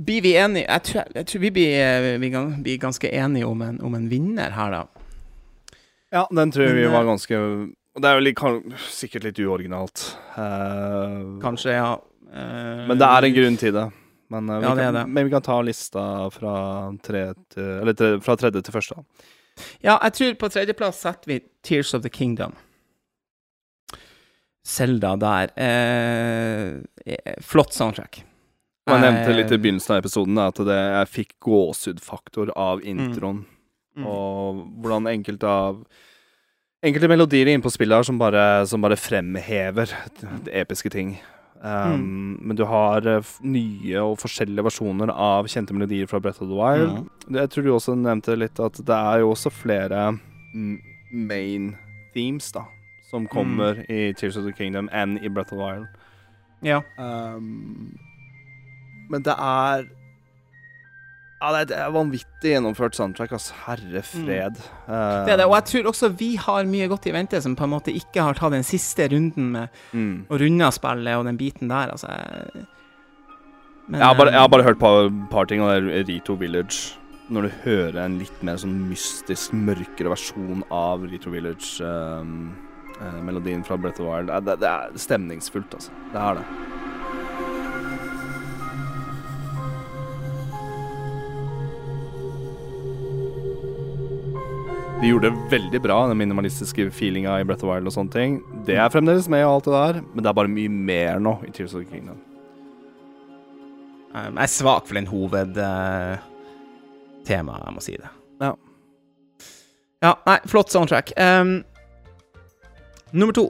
Blir 0.00 0.22
vi 0.24 0.30
enige 0.40 0.64
Jeg 0.64 0.82
tror, 0.88 1.10
jeg 1.12 1.26
tror 1.28 1.42
vi 1.42 1.50
blir, 1.52 2.06
vi 2.22 2.30
blir 2.64 2.78
ganske 2.80 3.10
enige 3.12 3.44
om 3.44 3.60
en, 3.60 3.76
om 3.84 3.98
en 3.98 4.08
vinner 4.08 4.56
her, 4.56 4.72
da. 4.72 5.76
Ja, 6.12 6.24
den 6.32 6.52
tror 6.52 6.70
jeg 6.70 6.78
vi 6.80 6.88
var 6.88 7.04
ganske 7.04 7.36
det 8.00 8.08
er 8.08 8.20
vel 8.20 8.32
kan, 8.36 8.60
sikkert 8.88 9.26
litt 9.28 9.40
uoriginalt. 9.42 10.06
Uh, 10.36 11.36
Kanskje, 11.42 11.74
ja. 11.76 11.90
Uh, 12.32 12.86
Men 12.88 12.96
det 13.00 13.08
er 13.08 13.26
en 13.28 13.36
grunn 13.36 13.58
til 13.60 13.74
det. 13.76 13.88
Men, 14.32 14.48
eh, 14.48 14.58
vi, 14.62 14.64
Ja, 14.64 14.74
det 14.74 14.84
kan, 14.86 14.94
det. 14.94 15.06
men 15.06 15.24
vi 15.24 15.30
kan 15.30 15.42
ta 15.44 15.58
lista 15.60 16.02
fra, 16.32 16.56
tre 17.04 17.34
til, 17.52 17.66
eller 17.82 17.92
tre, 17.92 18.14
fra 18.24 18.36
tredje 18.40 18.62
til 18.64 18.72
første. 18.72 18.96
Ja, 19.84 19.98
jeg 20.06 20.14
tror 20.16 20.38
på 20.40 20.48
tredjeplass 20.54 21.02
setter 21.04 21.28
vi 21.28 21.40
Tears 21.62 21.92
of 21.94 22.00
the 22.02 22.08
Kingdom. 22.08 22.54
Zelda 24.64 25.16
der. 25.20 25.52
Eh, 25.60 27.34
flott 27.44 27.74
soundtrack. 27.76 28.22
Og 28.88 28.94
jeg 28.96 29.04
nevnte 29.04 29.34
litt 29.36 29.52
i 29.52 29.58
begynnelsen 29.60 29.94
av 29.94 30.00
episoden 30.00 30.40
at 30.42 30.58
det, 30.66 30.78
jeg 30.78 31.10
fikk 31.12 31.34
gåsehudfaktor 31.44 32.54
av 32.56 32.80
introen. 32.80 33.44
mm. 33.98 34.06
Og 34.08 34.64
hvordan 34.80 35.10
enkelte 35.12 35.46
av 35.46 35.84
Enkelte 36.82 37.08
melodier 37.10 37.46
inne 37.46 37.62
på 37.62 37.70
spillet 37.70 38.00
her 38.00 38.06
som 38.06 38.18
bare, 38.18 38.66
som 38.66 38.82
bare 38.82 38.98
fremhever 38.98 39.92
det 40.18 40.54
episke 40.64 40.90
ting. 40.90 41.14
Um, 41.62 42.40
Men 42.42 42.58
du 42.58 42.64
har 42.66 43.06
eh, 43.06 43.28
nye 43.46 44.00
og 44.02 44.16
forskjellige 44.18 44.64
versjoner 44.66 45.12
av 45.14 45.46
kjente 45.46 45.76
melodier 45.76 46.10
fra 46.10 46.18
Breath 46.18 46.42
of 46.42 46.50
the 46.50 46.58
Wild. 46.58 47.04
Mm. 47.04 47.36
Jeg 47.38 47.50
tror 47.54 47.62
du 47.62 47.70
også 47.70 47.94
nevnte 47.94 48.34
litt 48.34 48.58
at 48.58 48.80
det 48.82 48.98
er 48.98 49.22
jo 49.22 49.30
også 49.30 49.52
flere 49.54 50.08
mm, 50.54 50.80
main 51.30 51.76
themes 52.16 52.50
da 52.50 52.64
som 53.12 53.28
kommer 53.30 53.84
i 53.92 54.10
Tears 54.18 54.38
of 54.40 54.46
the 54.48 54.54
Kingdom 54.56 54.88
enn 54.90 55.18
i 55.22 55.30
Breath 55.30 55.52
of 55.52 55.60
the 55.60 55.62
Wild. 55.62 55.86
Ja. 56.66 56.80
Um, 56.98 57.92
men 59.12 59.22
det 59.22 59.34
er 59.38 59.86
Ja, 61.42 61.50
det 61.66 61.74
er, 61.74 61.88
vanvittig 61.90 62.52
gjennomført 62.52 62.94
soundtrack, 62.94 63.32
altså. 63.34 63.50
Herre 63.64 63.98
fred. 64.06 64.60
Mm. 64.86 65.24
Det 65.26 65.32
er 65.32 65.36
det. 65.40 65.46
Og 65.48 65.56
jeg 65.56 65.64
tror 65.72 65.88
også 65.90 66.06
vi 66.14 66.28
har 66.38 66.62
mye 66.70 66.86
godt 66.92 67.08
i 67.10 67.14
vente 67.16 67.40
som 67.42 67.56
på 67.58 67.64
en 67.66 67.72
måte 67.74 67.90
ikke 67.98 68.22
har 68.22 68.34
tatt 68.38 68.54
den 68.54 68.62
siste 68.66 69.08
runden 69.10 69.46
med 69.56 69.66
mm. 69.90 70.16
å 70.30 70.38
runde 70.38 70.62
av 70.68 70.72
spillet 70.76 71.18
og 71.18 71.26
den 71.26 71.38
biten 71.40 71.66
der, 71.72 71.90
altså. 71.96 72.06
jeg- 72.14 72.66
Men, 73.88 73.96
jeg, 73.98 74.06
har 74.06 74.14
bare, 74.14 74.30
jeg 74.30 74.38
har 74.38 74.46
eh, 74.46 74.54
bare 74.54 74.66
hørt 74.68 74.78
på 74.78 74.86
et 75.08 75.16
par 75.32 75.44
ting, 75.50 75.60
og 75.60 75.68
det 75.74 75.78
er 75.98 76.06
Rito 76.06 76.32
Village. 76.38 76.94
Når 77.32 77.40
du 77.42 77.50
hører 77.64 77.96
en 78.04 78.18
litt 78.20 78.38
mer 78.46 78.56
sånn 78.60 78.76
mystisk, 78.90 79.52
mørkere 79.56 80.10
versjon 80.12 80.62
av 80.70 81.02
Rito 81.10 81.30
Village-melodien 81.34 83.64
fra 83.66 83.76
Breath 83.80 84.00
of 84.02 84.06
Wild, 84.06 84.26
det, 84.30 84.38
det, 84.46 84.54
det 84.62 84.70
er 84.70 84.82
stemningsfullt, 85.08 85.70
altså. 85.74 85.90
Det 86.12 86.18
er 86.22 86.32
det. 86.38 86.44
De 95.02 95.08
gjorde 95.08 95.30
det 95.30 95.38
veldig 95.50 95.80
bra, 95.82 95.96
den 96.06 96.16
minimalistiske 96.16 96.84
feelinga 96.94 97.40
i 97.40 97.44
Breath 97.44 97.64
of 97.64 97.72
Wild 97.72 97.88
og 97.90 97.94
sånne 97.96 98.12
ting. 98.14 98.36
Det 98.68 98.76
er 98.78 98.90
fremdeles 98.94 99.26
med 99.26 99.42
og 99.42 99.56
alt 99.56 99.64
det 99.66 99.72
der, 99.74 99.96
men 100.12 100.22
det 100.22 100.28
er 100.30 100.36
bare 100.38 100.50
mye 100.52 100.70
mer 100.70 101.18
nå 101.18 101.32
i 101.42 101.50
Tears 101.50 101.74
of 101.74 101.82
the 101.82 101.88
Kingdom. 101.90 102.20
Um, 104.14 104.36
jeg 104.36 104.44
er 104.44 104.52
svak 104.52 104.86
for 104.86 104.94
den 104.94 105.10
hovedtemaet, 105.10 106.22
jeg 107.34 107.74
må 107.74 107.82
si 107.82 107.96
det. 107.98 108.12
Ja. 108.44 108.52
Ja, 110.06 110.14
nei, 110.30 110.38
flott 110.46 110.70
soundtrack. 110.70 111.10
Um, 111.18 111.64
nummer 113.10 113.34
to. 113.34 113.48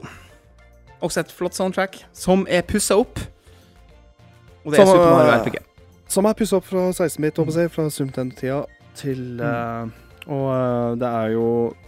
Også 1.05 1.21
et 1.21 1.37
flott 1.37 1.53
soundtrack, 1.53 2.01
som 2.17 2.47
er 2.49 2.65
pussa 2.65 2.97
opp. 2.97 3.21
Og 4.65 4.73
det 4.73 4.81
er 4.81 4.89
Som, 4.89 4.95
Super 4.95 5.11
Mario 5.19 5.29
uh, 5.29 5.43
RPG. 5.45 5.61
Som 6.17 6.25
er 6.25 6.33
pussa 6.33 6.57
opp 6.57 6.65
fra 6.65 6.89
16-bit, 6.89 7.37
håper 7.37 7.61
jeg, 7.61 7.77
fra 7.77 7.91
Sumten-tida 7.93 8.63
til 8.97 9.41
eh, 9.41 9.93
Og 10.31 10.45
eh, 10.53 10.93
det 11.01 11.09
er 11.09 11.33
jo 11.35 11.47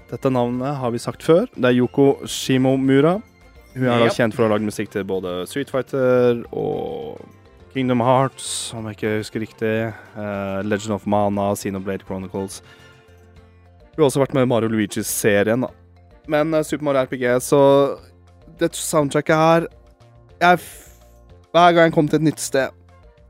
Dette 0.10 0.30
navnet 0.30 0.78
har 0.78 0.92
vi 0.94 1.02
sagt 1.02 1.24
før. 1.26 1.48
Det 1.56 1.72
er 1.72 1.80
Yoko 1.80 2.28
Shimomura. 2.30 3.18
Hun 3.76 3.88
er 3.90 4.06
da 4.06 4.12
kjent 4.14 4.36
for 4.36 4.46
å 4.46 4.48
ha 4.48 4.56
lagd 4.56 4.68
musikk 4.68 4.92
til 4.94 5.04
både 5.08 5.42
Street 5.50 5.72
Fighter 5.74 6.44
og 6.56 7.18
Kingdom 7.74 8.00
Hearts, 8.06 8.72
om 8.78 8.86
jeg 8.88 8.96
ikke 8.96 9.16
husker 9.18 9.44
riktig. 9.44 9.74
Uh, 10.16 10.62
Legend 10.64 10.96
of 10.96 11.08
Mana, 11.10 11.50
Xenoblade 11.60 12.06
Chronicles. 12.08 12.62
Hun 13.96 14.04
har 14.04 14.08
også 14.08 14.22
vært 14.22 14.38
med 14.38 14.46
i 14.46 14.52
Mario 14.54 14.72
Luigi-serien, 14.72 15.66
da. 15.66 15.74
Men 16.32 16.56
uh, 16.56 16.64
Super 16.64 16.88
Mario 16.88 17.04
RPG, 17.04 17.26
så 17.44 17.60
det 18.62 18.72
soundtracket 18.80 19.36
her 19.36 19.68
jeg, 20.40 20.64
Hver 21.52 21.76
gang 21.76 21.90
jeg 21.90 21.96
kom 21.98 22.08
til 22.08 22.22
et 22.22 22.30
nytt 22.30 22.40
sted 22.40 22.72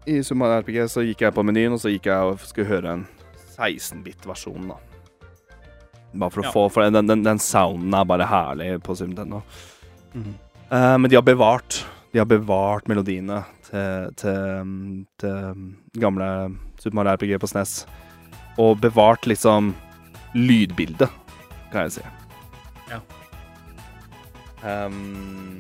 i 0.06 0.20
Super 0.22 0.44
Mario 0.44 0.62
RPG, 0.62 0.84
så 0.94 1.08
gikk 1.08 1.26
jeg 1.26 1.34
på 1.34 1.46
menyen, 1.48 1.74
og 1.74 1.82
så 1.82 1.90
gikk 1.90 2.12
jeg 2.12 2.36
og 2.36 2.46
skulle 2.46 2.70
høre 2.70 3.00
en 3.00 3.08
16-bit-versjon, 3.56 4.70
da. 4.70 4.95
Bare 6.16 6.32
for 6.32 6.46
å 6.46 6.52
få 6.54 6.66
For 6.72 6.88
den, 6.88 7.08
den, 7.10 7.24
den 7.26 7.42
sounden 7.44 7.94
er 7.98 8.08
bare 8.08 8.28
herlig 8.30 8.70
på 8.86 8.96
Super 8.96 9.12
Nintendo. 9.12 9.42
Mhm. 10.14 10.36
Eh, 10.72 10.98
men 10.98 11.10
de 11.12 11.18
har 11.20 11.22
bevart 11.22 11.84
De 12.14 12.18
har 12.18 12.26
bevart 12.26 12.88
melodiene 12.90 13.44
til, 13.68 14.14
til, 14.18 14.72
til 15.22 16.00
gamle 16.00 16.30
Super 16.80 16.96
Mario 16.96 17.18
RPG 17.18 17.40
på 17.42 17.50
SNES. 17.52 17.74
Og 18.62 18.80
bevart 18.80 19.28
liksom 19.28 19.74
lydbildet, 20.36 21.12
kan 21.72 21.88
jeg 21.88 21.98
si. 21.98 22.06
Ja. 22.92 23.00
Ehm, 24.66 25.60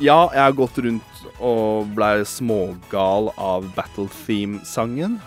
ja, 0.00 0.20
jeg 0.34 0.42
har 0.42 0.52
gått 0.56 0.78
rundt 0.84 1.24
og 1.40 1.88
ble 1.96 2.24
smågal 2.28 3.30
av 3.40 3.66
Battle 3.76 4.08
Theme-sangen. 4.26 5.18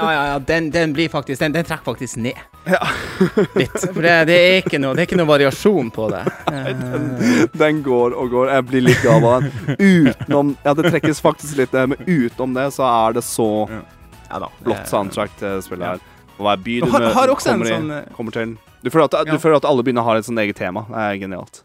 Ja, 0.00 0.08
ja, 0.12 0.22
ja, 0.32 0.38
den, 0.42 0.70
den 0.74 0.92
blir 0.96 1.08
faktisk 1.12 1.38
Den, 1.44 1.52
den 1.54 1.64
trekker 1.64 1.84
faktisk 1.92 2.16
ned 2.18 2.40
Ja. 2.66 2.80
litt. 3.54 3.76
For 3.78 4.00
det, 4.02 4.14
det, 4.26 4.38
er 4.40 4.56
ikke 4.64 4.80
noe, 4.82 4.96
det 4.96 5.04
er 5.04 5.06
ikke 5.06 5.18
noe 5.20 5.28
variasjon 5.30 5.92
på 5.94 6.08
det. 6.10 6.22
Nei, 6.50 6.72
Den 7.54 7.82
går 7.86 8.16
og 8.18 8.32
går. 8.34 8.50
Jeg 8.56 8.66
blir 8.70 8.86
litt 8.88 9.04
gal 9.04 9.28
av 9.28 9.44
den. 9.44 9.76
Utenom 9.78 10.54
Ja, 10.64 10.74
det 10.74 10.90
trekkes 10.90 11.22
faktisk 11.22 11.60
litt 11.60 11.76
men 11.76 11.94
utenom 12.02 12.56
det 12.56 12.66
så 12.74 12.88
er 12.88 13.18
det 13.20 13.24
så 13.28 13.48
ja 13.70 14.40
da. 14.42 14.48
flott 14.64 14.90
soundtrack 14.90 15.36
til 15.38 15.62
spillet 15.62 15.94
her. 15.94 16.02
Og 16.34 16.42
hver 16.48 16.64
by 16.64 16.80
du 16.82 16.88
Har, 16.90 17.06
har 17.14 17.30
også 17.32 17.52
kommer, 17.52 17.70
en 17.70 17.84
sånn 17.86 17.94
i, 17.94 18.00
kommer 18.16 18.34
til 18.34 18.56
Du 18.82 18.90
føler, 18.90 19.06
at, 19.06 19.30
du 19.30 19.38
føler 19.38 19.60
at 19.60 19.68
alle 19.68 19.84
byene 19.86 20.04
har 20.06 20.18
et 20.18 20.26
sånt 20.26 20.40
eget 20.42 20.58
tema. 20.58 20.84
Det 20.90 21.04
er 21.04 21.20
genialt. 21.22 21.62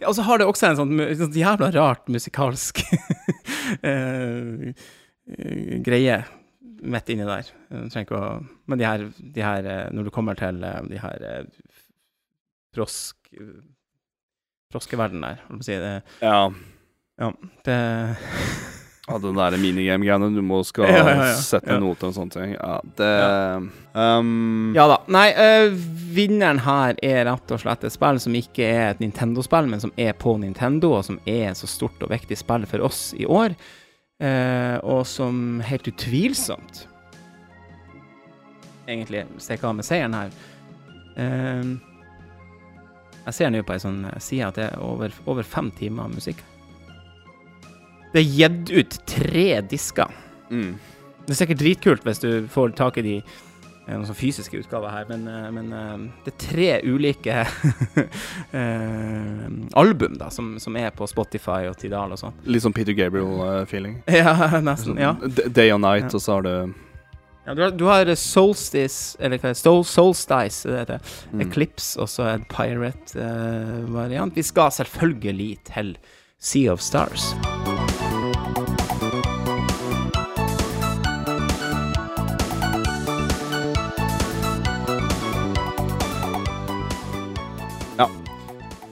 Ja, 0.00 0.10
og 0.10 0.16
så 0.16 0.24
har 0.26 0.40
det 0.40 0.48
også 0.50 0.70
en 0.70 0.78
sånn, 0.80 0.98
sånn 1.16 1.36
jævla 1.36 1.70
rart 1.72 2.10
musikalsk 2.12 2.82
eh, 3.86 4.72
eh, 4.74 5.78
greie 5.86 6.18
midt 6.80 7.12
inni 7.12 7.28
der. 7.28 7.48
Du 7.70 7.88
trenger 7.92 8.06
ikke 8.06 8.18
å 8.20 8.28
Men 8.70 8.80
de 8.80 8.88
her, 8.88 9.06
de 9.20 9.44
her 9.44 9.66
eh, 9.68 9.86
Når 9.92 10.08
du 10.08 10.12
kommer 10.14 10.38
til 10.38 10.62
eh, 10.64 10.80
de 10.90 11.00
her 11.00 11.26
eh, 11.30 11.44
frosk... 12.76 13.16
Froskeverden 14.70 15.24
der, 15.24 15.40
holdt 15.48 15.64
på 15.64 15.64
å 15.64 15.66
si. 15.66 15.76
Det, 15.82 15.94
Ja. 16.22 17.32
det 17.66 17.78
Ja, 19.10 19.18
den 19.18 19.34
der 19.38 19.56
minigame-greiene 19.58 20.28
du 20.36 20.40
må 20.46 20.60
skal 20.66 20.86
Ja, 20.88 21.00
ja, 21.02 21.14
ja. 21.26 21.34
sette 21.42 21.74
Ja. 21.74 21.78
noter 21.82 22.08
og 22.10 22.14
sånne 22.14 22.34
ting. 22.36 22.52
Ja, 22.54 22.76
det 23.00 23.10
um, 23.94 24.70
Ja 24.76 24.86
da. 24.92 25.00
Nei, 25.10 25.26
øh, 25.34 25.74
vinneren 26.14 26.62
her 26.62 26.94
er 27.02 27.24
rett 27.26 27.50
og 27.56 27.60
slett 27.62 27.84
et 27.84 27.92
spill 27.94 28.20
som 28.22 28.36
ikke 28.38 28.64
er 28.68 28.90
et 28.92 29.02
Nintendo-spill, 29.02 29.68
men 29.70 29.82
som 29.82 29.92
er 29.98 30.14
på 30.14 30.36
Nintendo, 30.38 30.94
og 30.98 31.04
som 31.08 31.18
er 31.26 31.50
et 31.50 31.58
så 31.58 31.66
stort 31.70 32.00
og 32.06 32.10
viktig 32.14 32.38
spill 32.38 32.66
for 32.70 32.86
oss 32.86 33.10
i 33.18 33.26
år. 33.26 33.56
Eh, 34.20 34.76
og 34.84 35.06
som 35.08 35.60
helt 35.64 35.88
utvilsomt 35.88 36.86
egentlig 38.90 39.24
stikker 39.38 39.68
av 39.70 39.76
med 39.78 39.86
seieren 39.86 40.16
her. 40.18 40.32
Uh, 41.20 41.76
jeg 43.26 43.34
ser 43.36 43.50
nå 43.52 43.60
på 43.66 43.74
ei 43.76 43.82
sånn 43.82 44.00
side 44.22 44.48
at 44.48 44.56
det 44.58 44.64
er 44.70 44.82
over, 44.82 45.12
over 45.30 45.46
fem 45.46 45.70
timer 45.78 46.08
musikk. 46.10 46.40
Det 48.12 48.20
er 48.24 48.30
gitt 48.34 48.70
ut 48.74 48.98
tre 49.06 49.60
disker. 49.70 50.10
mm. 50.50 50.72
Det 51.26 51.34
er 51.36 51.38
sikkert 51.44 51.60
dritkult 51.60 52.02
hvis 52.08 52.18
du 52.24 52.30
får 52.50 52.72
tak 52.74 52.96
i 52.98 53.02
de 53.06 53.12
eh, 53.20 53.92
noen 53.92 54.06
sånn 54.08 54.16
fysiske 54.18 54.58
utgaver 54.58 54.90
her, 54.90 55.04
men, 55.12 55.28
eh, 55.30 55.50
men 55.54 55.68
eh, 55.76 56.08
det 56.24 56.32
er 56.32 56.38
tre 56.42 56.70
ulike 56.90 57.44
album 59.78 60.16
da, 60.18 60.30
som, 60.30 60.56
som 60.58 60.76
er 60.80 60.90
på 60.96 61.06
Spotify 61.06 61.68
og 61.70 61.76
Tidal 61.78 62.16
og 62.16 62.18
sånn. 62.18 62.34
Litt 62.50 62.64
sånn 62.64 62.74
Peter 62.74 62.96
Gabriel-feeling. 62.98 64.00
Ja, 64.20 64.34
nesten. 64.64 64.98
Ja. 64.98 65.14
Day 65.54 65.70
and 65.70 65.84
Night, 65.86 66.08
Ja. 66.08 66.14
og 66.18 66.24
så 66.24 66.38
har 66.38 66.42
du 66.48 66.54
ja 67.46 67.54
du, 67.56 67.62
har, 67.62 67.70
du 67.72 67.84
har 67.88 68.10
Solstice, 68.20 69.16
eller 69.18 69.38
hva 69.40 69.54
Sol, 69.56 69.80
Solstice, 69.88 70.66
det 70.68 70.82
heter. 70.82 71.00
mm. 71.32 71.40
Eclipse, 71.46 71.94
og 72.02 72.10
så 72.12 72.26
en 72.34 72.44
Pirate-variant. 72.52 74.34
Vi 74.36 74.42
skal 74.50 74.70
selvfølgelig 74.76 75.52
til 75.72 75.94
Sea 76.38 76.72
of 76.74 76.80
Stars. 76.84 77.32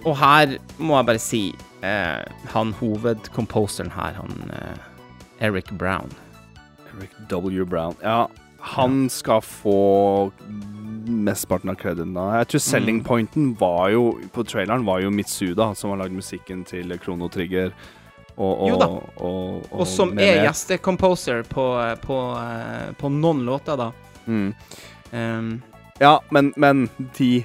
Og 0.08 0.16
her 0.16 0.56
må 0.78 0.96
jeg 0.98 1.08
bare 1.08 1.20
si 1.22 1.42
eh, 1.84 2.24
Han 2.54 2.72
hovedcomposeren 2.80 3.90
her, 3.92 4.16
han 4.18 4.52
eh, 4.56 5.46
Eric 5.48 5.70
Brown. 5.78 6.10
Eric 6.96 7.12
W. 7.30 7.64
Brown. 7.68 7.94
Ja, 8.02 8.24
han 8.74 9.04
skal 9.12 9.42
få 9.44 10.32
mesteparten 11.08 11.70
av 11.70 11.76
crediten. 11.78 12.16
Jeg 12.16 12.48
tror 12.50 12.60
selling 12.64 12.98
Mm. 13.00 13.04
pointen 13.06 13.44
var 13.60 13.90
jo 13.92 14.18
på 14.34 14.42
traileren 14.44 14.84
var 14.84 15.00
jo 15.00 15.10
Mitsuda, 15.14 15.74
som 15.76 15.90
har 15.90 15.98
lagd 16.02 16.12
musikken 16.16 16.64
til 16.66 16.98
Krono 16.98 17.28
Trigger. 17.28 17.70
Og, 18.36 18.60
og, 18.60 18.68
Jo 18.68 18.76
da. 18.78 18.86
Og, 19.22 19.72
Og 19.72 19.86
som 19.86 20.12
er 20.18 20.44
gjestecomposer 20.44 21.42
på, 21.48 21.64
på, 22.02 22.18
eh, 22.38 22.92
på 22.98 23.08
noen 23.10 23.44
låter, 23.46 23.76
da. 23.76 23.92
Mm. 24.26 24.54
Um, 25.12 25.62
Ja, 26.00 26.18
men, 26.30 26.52
men 26.56 26.88
de 27.18 27.44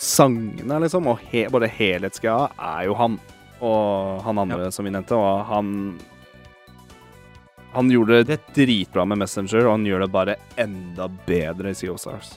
sangene, 0.00 0.80
liksom, 0.80 1.06
og 1.12 1.20
he, 1.30 1.44
både 1.52 1.68
helhetsgreia, 1.68 2.48
er 2.58 2.86
jo 2.88 2.94
han. 2.96 3.18
Og 3.60 4.22
han 4.24 4.38
andre 4.40 4.70
som 4.72 4.86
vi 4.88 4.90
nevnte, 4.94 5.16
og 5.18 5.44
han 5.50 5.74
Han 7.72 7.86
gjorde 7.92 8.24
det 8.26 8.40
dritbra 8.56 9.04
med 9.06 9.18
Messenger, 9.20 9.62
og 9.66 9.76
han 9.76 9.84
gjør 9.86 10.00
det 10.02 10.08
bare 10.10 10.34
enda 10.58 11.06
bedre 11.26 11.70
i 11.70 11.74
Sea 11.78 11.92
of 11.92 12.00
Stars. 12.02 12.32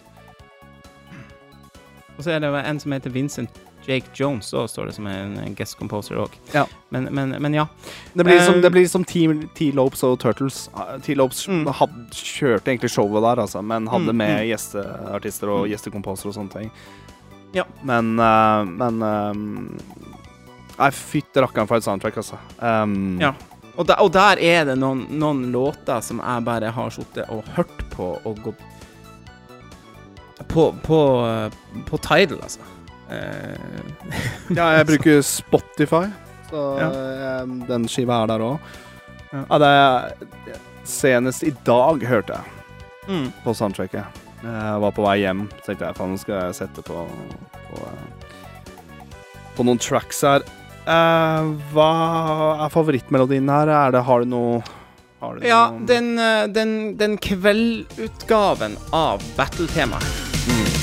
og 2.18 2.24
så 2.24 2.36
er 2.36 2.40
det 2.44 2.52
en 2.54 2.80
som 2.80 2.92
heter 2.94 3.10
Vincent 3.10 3.50
Jake 3.88 4.06
Jones, 4.14 4.52
da 4.52 4.68
står 4.68 4.86
det 4.86 4.94
som 4.96 5.08
en 5.08 5.56
guest 5.58 5.76
composer 5.80 6.16
òg. 6.22 6.36
Ja. 6.54 6.68
Men, 6.94 7.10
men, 7.12 7.34
men 7.42 7.54
ja. 7.58 7.66
Det 8.14 8.24
blir 8.24 8.40
som, 8.40 8.56
Um, 8.56 8.62
det 8.62 8.72
blir 8.72 8.88
som 8.88 9.04
Team 9.04 9.50
T-Lopes 9.58 10.04
og 10.04 10.20
Turtles. 10.20 10.70
Ah, 10.74 11.00
T-Lopes 11.04 11.48
Mm. 11.50 11.66
kjørte 12.14 12.70
egentlig 12.72 12.92
showet 12.94 13.24
der, 13.24 13.42
altså, 13.42 13.62
men 13.62 13.88
hadde 13.88 14.14
Mm, 14.14 14.18
med 14.18 14.38
mm. 14.40 14.48
gjesteartister 14.54 15.50
og 15.50 15.66
Mm. 15.66 15.72
gjestekomposer 15.74 16.28
og 16.28 16.34
sånne 16.36 16.52
ting. 16.52 16.72
Ja. 17.54 17.64
Men 17.86 18.14
uh, 18.20 18.64
Men 18.66 19.02
um, 19.02 19.80
Nei, 20.78 20.90
fytti 20.92 21.42
rakkeren 21.44 21.68
for 21.70 21.78
et 21.78 21.86
soundtrack, 21.86 22.16
altså. 22.18 22.40
Um, 22.60 23.20
Ja. 23.22 23.34
Og, 23.76 23.88
der, 23.90 23.98
og 24.02 24.12
der 24.14 24.38
er 24.38 24.66
det 24.70 24.76
noen, 24.78 25.08
noen 25.18 25.48
låter 25.54 26.02
som 26.06 26.20
jeg 26.22 26.44
bare 26.46 26.70
har 26.76 26.92
sittet 26.94 27.30
og 27.34 27.46
hørt 27.56 27.80
på 27.94 28.12
og 28.22 28.42
gått 28.46 28.60
På, 30.50 30.68
på, 30.84 31.00
eh, 31.26 31.82
på 31.88 31.98
Tidal, 32.06 32.42
altså. 32.46 32.62
Uh, 33.10 33.58
Ja, 34.54 34.68
jeg 34.78 34.86
bruker 34.92 35.22
Spotify, 35.26 36.04
så 36.52 36.66
Ja. 36.82 36.90
eh, 36.90 37.46
den 37.70 37.88
skiva 37.90 38.22
er 38.24 38.28
der 38.34 38.46
òg. 38.46 38.60
Ja. 39.32 39.46
Ja. 39.50 39.58
det 39.64 39.72
er 39.74 40.60
Senest 40.86 41.44
i 41.44 41.54
dag 41.66 42.04
hørte 42.06 42.38
jeg 42.38 42.46
mm. 43.10 43.28
på 43.44 43.54
soundtracket. 43.58 44.23
Jeg 44.44 44.80
var 44.84 44.92
på 44.92 45.06
vei 45.06 45.18
hjem, 45.22 45.46
tenkte 45.64 45.88
jeg 45.88 45.96
faen, 45.96 46.12
nå 46.14 46.20
skal 46.20 46.36
jeg 46.50 46.58
sette 46.60 46.84
på 46.84 47.06
på, 47.70 47.80
eh, 47.88 48.30
på 49.56 49.64
noen 49.66 49.80
tracks 49.80 50.20
her. 50.28 50.44
Eh, 50.84 51.52
hva 51.72 51.90
er 52.66 52.74
favorittmelodien 52.74 53.48
her? 53.50 53.72
Er 53.72 53.92
det, 53.96 54.04
har 54.04 54.20
du 54.26 54.26
noe 54.34 54.64
har 55.24 55.38
du 55.40 55.48
Ja, 55.48 55.70
noen? 55.72 55.86
den, 55.88 56.10
eh, 56.20 56.48
den, 56.52 56.98
den 57.00 57.18
kveldutgaven 57.18 58.76
av 58.92 59.24
battle-temaet. 59.38 60.04
Mm. 60.52 60.83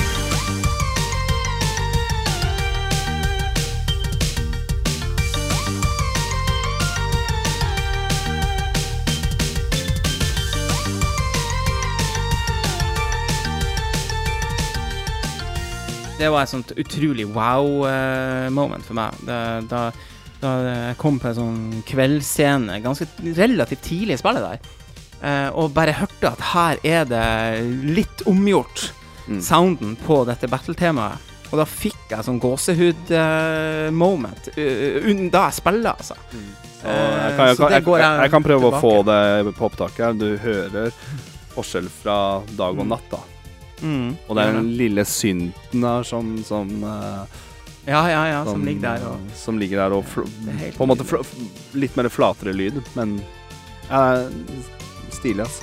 Det 16.21 16.29
var 16.31 16.43
et 16.45 16.51
sånt 16.53 16.73
utrolig 16.77 17.25
wow-moment 17.33 18.85
for 18.85 18.95
meg. 18.99 19.11
Da, 19.25 19.39
da, 19.71 19.81
da 20.43 20.51
jeg 20.69 20.99
kom 21.01 21.17
på 21.23 21.29
en 21.31 21.39
sånn 21.39 21.61
kveldsscene 21.89 22.77
ganske 22.85 23.07
relativt 23.39 23.83
tidlig 23.89 24.15
i 24.19 24.21
spillet 24.21 24.45
der, 24.45 24.59
eh, 25.25 25.49
og 25.57 25.73
bare 25.77 25.95
hørte 25.97 26.27
at 26.35 26.41
her 26.53 26.75
er 26.85 27.03
det 27.09 27.27
litt 27.97 28.21
omgjort, 28.31 28.91
Mm. 29.31 29.39
sounden 29.45 29.93
på 30.03 30.25
dette 30.27 30.49
battle-temaet. 30.51 31.19
Og 31.53 31.59
da 31.61 31.65
fikk 31.69 32.09
jeg 32.11 32.25
sånn 32.27 32.41
gåsehud-moment 32.43 34.43
da 35.31 35.41
jeg 35.45 35.55
spiller, 35.55 35.93
altså. 35.93 36.17
Så 36.81 36.89
jeg, 36.89 37.33
kan, 37.37 37.47
jeg, 37.47 37.57
det 37.61 37.85
kan, 37.85 38.01
jeg, 38.01 38.21
jeg 38.25 38.31
kan 38.33 38.43
prøve 38.47 38.65
å 38.71 38.81
få 38.81 38.95
det 39.07 39.21
på 39.59 39.65
opptaket. 39.69 40.17
Du 40.19 40.31
hører 40.41 40.89
forskjell 41.55 41.89
fra 42.01 42.17
dag 42.57 42.73
og 42.81 42.87
natt, 42.91 43.07
da. 43.13 43.21
Mm, 43.83 44.17
Og 44.29 44.37
det 44.37 44.45
er 44.45 44.57
den 44.59 44.73
lille 44.77 45.05
synten 45.09 45.85
der 45.87 46.03
som 46.05 46.35
som, 46.45 46.69
uh, 46.85 47.25
Ja, 47.87 48.03
ja, 48.11 48.25
ja, 48.29 48.45
som 48.45 48.65
ligger 48.65 48.99
der 48.99 49.07
og 49.09 49.21
som 49.35 49.59
ligger 49.59 49.79
der 49.81 49.97
og 49.97 50.05
På 50.77 50.85
en 50.85 50.91
måte 50.93 51.23
litt 51.75 51.97
mer 51.97 52.11
flatere 52.13 52.53
lyd, 52.53 52.83
men 52.95 53.21
uh, 53.91 54.29
stilig, 55.11 55.47
ass. 55.47 55.63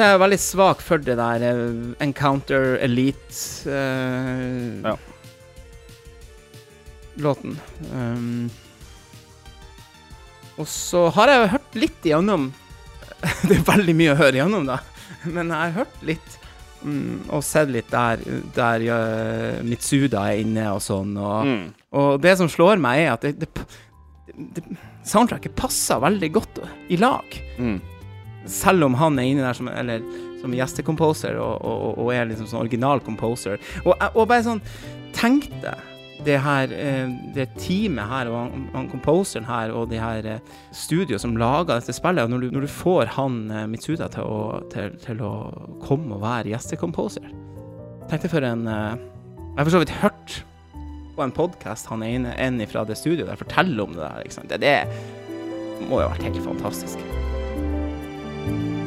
Så 0.00 0.06
er 0.06 0.20
veldig 0.22 0.38
svak 0.40 0.80
for 0.80 1.02
det 1.04 1.18
der 1.18 1.42
eh, 1.44 1.72
Encounter 2.00 2.78
Elite 2.80 3.68
uh, 3.68 4.80
Ja. 4.86 4.94
Låten. 7.20 7.58
Um, 7.92 8.46
og 10.56 10.64
så 10.70 11.02
har 11.12 11.28
jeg 11.28 11.50
hørt 11.52 11.76
litt 11.76 12.06
igjennom 12.08 12.46
Det 13.48 13.58
er 13.58 13.66
veldig 13.66 13.96
mye 13.98 14.14
å 14.14 14.18
høre 14.22 14.38
igjennom, 14.38 14.64
da. 14.70 14.78
Men 15.28 15.52
jeg 15.52 15.58
har 15.60 15.76
hørt 15.82 16.00
litt 16.08 16.38
um, 16.80 17.20
og 17.28 17.44
sett 17.44 17.68
litt 17.74 17.92
der, 17.92 18.24
der 18.56 18.86
uh, 18.88 19.60
Mitsuda 19.68 20.24
er 20.30 20.40
inne 20.46 20.64
og 20.72 20.80
sånn. 20.86 21.12
Og, 21.20 21.44
Mm. 21.50 21.62
og 21.92 22.10
det 22.24 22.38
som 22.40 22.48
slår 22.48 22.80
meg, 22.80 23.04
er 23.04 23.12
at 23.18 23.28
det, 23.28 23.36
det, 23.44 23.68
det, 24.56 24.64
soundtracket 25.04 25.52
passer 25.60 26.00
veldig 26.00 26.32
godt 26.40 26.64
i 26.88 26.96
lag 27.04 27.36
Mm. 27.60 27.76
Selv 28.48 28.86
om 28.88 28.96
han 29.00 29.18
er 29.18 29.30
inne 29.30 29.44
der 29.44 29.56
som, 29.56 29.68
eller, 29.68 30.04
som 30.40 30.54
gjestekomposer 30.56 31.38
og, 31.40 31.60
og, 31.60 32.00
og 32.00 32.12
er 32.14 32.28
liksom 32.30 32.48
sånn 32.50 32.64
original 32.64 33.02
composer. 33.04 33.60
Og, 33.84 33.94
og 34.14 34.26
bare 34.26 34.46
sånn 34.46 34.64
Tenk 35.10 35.48
deg 35.60 35.86
det 36.24 36.36
her 36.44 36.72
eh, 36.76 37.08
det 37.34 37.46
teamet 37.56 38.08
her 38.10 38.28
og 38.30 38.36
han, 38.36 38.66
han 38.74 38.88
composeren 38.92 39.46
her 39.48 39.72
og 39.74 39.88
det 39.90 40.00
her 40.02 40.26
eh, 40.28 40.42
studio 40.76 41.18
som 41.18 41.36
laga 41.40 41.78
dette 41.78 41.94
spillet, 41.96 42.26
og 42.26 42.34
når 42.34 42.44
du, 42.44 42.50
når 42.54 42.66
du 42.66 42.72
får 42.72 43.14
han 43.16 43.40
eh, 43.50 43.64
Mitsuda 43.70 44.10
til 44.12 44.28
å, 44.28 44.42
til, 44.72 44.94
til 45.02 45.24
å 45.24 45.32
komme 45.82 46.18
og 46.18 46.24
være 46.24 46.52
gjestekomposer 46.52 47.32
Tenk 48.10 48.24
deg 48.26 48.32
for 48.32 48.44
en 48.44 48.66
Jeg 48.66 49.56
har 49.56 49.66
for 49.66 49.74
så 49.76 49.82
vidt 49.82 49.96
hørt 50.02 50.40
på 51.16 51.24
en 51.24 51.34
podkast 51.34 51.90
han 51.90 52.04
ene 52.06 52.36
en 52.40 52.62
fra 52.70 52.84
det 52.88 52.98
studioet 52.98 53.28
der 53.28 53.40
forteller 53.40 53.84
om 53.84 53.96
det 53.96 54.02
der. 54.02 54.24
Ikke? 54.24 54.46
Det, 54.48 54.60
det 54.62 55.90
må 55.90 56.00
jo 56.00 56.08
ha 56.08 56.14
vært 56.14 56.30
helt 56.30 56.46
fantastisk. 56.46 57.29
Meg 58.46 58.79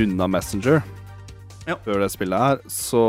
runda 0.00 0.26
Messenger 0.30 0.80
Ja. 1.68 1.76
før 1.84 2.00
det 2.02 2.10
spillet 2.10 2.40
her. 2.40 2.62
Så 2.72 3.00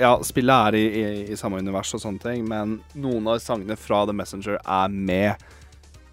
ja, 0.00 0.12
spillet 0.26 0.68
er 0.68 0.76
i, 0.78 0.84
i, 0.88 1.04
i 1.32 1.36
samme 1.38 1.60
univers 1.62 1.94
og 1.96 2.02
sånne 2.02 2.20
ting, 2.22 2.42
men 2.48 2.78
noen 2.98 3.26
av 3.30 3.38
sangene 3.40 3.76
fra 3.78 4.02
The 4.08 4.16
Messenger 4.18 4.58
er 4.64 4.88
med 4.92 5.46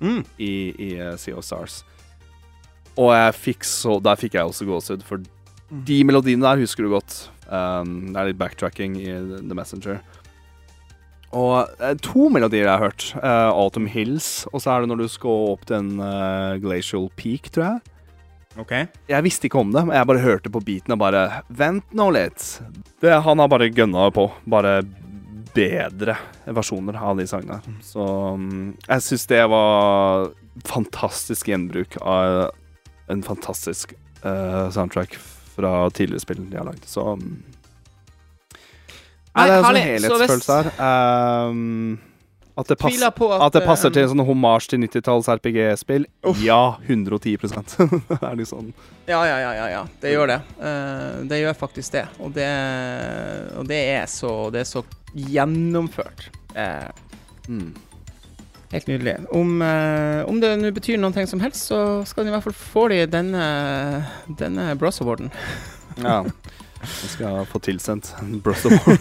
Mm. 0.04 0.26
i, 0.44 0.54
i 0.76 0.90
uh, 1.00 1.14
Sea 1.16 1.38
of 1.40 1.46
Stars. 1.48 1.78
Og 3.00 3.14
jeg 3.16 3.36
fikk 3.36 3.64
så 3.64 3.94
Der 4.04 4.18
fikk 4.20 4.34
jeg 4.36 4.44
også 4.44 4.68
gåsehud, 4.68 5.06
for 5.08 5.24
de 5.88 5.98
melodiene 6.04 6.44
der 6.44 6.60
husker 6.62 6.84
du 6.84 6.90
godt. 6.92 7.30
Um, 7.48 8.12
det 8.12 8.20
er 8.20 8.28
litt 8.30 8.38
backtracking 8.42 8.98
i 9.00 9.08
The 9.40 9.56
Messenger. 9.58 10.02
Og 11.36 11.72
eh, 11.80 11.96
to 12.06 12.28
melodier 12.32 12.68
jeg 12.68 12.72
har 12.72 12.84
hørt. 12.86 13.08
Uh, 13.18 13.50
Autumn 13.56 13.88
Hills, 13.92 14.46
og 14.54 14.62
så 14.64 14.76
er 14.76 14.84
det 14.86 14.92
når 14.92 15.02
du 15.04 15.08
skal 15.12 15.50
opp 15.56 15.66
til 15.68 15.80
en 15.80 15.96
uh, 16.00 16.56
Glacial 16.64 17.10
Peak, 17.20 17.50
tror 17.56 17.66
jeg. 17.66 17.95
OK. 18.62 18.74
Jeg 19.12 19.26
visste 19.26 19.50
ikke 19.50 19.60
om 19.62 19.74
det, 19.76 19.84
men 19.88 19.98
jeg 19.98 20.08
bare 20.10 20.24
hørte 20.24 20.52
på 20.52 20.62
beaten 20.64 20.96
og 20.96 21.02
bare 21.02 21.26
Vent 21.48 21.96
nå 21.96 22.08
litt. 22.16 22.46
Det, 23.04 23.12
han 23.26 23.42
har 23.42 23.52
bare 23.52 23.72
gønna 23.72 24.08
på. 24.16 24.30
Bare 24.50 24.80
bedre 25.56 26.18
versjoner 26.46 26.98
av 27.00 27.20
de 27.20 27.28
sangene. 27.28 27.60
Så 27.84 28.06
mm, 28.40 28.76
jeg 28.88 29.06
syns 29.06 29.28
det 29.32 29.44
var 29.52 30.30
fantastisk 30.68 31.52
gjenbruk 31.52 31.98
av 32.02 32.50
en 33.12 33.24
fantastisk 33.24 33.94
uh, 34.24 34.72
soundtrack 34.74 35.16
fra 35.56 35.90
tidligere 35.96 36.24
spill 36.24 36.44
de 36.50 36.60
har 36.60 36.68
lagd. 36.68 36.84
Så 36.90 37.16
mm. 37.20 37.36
Nei, 39.36 39.46
det 39.46 39.52
er 39.52 39.58
en 39.58 39.66
sånn 39.68 39.82
helhetsfølelse 39.84 40.60
her. 40.60 40.70
Um, 41.52 41.98
at, 42.56 42.68
det 42.68 42.76
pass, 42.80 43.02
at, 43.04 43.22
at 43.22 43.54
det 43.54 43.62
passer 43.66 43.92
til 43.92 44.00
eh, 44.00 44.06
en 44.08 44.14
sånn 44.14 44.26
hommage 44.30 44.70
til 44.72 44.80
90-talls 44.80 45.28
RPG-spill. 45.28 46.06
Ja, 46.40 46.78
110 46.88 47.36
Det 47.44 48.20
er 48.22 48.38
litt 48.40 48.48
sånn 48.48 48.70
Ja, 49.10 49.20
ja, 49.28 49.36
ja, 49.44 49.52
ja, 49.58 49.66
ja. 49.74 49.82
Det 50.00 50.14
gjør 50.14 50.32
det. 50.32 50.40
Uh, 50.62 51.26
det 51.28 51.42
gjør 51.42 51.58
faktisk 51.60 51.98
det. 51.98 52.06
Og 52.24 52.32
det, 52.38 52.48
og 53.60 53.68
det 53.68 53.82
er 53.98 54.08
så 54.08 54.32
Det 54.56 54.64
er 54.64 54.70
så 54.70 54.86
gjennomført. 55.16 56.30
Uh, 56.56 56.88
mm. 57.52 57.76
helt 58.72 58.88
nydelig. 58.88 59.18
Om, 59.36 59.60
uh, 59.60 60.24
om 60.32 60.40
det 60.40 60.56
nå 60.62 60.72
betyr 60.76 61.00
noen 61.02 61.16
ting 61.16 61.28
som 61.28 61.44
helst, 61.44 61.68
så 61.68 61.80
skal 62.08 62.24
de 62.24 62.32
i 62.32 62.36
hvert 62.38 62.48
fall 62.48 62.56
få 62.56 62.88
de 62.94 63.04
denne, 63.12 63.46
denne 64.40 64.72
Bros 64.80 65.02
Awarden. 65.04 65.32
Ja. 65.96 66.26
Jeg 66.86 67.10
skal 67.10 67.46
få 67.48 67.60
tilsendt 67.64 68.10
en 68.20 68.42
Bros 68.44 68.66
Award. 68.68 69.00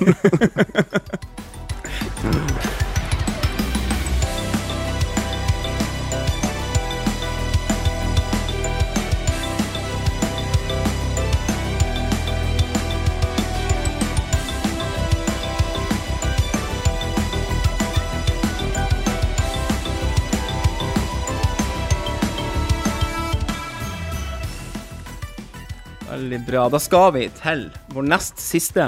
Bra. 26.55 26.69
Da 26.71 26.79
skal 26.79 27.09
vi 27.17 27.25
til 27.35 27.65
vår 27.91 28.05
nest 28.07 28.39
siste 28.39 28.85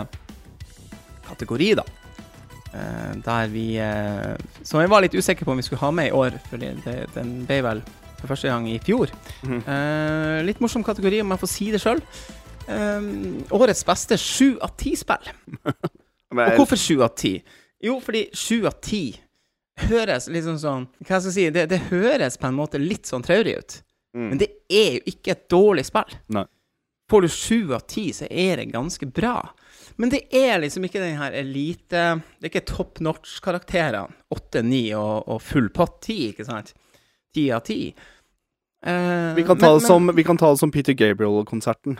kategori, 1.26 1.72
da. 1.74 1.82
Eh, 2.70 3.16
der 3.24 3.50
vi 3.50 3.64
eh, 3.82 4.36
Som 4.62 4.84
jeg 4.84 4.92
var 4.92 5.02
litt 5.02 5.16
usikker 5.18 5.42
på 5.42 5.50
om 5.50 5.58
vi 5.58 5.64
skulle 5.66 5.82
ha 5.82 5.90
med 5.90 6.12
i 6.12 6.14
år, 6.14 6.36
for 6.46 6.62
det, 6.62 6.76
den 7.16 7.32
ble 7.48 7.58
vel 7.66 7.82
for 8.20 8.30
første 8.30 8.52
gang 8.52 8.70
i 8.70 8.78
fjor. 8.78 9.10
Mm. 9.42 9.66
Litt 10.46 10.62
morsom 10.62 10.86
kategori, 10.86 11.24
om 11.24 11.34
jeg 11.34 11.42
får 11.42 11.52
si 11.56 11.68
det 11.74 11.82
sjøl. 11.82 12.04
årets 13.58 13.82
beste 13.90 14.14
sju 14.14 14.60
av 14.62 14.76
ti-spill. 14.78 15.34
Og 16.38 16.46
hvorfor 16.60 16.78
sju 16.78 17.02
av 17.02 17.16
ti? 17.18 17.34
Jo, 17.82 17.98
fordi 17.98 18.28
sju 18.30 18.60
av 18.70 18.78
ti 18.78 19.08
høres 19.90 20.30
liksom 20.30 20.62
sånn 20.62 20.86
Hva 21.02 21.18
skal 21.18 21.32
jeg 21.32 21.34
si? 21.34 21.50
Det, 21.50 21.66
det 21.74 21.88
høres 21.90 22.38
på 22.38 22.46
en 22.46 22.60
måte 22.62 22.78
litt 22.78 23.10
sånn 23.10 23.26
traurig 23.26 23.58
ut. 23.58 23.80
Mm. 24.14 24.28
Men 24.30 24.46
det 24.46 24.54
er 24.70 25.00
jo 25.00 25.08
ikke 25.16 25.34
et 25.34 25.48
dårlig 25.50 25.90
spill. 25.90 26.22
Nei. 26.38 26.46
Får 27.10 27.22
du 27.22 27.28
sju 27.28 27.74
av 27.74 27.84
ti, 27.86 28.08
så 28.12 28.26
er 28.30 28.56
det 28.56 28.72
ganske 28.72 29.06
bra. 29.14 29.36
Men 29.96 30.10
det 30.10 30.24
er 30.34 30.58
liksom 30.60 30.84
ikke 30.84 31.00
den 31.00 31.16
her 31.16 31.32
elite 31.32 32.20
Det 32.40 32.48
er 32.48 32.50
ikke 32.50 32.64
top 32.66 32.98
notch-karakterene. 33.00 34.10
Åtte, 34.34 34.62
ni 34.66 34.88
og, 34.98 35.22
og 35.30 35.40
full 35.42 35.68
pott 35.70 36.00
ti, 36.02 36.32
ikke 36.32 36.44
sant? 36.48 36.74
Ti 37.34 37.46
av 37.54 37.60
ti. 37.68 37.94
Eh, 38.84 39.34
vi, 39.34 39.42
kan 39.46 39.58
men- 39.60 39.80
som, 39.80 40.10
vi 40.14 40.24
kan 40.24 40.36
ta 40.36 40.50
det 40.50 40.58
som 40.58 40.70
Peter 40.70 40.92
Gabriel-konserten. 40.92 41.96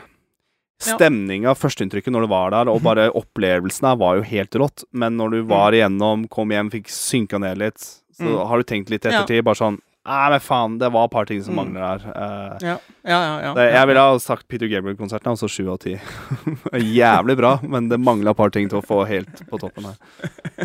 Ja. 0.84 0.96
Stemninga, 0.98 1.54
førsteinntrykket 1.56 2.12
når 2.12 2.26
du 2.26 2.28
var 2.34 2.50
der, 2.52 2.68
og 2.68 2.82
bare 2.84 3.06
opplevelsen 3.16 3.86
her 3.88 3.96
var 3.96 4.18
jo 4.18 4.26
helt 4.28 4.58
rått. 4.60 4.84
Men 4.92 5.16
når 5.16 5.30
du 5.30 5.42
var 5.48 5.72
igjennom, 5.72 6.26
kom 6.28 6.50
hjem, 6.52 6.68
fikk 6.74 6.90
synka 6.92 7.38
ned 7.40 7.58
litt, 7.62 7.80
så 8.12 8.26
Mm. 8.28 8.46
har 8.48 8.58
du 8.58 8.64
tenkt 8.64 8.90
litt 8.90 9.06
i 9.06 9.08
Ja. 9.08 9.22
ettertid, 9.22 9.44
bare 9.44 9.54
sånn 9.56 9.78
Nei, 10.06 10.26
men 10.30 10.42
faen, 10.44 10.76
det 10.78 10.88
var 10.94 11.08
et 11.08 11.12
par 11.16 11.26
ting 11.26 11.40
som 11.42 11.56
Mm. 11.56 11.58
mangler 11.58 11.82
her. 11.82 12.04
Uh, 12.14 12.58
Ja, 12.62 12.76
ja, 13.02 13.40
ja. 13.42 13.54
det, 13.58 13.64
jeg 13.74 13.86
ville 13.90 14.04
ha 14.06 14.18
sagt 14.22 14.46
Peter 14.46 14.68
Gabriel-konserten, 14.70 15.32
altså 15.32 15.48
sju 15.50 15.64
av 15.72 15.80
ti. 15.82 15.96
Jævlig 17.00 17.36
bra, 17.40 17.56
men 17.66 17.88
det 17.90 17.98
mangla 17.98 18.30
et 18.30 18.38
par 18.38 18.50
ting 18.54 18.68
til 18.70 18.78
å 18.78 18.84
få 18.86 19.00
helt 19.10 19.42
på 19.50 19.58
toppen 19.58 19.88
her. 19.90 19.98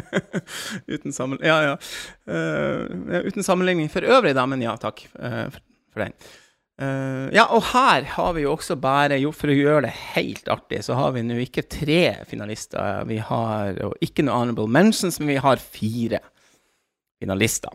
uten, 0.93 1.11
sammen, 1.15 1.41
ja, 1.41 1.57
ja. 1.72 1.73
Uh, 2.30 3.26
uten 3.26 3.43
sammenligning 3.45 3.89
for 3.89 4.05
øvrig, 4.05 4.35
da, 4.38 4.45
men 4.45 4.61
ja, 4.61 4.76
takk 4.77 5.07
uh, 5.18 5.49
for, 5.49 5.59
for 5.93 6.05
den. 6.05 6.13
Uh, 6.81 7.27
ja, 7.34 7.43
og 7.53 7.65
her 7.73 8.05
har 8.15 8.31
vi 8.38 8.45
jo 8.45 8.55
også 8.55 8.77
bare, 8.81 9.18
jo, 9.22 9.34
for 9.35 9.51
å 9.53 9.57
gjøre 9.57 9.84
det 9.89 9.95
helt 10.15 10.47
artig, 10.53 10.84
så 10.85 10.95
har 10.97 11.11
vi 11.18 11.26
nå 11.26 11.38
ikke 11.43 11.65
tre 11.69 12.01
finalister. 12.30 13.03
Vi 13.09 13.18
har 13.26 13.77
og 13.89 13.97
ikke 14.05 14.26
noe 14.26 14.38
honorable 14.43 14.69
mentions, 14.69 15.18
men 15.22 15.34
vi 15.34 15.41
har 15.41 15.61
fire 15.61 16.22
finalister. 17.22 17.73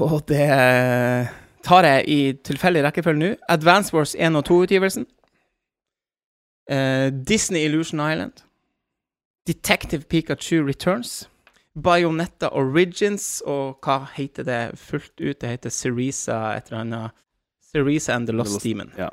Eh, 0.00 0.12
og 0.12 0.26
det 0.28 1.30
tar 1.64 1.84
jeg 1.84 2.04
i 2.08 2.20
tilfeldig 2.46 2.84
rekkefølge 2.84 3.18
nå. 3.18 3.34
Advance 3.48 3.94
Wars 3.94 4.14
1 4.18 4.36
og 4.36 4.44
2-utgivelsen. 4.48 5.06
Uh, 6.70 7.10
Disney 7.26 7.64
Illusion 7.66 8.00
Island. 8.00 8.44
Detective 9.46 10.02
Pikachu 10.08 10.62
Returns. 10.66 11.28
Bayonetta 11.74 12.48
Origins, 12.52 13.42
og 13.46 13.78
hva 13.84 14.04
heter 14.16 14.44
det 14.46 14.60
fullt 14.78 15.14
ut? 15.20 15.40
Det 15.40 15.48
heter 15.48 15.70
Cerisa 15.70 16.56
et 16.56 16.70
eller 16.70 16.80
annet. 16.80 17.10
Cerisa 17.72 18.14
and 18.14 18.26
the 18.26 18.34
Lost, 18.34 18.52
Lost- 18.52 18.64
Demon. 18.64 18.92
Ja. 18.98 19.08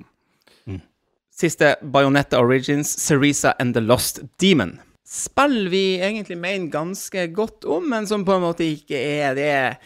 Siste 1.38 1.76
Bayonetta 1.94 2.40
Origins, 2.40 2.90
Cerisa 2.90 3.54
and 3.60 3.74
the 3.74 3.82
Lost 3.82 4.20
Demon. 4.42 4.80
Spill 5.06 5.70
vi 5.70 6.00
egentlig 6.02 6.38
mener 6.38 6.72
ganske 6.72 7.28
godt 7.28 7.66
om, 7.66 7.86
men 7.90 8.08
som 8.08 8.26
på 8.26 8.34
en 8.36 8.42
måte 8.42 8.66
ikke 8.66 8.98
er 8.98 9.36
Det 9.36 9.78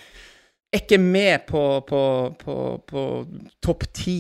er 0.74 0.80
ikke 0.84 0.98
med 1.04 1.46
på, 1.48 1.62
på, 1.88 2.02
på, 2.40 2.56
på 2.88 3.02
topp 3.64 3.84
ti. 3.94 4.20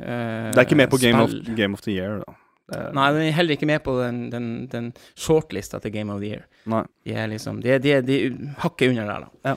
Uh, 0.00 0.50
Det 0.52 0.58
er 0.58 0.66
ikke 0.66 0.76
med 0.76 0.90
på 0.92 1.00
Game 1.00 1.22
of. 1.22 1.32
Game 1.56 1.74
of 1.74 1.80
the 1.86 1.94
Year, 1.96 2.18
da. 2.24 2.34
Det, 2.68 2.80
Nei, 2.92 3.06
den 3.16 3.22
er 3.24 3.32
heller 3.32 3.56
ikke 3.56 3.66
med 3.66 3.80
på 3.80 3.94
den, 4.02 4.16
den, 4.32 4.48
den 4.68 4.90
shortlista 5.16 5.78
til 5.80 5.92
Game 5.94 6.12
of 6.12 6.20
the 6.20 6.28
Year. 6.34 6.42
nei. 6.68 6.82
De 7.06 7.14
er 7.16 7.30
liksom 7.32 7.62
De 7.64 7.70
er, 7.72 7.78
de 7.80 7.92
er, 7.96 8.02
de 8.04 8.18
er 8.26 8.34
hakket 8.60 8.90
under 8.92 9.08
der, 9.08 9.24
da. 9.24 9.28
Ja. 9.48 9.54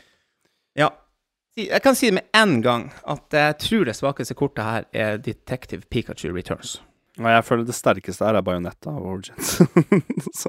ja. 0.86 0.90
Jeg 1.60 1.82
kan 1.84 1.96
si 2.00 2.08
det 2.08 2.14
med 2.22 2.30
en 2.40 2.62
gang 2.64 2.86
at 3.12 3.36
jeg 3.36 3.58
tror 3.60 3.84
det 3.90 3.98
svakeste 3.98 4.34
kortet 4.40 4.64
her 4.64 4.88
er 4.96 5.18
Detective 5.20 5.84
Pikachu 5.92 6.32
Returns. 6.32 6.78
Nei, 7.20 7.34
jeg 7.36 7.44
føler 7.44 7.68
det 7.68 7.76
sterkeste 7.76 8.24
her 8.24 8.40
er 8.40 8.46
Bayonetta 8.48 8.94
og 8.96 9.10
Origins. 9.18 9.58
så. 10.40 10.48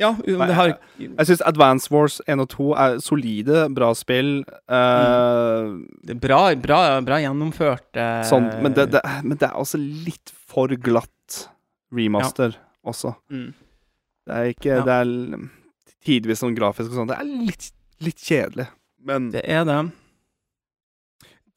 Ja, 0.00 0.14
har 0.56 0.72
Jeg 0.96 1.28
syns 1.28 1.42
Advance 1.44 1.90
Wars 1.92 2.20
1 2.24 2.40
og 2.40 2.48
2 2.54 2.68
er 2.84 2.98
solide, 3.04 3.66
bra 3.76 3.90
spill. 3.98 4.40
Det 4.66 6.14
er 6.16 6.20
bra, 6.22 6.40
bra, 6.56 6.80
bra 7.04 7.20
gjennomført. 7.20 7.88
Uh... 7.96 8.20
sånn, 8.28 8.48
men, 8.64 8.74
det, 8.76 8.90
det, 8.94 9.04
men 9.26 9.36
det 9.36 9.50
er 9.50 9.58
også 9.60 9.80
litt 9.80 10.32
for 10.50 10.72
glatt 10.80 11.44
remaster 11.92 12.56
også. 12.86 13.14
mm. 13.30 13.50
Det 14.30 14.36
er 14.36 14.52
ikke 14.52 14.70
Ja. 14.70 14.82
Det 14.86 14.94
er 14.94 15.48
tidvis 16.06 16.42
sånn 16.42 16.54
grafisk 16.56 16.92
og 16.92 17.00
sånn. 17.00 17.10
Det 17.10 17.16
er 17.18 17.28
litt, 17.48 17.72
litt 18.04 18.20
kjedelig. 18.24 18.68
Men 19.04 19.30
Det 19.34 19.42
er 19.44 19.64
det. 19.68 19.80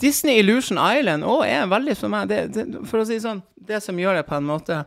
Disney 0.02 0.40
Illusion 0.41 0.80
Island 0.82 1.24
òg 1.28 1.45
er 1.48 1.68
veldig 1.72 1.95
for 1.95 2.11
meg 2.11 2.28
det, 2.32 2.40
det, 2.56 2.64
For 2.90 3.03
å 3.03 3.07
si 3.07 3.20
sånn, 3.24 3.44
det 3.56 3.80
som 3.84 3.99
gjør 3.99 4.20
det 4.20 4.26
på 4.28 4.36
en 4.40 4.48
måte 4.48 4.82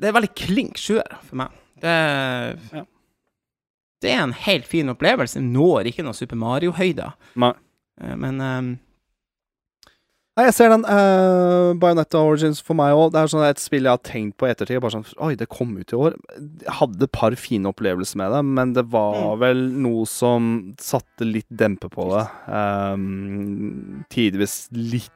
Det 0.00 0.08
er 0.10 0.16
veldig 0.16 0.32
klink 0.34 0.76
sjuer 0.80 1.18
for 1.28 1.36
meg. 1.42 1.48
Det, 1.80 1.94
Ja. 2.72 2.84
det 4.02 4.10
er 4.14 4.22
en 4.22 4.32
helt 4.32 4.66
fin 4.66 4.88
opplevelse. 4.92 5.40
Når 5.42 5.90
ikke 5.90 6.04
noe 6.06 6.14
Super 6.16 6.36
Mario-høyder. 6.36 7.12
Eh, 8.00 8.14
Men 8.16 8.40
um, 8.40 8.78
Nei, 10.36 10.46
jeg 10.48 10.54
ser 10.56 10.72
den. 10.72 10.82
Uh, 10.82 11.74
Bayonetta 11.78 12.18
Origins 12.18 12.58
for 12.60 12.74
meg 12.74 12.90
òg. 12.90 13.12
Det 13.14 13.20
er 13.20 13.28
sånn 13.30 13.44
et 13.46 13.60
spill 13.62 13.84
jeg 13.86 13.92
har 13.94 14.00
tenkt 14.02 14.34
på 14.36 14.48
i 14.48 14.50
ettertid. 14.50 14.80
Bare 14.82 14.90
sånn 14.96 15.04
Oi, 15.22 15.36
det 15.38 15.46
kom 15.48 15.76
ut 15.78 15.92
i 15.94 15.94
år. 15.94 16.16
Jeg 16.64 16.74
hadde 16.80 17.06
et 17.06 17.12
par 17.14 17.36
fine 17.38 17.70
opplevelser 17.70 18.18
med 18.18 18.32
det, 18.34 18.40
men 18.44 18.72
det 18.74 18.82
var 18.90 19.14
Mm. 19.14 19.38
vel 19.38 19.60
noe 19.84 20.04
som 20.10 20.74
satte 20.76 21.22
litt 21.22 21.46
dempe 21.54 21.86
på 21.88 22.08
det. 22.10 22.24
Um, 22.50 24.04
tidvis 24.10 24.66
litt 24.74 25.12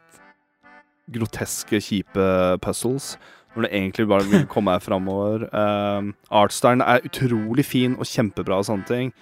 groteske, 1.10 1.80
kjipe 1.82 2.60
puzzles. 2.62 3.16
Når 3.54 3.64
det 3.64 3.72
egentlig 3.72 4.08
bare 4.10 4.28
vil 4.28 4.46
komme 4.50 4.76
her 4.76 4.82
framover. 4.84 5.48
Um, 5.52 6.12
Artstylen 6.30 6.84
er 6.84 7.04
utrolig 7.08 7.64
fin 7.66 7.96
og 7.98 8.06
kjempebra 8.06 8.60
og 8.60 8.68
sånne 8.68 8.88
ting. 8.88 9.12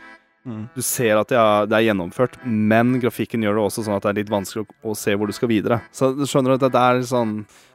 Du 0.77 0.83
ser 0.85 1.19
at 1.19 1.31
det 1.33 1.39
er, 1.41 1.65
det 1.67 1.75
er 1.75 1.89
gjennomført, 1.89 2.37
men 2.47 3.01
grafikken 3.03 3.43
gjør 3.43 3.57
det 3.59 3.63
også 3.65 3.83
sånn 3.83 3.97
at 3.97 4.05
det 4.05 4.13
er 4.13 4.19
litt 4.21 4.31
vanskelig 4.31 4.63
å, 4.63 4.93
å 4.93 4.95
se 4.95 5.15
hvor 5.19 5.27
du 5.27 5.35
skal 5.35 5.51
videre. 5.51 5.81
Så 5.91 6.13
du 6.15 6.23
skjønner 6.23 6.55
at 6.55 6.63
det 6.63 6.83
er 6.83 7.01
sånn 7.09 7.33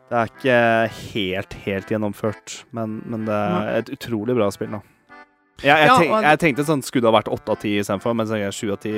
Det 0.07 0.15
er 0.22 0.30
ikke 0.32 0.60
helt, 1.11 1.57
helt 1.65 1.91
gjennomført, 1.91 2.56
men, 2.76 3.02
men 3.11 3.28
det 3.28 3.36
er 3.36 3.82
et 3.82 3.91
utrolig 3.98 4.36
bra 4.40 4.48
spill, 4.56 4.72
da. 4.78 4.80
Jeg, 5.61 5.68
jeg, 5.68 5.90
Ja, 5.90 5.98
tenk, 5.99 6.15
jeg 6.26 6.40
tenkte 6.45 6.65
sånn 6.68 6.82
skulle 6.84 7.06
det 7.06 7.11
ha 7.11 7.18
vært 7.19 7.34
åtte 7.36 7.53
av 7.53 7.60
ti 7.61 7.73
istedenfor, 7.80 8.15
mens 8.18 8.32
jeg 8.34 8.48
er 8.48 8.56
sju 8.56 8.72
av 8.72 8.80
ti. 8.84 8.94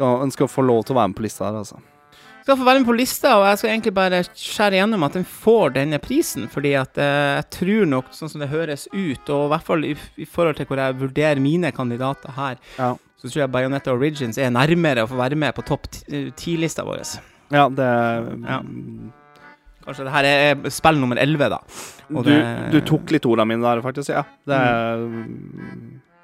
Han 0.00 0.32
skal 0.34 0.50
få 0.52 0.64
lov 0.64 0.82
til 0.84 0.96
å 0.96 1.00
være 1.00 1.12
med 1.12 1.18
på 1.20 1.24
lista 1.28 1.46
her, 1.48 1.60
altså. 1.60 1.80
Skal 2.46 2.58
få 2.60 2.66
være 2.68 2.78
med 2.80 2.86
på 2.86 2.94
lista, 2.96 3.32
og 3.40 3.44
jeg 3.50 3.58
skal 3.58 3.70
egentlig 3.72 3.92
bare 3.96 4.20
skjære 4.30 4.76
igjennom 4.78 5.02
at 5.02 5.16
den 5.18 5.24
får 5.26 5.72
denne 5.74 5.98
prisen, 6.02 6.46
fordi 6.52 6.76
at 6.78 6.96
eh, 7.02 7.40
jeg 7.40 7.48
tror 7.58 7.88
nok, 7.90 8.12
sånn 8.14 8.30
som 8.30 8.40
det 8.44 8.48
høres 8.52 8.86
ut, 8.94 9.28
og 9.34 9.48
i 9.48 9.50
hvert 9.50 9.66
fall 9.66 9.84
i, 9.88 9.94
i 10.22 10.26
forhold 10.30 10.56
til 10.60 10.68
hvor 10.70 10.78
jeg 10.78 10.98
vurderer 11.00 11.42
mine 11.42 11.72
kandidater 11.74 12.30
her, 12.38 12.60
Ja. 12.78 12.92
så 13.18 13.26
tror 13.32 13.40
jeg 13.42 13.50
Bayonetta 13.50 13.90
Origins 13.96 14.38
er 14.38 14.52
nærmere 14.54 15.02
å 15.02 15.10
få 15.10 15.18
være 15.18 15.34
med 15.42 15.56
på 15.56 15.64
topp 15.66 15.88
ti- 15.90 16.30
ti-lista 16.38 16.84
vår. 16.86 17.02
Ja, 17.50 17.66
det 17.68 17.90
Ja. 18.46 18.60
Kanskje 19.86 20.04
det 20.06 20.12
her 20.16 20.24
er 20.26 20.70
spill 20.74 20.96
nummer 20.98 21.16
11, 21.22 21.48
da. 21.50 21.58
Du, 22.10 22.22
det- 22.26 22.70
du 22.72 22.80
tok 22.80 23.10
litt 23.14 23.26
ordene 23.26 23.46
mine 23.52 23.62
der, 23.62 23.82
faktisk. 23.82 24.10
Ja. 24.10 24.22
Det 24.46 24.54
er, 24.58 25.04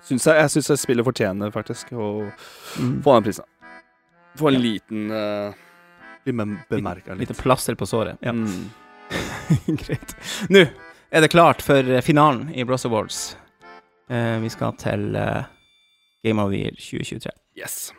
syns 0.02 0.24
jeg, 0.26 0.34
jeg 0.40 0.50
syns 0.50 0.82
spillet 0.82 1.06
fortjener 1.06 1.50
faktisk 1.54 1.92
å 1.94 2.30
Mm. 2.78 3.02
få 3.04 3.14
den 3.14 3.22
prisen. 3.26 3.44
Få 4.38 4.48
en 4.48 4.60
liten 4.62 5.10
uh, 5.12 5.52
Bli 6.24 6.32
bemerka 6.32 7.14
litt. 7.14 7.28
Lite 7.28 7.34
plaster 7.42 7.74
på 7.74 7.86
såret. 7.86 8.18
Ja, 8.20 8.32
Mm. 8.32 8.70
greit. 9.66 10.14
Nå 10.48 10.62
er 11.10 11.20
det 11.20 11.28
klart 11.28 11.60
for 11.62 11.84
eh, 11.84 12.00
finalen 12.00 12.48
i 12.54 12.64
Bros 12.64 12.86
Awards. 12.88 13.36
Uh, 14.10 14.38
vi 14.40 14.48
skal 14.52 14.72
til 14.80 15.16
uh, 15.16 15.44
Game 16.24 16.40
of 16.42 16.50
the 16.52 16.58
Year 16.62 16.76
2023. 16.78 17.30
Yes. 17.56 17.92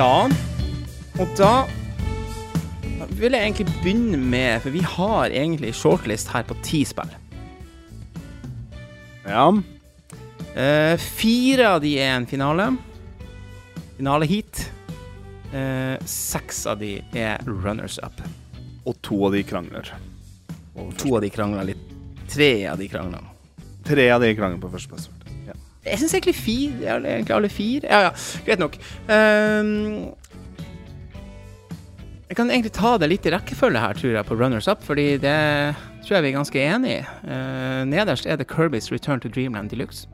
Ja, 0.00 0.30
og 1.20 1.32
da 1.36 1.66
vil 3.18 3.34
jeg 3.36 3.42
egentlig 3.42 3.66
begynne 3.82 4.16
med 4.16 4.62
For 4.64 4.72
vi 4.72 4.80
har 4.80 5.28
egentlig 5.28 5.74
shortlist 5.76 6.30
her 6.32 6.46
på 6.48 6.56
ti 6.64 6.80
spill. 6.88 7.10
Ja. 9.26 9.50
Uh, 9.52 10.96
fire 10.96 11.74
av 11.74 11.82
de 11.84 11.92
er 12.00 12.14
en 12.14 12.28
finale. 12.30 12.70
Finale-heat. 13.98 14.64
Eh, 15.52 15.96
seks 16.08 16.62
av 16.70 16.78
de 16.80 16.94
er 17.12 17.44
runners 17.44 17.98
up. 18.00 18.24
Og 18.86 18.96
to 19.04 19.18
av 19.26 19.36
de 19.36 19.44
krangler. 19.44 19.92
Og 20.78 20.94
To 21.02 21.18
av 21.18 21.26
de 21.26 21.34
krangler 21.34 21.74
litt. 21.74 21.88
Tre 22.30 22.52
av 22.70 22.80
de 22.80 22.88
krangler. 22.88 23.26
Tre 23.84 24.12
av 24.14 24.22
de 24.24 24.32
krangler 24.38 24.62
på 24.62 24.70
førsteplass. 24.72 25.10
Jeg 25.84 26.00
syns 26.00 26.14
egentlig 26.14 26.36
fire 26.36 26.84
ja, 26.84 26.96
Egentlig 26.98 27.36
alle 27.36 27.48
fire. 27.48 27.86
Ja, 27.88 28.00
ja, 28.08 28.10
greit 28.46 28.60
nok. 28.60 28.76
Um, 29.08 30.10
jeg 32.30 32.36
kan 32.36 32.50
egentlig 32.50 32.72
ta 32.76 32.94
det 33.00 33.08
litt 33.10 33.26
i 33.26 33.32
rekkefølge 33.34 33.80
her, 33.82 33.96
tror 33.98 34.12
jeg, 34.14 34.26
på 34.28 34.36
runners 34.38 34.68
up, 34.70 34.84
fordi 34.86 35.16
det 35.18 35.38
tror 36.04 36.16
jeg 36.16 36.22
vi 36.22 36.28
er 36.28 36.36
ganske 36.36 36.62
enig 36.62 36.92
i. 37.00 37.02
Uh, 37.24 37.82
nederst 37.90 38.28
er 38.28 38.38
det 38.38 38.46
Kirby's 38.52 38.92
Return 38.92 39.20
to 39.24 39.28
Dreamland 39.32 39.72
Deluxe. 39.72 40.06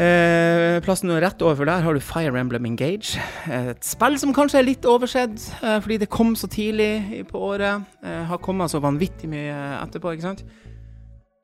Uh, 0.00 0.78
plassen 0.86 1.10
rett 1.20 1.42
overfor 1.42 1.66
der 1.66 1.82
har 1.82 1.96
du 1.96 2.00
Fire 2.00 2.38
Emblem 2.38 2.68
Engage. 2.70 3.18
Et 3.50 3.82
spill 3.84 4.14
som 4.22 4.32
kanskje 4.32 4.60
er 4.60 4.68
litt 4.68 4.86
oversett, 4.88 5.42
uh, 5.64 5.80
fordi 5.82 5.98
det 6.04 6.08
kom 6.12 6.36
så 6.38 6.48
tidlig 6.48 7.26
på 7.28 7.42
året. 7.50 7.82
Eh, 8.04 8.22
har 8.30 8.38
kommet 8.40 8.70
så 8.70 8.80
vanvittig 8.80 9.28
mye 9.28 9.56
etterpå, 9.80 10.14
ikke 10.14 10.28
sant? 10.28 10.44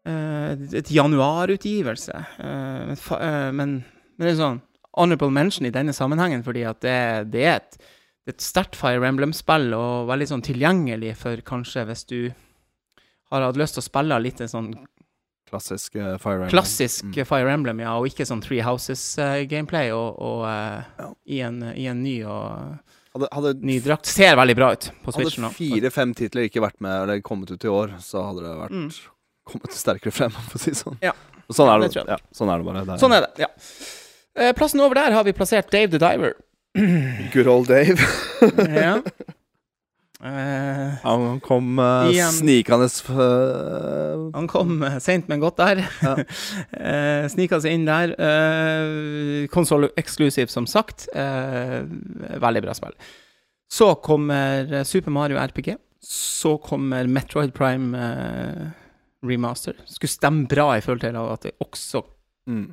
Eh, 0.06 0.64
et 0.78 0.90
januarutgivelse. 0.94 2.16
Eh, 2.38 2.80
men, 2.86 2.96
eh, 2.96 3.50
men, 3.58 3.76
men 4.16 4.26
det 4.26 4.32
er 4.36 4.40
sånn 4.40 4.60
honorable 4.96 5.32
mention 5.34 5.66
i 5.68 5.72
denne 5.74 5.92
sammenhengen, 5.92 6.44
fordi 6.46 6.62
at 6.68 6.80
det, 6.84 6.98
det 7.34 7.42
er 7.44 7.56
et, 7.58 7.78
et 8.32 8.40
sterkt 8.44 8.78
Fire 8.78 9.02
Emblem-spill, 9.08 9.72
og 9.76 10.06
veldig 10.08 10.28
sånn 10.30 10.44
tilgjengelig 10.46 11.16
for 11.20 11.42
kanskje 11.44 11.84
hvis 11.90 12.04
du 12.08 12.20
har 13.32 13.42
hatt 13.42 13.58
lyst 13.58 13.76
til 13.76 13.82
å 13.82 13.88
spille 13.90 14.20
litt 14.22 14.40
en 14.44 14.52
sånn 14.52 14.70
Klassisk 15.46 15.94
uh, 15.94 16.16
Fire 16.18 16.40
Emblem. 16.40 16.50
klassisk 16.50 17.04
Mm. 17.06 17.26
Fire 17.28 17.50
Emblem, 17.54 17.80
ja, 17.84 17.92
og 18.00 18.08
ikke 18.08 18.24
sånn 18.26 18.40
Three 18.42 18.64
Houses-gameplay, 18.66 19.92
og, 19.94 20.16
og 20.18 20.40
eh, 20.50 20.80
Ja. 20.98 21.10
i, 21.26 21.38
en, 21.46 21.60
i 21.74 21.86
en 21.90 22.00
ny 22.02 22.16
og 22.26 22.80
Hadde, 23.16 23.28
hadde, 23.32 23.52
ny 23.64 23.78
drakt. 23.80 24.10
Ser 24.10 24.34
veldig 24.36 24.56
bra 24.58 24.72
ut 24.74 24.90
på 25.04 25.12
Switch 25.14 25.38
nå. 25.40 25.48
hadde 25.48 25.56
fire-fem 25.56 26.10
titler 26.18 26.50
ikke 26.50 26.60
vært 26.60 26.82
med 26.84 26.98
eller 27.06 27.22
kommet 27.24 27.48
ut 27.54 27.64
i 27.64 27.70
år, 27.70 27.94
så 28.04 28.26
hadde 28.26 28.42
det 28.44 28.56
vært 28.58 28.74
Mm. 28.76 28.90
Kommet 29.46 29.76
sterkere 29.76 30.14
frem, 30.14 30.34
for 30.34 30.58
å 30.58 30.62
si 30.62 30.74
sånn. 30.76 30.98
Ja. 31.04 31.14
Sånn 31.54 31.70
er 31.70 31.84
Det 31.84 31.92
det, 31.94 32.04
ja, 32.10 32.18
sånn 32.34 32.50
er 32.50 32.58
det 32.58 32.66
bare. 32.66 32.82
Der. 32.88 32.98
Sånn 32.98 33.14
er 33.14 33.26
det, 33.26 33.46
ja. 33.46 33.50
Eh, 34.36 34.52
plassen 34.56 34.82
over 34.82 34.98
der 34.98 35.14
har 35.14 35.24
vi 35.24 35.34
plassert 35.36 35.70
Dave 35.72 35.92
the 35.94 36.00
Diver. 36.02 36.34
Good 37.34 37.46
old 37.48 37.70
Dave. 37.70 37.96
ja. 38.82 38.98
Uh, 40.16 40.96
Han 41.02 41.40
kom 41.44 41.76
uh, 41.78 42.08
snikende 42.32 42.86
uh, 43.12 44.30
Han 44.32 44.46
kom 44.48 44.80
uh, 44.82 44.96
seint, 44.98 45.28
men 45.28 45.42
godt 45.44 45.60
der. 45.60 45.84
Ja. 46.02 46.14
uh, 46.16 47.28
Snika 47.30 47.60
seg 47.62 47.76
inn 47.76 47.86
der. 47.86 48.16
Uh, 48.18 49.46
Konsoll 49.52 49.90
eksklusiv, 49.94 50.50
som 50.52 50.66
sagt. 50.66 51.06
Veldig 51.14 52.64
bra 52.66 52.74
spill. 52.76 52.96
Så 53.70 53.94
kommer 54.02 54.82
Super 54.88 55.14
Mario 55.14 55.38
RPG. 55.38 55.76
Så 56.06 56.56
kommer 56.58 57.06
Metroid 57.06 57.54
Prime 57.54 57.98
eh, 57.98 58.66
remaster. 59.26 59.78
Skulle 59.86 60.10
stemme 60.10 60.48
bra 60.50 60.72
i 60.76 60.82
forhold 60.84 61.00
til 61.00 61.16
at 61.20 61.46
det 61.46 61.54
også 61.62 62.02
mm. 62.50 62.66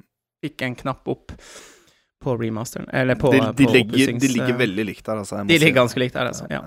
fikk 0.43 0.65
en 0.67 0.75
knapp 0.75 1.07
opp 1.07 1.37
på 2.23 2.35
remasteren. 2.39 2.89
Eller 2.93 3.15
på, 3.15 3.31
de, 3.31 3.39
de, 3.57 3.65
på 3.65 3.71
ligger, 3.71 4.19
de 4.19 4.27
ligger 4.27 4.53
eh, 4.55 4.59
veldig 4.65 4.85
likt 4.91 5.05
der, 5.05 5.23
altså. 5.23 5.43
De 5.47 5.57
ligger 5.57 5.81
ganske 5.83 5.99
likt 5.99 6.15
der, 6.15 6.31
altså. 6.31 6.47
Ja. 6.51 6.61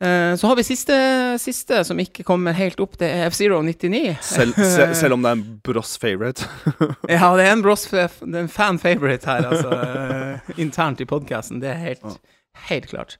Eh, 0.00 0.36
så 0.36 0.46
har 0.46 0.56
vi 0.56 0.64
siste, 0.64 0.96
siste 1.40 1.84
som 1.84 2.00
ikke 2.00 2.24
kommer 2.24 2.56
helt 2.56 2.80
opp. 2.84 2.98
Det 3.00 3.08
er 3.08 3.30
F-Zero 3.30 3.62
99. 3.64 4.16
Selv, 4.24 4.56
se, 4.56 4.88
selv 5.00 5.16
om 5.16 5.24
det 5.24 5.32
er 5.32 5.38
en 5.38 5.46
Bross 5.64 5.96
favorite. 6.00 6.48
Ja, 7.12 7.30
det 7.36 7.46
er 7.46 7.52
en 7.52 7.64
Bros 7.64 7.86
det 7.92 8.08
er 8.08 8.42
en 8.42 8.52
fan 8.52 8.80
favorite 8.80 9.28
her, 9.28 9.48
altså. 9.48 9.72
eh, 9.72 10.58
internt 10.60 11.00
i 11.00 11.08
podkasten. 11.08 11.62
Det 11.64 11.72
er 11.72 11.80
helt, 11.80 12.20
helt 12.68 12.90
klart. 12.92 13.16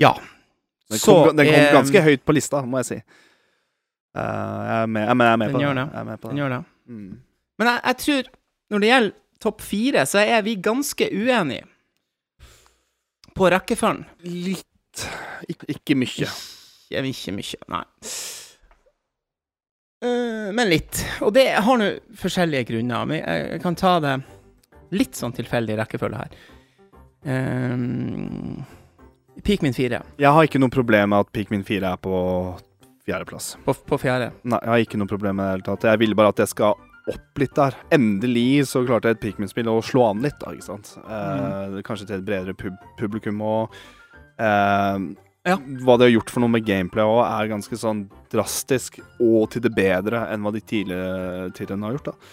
Ja. 0.00 0.16
Den 0.90 0.98
Så 0.98 1.12
den 1.32 1.46
kom 1.46 1.54
ganske 1.54 1.72
ganske 1.72 2.02
høyt 2.04 2.24
på 2.24 2.36
lista, 2.36 2.60
må 2.64 2.80
jeg 2.82 2.90
si. 2.90 2.98
Eh, 4.14 4.22
jeg, 4.22 4.80
er 4.82 4.86
med, 4.86 5.02
jeg, 5.02 5.10
er 5.10 5.14
med, 5.14 5.26
jeg 5.26 5.32
er 5.32 5.36
med 5.36 5.52
på 5.52 5.58
det. 5.58 5.68
det. 5.68 5.84
Jeg 5.84 6.00
er 6.00 6.08
med 6.08 6.20
på 6.22 6.30
Den 6.30 6.42
gjør 6.42 6.54
det. 6.54 6.62
Mm. 6.86 7.12
Men 7.58 7.70
jeg, 7.70 7.96
tror, 8.04 8.30
når 8.70 8.82
det 8.82 8.90
gjelder 8.90 9.16
topp 9.42 9.64
fire, 9.64 10.06
så 10.06 10.22
er 10.22 10.44
vi 10.46 10.54
ganske 10.62 11.08
uenige 11.10 11.66
på 13.34 13.50
rekkefølgen. 13.50 14.06
Litt 14.22 14.70
Ik 15.50 15.64
Ikke 15.66 15.96
mye. 15.98 16.28
Ikke, 16.86 17.00
ikke 17.10 17.32
mye, 17.34 17.58
nei. 17.72 17.82
Uh, 20.04 20.52
men 20.54 20.68
litt. 20.70 21.00
Og 21.24 21.32
det 21.34 21.48
har 21.66 21.80
nå 21.80 21.88
forskjellige 22.20 22.68
grunner. 22.70 23.08
Men 23.10 23.18
jeg, 23.18 23.58
kan 23.64 23.74
ta 23.78 23.96
det 24.04 24.14
litt 24.94 25.18
sånn 25.18 25.34
tilfeldig 25.34 25.80
rekkefølge 25.80 26.20
her. 26.20 26.38
Um, 27.24 28.62
Peakmin 29.42 29.72
4 29.74 29.98
Jeg 30.20 30.30
har 30.36 30.44
ikke 30.44 30.60
noe 30.60 30.70
problem 30.70 31.14
med 31.14 31.24
at 31.24 31.30
Pikmin 31.32 31.62
4 31.64 31.94
er 31.94 32.00
på 32.04 32.18
fjerdeplass. 33.06 33.54
på, 33.64 33.74
på 33.88 33.98
fjerde. 34.00 34.30
Nei, 34.48 34.58
jeg 34.62 34.72
har 34.74 34.84
ikke 34.86 35.00
noe 35.00 35.10
problem 35.10 35.36
med 35.40 35.44
det 35.44 35.48
i 35.48 35.52
det 35.52 35.58
hele 35.60 35.68
tatt. 35.70 35.88
Jeg 35.92 36.00
ville 36.04 36.18
bare 36.18 36.32
at 36.34 36.42
jeg 36.44 36.52
skal 36.54 36.74
opp 37.12 37.40
litt 37.42 37.52
der. 37.58 37.74
Endelig 37.92 38.46
så 38.70 38.80
klarte 38.86 39.10
jeg 39.10 39.18
et 39.18 39.24
Pikmin-spill 39.26 39.68
å 39.68 39.80
slå 39.84 40.06
an 40.08 40.22
litt, 40.24 40.38
da, 40.40 40.54
ikke 40.56 40.64
sant. 40.70 40.94
Eh, 41.04 41.80
Kanskje 41.84 42.06
til 42.08 42.16
et 42.16 42.24
bredere 42.24 42.54
pub 42.56 42.78
publikum 43.00 43.42
og 43.44 43.74
eh, 44.40 45.04
Ja. 45.44 45.58
Hva 45.84 45.98
de 46.00 46.06
har 46.06 46.14
gjort 46.14 46.32
for 46.32 46.40
noe 46.40 46.54
med 46.54 46.64
gameplay 46.64 47.04
òg, 47.04 47.20
er 47.28 47.50
ganske 47.52 47.76
sånn 47.76 48.06
drastisk 48.32 48.96
og 49.20 49.50
til 49.52 49.60
det 49.66 49.74
bedre 49.76 50.22
enn 50.32 50.40
hva 50.46 50.54
de 50.54 50.62
tidligere 50.64 51.50
tidligere 51.52 51.84
har 51.84 51.98
gjort, 51.98 52.08
da. 52.14 52.32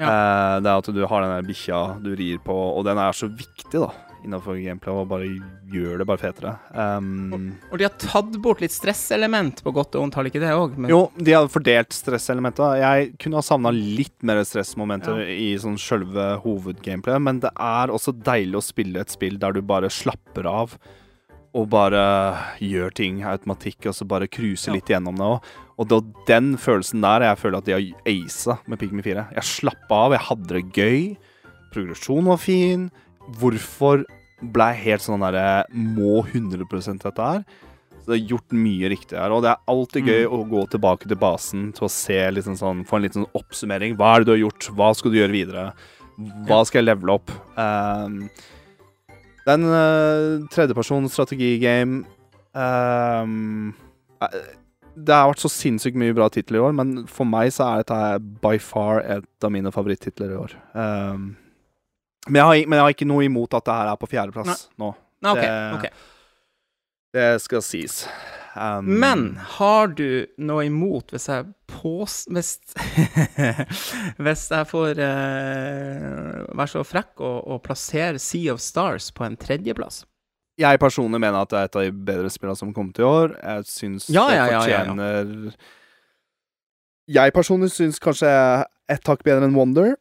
Eh, 0.00 0.56
det 0.60 0.68
er 0.68 0.76
at 0.76 0.92
du 0.92 1.00
har 1.08 1.24
den 1.24 1.48
bikkja 1.48 1.80
du 2.04 2.12
rir 2.16 2.38
på, 2.44 2.52
og 2.76 2.84
den 2.84 3.00
er 3.00 3.16
så 3.16 3.30
viktig, 3.32 3.80
da, 3.80 3.88
innenfor 4.24 4.58
gameplay, 4.62 4.92
og 4.94 5.08
bare 5.08 5.28
gjør 5.72 5.98
det 6.02 6.06
bare 6.06 6.20
fetere. 6.20 6.52
Um, 6.74 7.54
Og 7.72 7.78
de 7.80 7.84
har 7.86 7.94
tatt 7.98 8.36
bort 8.42 8.60
litt 8.60 8.72
stresselement 8.74 9.62
på 9.64 9.72
godt 9.72 9.94
og 9.96 10.02
vondt, 10.04 10.14
har 10.18 10.24
de 10.26 10.30
ikke 10.32 10.42
det 10.42 10.52
òg? 10.54 10.76
Jo, 10.90 11.00
de 11.16 11.32
har 11.32 11.48
fordelt 11.48 11.92
stresselementer. 11.96 12.78
Jeg 12.82 13.12
kunne 13.18 13.40
ha 13.40 13.42
savna 13.42 13.72
litt 13.72 14.16
mer 14.22 14.42
stressmomenter 14.44 15.20
Ja. 15.22 15.26
i 15.26 15.56
sånn 15.58 15.78
sjølve 15.80 16.40
hovedgameplayet, 16.44 17.22
men 17.22 17.40
det 17.40 17.50
er 17.58 17.88
også 17.88 18.12
deilig 18.22 18.56
å 18.60 18.62
spille 18.64 19.00
et 19.00 19.10
spill 19.10 19.38
der 19.38 19.52
du 19.52 19.62
bare 19.62 19.88
slapper 19.90 20.46
av 20.46 20.76
og 21.52 21.68
bare 21.68 22.36
gjør 22.62 22.92
ting 22.94 23.22
automatikk, 23.26 23.86
og 23.90 23.94
så 23.94 24.06
bare 24.06 24.28
cruiser 24.28 24.68
Ja. 24.70 24.74
litt 24.74 24.86
gjennom 24.86 25.16
det 25.16 25.26
òg. 25.26 25.42
Og 25.80 25.88
det 25.88 26.26
den 26.26 26.56
følelsen 26.56 27.00
der 27.00 27.20
jeg 27.26 27.38
føler 27.38 27.56
at 27.58 27.64
de 27.64 27.72
har 27.72 27.82
aisa 28.06 28.58
med 28.68 28.78
Pikmi 28.78 29.02
4. 29.02 29.28
Jeg 29.34 29.42
slappa 29.42 29.90
av, 30.06 30.12
jeg 30.12 30.20
hadde 30.20 30.46
det 30.46 30.72
gøy. 30.72 31.16
Progresjonen 31.72 32.26
var 32.26 32.36
fin. 32.38 32.90
Hvorfor 33.38 34.04
ble 34.40 34.66
jeg 34.72 34.84
helt 34.86 35.04
sånn 35.04 35.20
derre 35.20 35.66
Må 35.76 36.22
100 36.24 37.02
dette 37.04 37.26
her? 37.26 37.44
Så 38.00 38.14
det 38.14 38.16
er 38.16 38.30
gjort 38.32 38.54
mye 38.56 38.88
riktig 38.88 39.18
her. 39.18 39.30
Og 39.30 39.42
det 39.44 39.50
er 39.52 39.64
alltid 39.68 40.06
gøy 40.08 40.22
Mm. 40.24 40.32
å 40.32 40.48
gå 40.48 40.62
tilbake 40.72 41.06
til 41.06 41.16
basen 41.20 41.72
til 41.76 41.84
å 41.84 41.90
se 41.90 42.18
liksom 42.30 42.56
sånn, 42.56 42.86
få 42.86 42.96
en 42.96 43.02
liten 43.02 43.24
sånn 43.24 43.34
oppsummering. 43.36 43.96
Hva 43.96 44.14
er 44.16 44.18
det 44.20 44.26
du 44.26 44.32
har 44.32 44.50
gjort? 44.50 44.70
Hva 44.74 44.94
skal 44.96 45.10
du 45.12 45.18
gjøre 45.18 45.36
videre? 45.36 45.74
Hva 46.48 46.64
skal 46.66 46.80
jeg 46.82 46.88
levele 46.96 47.12
opp? 47.12 47.30
Um, 47.56 48.30
det 49.44 49.52
er 49.52 49.58
en 49.58 49.68
uh, 49.68 50.48
tredjepersons 50.48 51.12
strategigame. 51.12 52.04
Um, 52.54 53.74
eh, 54.22 54.40
det 54.96 55.14
har 55.14 55.30
vært 55.30 55.44
så 55.44 55.48
sinnssykt 55.52 55.96
mye 55.96 56.14
bra 56.16 56.28
titler 56.28 56.58
i 56.58 56.64
år, 56.64 56.74
men 56.76 57.06
for 57.06 57.24
meg 57.28 57.52
så 57.52 57.68
er 57.68 57.84
dette 57.84 58.40
by 58.42 58.58
far 58.58 59.00
et 59.00 59.44
av 59.46 59.52
mine 59.52 59.70
favorittitler 59.72 60.32
i 60.34 60.40
år. 60.40 60.56
Um, 60.74 61.36
men, 62.28 62.36
jeg 62.40 62.44
har, 62.44 62.56
men 62.68 62.76
jeg 62.78 62.84
har 62.84 62.94
ikke 62.96 63.08
noe 63.08 63.24
imot 63.24 63.54
at 63.56 63.64
det 63.64 63.76
her 63.78 63.92
er 63.92 64.00
på 64.00 64.08
fjerdeplass 64.10 64.66
nå. 64.80 64.90
Nei, 65.24 65.32
okay, 65.32 65.46
det- 65.48 65.78
okay. 65.78 65.90
Det 67.10 67.40
skal 67.42 67.62
sies. 67.66 68.04
Um, 68.54 68.86
Men 69.02 69.36
har 69.56 69.88
du 69.98 70.26
noe 70.42 70.64
imot 70.66 71.10
hvis 71.14 71.26
jeg 71.30 71.48
pås... 71.70 72.24
Hvis, 72.30 72.52
hvis 74.22 74.44
jeg 74.50 74.68
får 74.70 74.98
uh, 74.98 76.38
være 76.58 76.70
så 76.70 76.82
frekk 76.86 77.18
og, 77.22 77.38
og 77.50 77.60
plassere 77.66 78.18
Sea 78.22 78.52
of 78.54 78.62
Stars 78.62 79.10
på 79.14 79.26
en 79.26 79.36
tredjeplass? 79.40 80.04
jeg 80.60 80.76
personlig 80.82 81.16
mener 81.22 81.40
at 81.40 81.48
det 81.48 81.56
er 81.56 81.68
et 81.70 81.76
av 81.78 81.84
de 81.86 81.92
bedre 82.04 82.28
spillene 82.28 82.58
som 82.58 82.72
kom 82.76 82.90
til 82.92 83.06
i 83.06 83.08
år. 83.08 83.30
Jeg 83.40 83.64
syns 83.70 84.08
Ja, 84.12 84.26
det 84.28 84.34
ja, 84.36 84.46
ja, 84.50 84.58
ja, 84.68 84.80
ja. 84.92 85.52
Jeg 87.16 87.32
personlig 87.32 87.70
syns 87.72 87.96
kanskje 88.02 88.28
et 88.92 89.08
hakk 89.08 89.24
bedre 89.24 89.48
enn 89.48 89.56
Wonder. 89.56 89.94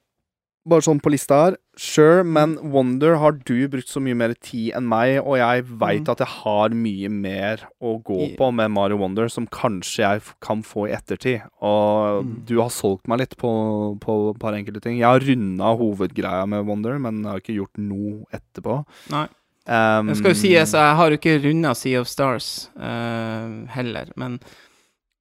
Bare 0.67 0.81
sånn 0.85 0.99
på 1.01 1.09
lista 1.13 1.37
her. 1.45 1.55
Sure, 1.79 2.23
men 2.23 2.57
Wonder 2.73 3.15
har 3.17 3.31
du 3.31 3.67
brukt 3.71 3.87
så 3.87 4.01
mye 4.03 4.13
mer 4.15 4.33
tid 4.35 4.73
enn 4.75 4.87
meg, 4.89 5.19
og 5.23 5.37
jeg 5.39 5.63
veit 5.79 6.03
Mm. 6.03 6.11
at 6.11 6.17
jeg 6.19 6.27
har 6.27 6.69
mye 6.69 7.09
mer 7.09 7.57
å 7.81 8.03
gå 8.03 8.35
på 8.37 8.53
med 8.53 8.69
Mario 8.71 8.97
Wonder 8.97 9.29
som 9.29 9.47
kanskje 9.47 10.03
jeg 10.03 10.21
kan 10.41 10.61
få 10.61 10.89
i 10.89 10.93
ettertid. 10.95 11.41
Og 11.61 12.25
Mm. 12.25 12.45
du 12.45 12.59
har 12.61 12.69
solgt 12.69 13.07
meg 13.07 13.19
litt 13.19 13.37
på, 13.37 13.97
på 13.99 14.31
et 14.35 14.39
par 14.39 14.53
enkelte 14.53 14.81
ting. 14.81 14.97
Jeg 14.99 15.07
har 15.07 15.19
runda 15.19 15.75
hovedgreia 15.77 16.47
med 16.47 16.65
Wonder, 16.65 16.99
men 16.99 17.23
jeg 17.23 17.31
har 17.31 17.39
ikke 17.39 17.55
gjort 17.57 17.77
noe 17.77 18.25
etterpå. 18.33 18.85
Nei. 19.11 19.27
Um, 19.69 20.07
jeg 20.09 20.17
skal 20.17 20.31
jo 20.31 20.39
si 20.41 20.55
at 20.57 20.71
jeg 20.71 20.95
har 20.97 21.09
jo 21.11 21.17
ikke 21.17 21.43
runda 21.43 21.75
Sea 21.75 21.99
of 22.01 22.07
Stars 22.07 22.69
uh, 22.75 23.65
heller, 23.69 24.07
men 24.17 24.39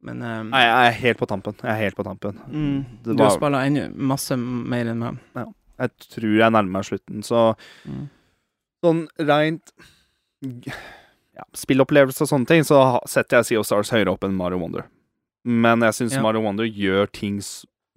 Men 0.02 0.22
um, 0.22 0.50
Nei, 0.52 0.60
jeg 0.62 0.88
er 0.88 0.98
helt 1.02 1.18
på 1.18 1.26
tampen. 1.26 1.54
Jeg 1.62 1.70
er 1.72 1.80
helt 1.82 1.96
på 1.98 2.04
tampen. 2.06 2.36
mm, 2.46 2.84
det 3.02 3.16
du 3.16 3.22
har 3.22 3.30
var- 3.30 3.36
spilla 3.38 3.62
ennå 3.66 3.88
masse 3.96 4.36
mer 4.38 4.86
enn 4.92 4.98
meg. 5.02 5.18
Jeg 5.78 5.90
tror 6.10 6.36
jeg 6.38 6.52
nærmer 6.52 6.70
meg 6.70 6.84
slutten, 6.84 7.22
så 7.26 7.56
Mm. 7.86 8.08
sånn 8.84 9.08
reint 9.18 9.72
ja, 11.34 11.44
spillopplevelse 11.54 12.22
og 12.22 12.28
sånne 12.30 12.46
ting, 12.46 12.62
så 12.62 13.00
setter 13.06 13.38
jeg 13.38 13.46
Sea 13.46 13.58
of 13.60 13.66
Stars 13.66 13.90
høyere 13.90 14.12
opp 14.12 14.22
enn 14.24 14.34
Mario 14.36 14.58
Wonder. 14.58 14.86
Men 15.44 15.80
jeg 15.80 15.94
syns 15.94 16.12
Ja. 16.14 16.22
Mario 16.22 16.40
Wonder 16.42 16.64
gjør 16.64 17.10
ting 17.12 17.38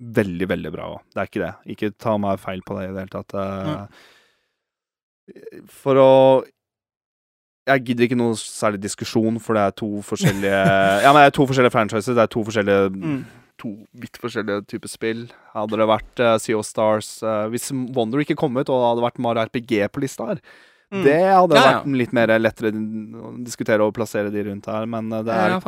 veldig, 0.02 0.48
veldig 0.48 0.72
bra 0.72 0.96
òg. 0.96 1.00
Det 1.14 1.18
er 1.22 1.28
ikke 1.28 1.46
det. 1.46 1.56
Ikke 1.78 1.98
ta 1.98 2.18
meg 2.18 2.40
feil 2.40 2.62
på 2.66 2.78
det 2.80 2.90
i 2.90 2.94
det 2.94 3.00
hele 3.06 3.24
tatt. 3.24 3.34
Mm. 3.34 3.88
For 5.70 5.96
å 5.96 6.44
Jeg 7.68 7.84
gidder 7.86 8.08
ikke 8.08 8.18
noe 8.18 8.34
særlig 8.40 8.80
diskusjon, 8.82 9.38
for 9.40 9.54
det 9.54 9.62
er 9.68 9.76
to 9.78 9.90
forskjellige 10.08 10.62
Ja, 11.06 11.12
men 11.14 11.22
det 11.22 11.28
er 11.30 11.38
to 11.38 11.46
forskjellige 11.46 11.76
franchises. 11.76 12.16
Det 12.16 12.24
er 12.26 12.32
to 12.34 12.44
forskjellige 12.48 12.90
Mm. 12.96 13.22
to 13.62 13.76
vidt 14.02 14.18
forskjellige 14.18 14.66
typer 14.68 14.90
spill. 14.90 15.22
Hadde 15.54 15.78
det 15.78 15.86
vært 15.88 16.20
uh, 16.26 16.38
Sea 16.42 16.58
of 16.58 16.66
Stars 16.66 17.22
uh, 17.22 17.46
Hvis 17.54 17.70
Wonder 17.94 18.24
ikke 18.24 18.36
kom 18.40 18.58
ut, 18.58 18.66
og 18.70 18.82
det 18.82 18.88
hadde 18.90 19.06
vært 19.06 19.20
Mario 19.22 19.46
RPG 19.46 19.88
på 19.94 20.02
lista 20.02 20.32
her, 20.34 20.42
Mm. 20.92 21.06
det 21.06 21.14
hadde 21.24 21.56
Ja, 21.56 21.62
ja. 21.64 21.76
vært 21.80 21.94
litt 21.96 22.12
mer 22.12 22.28
lettere 22.42 22.74
å 22.76 23.30
diskutere 23.46 23.80
og 23.86 23.94
plassere 23.96 24.28
de 24.30 24.42
rundt 24.44 24.66
her, 24.68 24.84
men 24.92 25.08
uh, 25.14 25.22
det 25.24 25.32
er, 25.32 25.54
Ja, 25.54 25.60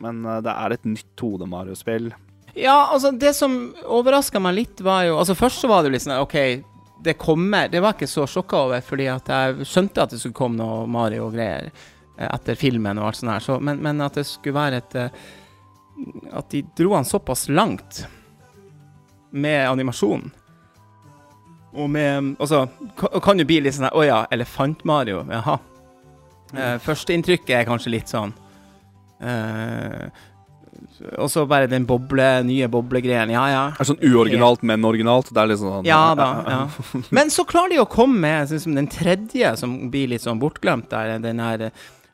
men, 0.00 0.22
eh, 0.24 0.38
det 0.40 0.54
er 0.56 0.72
et 0.72 0.86
nytt 0.88 1.20
Hode-Mario-spill. 1.20 2.06
Ja, 2.56 2.86
altså, 2.90 3.10
det 3.12 3.34
som 3.36 3.74
overraska 3.84 4.40
meg 4.40 4.54
litt, 4.56 4.80
var 4.80 5.04
jo 5.04 5.18
Altså, 5.18 5.36
først 5.36 5.60
så 5.60 5.68
var 5.68 5.82
det 5.82 5.90
jo 5.90 5.92
litt 5.98 6.06
sånn 6.06 6.22
OK, 6.22 6.64
det 7.02 7.14
kommer 7.18 7.68
Det 7.68 7.80
var 7.80 7.94
jeg 7.94 8.02
ikke 8.02 8.12
så 8.12 8.26
sjokka 8.28 8.64
over, 8.66 8.80
fordi 8.84 9.06
at 9.08 9.28
jeg 9.32 9.68
skjønte 9.68 10.02
at 10.02 10.14
det 10.14 10.20
skulle 10.20 10.36
komme 10.36 10.60
noe 10.60 10.88
Mario 10.90 11.28
og 11.28 11.36
greier 11.36 11.70
eh, 11.70 12.26
etter 12.28 12.58
filmen 12.58 13.00
og 13.00 13.08
alt 13.08 13.20
sånt 13.20 13.32
her, 13.32 13.44
så, 13.44 13.56
men, 13.60 13.80
men 13.82 14.02
at 14.04 14.18
det 14.20 14.26
skulle 14.28 14.58
være 14.58 14.82
et 14.82 14.98
eh, 15.00 15.22
At 16.32 16.50
de 16.52 16.62
dro 16.76 16.94
han 16.94 17.04
såpass 17.04 17.48
langt 17.48 18.06
med 19.30 19.68
animasjonen. 19.68 20.30
Og 21.72 21.90
med 21.90 22.36
Altså, 22.40 22.66
kan 23.22 23.38
jo 23.38 23.46
bli 23.46 23.60
litt 23.60 23.76
sånn 23.76 23.86
her 23.86 23.96
Å 23.96 24.04
ja, 24.06 24.20
Elefant-Mario, 24.32 25.24
jaha. 25.30 25.58
Mm. 26.50 26.80
Førsteinntrykket 26.82 27.52
er 27.60 27.68
kanskje 27.68 27.92
litt 27.94 28.10
sånn 28.10 28.32
eh, 29.22 30.08
Og 31.18 31.30
så 31.32 31.46
bare 31.48 31.66
den 31.70 31.86
boble, 31.88 32.26
nye 32.44 32.68
boblegreien. 32.68 33.30
Ja, 33.32 33.44
ja. 33.52 33.62
Er 33.80 33.84
sånn 33.88 34.00
uoriginalt, 34.02 34.62
men 34.62 34.82
originalt. 34.84 35.30
Det 35.32 35.40
er 35.42 35.46
litt 35.52 35.58
sånn 35.62 35.84
Ja 35.88 36.14
da. 36.14 36.28
ja. 36.48 36.60
Men 37.16 37.30
så 37.32 37.44
klarer 37.48 37.70
de 37.74 37.80
å 37.82 37.88
komme 37.88 38.20
med 38.20 38.48
sånn 38.52 38.74
den 38.78 38.88
tredje, 38.90 39.54
som 39.60 39.90
blir 39.90 40.08
litt 40.12 40.22
sånn 40.26 40.40
bortglemt 40.42 40.88
der. 40.92 41.18
Den 41.22 41.38
her, 41.40 41.70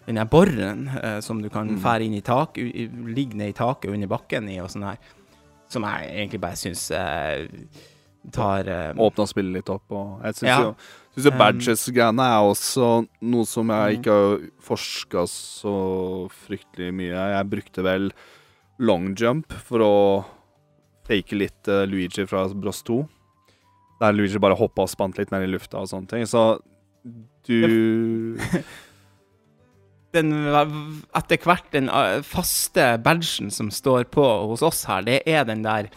den 0.07 0.17
her 0.21 0.29
borren 0.31 0.87
eh, 1.03 1.19
som 1.21 1.43
du 1.43 1.49
kan 1.51 1.69
Mm. 1.77 1.81
fære 1.83 2.05
inn 2.07 2.15
i 2.15 2.21
tak, 2.23 2.57
ligge 2.57 3.35
ned 3.35 3.49
i 3.51 3.59
taket 3.59 3.91
under 3.91 4.07
bakken 4.09 4.49
i 4.51 4.61
og 4.63 4.71
sånn 4.71 4.87
her. 4.87 4.99
Som 5.69 5.83
jeg 5.83 6.13
egentlig 6.15 6.41
bare 6.41 6.57
syns 6.61 6.91
eh, 6.95 7.49
tar 8.33 8.67
eh, 8.71 8.93
Åpna 8.95 9.27
spillet 9.27 9.61
litt 9.61 9.69
opp, 9.71 9.91
og 9.91 10.23
jeg 10.25 10.35
syns 10.43 10.49
Ja. 10.53 10.61
jo 10.63 10.77
Syns 11.17 11.27
Um, 11.33 11.39
Badges-greiene 11.41 12.21
er 12.29 12.43
også 12.45 13.07
noe 13.25 13.47
som 13.49 13.69
jeg 13.73 13.97
Mm. 13.97 14.01
ikke 14.03 14.13
har 14.13 14.41
forska 14.61 15.23
så 15.27 16.29
fryktelig 16.29 16.91
mye. 16.93 17.09
Jeg 17.33 17.49
brukte 17.49 17.83
vel 17.83 18.11
long 18.79 19.15
jump 19.17 19.53
for 19.67 19.85
å 19.85 19.95
fake 21.07 21.39
litt 21.39 21.71
uh, 21.71 21.85
Luigi 21.89 22.27
fra 22.29 22.47
Bros 22.55 22.83
2. 22.87 22.99
Der 24.03 24.17
Luigi 24.17 24.41
bare 24.43 24.59
hoppa 24.59 24.85
og 24.85 24.93
spant 24.93 25.19
litt 25.21 25.33
mer 25.33 25.47
i 25.47 25.51
lufta 25.51 25.81
og 25.81 25.91
sånne 25.91 26.11
ting. 26.11 26.27
Så 26.29 26.59
du 27.47 28.37
den 30.17 30.33
etter 31.17 31.41
hvert 31.45 31.69
den 31.75 31.91
eh, 31.93 32.21
faste 32.27 32.95
badgen 33.05 33.53
som 33.53 33.71
står 33.73 34.09
på 34.13 34.25
hos 34.51 34.65
oss 34.67 34.85
her, 34.91 35.05
det 35.07 35.23
er 35.29 35.47
den 35.49 35.65
der 35.67 35.91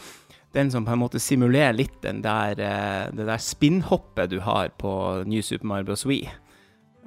den 0.56 0.72
som 0.74 0.86
på 0.86 0.96
en 0.96 1.02
måte 1.04 1.22
simulerer 1.22 1.76
litt 1.78 2.00
den 2.02 2.24
der, 2.26 2.58
eh, 2.58 3.10
det 3.14 3.28
der 3.28 3.42
spinnhoppet 3.42 4.32
du 4.32 4.40
har 4.42 4.72
på 4.82 4.92
New 5.30 5.44
Super 5.46 5.68
Mario 5.70 5.92
Bros. 5.92 6.08
Wii. 6.10 6.30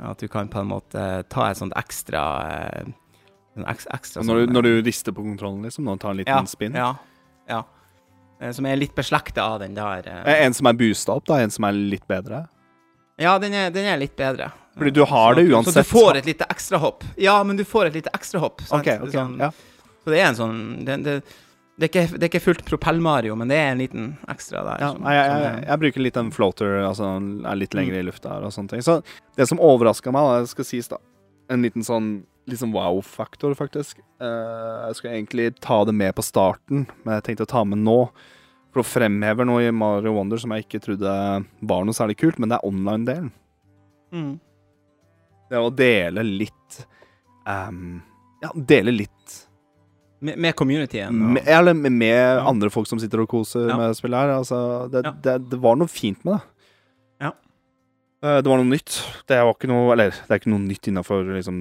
At 0.03 0.23
du 0.23 0.29
kan 0.31 0.49
på 0.51 0.63
en 0.63 0.71
måte 0.71 1.03
ta 1.31 1.49
et 1.49 1.59
sånt 1.59 1.75
ekstra 1.79 2.23
eh, 3.57 3.61
en 3.63 3.67
ekstra 3.69 4.23
når, 4.23 4.35
du 4.35 4.45
sånn, 4.47 4.53
når 4.55 4.63
du 4.63 4.83
rister 4.83 5.13
på 5.13 5.23
kontrollen, 5.23 5.63
liksom, 5.63 5.85
når 5.85 5.95
du 5.99 5.99
tar 6.07 6.11
en 6.11 6.17
liten 6.23 6.33
ja, 6.37 6.45
spinn. 6.47 6.75
Ja. 6.75 6.95
ja. 7.49 7.63
Eh, 8.41 8.53
Som 8.53 8.67
er 8.67 8.77
litt 8.77 8.95
beslekta 8.95 9.43
av 9.43 9.61
den 9.61 9.75
der 9.75 10.07
eh, 10.09 10.23
Eh, 10.33 10.47
En 10.47 10.55
som 10.55 10.67
er 10.67 10.73
boosta 10.75 11.13
opp, 11.13 11.27
da. 11.27 11.41
En 11.43 11.51
som 11.51 11.65
er 11.65 11.73
litt 11.73 12.07
bedre. 12.09 12.47
Ja, 13.21 13.39
den 13.39 13.53
er, 13.55 13.71
den 13.71 13.85
er 13.87 13.97
litt 14.01 14.17
bedre. 14.17 14.51
Fordi 14.77 14.91
du 14.91 15.05
har 15.05 15.35
Så- 15.35 15.41
det 15.43 15.65
Så 15.65 15.73
du 15.75 15.83
får 15.85 16.17
et 16.17 16.25
lite 16.27 16.47
ekstrahopp. 16.49 17.05
Ja, 17.17 17.43
men 17.45 17.57
du 17.57 17.65
får 17.65 17.87
et 17.87 17.95
lite 17.95 18.11
ekstrahopp. 18.15 18.63
okay, 18.73 18.99
ok, 18.99 19.11
Sånn- 19.13 19.39
ja. 19.39 19.51
Så 20.03 20.11
det 20.11 20.19
er 20.19 20.27
en 20.27 20.35
sånn 20.35 20.85
Det, 20.85 20.97
det, 21.05 21.23
det, 21.79 21.85
er, 21.85 21.89
ikke, 22.07 22.19
det 22.19 22.23
er 22.23 22.29
ikke 22.29 22.41
fullt 22.43 22.65
propell-Mario, 22.65 23.37
men 23.37 23.49
det 23.49 23.57
er 23.57 23.71
en 23.73 23.79
liten 23.79 24.19
ekstra 24.29 24.65
der. 24.65 24.81
Ja, 24.81 24.93
som- 24.93 25.05
jeg, 25.05 25.43
jeg, 25.43 25.65
jeg 25.69 25.79
bruker 25.79 26.01
litt 26.01 26.17
en 26.17 26.31
floater, 26.31 26.83
altså 26.89 27.45
er 27.47 27.57
litt 27.57 27.75
lenger 27.75 27.93
Mm. 27.95 27.99
i 28.01 28.03
lufta 28.11 28.33
og 28.43 28.51
sånne 28.53 28.69
ting. 28.71 28.81
Så 28.81 29.03
det 29.37 29.47
som 29.47 29.59
overraska 29.59 30.11
meg, 30.11 30.23
da, 30.23 30.47
skal 30.47 30.65
sies, 30.65 30.89
da 30.89 30.97
En 31.53 31.63
liten 31.65 31.85
sånn 31.87 32.13
sånn 32.51 32.73
wow-faktor, 32.75 33.53
faktisk. 33.55 34.01
Uh, 34.21 34.89
jeg 34.89 34.97
skulle 34.99 35.13
egentlig 35.15 35.45
ta 35.63 35.77
det 35.87 35.93
med 35.95 36.11
på 36.17 36.25
starten, 36.27 36.87
men 37.05 37.15
jeg 37.15 37.23
tenkte 37.29 37.45
å 37.47 37.53
ta 37.53 37.63
med 37.69 37.79
nå. 37.85 37.99
For 38.73 38.83
å 38.83 38.89
fremheve 38.89 39.45
noe 39.47 39.69
i 39.69 39.71
Mario 39.71 40.15
Wonder 40.17 40.41
som 40.43 40.51
jeg 40.57 40.65
ikke 40.67 40.81
trodde 40.83 41.13
var 41.63 41.85
noe 41.87 41.95
særlig 41.95 42.17
kult, 42.19 42.39
men 42.43 42.49
det 42.51 42.59
er 42.59 42.67
online-delen. 42.69 43.31
mm. 44.13 44.33
Det 45.53 45.61
å 45.61 45.69
dele 45.77 46.23
litt 46.25 46.87
um, 47.47 48.01
Ja, 48.43 48.49
dele 48.57 48.91
litt 48.97 49.35
med, 50.23 50.39
med 50.39 50.55
communityen. 50.57 51.09
og- 51.13 51.33
med, 51.37 51.43
Eller 51.47 51.75
med, 51.75 51.93
med 51.93 52.39
Ja. 52.39 52.49
andre 52.49 52.71
folk 52.71 52.87
som 52.89 52.99
sitter 52.99 53.21
og 53.21 53.29
koser 53.29 53.69
Ja. 53.69 53.77
med 53.77 53.95
spillet 53.97 54.19
her. 54.19 54.29
Altså, 54.39 54.91
det, 54.91 55.05
Ja. 55.05 55.11
det, 55.13 55.51
det 55.51 55.61
var 55.61 55.77
noe 55.77 55.87
fint 55.89 56.25
med 56.25 56.35
det. 56.39 56.43
Eh, 58.23 58.39
Det 58.43 58.47
var 58.47 58.61
noe 58.61 58.71
nytt. 58.71 59.01
Det 59.27 59.39
var 59.43 59.55
ikke 59.57 59.69
noe 59.71 59.93
Eller 59.97 60.11
det 60.15 60.31
er 60.31 60.39
ikke 60.39 60.53
noe 60.53 60.63
nytt 60.63 60.87
innafor 60.93 61.25
liksom, 61.35 61.57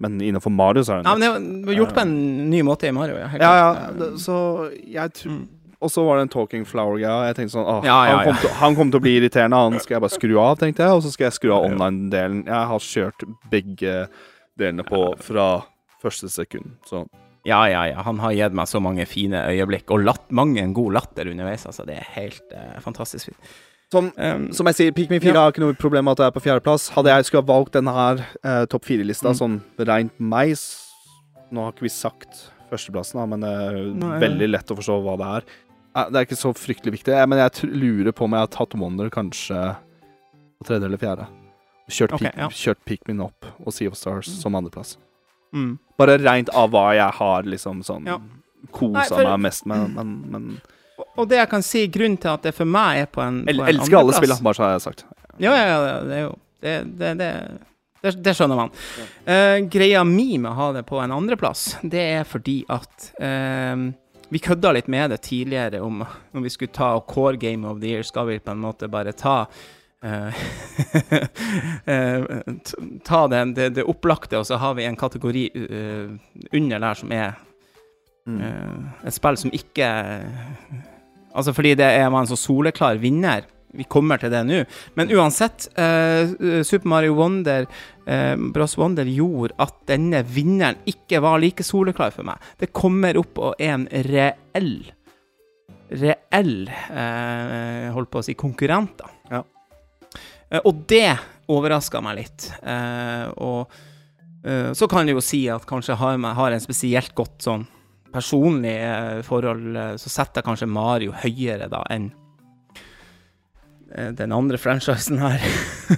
Men 0.00 0.20
innafor 0.22 0.52
Mario, 0.54 0.84
så 0.86 0.94
er 0.94 1.02
det 1.02 1.10
Ja, 1.10 1.16
men 1.18 1.48
det 1.64 1.66
var 1.66 1.78
gjort 1.80 1.94
på 1.96 2.02
en 2.04 2.14
ny 2.50 2.62
måte 2.62 2.86
i 2.88 2.92
Mario. 2.94 3.16
Ja, 3.18 3.28
Ja, 3.40 3.52
ja, 3.58 3.90
det, 3.98 4.12
så 4.22 4.38
jeg 4.86 5.12
tror 5.20 5.32
Mm. 5.34 5.48
Og 5.84 5.90
så 5.90 6.00
var 6.06 6.16
det 6.16 6.22
en 6.22 6.28
Talking 6.32 6.62
Flower-greia. 6.64 7.26
Jeg 7.26 7.34
tenkte 7.36 7.52
sånn 7.58 7.66
åh, 7.68 7.82
Ja, 7.84 7.96
ja, 8.08 8.16
han, 8.16 8.24
kom 8.24 8.34
ja. 8.36 8.40
til, 8.40 8.50
han 8.56 8.74
kommer 8.76 8.90
til 8.94 9.00
å 9.00 9.04
bli 9.04 9.12
irriterende. 9.18 9.58
Han 9.58 9.74
skal 9.82 9.96
jeg 9.98 10.00
bare 10.00 10.14
skru 10.14 10.38
av, 10.40 10.54
tenkte 10.56 10.80
jeg. 10.86 10.94
Og 10.96 11.02
så 11.04 11.10
skal 11.12 11.26
jeg 11.26 11.34
skru 11.36 11.50
av 11.52 11.66
online-delen. 11.66 12.38
Jeg 12.46 12.68
har 12.70 12.78
kjørt 12.86 13.24
begge 13.52 14.06
delene 14.56 14.86
på 14.88 15.02
fra 15.20 15.48
første 16.00 16.30
sekund. 16.32 16.78
Så 16.88 17.02
ja, 17.44 17.58
ja, 17.68 17.82
ja. 17.90 18.00
Han 18.06 18.16
har 18.22 18.32
gitt 18.32 18.56
meg 18.56 18.70
så 18.70 18.80
mange 18.80 19.04
fine 19.04 19.42
øyeblikk, 19.50 19.90
og 19.92 20.06
latt, 20.06 20.24
mange 20.32 20.62
en 20.62 20.72
god 20.72 20.94
latter 20.96 21.28
underveis. 21.28 21.66
Altså, 21.68 21.84
det 21.84 21.98
er 22.00 22.08
helt 22.16 22.54
eh, 22.56 22.80
fantastisk 22.80 23.28
fint. 23.28 23.52
Som, 23.94 24.10
Um, 24.18 24.48
som 24.56 24.66
jeg 24.70 24.74
sier, 24.80 24.92
Pikmin 24.96 25.20
4 25.22 25.34
Ja. 25.34 25.42
har 25.44 25.52
ikke 25.54 25.62
noe 25.62 25.74
problem 25.78 26.04
med 26.08 26.16
at 26.18 26.22
det 26.22 26.26
er 26.26 26.34
på 26.34 26.42
fjerdeplass. 26.42 26.88
Hadde 26.96 27.12
jeg 27.14 27.24
skulle 27.28 27.44
ha 27.44 27.52
valgt 27.52 27.72
denne 27.76 27.92
her 27.94 28.24
eh, 28.42 28.64
topp 28.66 28.84
fire-lista 28.88 29.30
Mm. 29.30 29.38
sånn 29.38 29.60
rent 29.86 30.18
meg 30.20 30.56
Nå 31.54 31.62
har 31.62 31.72
ikke 31.72 31.86
vi 31.86 31.92
sagt 31.94 32.50
førsteplassen, 32.72 33.20
da, 33.20 33.26
men 33.30 33.40
det 33.44 33.50
er 33.54 33.76
Nei. 33.94 34.18
veldig 34.18 34.48
lett 34.50 34.72
å 34.72 34.76
forstå 34.80 34.96
hva 35.04 35.14
det 35.20 35.28
er. 35.36 35.44
Eh, 35.94 36.10
Det 36.10 36.16
er 36.16 36.26
ikke 36.26 36.40
så 36.40 36.50
fryktelig 36.58 36.92
viktig, 36.98 37.12
eh, 37.14 37.26
men 37.26 37.38
jeg 37.38 37.70
lurer 37.70 38.12
på 38.12 38.24
om 38.24 38.32
jeg 38.32 38.40
har 38.40 38.48
tatt 38.48 38.74
Wonder 38.74 39.08
kanskje 39.10 39.76
på 40.58 40.66
tredje 40.66 40.84
eller 40.88 40.98
fjerde. 40.98 41.26
Kjørt, 41.88 42.14
okay, 42.16 42.30
Pik 42.32 42.38
ja. 42.38 42.48
kjørt 42.48 42.82
Pikmin 42.86 43.20
opp 43.22 43.44
og 43.64 43.72
Sea 43.72 43.88
of 43.88 43.94
Stars 43.94 44.26
Mm. 44.28 44.40
som 44.42 44.52
andreplass. 44.54 44.96
mm. 45.54 45.78
Bare 45.98 46.18
rent 46.18 46.48
av 46.52 46.70
hva 46.72 46.94
jeg 46.96 47.12
har 47.12 47.42
liksom 47.44 47.84
sånn 47.84 48.06
Ja. 48.06 48.18
kosa 48.72 49.22
meg 49.22 49.38
mest 49.40 49.66
med, 49.66 49.94
men, 49.94 50.24
men 50.30 50.60
Og- 51.16 51.28
det 51.28 51.36
jeg 51.40 51.50
kan 51.50 51.62
si, 51.62 51.86
grunnen 51.88 52.18
til 52.20 52.28
at 52.28 52.42
det 52.42 52.54
for 52.54 52.68
meg 52.68 53.04
er 53.04 53.06
på 53.10 53.22
en, 53.24 53.42
på 53.46 53.50
en 53.54 53.68
Elsker 53.68 53.98
alle 53.98 54.14
spillene, 54.16 54.42
bare 54.46 54.58
så 54.58 54.62
har 54.66 54.74
jeg 54.76 54.84
sagt. 54.84 55.04
Ja, 55.42 55.52
ja, 55.54 55.64
ja, 55.66 56.00
det 56.06 56.18
er 56.18 56.24
jo 56.28 56.34
Det, 56.64 56.74
det, 56.96 57.08
det, 57.18 57.30
det, 58.02 58.12
det 58.24 58.32
skjønner 58.36 58.56
man. 58.56 58.70
Uh, 59.26 59.58
greia 59.68 60.04
mi 60.08 60.38
med 60.38 60.50
å 60.52 60.54
ha 60.56 60.68
det 60.78 60.84
på 60.88 60.96
en 61.02 61.12
andreplass, 61.12 61.76
det 61.82 62.04
er 62.20 62.24
fordi 62.24 62.62
at 62.72 63.10
uh, 63.20 63.90
Vi 64.32 64.40
kødda 64.40 64.72
litt 64.72 64.88
med 64.88 65.10
det 65.12 65.20
tidligere 65.26 65.82
om 65.84 66.00
når 66.32 66.46
vi 66.46 66.50
skulle 66.50 66.72
ta 66.72 66.94
Core 67.06 67.36
Game 67.36 67.68
of 67.68 67.82
the 67.82 67.92
Year, 67.92 68.02
skal 68.02 68.26
vi 68.30 68.38
på 68.40 68.50
en 68.54 68.62
måte 68.64 68.88
bare 68.88 69.12
ta 69.12 69.44
eh, 70.02 70.32
Ta 73.04 73.20
det, 73.28 73.44
det, 73.54 73.68
det 73.76 73.84
opplagte, 73.84 74.40
og 74.40 74.46
så 74.48 74.56
har 74.56 74.74
vi 74.74 74.88
en 74.88 74.96
kategori 74.96 75.44
uh, 75.54 76.16
under 76.52 76.78
der 76.80 76.94
som 76.98 77.12
er 77.12 77.36
Mm. 78.28 78.40
Eh, 78.40 79.08
et 79.08 79.14
spill 79.14 79.36
som 79.36 79.52
ikke 79.52 79.88
Altså 81.34 81.52
fordi 81.52 81.74
det 81.76 81.88
er 81.98 82.06
man 82.14 82.28
så 82.30 82.38
soleklar 82.38 82.96
vinner 83.02 83.42
vi 83.74 83.84
kommer 83.90 84.20
til 84.22 84.30
det 84.32 84.42
nå. 84.46 84.60
Men 84.94 85.10
uansett, 85.10 85.66
eh, 85.74 86.62
Super 86.62 86.88
Mario 86.88 87.16
Wonder, 87.18 87.66
eh, 88.06 88.36
Bros 88.54 88.76
Wonder, 88.78 89.04
gjorde 89.04 89.56
at 89.58 89.74
denne 89.90 90.22
vinneren 90.22 90.78
ikke 90.86 91.20
var 91.20 91.40
like 91.42 91.64
soleklar 91.66 92.12
for 92.14 92.22
meg. 92.22 92.38
Det 92.58 92.72
kommer 92.72 93.18
opp 93.18 93.38
og 93.38 93.54
er 93.58 93.74
en 93.74 93.88
reell 94.06 94.92
Reell 95.94 96.68
eh, 96.70 97.90
Holdt 97.92 98.10
på 98.10 98.22
å 98.22 98.24
si 98.24 98.34
konkurrent, 98.34 98.96
da. 98.98 99.10
Ja. 99.30 99.42
Eh, 100.50 100.60
og 100.64 100.86
det 100.90 101.18
overraska 101.50 102.00
meg 102.02 102.22
litt. 102.22 102.46
Eh, 102.62 103.26
og 103.36 103.70
eh, 104.46 104.72
så 104.72 104.88
kan 104.90 105.06
jeg 105.06 105.18
jo 105.18 105.22
si 105.24 105.44
at 105.52 105.66
kanskje 105.68 105.98
har 106.00 106.18
har 106.18 106.52
en 106.52 106.62
spesielt 106.62 107.14
godt 107.14 107.42
sånn 107.42 107.66
personlig 108.14 108.74
eh, 108.78 109.22
forhold, 109.26 109.72
eh, 109.76 109.94
så 110.00 110.12
setter 110.12 110.40
jeg 110.40 110.48
kanskje 110.48 110.70
Mario 110.70 111.14
høyere 111.24 111.68
da 111.72 111.82
enn 111.92 112.10
eh, 113.90 114.12
den 114.16 114.34
andre 114.34 114.60
franchisen 114.60 115.20
her. 115.22 115.42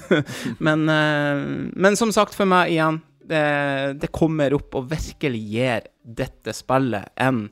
men, 0.67 0.87
eh, 0.93 1.45
men 1.77 2.01
som 2.01 2.15
sagt, 2.15 2.37
for 2.37 2.49
meg 2.49 2.73
igjen, 2.75 3.03
det, 3.27 3.47
det 4.03 4.13
kommer 4.15 4.55
opp 4.55 4.77
og 4.79 4.91
virkelig 4.93 5.43
gir 5.51 5.89
dette 6.03 6.55
spillet 6.55 7.11
en, 7.21 7.49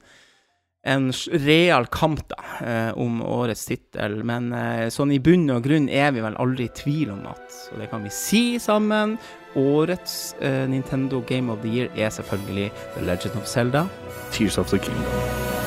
en 0.84 1.12
real 1.32 1.86
kamp 1.86 2.20
da, 2.28 2.42
eh, 2.66 2.98
om 2.98 3.22
årets 3.22 3.64
tittel. 3.66 4.20
Men 4.24 4.52
eh, 4.52 4.88
sånn 4.92 5.14
i 5.14 5.20
bunn 5.22 5.48
og 5.54 5.64
grunn 5.64 5.88
er 5.88 6.12
vi 6.12 6.24
vel 6.24 6.36
aldri 6.40 6.68
i 6.68 6.74
tvil 6.76 7.14
om 7.14 7.24
at, 7.30 7.58
og 7.72 7.80
det 7.80 7.88
kan 7.92 8.04
vi 8.04 8.12
si 8.12 8.44
sammen, 8.62 9.16
årets 9.56 10.34
eh, 10.44 10.64
Nintendo 10.68 11.22
Game 11.28 11.52
of 11.52 11.62
the 11.64 11.72
Year 11.72 11.92
er 11.96 12.12
selvfølgelig 12.12 12.70
The 12.98 13.06
Legend 13.08 13.40
of 13.40 13.48
Zelda. 13.48 13.86
Tears 14.30 14.58
of 14.58 14.68
the 14.70 14.78
Kingdom. 14.78 15.63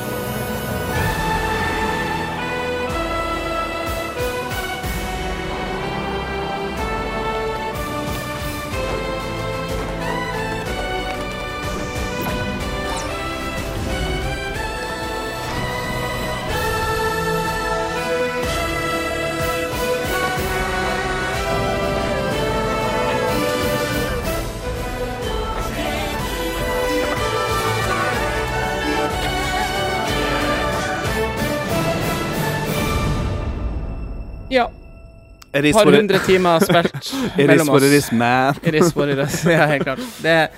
Is 35.54 35.72
par 35.74 35.88
hundre 35.88 36.18
timer 36.26 36.60
spilt 36.60 37.12
mellom 37.38 37.68
oss. 37.72 37.82
is, 37.82 38.10
man. 38.12 38.54
It 38.62 38.74
is 38.74 38.94
what 38.96 39.08
it 39.08 39.18
is. 39.18 39.42
Ja, 39.48 39.66
helt 39.66 39.82
klart. 39.86 40.02
Det, 40.22 40.50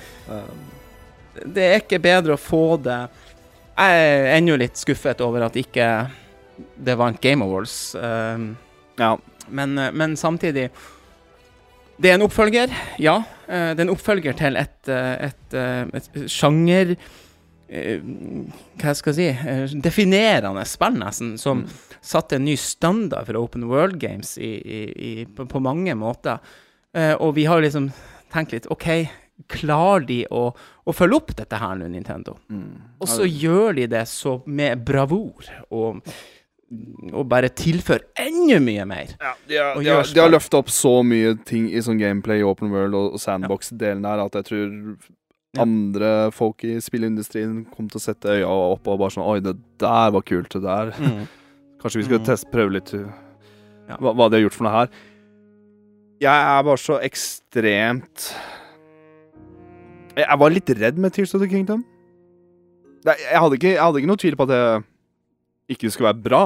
det 1.55 1.63
er 1.69 1.77
ikke 1.79 1.99
bedre 2.03 2.35
å 2.35 2.39
få 2.41 2.75
det 2.83 2.97
Jeg 3.77 4.01
er 4.03 4.25
ennå 4.35 4.57
litt 4.59 4.75
skuffet 4.77 5.21
over 5.23 5.45
at 5.47 5.55
ikke 5.57 5.85
det 6.77 6.97
vant 6.99 7.21
Game 7.23 7.43
Awards. 7.45 7.95
Um, 7.95 8.57
Ja. 8.99 9.15
men, 9.49 9.77
eh, 9.79 9.91
men 9.91 10.15
samtidig 10.19 10.69
Det 12.01 12.09
er 12.11 12.13
en 12.19 12.21
oppfølger, 12.27 12.69
ja. 12.99 13.15
Eh, 13.47 13.71
det 13.73 13.79
er 13.79 13.87
en 13.87 13.93
oppfølger 13.95 14.33
til 14.37 14.57
et, 14.59 14.75
et, 14.89 15.31
et, 15.31 15.53
eh, 15.57 15.87
et 15.97 16.29
sjanger 16.29 16.95
Hva 17.71 18.93
skal 18.99 19.15
jeg 19.15 19.37
si 19.39 19.79
Definerende 19.81 20.65
spill, 20.67 20.97
nesten, 20.99 21.37
som 21.39 21.63
satte 22.01 22.35
en 22.35 22.45
ny 22.45 22.57
standard 22.57 23.27
for 23.29 23.37
Open 23.37 23.67
World 23.69 23.99
Games 24.01 24.37
i, 24.37 24.51
i, 24.57 24.81
i, 25.09 25.25
på, 25.25 25.45
på 25.45 25.61
mange 25.63 25.95
måter. 25.95 26.41
Eh, 26.97 27.13
og 27.13 27.35
vi 27.37 27.45
har 27.45 27.61
liksom 27.61 27.91
tenkt 28.33 28.55
litt 28.55 28.67
OK, 28.73 28.87
klarer 29.51 30.05
de 30.07 30.19
å, 30.33 30.49
å 30.85 30.93
følge 30.95 31.17
opp 31.21 31.33
dette 31.37 31.61
her 31.61 31.77
nå, 31.79 31.89
Nintendo? 31.91 32.37
Og 33.01 33.09
så 33.09 33.25
gjør 33.25 33.77
de 33.79 33.87
det 33.91 34.05
så 34.09 34.37
med 34.45 34.83
bravur, 34.85 35.47
og, 35.69 36.01
og 37.11 37.23
bare 37.29 37.51
tilføre 37.53 38.11
enda 38.21 38.59
mye 38.63 38.85
mer. 38.89 39.15
Ja, 39.17 39.33
de 39.47 39.57
har, 39.61 39.81
de 39.81 39.93
har, 39.93 40.05
de 40.13 40.23
har 40.23 40.31
løfta 40.31 40.61
opp 40.61 40.71
så 40.73 40.99
mye 41.05 41.35
ting 41.47 41.69
i 41.71 41.81
sånn 41.83 42.01
gameplay, 42.01 42.45
open 42.45 42.73
world 42.73 42.97
og, 42.97 43.17
sandbox-delen 43.21 44.05
der 44.07 44.23
at 44.25 44.37
jeg 44.41 44.49
tror 44.51 44.71
andre 45.59 46.31
folk 46.31 46.63
i 46.63 46.77
spillindustrien 46.79 47.65
kom 47.73 47.89
til 47.91 47.99
å 47.99 48.03
sette 48.05 48.37
øya 48.37 48.47
opp 48.47 48.85
og 48.87 49.01
bare 49.01 49.11
sånn 49.11 49.25
Oi, 49.27 49.41
det 49.43 49.57
der 49.83 50.13
var 50.15 50.23
kult. 50.23 50.53
Det 50.53 50.61
der 50.63 50.93
Kanskje 51.81 52.01
vi 52.01 52.05
skulle 52.07 52.21
Mm. 52.21 52.27
teste, 52.29 52.49
prøve 52.53 52.75
litt 52.77 52.93
uh, 52.93 53.07
hva, 53.99 54.11
hva 54.13 54.27
de 54.29 54.37
har 54.37 54.43
gjort 54.45 54.57
for 54.59 54.67
noe 54.67 54.73
her. 54.75 54.91
Jeg 56.21 56.49
er 56.53 56.63
bare 56.67 56.77
så 56.77 56.99
ekstremt 57.01 58.27
Jeg, 60.15 60.37
var 60.37 60.51
litt 60.53 60.69
redd 60.77 60.97
med 61.01 61.13
Tears 61.15 61.33
of 61.33 61.41
the 61.41 61.47
Kingdom. 61.49 61.85
Jeg, 63.07 63.17
hadde 63.33 63.57
ikke, 63.57 63.71
jeg 63.73 63.81
hadde 63.81 64.01
ikke 64.01 64.09
noe 64.11 64.21
tvil 64.21 64.35
på 64.37 64.45
at 64.45 64.51
det 64.51 64.63
ikke 65.73 65.89
skulle 65.89 66.11
være 66.11 66.21
bra. 66.25 66.41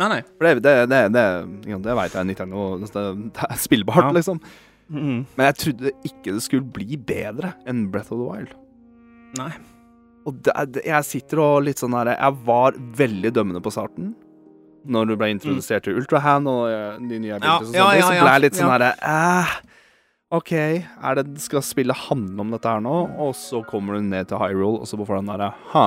Nei, 0.00 0.08
nei. 0.12 0.20
For 0.36 0.44
det, 0.48 0.62
det, 0.66 0.74
det, 0.90 1.00
det, 1.14 1.78
det 1.86 1.94
veit 1.96 2.16
jeg 2.18 2.26
Nintendo 2.28 2.64
det, 2.82 3.44
er 3.46 3.56
spillbart, 3.62 4.10
Ja. 4.10 4.12
liksom. 4.18 4.40
Mm. 4.90 5.20
Men 5.38 5.44
jeg 5.46 5.56
trodde 5.62 5.92
ikke 6.10 6.32
det 6.34 6.42
skulle 6.42 6.66
bli 6.74 6.96
bedre 6.98 7.52
enn 7.70 7.84
Breath 7.94 8.10
of 8.12 8.18
the 8.18 8.26
Wild. 8.26 8.54
Nei. 9.38 9.52
Og 10.26 10.50
jeg 10.84 11.06
sitter 11.06 11.40
og 11.40 11.62
litt 11.64 11.78
sånn 11.80 11.94
her 11.96 12.10
Jeg 12.12 12.36
var 12.44 12.74
veldig 12.98 13.30
dømmende 13.32 13.62
på 13.64 13.70
starten. 13.72 14.10
Når 14.88 15.06
du 15.10 15.16
ble 15.20 15.28
introdusert 15.34 15.84
til 15.84 15.98
Ultrahand 16.00 16.48
og 16.48 16.70
eh, 16.72 16.94
de 17.10 17.18
nye 17.20 17.36
bildene, 17.40 17.74
Ja, 17.76 17.90
ja, 17.92 17.98
ja, 17.98 18.06
så 18.06 18.14
ble 18.22 18.30
jeg 18.32 18.40
litt 18.46 18.56
sånn 18.56 18.70
herre 18.72 18.92
eh, 19.02 19.50
OK, 20.32 20.52
er 20.54 21.18
det, 21.18 21.24
skal 21.42 21.60
spillet 21.66 21.96
handle 22.06 22.40
om 22.46 22.52
dette 22.54 22.70
her 22.70 22.80
nå? 22.84 22.94
Og 23.20 23.34
så 23.34 23.60
kommer 23.66 23.98
du 23.98 24.06
ned 24.06 24.28
til 24.30 24.38
Hyrule, 24.38 24.80
og 24.80 24.86
så 24.88 24.96
får 25.00 25.10
du 25.10 25.20
den 25.20 25.30
derre 25.32 25.50
Ha. 25.74 25.86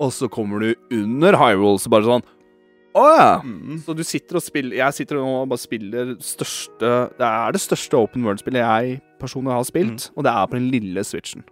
Og 0.00 0.12
så 0.14 0.28
kommer 0.30 0.62
du 0.62 0.74
under 0.94 1.34
Hyrule, 1.40 1.78
så 1.82 1.90
bare 1.90 2.06
sånn 2.06 2.22
Å 2.96 3.04
ja. 3.18 3.30
Mm. 3.44 3.80
Så 3.84 3.94
du 3.98 4.04
sitter 4.06 4.38
og 4.38 4.42
spiller 4.46 4.78
Jeg 4.78 4.94
sitter 4.96 5.18
nå 5.20 5.26
og 5.42 5.48
bare 5.50 5.60
spiller 5.60 6.14
største 6.24 6.92
Det 7.18 7.26
er 7.28 7.52
det 7.54 7.60
største 7.62 7.98
open 8.00 8.24
world-spillet 8.26 8.62
jeg 8.64 9.00
personlig 9.18 9.50
har 9.52 9.66
spilt, 9.66 10.08
og 10.14 10.22
det 10.24 10.30
er 10.30 10.46
på 10.46 10.54
den 10.60 10.68
lille 10.70 11.02
switchen. 11.04 11.42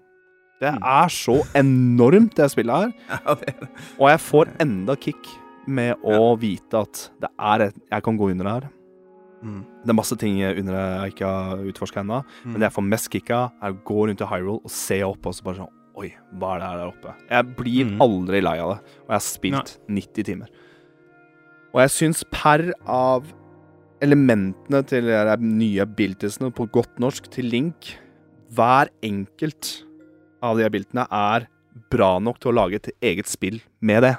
Det 0.62 0.70
Mm. 0.72 0.84
er 0.86 1.08
så 1.12 1.34
enormt, 1.58 2.36
det 2.38 2.46
spillet 2.52 2.94
her. 2.94 3.18
Og 4.00 4.06
jeg 4.08 4.20
får 4.22 4.52
enda 4.62 4.94
kick 4.96 5.26
med 5.66 5.96
å 6.04 6.34
vite 6.40 6.80
at 6.82 7.10
det 7.20 7.30
er 7.38 7.60
et, 7.68 7.78
jeg 7.90 8.02
kan 8.06 8.16
gå 8.18 8.30
under 8.30 8.44
her. 8.50 8.68
mm. 9.42 9.62
Det 9.84 9.90
er 9.92 9.98
masse 9.98 10.16
ting 10.18 10.38
under 10.42 10.74
jeg 10.74 11.12
ikke 11.14 11.26
har 11.26 11.58
utforska 11.70 12.00
ennå, 12.02 12.24
men 12.44 12.54
det 12.60 12.66
jeg 12.70 12.76
får 12.76 12.86
mest 12.88 13.10
kick 13.12 13.30
av, 13.30 13.52
er 13.62 13.72
å 13.74 13.80
gå 13.84 14.06
rundt 14.08 14.20
i 14.20 14.26
Hyrule 14.30 14.60
og 14.64 14.70
se 14.70 15.02
opp 15.06 15.26
og 15.26 15.34
så 15.34 15.42
bare 15.46 15.60
sånn 15.62 15.72
Oi, 15.96 16.10
hva 16.36 16.56
er 16.56 16.58
det 16.60 16.66
her 16.68 16.76
der 16.76 16.90
oppe? 16.90 17.12
Jeg 17.30 17.56
blir 17.56 17.84
Mm. 17.86 18.00
aldri 18.04 18.42
lei 18.42 18.58
av 18.60 18.74
det, 18.74 18.80
og 19.00 19.08
jeg 19.08 19.14
har 19.14 19.20
spilt 19.24 19.78
90 19.88 20.24
timer. 20.24 20.48
Og 21.72 21.80
jeg 21.80 21.88
syns 21.94 22.22
per 22.30 22.72
av 22.86 23.24
elementene 24.02 24.82
til 24.86 25.06
de 25.08 25.36
nye 25.40 25.80
abilitiesene 25.86 26.52
på 26.52 26.66
godt 26.70 26.98
norsk 27.00 27.30
til 27.32 27.48
Link, 27.48 27.94
hver 28.52 28.90
enkelt 29.02 29.82
av 30.42 30.58
de 30.58 30.64
abilitene 30.68 31.06
er 31.10 31.48
bra 31.90 32.18
nok 32.20 32.38
til 32.40 32.52
å 32.52 32.56
lage 32.56 32.74
et 32.74 32.90
eget 33.00 33.26
spill 33.26 33.60
med 33.80 34.02
det. 34.02 34.16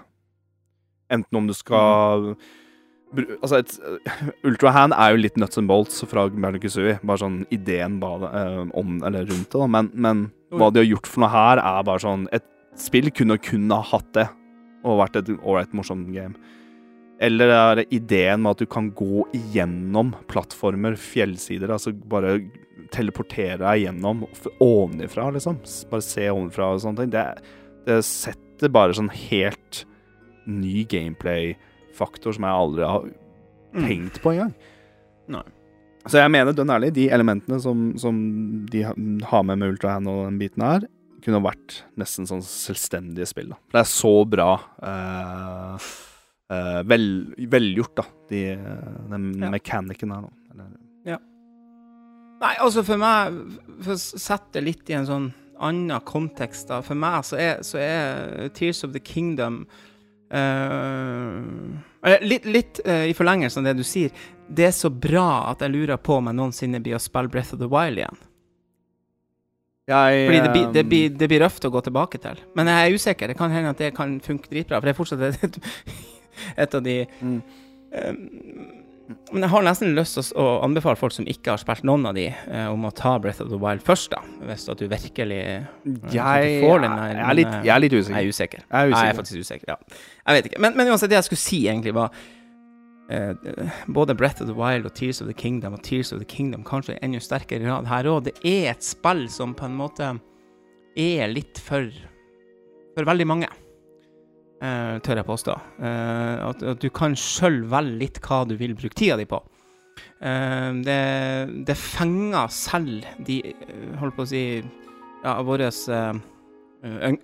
Enten 1.13 1.39
om 1.39 1.47
du 1.49 1.55
skal 1.55 2.33
Altså, 3.15 3.61
et, 3.61 3.71
Ultrahand 4.47 4.91
er 4.91 5.13
jo 5.13 5.21
litt 5.21 5.37
nuts 5.39 5.59
and 5.59 5.69
bolts 5.69 6.01
fra 6.11 6.25
Kazooie. 6.27 6.97
Bare 7.07 7.21
sånn 7.21 7.37
ideen 7.55 8.01
bare, 8.01 8.31
eh, 8.35 8.63
om 8.75 8.97
eller 8.99 9.23
rundt 9.29 9.47
det, 9.47 9.61
da. 9.61 9.67
Men, 9.71 9.91
men 9.93 10.25
hva 10.51 10.67
de 10.71 10.81
har 10.81 10.89
gjort 10.89 11.07
for 11.07 11.23
noe 11.23 11.31
her, 11.31 11.61
er 11.63 11.87
bare 11.87 12.03
sånn 12.03 12.27
Et 12.35 12.45
spill 12.77 13.07
kunne 13.15 13.39
kun 13.41 13.71
ha 13.71 13.79
hatt 13.93 14.11
det, 14.13 14.27
og 14.83 14.99
vært 14.99 15.21
et 15.21 15.31
ålreit, 15.39 15.71
morsomt 15.73 16.11
game. 16.13 16.35
Eller 17.23 17.49
er 17.49 17.79
det 17.79 17.87
ideen 17.95 18.43
med 18.43 18.53
at 18.53 18.61
du 18.61 18.69
kan 18.69 18.91
gå 18.93 19.23
igjennom 19.33 20.11
plattformer, 20.29 20.99
fjellsider, 21.01 21.71
altså 21.73 21.95
bare 22.11 22.35
teleportere 22.93 23.57
deg 23.63 23.87
gjennom 23.87 24.27
ovenifra, 24.63 25.31
liksom. 25.33 25.57
Bare 25.89 26.05
se 26.05 26.27
ovenfra 26.29 26.69
og 26.75 26.83
sånne 26.83 27.03
ting. 27.03 27.15
Det, 27.15 27.25
det 27.87 27.97
setter 28.05 28.71
bare 28.73 28.95
sånn 28.97 29.09
helt 29.09 29.56
ny 30.47 30.83
gameplay-faktor 30.89 32.35
som 32.37 32.47
jeg 32.47 32.63
aldri 32.63 32.87
har 32.87 33.07
tenkt 33.77 34.21
på 34.23 34.33
engang. 34.33 34.53
Nei. 35.31 35.45
Så 36.07 36.21
jeg 36.21 36.31
mener 36.31 36.55
dønn 36.55 36.71
ærlig, 36.71 36.93
de 36.95 37.09
elementene 37.11 37.59
som, 37.59 37.89
som 37.99 38.19
de 38.71 38.85
har 38.87 39.43
med 39.43 39.59
med 39.59 39.73
Ultrahand 39.73 40.07
og 40.07 40.21
den 40.29 40.37
biten 40.39 40.63
her, 40.63 40.85
kunne 41.23 41.41
vært 41.43 41.81
nesten 41.99 42.27
sånn 42.29 42.43
selvstendige 42.45 43.27
spill. 43.27 43.49
da. 43.51 43.57
For 43.67 43.79
det 43.79 43.81
er 43.81 43.89
så 43.91 44.13
bra 44.29 44.51
uh, 44.55 45.87
eh, 46.53 46.79
vel, 46.87 47.07
velgjort, 47.51 47.95
da, 47.99 48.05
de, 48.31 48.43
den 49.11 49.33
Ja. 49.41 49.51
mekanikken 49.51 50.13
her 50.15 50.23
nå. 50.27 50.31
Ja. 51.07 51.19
Nei, 52.41 52.53
altså 52.61 52.83
for 52.85 52.99
meg 53.01 53.35
For 53.81 53.95
å 53.95 53.97
sette 53.97 54.57
det 54.57 54.63
litt 54.65 54.89
i 54.91 54.95
en 54.97 55.07
sånn 55.09 55.27
annen 55.59 56.01
kontekst, 56.05 56.69
da. 56.69 56.83
For 56.85 56.97
meg 56.97 57.25
så 57.25 57.39
er, 57.41 57.61
så 57.65 57.81
er 57.81 58.49
Tears 58.55 58.83
of 58.85 58.93
the 58.93 59.01
Kingdom 59.01 59.65
eh, 60.31 62.17
litt 62.23 62.45
litt 62.45 62.79
uh, 62.85 63.05
i 63.09 63.13
forlengelsen 63.17 63.63
av 63.63 63.71
det 63.71 63.81
du 63.81 63.87
sier. 63.87 64.11
Det 64.47 64.69
er 64.69 64.75
så 64.75 64.89
bra 64.89 65.49
at 65.51 65.61
jeg 65.63 65.73
lurer 65.73 65.97
på 65.99 66.17
om 66.19 66.29
jeg 66.29 66.37
noensinne 66.39 66.79
blir 66.83 66.95
å 66.97 67.01
spille 67.03 67.31
Breath 67.31 67.53
of 67.55 67.59
the 67.59 67.67
Wild 67.71 67.99
igjen. 67.99 68.19
Jeg, 69.87 70.23
Fordi 70.27 70.39
det 70.43 70.51
blir, 70.51 70.65
det, 70.75 70.83
blir, 70.87 71.09
det 71.15 71.27
blir 71.31 71.39
røft 71.45 71.63
å 71.63 71.71
gå 71.71 71.79
tilbake 71.85 72.19
til. 72.19 72.39
Men 72.59 72.67
jeg 72.67 72.89
er 72.89 72.95
usikker. 72.99 73.31
Det 73.31 73.37
kan 73.39 73.53
hende 73.55 73.71
at 73.71 73.79
det 73.79 73.93
kan 73.95 74.17
funke 74.23 74.49
dritbra. 74.51 74.81
For 74.81 74.89
det 74.89 74.91
er 74.91 74.97
fortsatt 74.97 75.23
et, 75.47 75.59
et 76.65 76.75
av 76.75 76.83
de 76.83 76.97
Mm. 77.21 77.37
eh, 77.95 78.13
Men 79.31 79.45
jeg 79.45 79.51
har 79.53 79.63
nesten 79.63 79.93
lyst 79.95 80.17
til 80.17 80.39
å, 80.39 80.45
anbefale 80.65 80.99
folk 80.99 81.13
som 81.15 81.27
ikke 81.29 81.53
har 81.53 81.61
spilt 81.61 81.85
noen 81.87 82.09
av 82.09 82.15
de, 82.17 82.25
eh, 82.27 82.65
om 82.67 82.87
å 82.87 82.91
ta 82.95 83.13
Breath 83.23 83.43
of 83.43 83.51
the 83.51 83.59
Wild 83.59 83.83
først, 83.85 84.09
da. 84.11 84.19
Hvis 84.49 84.67
at 84.71 84.81
du 84.81 84.87
virkelig 84.91 85.37
jeg, 85.37 85.67
du 85.85 86.65
får 86.65 86.83
den 86.83 86.95
der, 86.95 87.13
jeg, 87.13 87.21
er 87.23 87.37
litt, 87.39 87.53
jeg 87.63 87.73
er 87.75 87.83
litt 87.83 87.95
Jeg 87.95 88.03
usikker. 88.03 88.17
er 88.19 88.31
usikker. 88.33 88.65
Jeg 88.65 88.79
er 88.79 88.91
Nei, 88.91 89.03
jeg 89.05 89.13
er 89.13 89.19
faktisk 89.21 89.45
usikker, 89.45 89.71
ja. 89.71 90.01
Jeg 90.27 90.39
vet 90.39 90.49
ikke. 90.51 90.63
Men, 90.65 90.75
men 90.79 90.91
uansett, 90.91 91.11
det 91.13 91.19
jeg 91.21 91.29
skulle 91.29 91.43
si 91.43 91.61
egentlig, 91.67 91.93
var 91.95 92.11
eh, 93.09 93.71
både 93.87 94.15
Breath 94.19 94.43
of 94.43 94.51
the 94.51 94.57
Wild 94.57 94.89
og 94.89 94.95
Tears 94.97 95.21
of 95.23 95.31
the 95.31 95.37
Kingdom 95.37 95.77
og 95.79 95.83
Tears 95.87 96.11
of 96.11 96.19
the 96.19 96.27
Kingdom 96.27 96.67
kanskje 96.67 96.97
i 96.97 97.01
enda 97.07 97.23
sterkere 97.23 97.63
grad 97.63 97.87
her 97.87 98.11
òg. 98.11 98.27
Det 98.27 98.35
er 98.43 98.73
et 98.73 98.83
spill 98.83 99.27
som 99.31 99.55
på 99.55 99.69
en 99.69 99.79
måte 99.79 100.11
er 100.97 101.31
litt 101.31 101.61
for 101.63 101.87
for 102.97 103.05
veldig 103.05 103.27
mange. 103.29 103.49
Eh, 104.61 104.95
tør 105.05 105.21
jeg 105.21 105.27
påstå. 105.27 105.57
Eh, 105.79 106.47
at, 106.47 106.63
at 106.73 106.81
du 106.81 106.89
kan 106.93 107.15
sjøl 107.17 107.63
velge 107.69 107.99
litt 108.01 108.21
hva 108.25 108.43
du 108.47 108.55
vil 108.59 108.75
bruke 108.77 108.97
tida 108.97 109.17
di 109.19 109.27
på. 109.29 109.41
Eh, 110.21 110.71
det, 110.85 111.01
det 111.67 111.77
fenger 111.77 112.49
selv 112.53 113.05
de 113.25 113.41
eh, 113.49 113.93
Holdt 113.97 114.17
på 114.17 114.25
å 114.25 114.29
si 114.29 114.41
Ja, 115.23 115.39
våre 115.41 115.71
uh, 115.73 116.19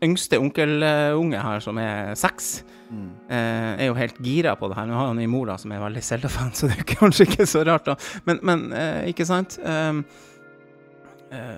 yngste 0.02 0.40
onkelunge 0.42 1.42
her, 1.42 1.62
som 1.62 1.78
er 1.78 2.16
seks, 2.18 2.64
Mm. 2.94 3.10
eh, 3.30 3.82
er 3.82 3.88
jo 3.88 3.96
helt 3.98 4.18
gira 4.22 4.56
på 4.56 4.68
det 4.70 4.76
her. 4.78 4.86
Nå 4.86 4.94
har 4.94 5.08
han 5.08 5.20
en 5.20 5.30
mor 5.32 5.48
da, 5.50 5.56
som 5.58 5.72
er 5.74 5.82
veldig 5.82 6.04
Zelda-fan, 6.04 6.52
så 6.58 6.68
det 6.70 6.78
er 6.78 6.90
kanskje 6.94 7.26
ikke 7.26 7.48
så 7.50 7.64
rart, 7.66 7.88
da. 7.90 7.96
Men, 8.28 8.40
men 8.46 8.66
eh, 8.78 9.10
ikke 9.10 9.26
sant? 9.26 9.58
Eh, 9.64 10.02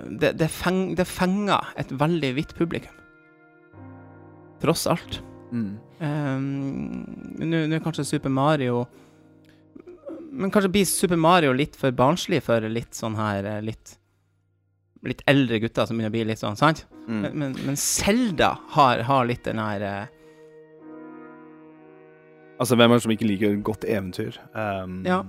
det, 0.08 0.36
det, 0.40 0.48
feng, 0.48 0.96
det 0.96 1.08
fenger 1.10 1.74
et 1.76 1.92
veldig 1.92 2.32
hvitt 2.38 2.54
publikum. 2.56 2.96
Tross 4.64 4.86
alt. 4.88 5.20
Mm. 5.56 5.76
Um, 6.04 7.44
Nå 7.48 7.60
er 7.72 7.84
kanskje 7.84 8.04
Super 8.10 8.34
Mario 8.34 8.82
Men 10.36 10.52
kanskje 10.52 10.72
blir 10.74 10.88
Super 10.90 11.20
Mario 11.22 11.54
litt 11.56 11.78
for 11.80 11.96
barnslig 11.96 12.42
for 12.44 12.66
litt 12.68 12.98
sånn 12.98 13.16
her 13.16 13.48
eh, 13.48 13.62
litt 13.64 13.94
Litt 15.06 15.22
eldre 15.30 15.62
gutter 15.62 15.86
som 15.86 15.96
begynner 15.96 16.10
å 16.10 16.16
bli 16.16 16.26
litt 16.26 16.42
sånn, 16.42 16.58
sant? 16.60 16.82
Mm. 17.06 17.22
Men, 17.22 17.32
men, 17.40 17.56
men 17.68 17.80
Zelda 17.80 18.56
har, 18.74 19.04
har 19.06 19.28
litt 19.30 19.46
den 19.48 19.62
her 19.62 19.86
eh, 19.86 20.06
Altså, 22.60 22.76
hvem 22.80 22.92
er 22.92 22.98
det 23.00 23.04
som 23.04 23.14
ikke 23.16 23.28
liker 23.28 23.52
et 23.54 23.64
godt 23.68 23.84
eventyr? 23.88 24.38
Um, 24.56 25.02
Ja. 25.08 25.22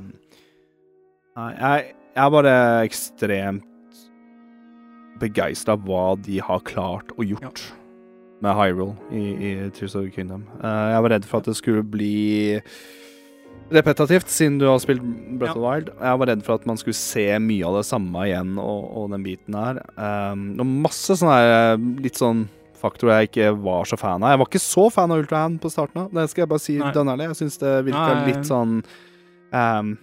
Nei, 1.36 1.48
jeg, 1.53 1.89
jeg 2.16 2.23
er 2.24 2.31
bare 2.32 2.53
ekstremt 2.86 3.98
begeistra 5.20 5.77
hva 5.81 6.15
de 6.24 6.39
har 6.44 6.62
klart 6.65 7.12
og 7.16 7.27
gjort 7.28 7.66
med 8.44 8.56
Hyrule 8.58 8.94
i, 9.10 9.24
i 9.32 9.70
Tears 9.74 9.94
of 9.96 10.04
the 10.04 10.12
Kingdom. 10.12 10.44
Uh, 10.60 10.92
jeg 10.92 11.06
var 11.06 11.14
redd 11.16 11.28
for 11.28 11.40
at 11.40 11.48
det 11.48 11.56
skulle 11.58 11.84
bli 11.86 12.60
repetitivt, 13.72 14.28
siden 14.30 14.60
du 14.60 14.66
har 14.68 14.78
spilt 14.82 15.02
Breath 15.02 15.56
of 15.56 15.58
the 15.58 15.64
Wild. 15.64 15.88
Jeg 15.98 16.20
var 16.20 16.30
redd 16.30 16.44
for 16.46 16.60
at 16.60 16.68
man 16.68 16.78
skulle 16.78 16.98
se 16.98 17.26
mye 17.42 17.66
av 17.66 17.80
det 17.80 17.86
samme 17.88 18.28
igjen, 18.28 18.54
og, 18.62 18.84
og 18.92 19.10
den 19.14 19.24
biten 19.26 19.56
her. 19.58 19.80
Um, 19.96 20.52
og 20.60 20.70
masse 20.86 21.18
sånne 21.18 21.40
her, 21.40 21.82
litt 22.04 22.20
sånn 22.20 22.46
faktorer 22.76 23.22
jeg 23.22 23.30
ikke 23.30 23.52
var 23.64 23.88
så 23.88 23.98
fan 23.98 24.22
av. 24.22 24.34
Jeg 24.34 24.42
var 24.42 24.50
ikke 24.50 24.62
så 24.62 24.86
fan 24.92 25.12
av 25.12 25.22
Ultrahand 25.22 25.60
på 25.62 25.72
starten 25.72 26.04
av, 26.04 26.10
det 26.14 26.28
skal 26.30 26.44
jeg 26.44 26.52
bare 26.52 26.66
si 26.66 26.78
Nei. 26.80 26.92
dønn 26.94 27.12
ærlig. 27.12 27.30
Jeg 27.32 27.40
syns 27.42 27.62
det 27.62 27.76
virka 27.88 28.18
litt 28.28 28.48
sånn 28.48 28.74
um, 28.82 29.94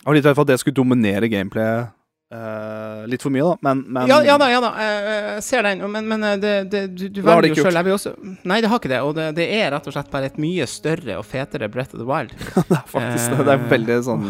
Jeg 0.00 0.06
var 0.06 0.16
litt 0.16 0.28
redd 0.28 0.38
for 0.38 0.46
at 0.46 0.52
det 0.52 0.60
skulle 0.62 0.78
dominere 0.78 1.28
gameplayet 1.32 1.96
eh, 2.30 3.06
litt 3.10 3.22
for 3.22 3.30
mye, 3.34 3.42
da, 3.42 3.56
men, 3.66 3.84
men 3.88 4.08
ja, 4.10 4.20
ja 4.26 4.36
da, 4.40 4.48
ja 4.52 4.60
da. 4.62 4.70
Jeg, 4.78 5.04
jeg 5.34 5.42
ser 5.48 5.62
den. 5.68 5.84
Men, 5.90 6.08
men 6.10 6.24
eh, 6.28 6.36
det, 6.42 6.54
det, 6.72 6.82
du, 6.94 7.08
du 7.08 7.22
velger 7.26 7.54
jo 7.54 7.66
sjøl. 7.66 8.16
Nei, 8.44 8.60
det 8.62 8.70
har 8.72 8.78
ikke 8.82 8.92
det. 8.94 9.02
Og 9.06 9.14
det, 9.18 9.28
det 9.38 9.48
er 9.60 9.70
rett 9.74 9.86
og 9.90 9.96
slett 9.96 10.10
bare 10.12 10.30
et 10.30 10.38
mye 10.40 10.66
større 10.70 11.18
og 11.20 11.26
fetere 11.28 11.68
Breath 11.72 11.94
of 11.94 12.00
the 12.02 12.08
Wild. 12.08 12.34
det 12.70 12.80
er 12.80 12.90
faktisk 12.90 13.36
det. 13.36 13.46
Det 13.50 13.56
er 13.58 13.70
veldig 13.76 14.02
sånn 14.08 14.26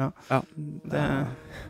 Ja. 0.00 0.10
Det, 0.88 1.00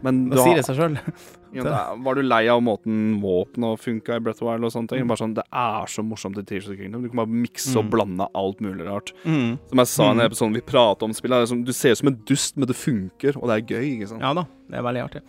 Men 0.06 0.24
da 0.30 0.44
sier 0.44 0.60
det 0.60 0.64
seg 0.68 0.76
sjøl. 0.78 0.97
ja, 1.56 1.64
var 1.98 2.14
du 2.14 2.22
lei 2.22 2.44
av 2.52 2.60
måten 2.62 3.16
våpenet 3.20 3.80
funka 3.82 4.20
i 4.20 4.22
Breath 4.22 4.38
of 4.38 4.44
the 4.44 4.51
Wild 4.52 4.68
og 4.68 4.70
sånne 4.70 4.92
ting? 4.92 5.02
Bare 5.10 5.18
sånn, 5.18 5.34
Det 5.34 5.42
er 5.51 5.90
så 5.90 6.05
morsomt 6.06 6.38
i 6.38 6.44
Tears 6.47 6.68
of 6.68 6.76
the 6.76 6.78
Kingdom. 6.78 7.02
Du 7.02 7.10
kan 7.10 7.24
bare 7.24 7.34
mikse 7.42 7.74
og 7.74 7.88
Mm. 7.88 7.90
blande 7.90 8.28
alt 8.38 8.60
mulig 8.62 8.86
rart. 8.86 9.10
Mm. 9.24 9.59
Som 9.72 9.82
jeg 9.82 9.90
sa 9.90 10.10
i 10.12 10.14
Mm. 10.14 10.24
episode 10.28 10.55
vi 10.55 10.62
pratet 10.62 11.02
om 11.09 11.12
spillet, 11.16 11.64
du 11.66 11.72
ser 11.74 11.90
ut 11.97 11.98
som 12.05 12.09
en 12.12 12.20
dust, 12.30 12.56
men 12.56 12.68
det 12.70 12.76
funker, 12.78 13.34
og 13.42 13.48
det 13.51 13.56
er 13.59 13.66
gøy. 13.74 13.88
ikke 13.98 14.09
sant? 14.12 14.22
Ja 14.22 14.32
da, 14.38 14.47
det 14.70 14.78
er 14.78 14.86
veldig 14.86 15.02
artig. 15.09 15.22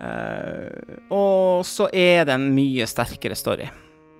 Eh, 0.00 1.06
og 1.12 1.66
så 1.68 1.90
er 1.92 2.24
det 2.24 2.36
en 2.36 2.50
mye 2.56 2.88
sterkere 2.88 3.36
story 3.36 3.68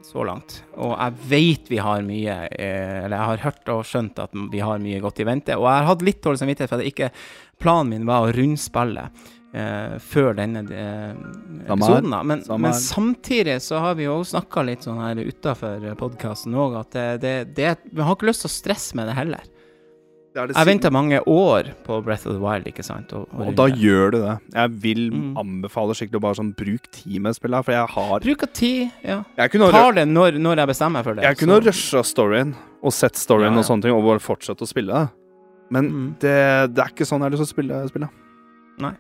så 0.05 0.25
langt. 0.27 0.61
Og 0.81 0.95
jeg 0.95 1.27
vet 1.31 1.69
vi 1.71 1.81
har 1.81 2.05
mye 2.05 2.37
eh, 2.51 3.05
Eller 3.05 3.17
jeg 3.17 3.29
har 3.31 3.45
hørt 3.45 3.69
og 3.75 3.85
skjønt 3.87 4.19
at 4.23 4.33
vi 4.53 4.63
har 4.65 4.83
mye 4.83 5.03
godt 5.03 5.21
i 5.23 5.29
vente. 5.29 5.59
Og 5.59 5.69
jeg 5.69 5.83
har 5.83 5.91
hatt 5.93 6.07
litt 6.07 6.23
dårlig 6.25 6.43
samvittighet 6.43 6.73
for 6.73 6.83
at 6.83 6.91
ikke 6.91 7.13
planen 7.61 7.93
min 7.95 8.09
var 8.09 8.27
å 8.27 8.33
rundspille 8.35 9.07
eh, 9.07 9.97
før 10.03 10.35
denne 10.41 10.65
eh, 10.67 11.15
episoden. 11.67 12.11
da. 12.17 12.23
Men, 12.27 12.45
men 12.65 12.77
samtidig 12.77 13.61
så 13.65 13.83
har 13.85 13.97
vi 14.01 14.09
jo 14.09 14.19
snakka 14.27 14.67
litt 14.67 14.89
sånn 14.89 15.01
her 15.05 15.21
utafor 15.21 15.87
podkasten 16.01 16.57
òg, 16.59 16.81
at 16.83 16.97
det, 16.97 17.09
det, 17.25 17.37
det 17.57 17.73
Vi 17.93 18.05
har 18.05 18.17
ikke 18.17 18.31
lyst 18.33 18.47
til 18.47 18.53
å 18.53 18.57
stresse 18.57 18.99
med 18.99 19.11
det 19.11 19.19
heller. 19.21 19.49
Det 20.33 20.39
er 20.39 20.47
det 20.47 20.55
Jeg 20.57 20.67
venta 20.69 20.91
mange 20.95 21.19
år 21.27 21.73
på 21.83 21.97
Breath 22.07 22.27
of 22.29 22.35
the 22.37 22.41
Wild, 22.41 22.65
ikke 22.71 22.85
sant? 22.87 23.13
Og, 23.13 23.27
og 23.35 23.49
Og 23.49 23.55
da 23.59 23.65
gjør 23.67 24.13
du 24.15 24.19
det. 24.23 24.35
Jeg 24.55 24.71
vil 24.83 25.11
Mm. 25.11 25.37
anbefale 25.37 25.93
skikkelig 25.99 26.21
å 26.21 26.23
bare 26.23 26.35
sånn 26.39 26.55
bruk 26.55 26.87
tid 26.93 27.21
med 27.21 27.35
spillet, 27.35 27.65
for 27.65 27.73
jeg 27.73 27.89
har 27.89 28.21
Bruk 28.21 28.43
av 28.45 28.53
tid, 28.53 28.91
ja. 29.03 29.25
Jeg 29.37 29.51
Tar 29.51 29.93
det 29.93 30.07
når, 30.07 30.39
når 30.39 30.57
jeg 30.63 30.69
bestemmer 30.69 30.93
meg 31.01 31.05
for 31.05 31.15
det. 31.15 31.25
Jeg 31.25 31.37
kunne 31.39 31.59
så- 31.61 31.67
rusha 31.67 32.03
storyen 32.05 32.55
og 32.83 32.93
sett 32.93 33.15
storyen 33.15 33.51
Ja, 33.51 33.53
ja. 33.55 33.59
og 33.59 33.65
sånne 33.65 33.83
ting, 33.83 33.93
og 33.93 34.05
bare 34.05 34.19
fortsatt 34.21 34.59
å 34.63 34.69
spille. 34.69 35.11
Men 35.71 35.91
Mm. 35.91 36.15
det, 36.21 36.75
det 36.75 36.79
er 36.85 36.89
ikke 36.91 37.07
sånn 37.07 37.19
jeg 37.21 37.27
har 37.27 37.31
lyst 37.31 37.43
til 37.43 37.51
å 37.51 37.55
spille 37.67 37.89
spillet. 37.91 38.09
Nei. 38.79 38.93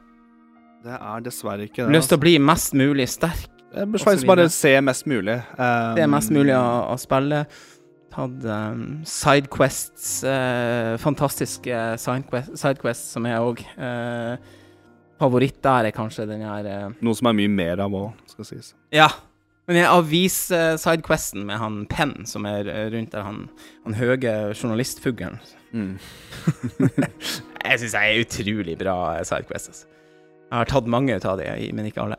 Det 0.82 0.92
er 1.00 1.20
dessverre 1.20 1.62
ikke 1.68 1.86
det. 1.86 1.94
Lyst 1.94 2.08
til 2.08 2.18
å 2.18 2.20
bli 2.20 2.38
mest 2.38 2.72
mulig 2.74 3.06
sterk. 3.08 3.46
altså. 3.72 4.10
Jeg 4.10 4.26
bør 4.26 4.26
bare 4.26 4.48
se 4.48 4.80
mest 4.80 5.06
mulig. 5.06 5.36
Um, 5.58 5.94
Det 5.94 6.02
er 6.02 6.08
mest 6.08 6.30
mulig 6.30 6.54
å, 6.56 6.90
å 6.90 6.98
spille. 6.98 7.46
Tatt 8.10 8.46
um, 8.50 8.84
sidequests, 9.06 10.24
uh, 10.26 10.96
fantastiske 10.98 11.82
sidequests, 12.02 12.58
sidequests 12.58 13.12
som 13.14 13.28
er 13.30 13.38
òg 13.38 13.62
uh, 13.78 14.34
Favoritt 15.20 15.60
der 15.62 15.90
er 15.90 15.94
kanskje 15.94 16.26
den 16.26 16.42
her 16.42 16.66
uh, 16.66 16.94
Noe 17.04 17.14
som 17.14 17.28
er 17.30 17.36
mye 17.38 17.52
mer 17.52 17.82
av 17.84 17.94
òg, 17.94 18.24
skal 18.32 18.48
sies. 18.48 18.72
Ja. 18.94 19.10
Men 19.70 19.78
jeg 19.78 19.92
avis-sidequesten 19.92 21.44
med 21.46 21.60
han 21.62 21.84
Penn, 21.86 22.24
som 22.26 22.46
er 22.48 22.66
eh, 22.66 22.88
rundt 22.90 23.12
der, 23.14 23.22
han, 23.22 23.44
han 23.84 23.94
høye 24.00 24.34
journalistfuglen 24.56 25.38
Mm. 25.70 25.98
Jeg 27.62 27.78
syns 27.78 27.92
jeg 27.94 28.08
er 28.10 28.24
utrolig 28.24 28.72
bra 28.80 28.94
eh, 29.14 29.20
sidequest. 29.22 29.68
Altså. 29.70 29.84
Jeg 30.50 30.56
har 30.58 30.70
tatt 30.72 30.88
mange 30.90 31.14
ut 31.14 31.26
av 31.30 31.38
de, 31.38 31.46
men 31.76 31.86
ikke 31.86 32.02
alle. 32.02 32.16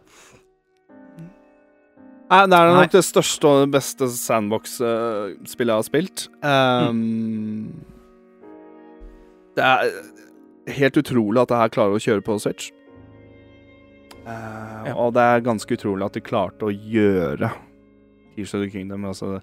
Nei, 2.32 2.46
det 2.48 2.56
er 2.56 2.70
Nei. 2.72 2.82
nok 2.86 2.92
det 2.94 3.02
største 3.04 3.44
og 3.50 3.58
det 3.66 3.72
beste 3.74 4.08
sandbox-spillet 4.08 5.72
jeg 5.74 5.76
har 5.76 5.88
spilt. 5.88 6.28
Um, 6.42 7.74
Det 9.58 9.64
er 9.68 9.92
helt 10.78 10.96
utrolig 11.02 11.42
at 11.42 11.50
det 11.52 11.58
her 11.60 11.74
klarer 11.74 11.98
å 11.98 12.04
kjøre 12.06 12.24
på 12.24 12.38
Switch. 12.40 12.70
Uh, 14.24 14.86
Ja. 14.88 14.94
Og 14.96 15.12
det 15.14 15.22
er 15.28 15.42
ganske 15.44 15.76
utrolig 15.76 16.06
at 16.08 16.14
de 16.16 16.22
klarte 16.24 16.70
å 16.70 16.72
gjøre 16.72 17.52
Tears 18.36 18.54
of 18.56 18.62
the 18.64 18.70
Kingdom. 18.72 19.04
Altså 19.06 19.42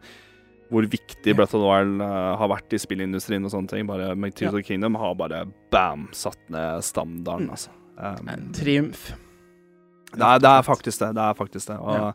hvor 0.70 0.84
viktig 0.84 1.32
Breath 1.36 1.54
of 1.56 1.62
the 1.62 1.68
Wild 1.68 2.00
uh, 2.04 2.36
har 2.36 2.48
vært 2.52 2.72
i 2.76 2.80
spillindustrien 2.80 3.44
og 3.44 3.50
sånne 3.52 3.68
ting. 3.68 3.86
Bare 3.88 4.14
Tears 4.30 4.40
Ja. 4.40 4.48
of 4.48 4.54
the 4.54 4.62
Kingdom 4.62 4.94
har 5.00 5.14
bare 5.14 5.44
bam 5.72 6.08
satt 6.12 6.38
ned 6.48 6.82
standarden, 6.84 7.46
Mm. 7.48 7.50
altså. 7.50 7.70
Um, 7.98 8.28
En 8.28 8.52
triumf. 8.52 9.12
det 10.12 10.22
er, 10.22 10.38
det 10.38 10.48
er 10.56 10.62
faktisk 10.62 10.98
det. 11.00 11.14
Det 11.14 11.22
er 11.22 11.34
faktisk 11.34 11.66
det. 11.68 11.78
Og 11.80 11.94
Ja. 11.94 12.12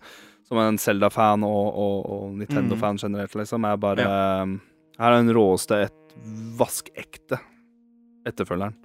Som 0.54 0.62
en 0.62 0.78
Zelda-fan 0.82 1.44
og, 1.48 1.68
og, 1.74 1.98
og 2.14 2.38
Nintendo-fan 2.38 3.02
generelt, 3.02 3.34
liksom, 3.42 3.66
er 3.66 3.80
bare 3.82 4.06
Her 4.06 5.10
er 5.10 5.18
den 5.24 5.34
råeste, 5.34 5.80
et 5.90 6.18
vaskekte 6.60 7.40
etterfølgeren. 8.30 8.76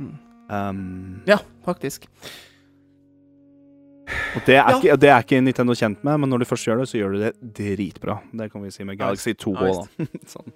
Mm. 0.00 0.12
Um, 0.50 1.22
Ja, 1.30 1.36
faktisk. 1.64 2.08
og 4.34 4.42
det 4.46 4.56
er, 4.56 4.64
Ja. 4.66 4.76
ikke, 4.78 4.96
det 4.98 5.08
er 5.10 5.22
ikke 5.22 5.40
Nintendo 5.42 5.74
kjent 5.78 6.02
med, 6.04 6.18
men 6.20 6.30
når 6.32 6.42
de 6.42 6.48
først 6.50 6.66
gjør 6.66 6.80
det, 6.82 6.88
så 6.90 6.98
gjør 6.98 7.12
de 7.14 7.20
det 7.30 7.32
dritbra. 7.78 8.18
Det 8.34 8.50
kan 8.52 8.62
vi 8.64 8.70
si 8.74 8.84
med 8.84 8.98
Galaxy 8.98 9.34
2 9.38 9.54
òg, 9.54 9.80
da. 9.98 10.06
sånn, 10.34 10.52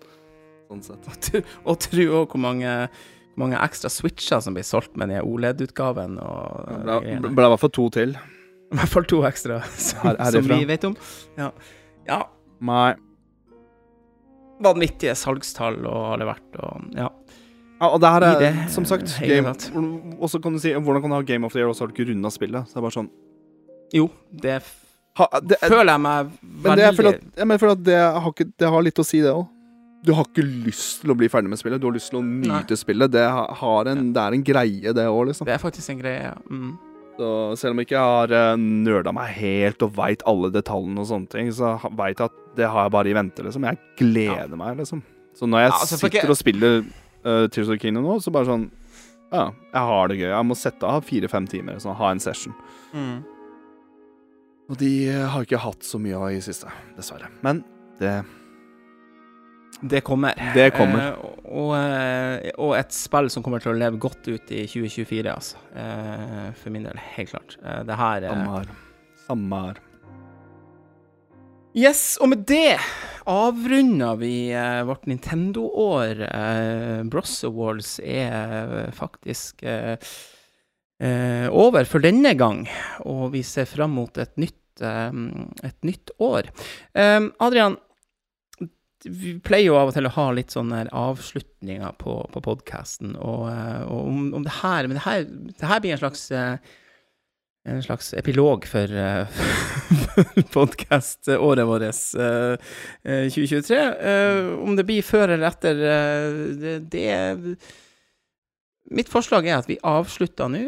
sånn 0.70 0.82
sett. 0.82 1.44
Og 1.64 1.78
tro- 1.78 2.10
òg 2.24 2.34
hvor 2.34 2.42
mange, 2.42 2.74
mange 3.38 3.58
ekstra 3.62 3.90
switcher 3.90 4.42
som 4.42 4.54
blir 4.58 4.66
solgt 4.66 4.96
med 4.98 5.10
den 5.14 5.22
OLED-utgaven. 5.22 6.18
Det 6.18 7.18
de 7.22 7.30
ble 7.30 7.46
i 7.46 7.52
hvert 7.54 7.62
fall 7.62 7.74
to 7.78 7.88
til. 7.94 8.16
I 8.72 8.78
hvert 8.80 8.92
fall 8.92 9.04
to 9.10 9.22
ekstra, 9.28 9.60
som, 9.88 10.06
Her- 10.08 10.30
som 10.34 10.48
vi 10.50 10.64
vet 10.68 10.84
om. 10.88 10.96
Ja. 11.38 11.50
ja. 12.08 12.22
Nei. 12.64 12.94
vanvittige 14.64 15.14
salgstall 15.18 15.80
og 15.84 16.04
har 16.12 16.20
det 16.22 16.28
vært, 16.30 16.58
og 16.62 16.94
ja. 16.96 17.08
Ja, 17.80 17.88
og 17.90 17.98
det 18.00 18.10
her 18.14 18.24
er, 18.24 18.38
det, 18.40 18.50
som 18.72 18.84
sagt, 18.86 19.10
game. 19.20 19.50
Og 20.22 20.30
så 20.30 20.38
kan 20.40 20.54
du 20.54 20.60
si 20.62 20.70
Hvordan 20.72 21.02
kan 21.02 21.10
du 21.10 21.16
ha 21.18 21.24
Game 21.26 21.44
of 21.44 21.52
the 21.52 21.58
Year, 21.58 21.68
og 21.68 21.74
så 21.76 21.84
har 21.84 21.90
du 21.90 21.96
ikke 21.96 22.06
runda 22.12 22.30
spillet? 22.32 22.68
Så 22.70 22.76
det 22.76 22.80
er 22.80 22.84
bare 22.86 22.94
sånn 22.94 23.08
Jo, 23.92 24.04
det 24.30 24.54
ha, 25.18 25.26
det, 25.42 25.58
er- 25.58 25.74
føler 25.74 25.90
jeg 25.92 26.02
meg 26.06 26.30
Men 26.40 26.78
det, 26.78 26.84
jeg 26.86 26.96
føler 27.00 27.10
veldig 27.10 27.26
at, 27.34 27.42
jeg 27.50 27.60
føler 27.64 27.74
at 27.74 27.82
det, 27.90 27.98
har 27.98 28.30
ikke, 28.30 28.46
det 28.62 28.70
har 28.76 28.86
litt 28.86 29.02
å 29.02 29.06
si, 29.06 29.20
det 29.26 29.34
òg. 29.34 29.44
Du 30.06 30.12
har 30.14 30.26
ikke 30.30 30.46
lyst 30.46 31.02
til 31.02 31.12
å 31.12 31.18
bli 31.18 31.28
ferdig 31.32 31.50
med 31.50 31.58
spillet. 31.60 31.80
Du 31.82 31.86
har 31.88 31.94
lyst 31.96 32.10
til 32.12 32.18
å 32.20 32.24
nyte 32.24 32.76
spillet. 32.78 33.10
Det, 33.12 33.22
en, 33.24 34.08
det 34.14 34.22
er 34.22 34.36
en 34.38 34.42
greie, 34.44 34.92
det 34.96 35.06
òg, 35.10 35.22
liksom. 35.30 35.48
Det 35.48 35.54
er 35.54 35.62
faktisk 35.62 35.94
en 35.94 36.00
greie, 36.02 36.26
ja. 36.30 36.34
Mm. 36.50 36.74
Så 37.14 37.26
selv 37.60 37.70
om 37.74 37.78
jeg 37.78 37.86
ikke 37.88 38.00
har 38.02 38.32
uh, 38.34 38.56
nerda 38.58 39.12
meg 39.14 39.28
helt 39.36 39.82
og 39.86 39.92
veit 39.94 40.22
alle 40.26 40.50
detaljene 40.50 40.98
og 40.98 41.06
sånne 41.06 41.30
ting, 41.30 41.50
så 41.54 41.76
veit 41.94 42.18
jeg 42.18 42.26
at 42.32 42.40
det 42.58 42.66
har 42.70 42.88
jeg 42.88 42.94
bare 42.96 43.10
i 43.10 43.14
vente, 43.14 43.42
liksom. 43.46 43.66
Jeg 43.68 43.78
gleder 44.00 44.56
meg, 44.58 44.78
liksom. 44.82 45.02
Så 45.34 45.46
når 45.46 45.62
jeg 45.64 45.70
Ja, 45.70 45.76
altså, 45.78 45.96
sitter 45.98 46.10
ikke- 46.18 46.30
og 46.30 46.36
spiller 46.40 46.80
uh, 47.24 47.46
Tears 47.48 47.68
of 47.68 47.74
the 47.74 47.78
Kingdom 47.78 48.04
nå, 48.04 48.16
så 48.22 48.32
bare 48.34 48.46
sånn 48.50 48.70
Ja, 49.32 49.50
jeg 49.72 49.82
har 49.90 50.08
det 50.08 50.18
gøy. 50.18 50.28
Jeg 50.30 50.46
må 50.46 50.54
sette 50.54 50.82
av 50.86 51.02
fire-fem 51.04 51.46
timer, 51.50 51.78
sånn, 51.82 51.96
ha 51.98 52.10
en 52.10 52.20
session. 52.22 52.54
Mm. 52.94 53.24
Og 54.70 54.76
de 54.78 55.08
eh, 55.10 55.24
har 55.28 55.42
ikke 55.44 55.58
hatt 55.58 55.82
så 55.82 55.98
mye 56.00 56.14
av 56.16 56.30
i 56.32 56.38
siste, 56.44 56.70
dessverre. 56.96 57.26
Men 57.42 57.64
det 57.98 58.12
Det 59.80 60.00
kommer. 60.06 60.34
Det 60.54 60.70
kommer. 60.76 61.12
Eh, 61.12 61.32
og, 61.44 61.72
eh, 61.76 62.52
og 62.58 62.76
et 62.78 62.94
spill 62.94 63.30
som 63.32 63.44
kommer 63.44 63.62
til 63.62 63.74
å 63.74 63.78
leve 63.78 64.00
godt 64.00 64.28
ut 64.30 64.52
i 64.54 64.64
2024, 64.70 65.26
altså. 65.32 65.60
Eh, 65.76 66.52
for 66.60 66.74
min 66.74 66.86
del, 66.86 67.00
helt 67.16 67.34
klart. 67.34 67.58
Eh, 67.62 67.82
det 67.88 67.98
her 68.00 68.28
eh, 68.28 68.30
Samme 68.32 68.54
her. 68.54 68.70
Samme 69.26 69.64
her. 69.66 69.82
Yes, 71.74 72.14
og 72.22 72.30
med 72.30 72.44
det 72.46 72.76
avrunder 73.26 74.18
vi 74.20 74.52
eh, 74.54 74.84
vårt 74.86 75.08
Nintendo-år. 75.10 76.20
Eh, 76.28 77.00
Bros 77.10 77.32
Awards 77.48 77.96
er 77.98 78.76
eh, 78.84 78.92
faktisk 78.94 79.64
eh, 79.66 79.98
over 81.50 81.84
for 81.90 82.04
denne 82.04 82.36
gang, 82.38 82.62
og 83.02 83.32
vi 83.34 83.42
ser 83.44 83.66
fram 83.66 83.96
mot 83.98 84.22
et 84.22 84.38
nytt, 84.40 84.80
et 84.80 85.86
nytt 85.86 86.12
år. 86.22 86.46
Adrian, 86.94 87.76
vi 89.04 89.34
pleier 89.44 89.68
jo 89.68 89.76
av 89.78 89.90
og 89.90 89.96
til 89.96 90.08
å 90.08 90.14
ha 90.14 90.28
litt 90.36 90.54
sånne 90.54 90.84
avslutninger 90.94 91.96
på, 92.00 92.16
på 92.32 92.42
podkasten, 92.44 93.16
og, 93.20 93.44
eh, 93.50 93.82
og 93.84 94.08
om, 94.08 94.24
om 94.40 94.46
det 94.46 94.56
her 94.62 94.88
Men 94.88 94.98
det 94.98 95.04
her, 95.04 95.26
det 95.28 95.70
her 95.70 95.84
blir 95.84 95.96
en 95.96 96.02
slags 96.04 96.30
eh, 96.32 96.72
en 97.64 97.82
slags 97.82 98.12
epilog 98.14 98.66
for, 98.68 98.92
uh, 99.00 99.28
podkaståret 100.52 101.64
vårt 101.64 101.86
eh, 101.88 102.58
eh, 103.02 103.28
2023. 103.32 103.78
Eh, 103.78 104.50
om 104.60 104.76
det 104.76 104.84
blir 104.84 105.06
før 105.06 105.32
eller 105.32 105.48
etter, 105.48 105.80
eh, 105.88 106.40
det, 106.60 106.74
det 106.92 107.56
Mitt 108.92 109.08
forslag 109.08 109.46
er 109.48 109.62
at 109.62 109.68
vi 109.70 109.78
avslutter 109.80 110.50
nå, 110.52 110.66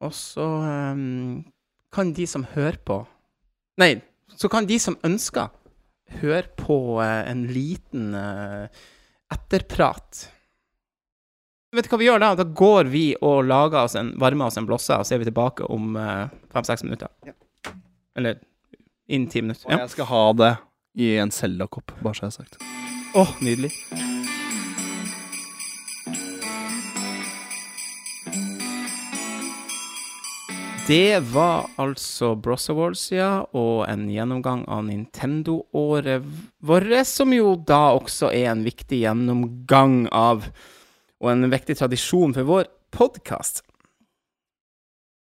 og 0.00 0.14
så 0.16 0.46
eh, 0.64 1.02
kan 1.92 2.14
de 2.16 2.28
som 2.28 2.48
hører 2.54 2.80
på 2.80 3.02
Nei, 3.80 3.94
så 4.36 4.48
kan 4.52 4.66
de 4.68 4.76
som 4.80 4.96
ønsker, 5.04 5.52
høre 6.22 6.48
på 6.58 6.76
eh, 7.04 7.30
en 7.30 7.46
liten 7.52 8.14
eh, 8.14 8.68
etterprat. 9.32 10.26
Vet 11.72 11.86
du 11.88 11.92
hva 11.94 11.98
vi 12.02 12.08
gjør 12.10 12.20
da? 12.20 12.34
Da 12.36 12.44
går 12.44 12.90
vi 12.92 13.04
og 13.24 13.46
lager 13.48 13.86
oss 13.86 13.94
en, 13.96 14.12
varmer 14.20 14.50
oss 14.50 14.58
en 14.60 14.66
blosse, 14.68 14.92
og 14.92 15.06
så 15.08 15.14
er 15.16 15.22
vi 15.22 15.30
tilbake 15.30 15.64
om 15.72 15.94
fem-seks 16.52 16.84
minutter. 16.84 17.08
Eller 18.16 18.42
innen 19.08 19.30
ti 19.32 19.40
minutter. 19.40 19.64
Og 19.70 19.72
Ja. 19.72 19.78
jeg 19.86 19.94
skal 19.94 20.10
ha 20.10 20.24
det 20.36 20.50
i 21.00 21.14
en 21.16 21.30
Selda-kopp, 21.32 21.94
bare 22.04 22.12
så 22.14 22.26
jeg 22.26 22.32
har 22.32 22.36
sagt. 22.44 22.58
Åh, 23.16 23.32
nydelig. 23.40 23.72
Det 30.92 31.20
var 31.32 31.70
altså 31.80 32.34
Bros 32.36 32.68
Awards, 32.68 33.06
ja, 33.14 33.46
og 33.56 33.86
en 33.88 34.02
gjennomgang 34.12 34.66
av 34.68 34.82
Nintendo-året 34.84 36.26
vårt, 36.60 37.06
som 37.08 37.32
jo 37.32 37.54
da 37.56 37.94
også 37.96 38.28
er 38.28 38.50
en 38.50 38.64
viktig 38.66 38.98
gjennomgang 39.00 40.10
av, 40.12 40.44
og 41.22 41.30
en 41.32 41.48
viktig 41.48 41.78
tradisjon 41.80 42.36
for 42.36 42.44
vår 42.50 42.68
podkast. 42.92 43.62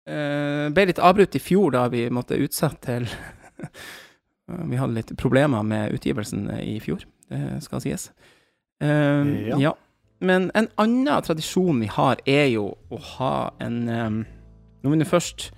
Uh, 0.07 0.71
ble 0.71 0.87
litt 0.93 1.03
avbrutt 1.03 1.35
i 1.35 1.43
fjor 1.43 1.75
da 1.75 1.89
vi 1.91 2.05
måtte 2.15 2.39
utsette 2.39 2.87
til 2.87 3.11
Vi 4.71 4.79
hadde 4.79 4.95
litt 4.95 5.11
problemer 5.19 5.67
med 5.67 5.99
utgivelsen 5.99 6.47
i 6.63 6.77
fjor, 6.79 7.03
det 7.27 7.59
skal 7.67 7.83
sies. 7.83 8.13
Eh, 8.79 9.35
Ja. 9.51 9.59
ja. 9.59 9.75
Men 10.23 10.53
en 10.55 10.71
annen 10.79 11.27
tradisjon 11.27 11.83
vi 11.83 11.91
har, 11.91 12.23
er 12.23 12.53
jo 12.55 12.69
å 12.87 13.03
ha 13.19 13.35
en 13.59 13.89
um, 13.89 14.25
Når 14.85 14.93
vi 14.95 15.03
nå 15.03 15.11
først 15.11 15.51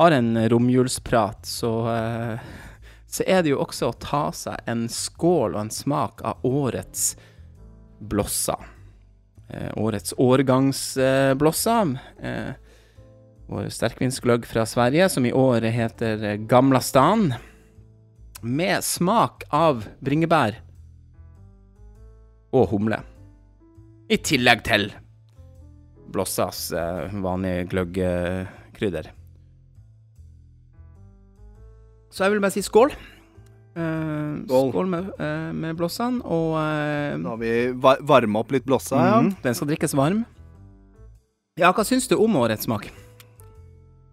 har 0.00 0.16
en 0.16 0.48
romjulsprat, 0.48 1.46
så 1.46 1.72
uh, 1.92 2.50
så 3.10 3.24
er 3.26 3.42
det 3.42 3.50
jo 3.50 3.58
også 3.58 3.90
å 3.90 3.98
ta 3.98 4.22
seg 4.34 4.70
en 4.70 4.84
skål 4.90 5.56
og 5.56 5.60
en 5.64 5.72
smak 5.74 6.22
av 6.22 6.44
årets 6.46 7.16
blosser. 7.98 8.68
Uh, 9.50 9.70
årets 9.82 10.14
årgangsblosser. 10.14 11.96
Eh, 12.22 12.52
vår 13.50 13.66
sterkvinsgløgg 13.74 14.46
fra 14.46 14.62
Sverige, 14.62 15.08
som 15.10 15.26
i 15.26 15.34
år 15.34 15.66
heter 15.74 16.38
Gamla 16.46 16.78
Stan. 16.80 17.32
Med 18.46 18.86
smak 18.86 19.42
av 19.50 19.88
bringebær 19.98 20.60
og 22.54 22.70
humle. 22.70 23.02
I 24.06 24.22
tillegg 24.22 24.62
til 24.70 24.92
Blossas 26.14 26.68
vanlige 27.10 27.66
gløggkrydder. 27.74 29.10
Så 32.10 32.24
jeg 32.26 32.34
vil 32.34 32.42
bare 32.42 32.54
si 32.54 32.62
skål. 32.66 32.92
Uh, 33.70 34.42
Skål. 34.48 34.72
skål 34.72 34.88
med, 34.90 35.10
uh, 35.20 35.50
med 35.54 35.76
blåsene. 35.78 36.24
og 36.26 36.56
uh, 36.58 37.14
Da 37.22 37.34
har 37.36 37.38
vi 37.38 37.52
var 37.78 38.00
varma 38.02 38.42
opp 38.42 38.50
litt 38.50 38.66
blossa, 38.66 38.98
ja. 38.98 39.20
mhm, 39.22 39.36
den 39.44 39.54
skal 39.54 39.70
drikkes 39.70 39.94
varm. 39.94 40.24
Ja, 41.60 41.70
hva 41.76 41.84
syns 41.86 42.08
du 42.10 42.16
om 42.18 42.34
årets 42.40 42.66
smak? 42.66 42.88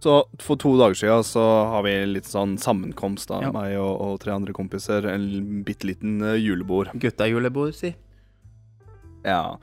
Så 0.03 0.19
for 0.43 0.59
to 0.61 0.75
dager 0.77 0.93
siden 0.99 1.23
så 1.25 1.43
har 1.71 1.81
vi 1.87 1.95
litt 2.05 2.27
sånn 2.29 2.53
sammenkomst, 2.61 3.31
da. 3.31 3.39
Ja. 3.47 3.53
Meg 3.55 3.79
og, 3.81 3.95
og 3.97 4.19
tre 4.21 4.35
andre 4.35 4.53
kompiser. 4.53 5.07
En 5.09 5.63
bitte 5.65 5.89
liten 5.89 6.19
julebord. 6.37 6.91
Gutta 7.01 7.25
julebord, 7.25 7.73
si. 7.73 7.95
Ja. 9.25 9.57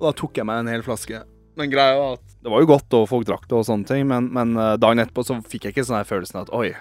Og 0.00 0.08
da 0.08 0.12
tok 0.18 0.40
jeg 0.40 0.48
meg 0.48 0.64
en 0.64 0.72
hel 0.72 0.82
flaske. 0.82 1.22
Men 1.54 1.70
greia 1.70 1.94
var 2.00 2.16
at 2.16 2.34
det 2.42 2.50
var 2.50 2.64
jo 2.64 2.72
godt, 2.72 2.96
og 2.98 3.06
folk 3.12 3.28
drakk 3.28 3.46
det 3.46 3.54
og 3.60 3.68
sånne 3.68 3.86
ting, 3.86 4.02
men, 4.10 4.26
men 4.34 4.58
dagen 4.82 4.98
etterpå 5.04 5.22
så 5.22 5.38
fikk 5.46 5.68
jeg 5.68 5.76
ikke 5.76 5.84
sånn 5.86 6.00
her 6.00 6.08
følelsen 6.08 6.40
at 6.42 6.50
oi, 6.56 6.72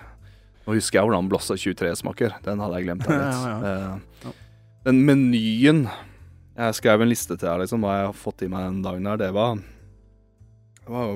nå 0.66 0.74
husker 0.78 1.00
jeg 1.00 1.08
hvordan 1.10 1.28
Blossa 1.32 1.56
23 1.60 1.96
smaker. 2.00 2.36
Den 2.46 2.60
hadde 2.64 2.78
jeg 2.80 2.86
glemt. 2.88 3.08
her. 3.08 3.20
Ja, 3.20 3.54
ja. 3.54 3.96
Eh, 4.30 4.32
Den 4.86 5.00
menyen 5.08 5.86
Jeg 6.58 6.76
skrev 6.78 7.02
en 7.02 7.10
liste 7.10 7.38
til 7.38 7.48
deg, 7.48 7.62
liksom, 7.64 7.82
hva 7.82 7.94
jeg 7.98 8.06
har 8.12 8.14
fått 8.20 8.44
i 8.46 8.50
meg 8.52 8.66
den 8.68 8.82
dagen 8.86 9.06
her. 9.10 9.18
Det 9.18 9.32
var 9.34 9.56
Det 9.56 10.90
var 10.92 11.16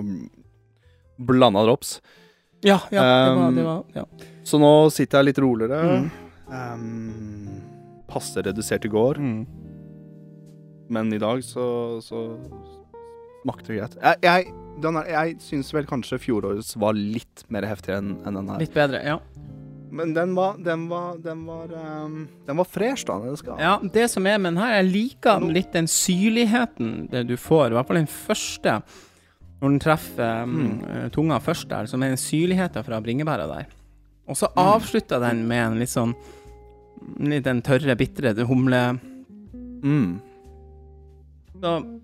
blanda 1.19 1.63
drops. 1.65 1.99
Ja, 2.65 2.79
ja, 2.91 3.01
det 3.03 3.35
var, 3.37 3.47
Um, 3.49 3.55
det 3.55 3.63
var 3.65 3.83
ja. 3.95 4.03
Så 4.43 4.57
nå 4.59 4.71
sitter 4.91 5.19
jeg 5.19 5.25
litt 5.29 5.39
roligere. 5.43 5.81
Mm. 5.83 6.09
Um, 6.47 7.61
passe 8.09 8.41
redusert 8.41 8.85
i 8.85 8.89
går, 8.89 9.17
Mm. 9.19 9.45
men 10.89 11.13
i 11.13 11.19
dag 11.19 11.43
så, 11.43 11.99
så 12.01 12.21
smakte 13.43 13.67
det 13.73 13.77
greit. 13.81 13.97
Jeg, 14.01 14.17
jeg, 14.23 14.53
er, 14.83 15.07
jeg 15.09 15.37
syns 15.41 15.73
vel 15.73 15.85
kanskje 15.89 16.19
fjorårets 16.21 16.75
var 16.79 16.93
litt 16.93 17.43
mer 17.49 17.65
heftig 17.65 17.95
enn 17.97 18.15
en 18.25 18.35
den 18.37 18.49
her. 18.49 18.59
Litt 18.61 18.73
bedre, 18.75 19.01
ja. 19.03 19.17
Men 19.89 20.11
den 20.13 20.33
var 20.35 20.57
Den 20.59 20.89
var, 20.89 21.15
den 21.23 21.45
var, 21.47 21.71
um, 21.71 22.27
den 22.45 22.57
var 22.57 22.65
fresh, 22.67 23.05
da. 23.07 23.17
Det 23.23 23.37
skal. 23.39 23.57
Ja, 23.63 23.79
det 23.81 24.09
som 24.11 24.27
er 24.27 24.37
med 24.37 24.53
den 24.53 24.61
her, 24.61 24.75
jeg 24.81 24.89
liker 24.91 25.39
no. 25.39 25.47
litt 25.55 25.71
den 25.73 25.87
syrligheten 25.87 27.07
det 27.09 27.25
du 27.29 27.37
får, 27.39 27.71
i 27.71 27.77
hvert 27.77 27.87
fall 27.87 28.01
den 28.01 28.11
første, 28.11 28.81
når 29.61 29.69
den 29.69 29.79
treffer 29.79 30.45
Mm. 30.45 31.09
tunga 31.11 31.39
først 31.39 31.67
der, 31.69 31.85
som 31.87 32.03
er 32.03 32.09
den 32.09 32.17
syrligheten 32.21 32.83
fra 32.85 32.99
bringebæra 33.01 33.47
der. 33.47 33.65
Og 34.27 34.35
så 34.35 34.47
Mm. 34.51 34.57
avslutter 34.75 35.19
den 35.19 35.47
med 35.47 35.65
en 35.65 35.79
litt 35.79 35.89
sånn 35.89 36.13
Litt 37.19 37.43
den 37.43 37.61
tørre, 37.61 37.95
bitre 37.95 38.33
humle... 38.45 38.99
Mm. 39.83 40.19
Så 41.61 42.01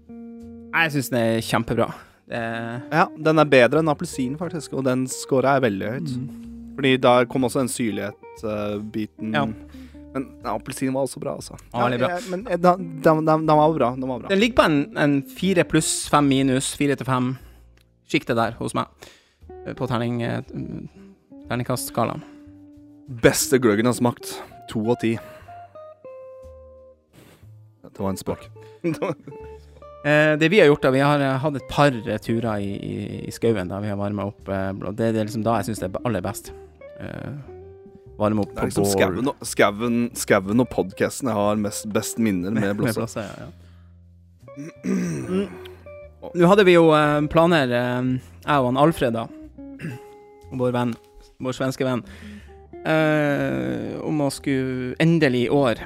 jeg 0.74 0.92
syns 0.94 1.10
den 1.10 1.20
er 1.20 1.42
kjempebra. 1.42 1.88
Det 2.30 2.40
Ja, 2.94 3.08
den 3.28 3.40
er 3.42 3.46
bedre 3.52 3.82
enn 3.84 3.92
appelsin, 3.92 4.38
faktisk, 4.40 4.74
og 4.80 4.86
den 4.88 5.06
scora 5.12 5.58
er 5.58 5.66
veldig 5.66 5.90
høyt. 5.96 6.12
Mm. 6.18 6.74
Fordi 6.78 6.92
der 6.98 7.26
kom 7.30 7.44
også 7.46 7.60
den 7.62 7.70
syrlighet-biten. 7.70 9.34
Ja. 9.36 9.46
Men 10.14 10.28
appelsin 10.46 10.94
var 10.94 11.08
også 11.08 11.20
bra, 11.22 11.36
altså. 11.36 11.58
Ja, 11.74 11.88
ja, 11.90 11.98
bra. 11.98 12.20
men 12.30 12.48
eh, 12.48 12.58
den, 12.62 13.48
var 13.48 13.74
bra. 13.78 13.92
Den 13.96 14.08
var 14.10 14.20
bra. 14.22 14.30
Den 14.30 14.40
ligger 14.40 14.56
på 14.62 14.68
en, 14.70 14.98
en 14.98 15.16
fire 15.38 15.64
pluss, 15.66 16.08
fem 16.10 16.28
minus, 16.30 16.72
fire 16.78 16.96
til 16.96 17.06
fem. 17.06 17.34
Sjiktet 18.10 18.38
der 18.38 18.56
hos 18.60 18.76
meg. 18.78 18.86
eh, 19.66 19.74
På 19.74 19.88
terning, 19.90 20.22
eh, 20.22 20.42
terningkastskalaen. 21.50 22.22
Beste 23.22 23.60
gløggen 23.60 23.86
jeg 23.86 23.94
har 23.94 24.00
smakt. 24.00 24.36
To 24.72 24.86
av 24.94 25.02
ti. 25.02 25.18
det 27.84 28.00
var 28.00 28.10
en 28.10 28.18
spøk. 28.18 28.48
Eh, 30.04 30.34
det 30.40 30.50
vi 30.52 30.60
har 30.60 30.68
gjort, 30.68 30.84
da, 30.84 30.92
vi 30.92 31.00
har 31.00 31.22
eh, 31.24 31.38
hatt 31.40 31.56
et 31.56 31.68
par 31.72 31.96
eh, 31.96 32.18
turer 32.20 32.60
i, 32.60 32.74
i, 32.76 32.96
i 33.30 33.32
skauen 33.32 33.70
da 33.72 33.80
vi 33.80 33.88
har 33.92 34.00
varma 34.00 34.26
opp. 34.28 34.50
Og 34.52 34.92
det, 35.00 35.14
det 35.16 35.22
er 35.22 35.28
liksom 35.30 35.46
da 35.46 35.58
jeg 35.62 35.70
syns 35.72 35.80
det 35.84 35.90
er 35.90 36.04
aller 36.10 36.24
best. 36.26 36.52
Eh, 37.00 37.32
varme 38.20 38.44
opp 38.44 38.52
Det 38.52 38.60
på 38.60 38.66
er 38.66 38.72
liksom 38.72 38.84
bål. 38.84 38.94
skauen 38.98 39.32
og, 39.32 39.48
skauen, 40.20 40.60
og 40.66 40.70
podkasten 40.74 41.32
jeg 41.32 41.38
har 41.40 41.62
mest, 41.64 41.88
best 41.96 42.20
minner 42.22 42.52
med 42.52 42.68
Med 42.68 42.82
blåsa. 42.82 43.06
blåse, 43.06 43.24
ja, 43.24 43.48
ja. 43.48 43.52
Mm. 44.86 45.48
Nå 46.34 46.48
hadde 46.52 46.64
vi 46.68 46.76
jo 46.76 46.86
planer, 47.34 47.72
jeg 47.74 48.60
og 48.60 48.68
han 48.70 48.78
Alfred, 48.80 49.16
da, 49.18 49.26
vår 50.54 50.76
venn, 50.76 50.94
vår 51.44 51.56
svenske 51.58 51.88
venn, 51.88 52.04
eh, 52.86 53.98
om 54.06 54.22
å 54.24 54.30
skulle 54.32 54.94
endelig 55.04 55.48
i 55.48 55.52
år 55.52 55.82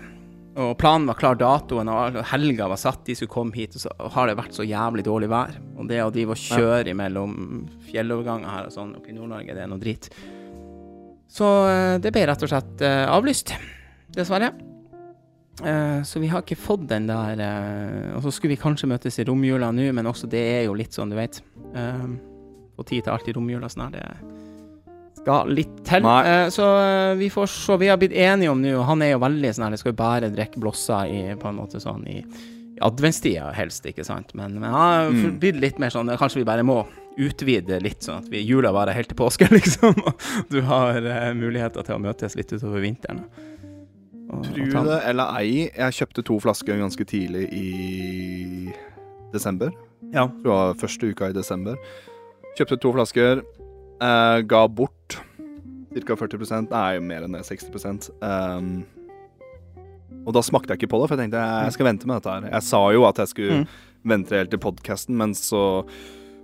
Og 0.58 0.74
planen 0.82 1.06
var 1.06 1.18
klar, 1.20 1.38
datoen 1.38 1.90
og 1.92 2.16
helga 2.32 2.66
var 2.72 2.80
satt, 2.82 3.04
de 3.06 3.14
skulle 3.18 3.30
komme 3.30 3.54
hit, 3.54 3.76
og 3.78 3.84
så 3.84 3.92
har 4.16 4.30
det 4.30 4.38
vært 4.40 4.56
så 4.58 4.66
jævlig 4.66 5.04
dårlig 5.06 5.30
vær. 5.30 5.60
Og 5.78 5.86
det 5.90 6.00
å 6.02 6.10
drive 6.14 6.34
og 6.34 6.42
kjøre 6.42 6.96
mellom 6.98 7.36
fjelloverganger 7.86 8.50
her 8.50 8.70
og 8.70 8.74
sånn 8.74 8.96
oppe 8.98 9.14
i 9.14 9.18
Nord-Norge, 9.18 9.54
det 9.54 9.64
er 9.64 9.70
noe 9.70 9.84
drit. 9.84 10.10
Så 11.30 11.46
eh, 11.70 11.98
det 12.02 12.10
ble 12.16 12.26
rett 12.26 12.46
og 12.48 12.50
slett 12.50 12.82
eh, 12.82 13.04
avlyst, 13.06 13.54
dessverre. 14.16 14.50
Eh, 15.62 16.00
så 16.08 16.24
vi 16.24 16.32
har 16.32 16.42
ikke 16.42 16.58
fått 16.58 16.88
den 16.90 17.08
der 17.10 17.40
Og 18.16 18.22
så 18.26 18.34
skulle 18.34 18.56
vi 18.56 18.62
kanskje 18.62 18.90
møtes 18.90 19.18
i 19.22 19.28
romjula 19.30 19.70
nå, 19.76 19.92
men 19.94 20.10
også 20.10 20.30
det 20.32 20.42
er 20.56 20.66
jo 20.66 20.78
litt 20.78 20.98
sånn, 20.98 21.14
du 21.14 21.20
vet. 21.20 21.38
Få 22.78 22.88
tid 22.88 23.06
til 23.06 23.14
alt 23.14 23.30
i 23.30 23.38
romjula 23.38 23.70
sånn 23.70 23.92
her, 23.92 23.98
det 24.00 24.47
skal 25.28 25.50
litt 25.52 25.78
til. 25.86 26.06
Eh, 26.08 26.48
så 26.56 26.66
eh, 26.82 27.14
vi 27.20 27.28
får 27.34 27.50
se. 27.52 27.78
Vi 27.84 27.88
har 27.92 28.00
blitt 28.00 28.16
enige 28.16 28.50
om 28.56 28.62
nå, 28.64 28.74
og 28.80 28.86
han 28.88 29.02
er 29.04 29.12
jo 29.18 29.20
veldig 29.28 29.52
sånn 29.54 29.68
her, 29.68 29.76
det 29.76 29.82
skal 29.84 29.92
jo 29.94 30.00
bare 30.00 30.32
drikke 30.34 30.62
blåser 30.64 31.12
i 31.12 31.20
på 31.38 31.50
en 31.52 31.60
måte 31.60 31.82
sånn 31.84 32.06
i, 32.08 32.22
i 32.78 32.80
adventstida 32.88 33.52
helst, 33.58 33.86
ikke 33.92 34.06
sant. 34.08 34.32
Men, 34.38 34.56
men 34.62 34.72
han 34.72 34.80
har 34.80 35.12
Mm. 35.12 35.38
blitt 35.42 35.60
litt 35.60 35.80
mer 35.84 35.90
sånn 35.94 36.10
Kanskje 36.18 36.42
vi 36.42 36.48
bare 36.48 36.64
må 36.68 36.86
utvide 37.18 37.80
litt, 37.82 38.04
sånn 38.06 38.20
at 38.22 38.28
vi 38.30 38.44
jula 38.46 38.70
varer 38.76 38.94
helt 38.94 39.10
til 39.10 39.18
påske, 39.18 39.48
liksom. 39.58 39.96
Og 40.06 40.52
du 40.54 40.60
har 40.62 41.00
uh, 41.02 41.32
muligheter 41.34 41.82
til 41.88 41.96
å 41.96 42.02
møtes 42.04 42.36
litt 42.38 42.52
utover 42.54 42.84
vinteren. 42.86 43.24
Og- 44.30 44.38
og 44.38 44.44
Tru 44.52 44.66
det 44.86 45.00
eller 45.08 45.34
ei, 45.40 45.70
jeg 45.72 45.96
kjøpte 46.02 46.24
to 46.28 46.38
flasker 46.44 46.78
ganske 46.78 47.06
tidlig 47.10 47.48
i 47.56 48.74
desember. 49.34 49.72
Ja. 50.14 50.28
Det 50.28 50.46
var 50.52 50.76
første 50.78 51.10
uka 51.10 51.30
i 51.32 51.36
desember. 51.36 51.80
Kjøpte 52.60 52.78
to 52.84 52.92
flasker, 52.94 53.42
eh, 54.02 54.42
ga 54.48 54.68
bort 54.68 55.18
ca. 55.98 56.16
40 56.16 56.68
Nei, 56.70 57.00
mer 57.02 57.24
enn 57.26 57.34
det. 57.34 57.42
60 57.48 58.12
um, 58.22 58.84
Og 60.28 60.34
da 60.36 60.44
smakte 60.46 60.74
jeg 60.76 60.84
ikke 60.84 60.92
på 60.94 61.00
det, 61.02 61.08
for 61.10 61.16
jeg 61.18 61.26
tenkte 61.26 61.42
jeg 61.42 61.74
skal 61.74 61.88
vente 61.90 62.10
med 62.10 62.20
dette 62.20 62.36
her. 62.36 62.50
Jeg 62.52 62.66
sa 62.68 62.82
jo 62.94 63.06
at 63.10 63.18
jeg 63.24 63.32
skulle 63.34 63.58
Mm. 63.64 63.68
vente 64.08 64.36
helt 64.38 64.52
til 64.54 64.60
podkasten, 64.62 65.16
men 65.18 65.34
så 65.34 65.84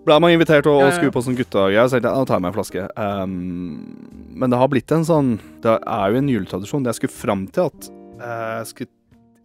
ble 0.04 0.18
man 0.20 0.32
invitert 0.34 0.66
og, 0.68 0.82
og 0.84 0.94
skulle 0.96 1.14
på 1.16 1.22
sånn 1.24 1.38
guttegreier, 1.38 1.86
så 1.88 1.96
tenkte 1.96 2.10
jeg 2.10 2.18
da 2.18 2.26
tar 2.28 2.36
jeg 2.40 2.44
meg 2.44 2.52
en 2.52 2.58
flaske. 2.58 2.88
Um, 2.98 4.34
men 4.34 4.50
det 4.50 4.58
har 4.60 4.68
blitt 4.68 4.92
en 4.92 5.06
sånn 5.08 5.30
Det 5.62 5.78
er 5.80 6.10
jo 6.12 6.18
en 6.20 6.28
juletradisjon. 6.34 6.84
Jeg 6.90 6.98
skulle 6.98 7.14
fram 7.14 7.46
til 7.54 7.70
at 7.70 7.88
uh, 8.20 8.58
jeg, 8.64 8.68
skulle, 8.74 8.90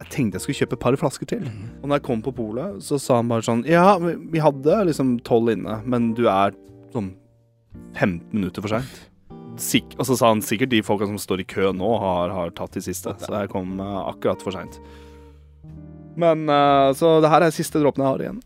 jeg 0.01 0.09
tenkte 0.09 0.35
jeg 0.39 0.41
skulle 0.47 0.59
kjøpe 0.63 0.73
et 0.79 0.83
par 0.87 0.97
flasker 0.99 1.29
til. 1.29 1.45
Og 1.83 1.87
når 1.87 1.99
jeg 2.01 2.07
kom 2.09 2.21
på 2.25 2.33
polet, 2.35 2.81
så 2.83 2.97
sa 2.99 3.21
han 3.21 3.29
bare 3.29 3.45
sånn 3.45 3.63
Ja, 3.69 3.97
vi 4.01 4.15
vi 4.33 4.39
hadde 4.43 4.81
liksom 4.89 5.19
tolv 5.23 5.53
inne, 5.53 5.79
men 5.85 6.13
du 6.17 6.25
er 6.27 6.57
sånn 6.91 7.13
15 7.97 8.33
minutter 8.35 8.63
for 8.65 8.73
seint. 8.73 8.97
Sik 9.59 9.95
og 9.99 10.05
så 10.07 10.15
sa 10.15 10.29
han 10.31 10.41
sikkert 10.45 10.71
de 10.71 10.79
folka 10.85 11.07
som 11.09 11.17
står 11.19 11.43
i 11.43 11.47
kø 11.49 11.71
nå, 11.75 11.89
har, 11.99 12.31
har 12.31 12.53
tatt 12.55 12.77
de 12.77 12.83
siste. 12.85 13.11
Så 13.19 13.31
jeg 13.33 13.51
kom 13.51 13.75
eh, 13.83 13.97
akkurat 14.07 14.41
for 14.45 14.55
seint. 14.55 14.79
Men 16.19 16.47
eh, 16.49 16.91
Så 16.95 17.17
det 17.23 17.31
her 17.31 17.43
er 17.45 17.55
siste 17.55 17.81
dråpen 17.81 18.05
jeg 18.05 18.13
har 18.13 18.23
igjen. 18.23 18.39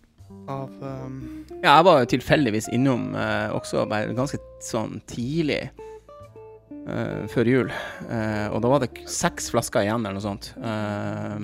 Av 0.50 0.70
um... 0.82 1.20
Ja, 1.64 1.78
jeg 1.78 1.86
var 1.88 2.02
jo 2.02 2.10
tilfeldigvis 2.12 2.66
innom 2.76 3.14
uh, 3.16 3.54
også 3.56 3.86
bare 3.88 4.12
ganske 4.18 4.36
sånn 4.60 4.98
tidlig 5.08 5.62
uh, 6.90 7.24
før 7.32 7.48
jul. 7.48 7.70
Eh, 8.10 8.48
og 8.52 8.60
da 8.66 8.72
var 8.74 8.84
det 8.84 8.90
seks 9.08 9.48
flasker 9.54 9.86
igjen, 9.86 10.04
eller 10.04 10.18
noe 10.18 10.26
sånt. 10.26 10.50
Eh, 10.60 11.38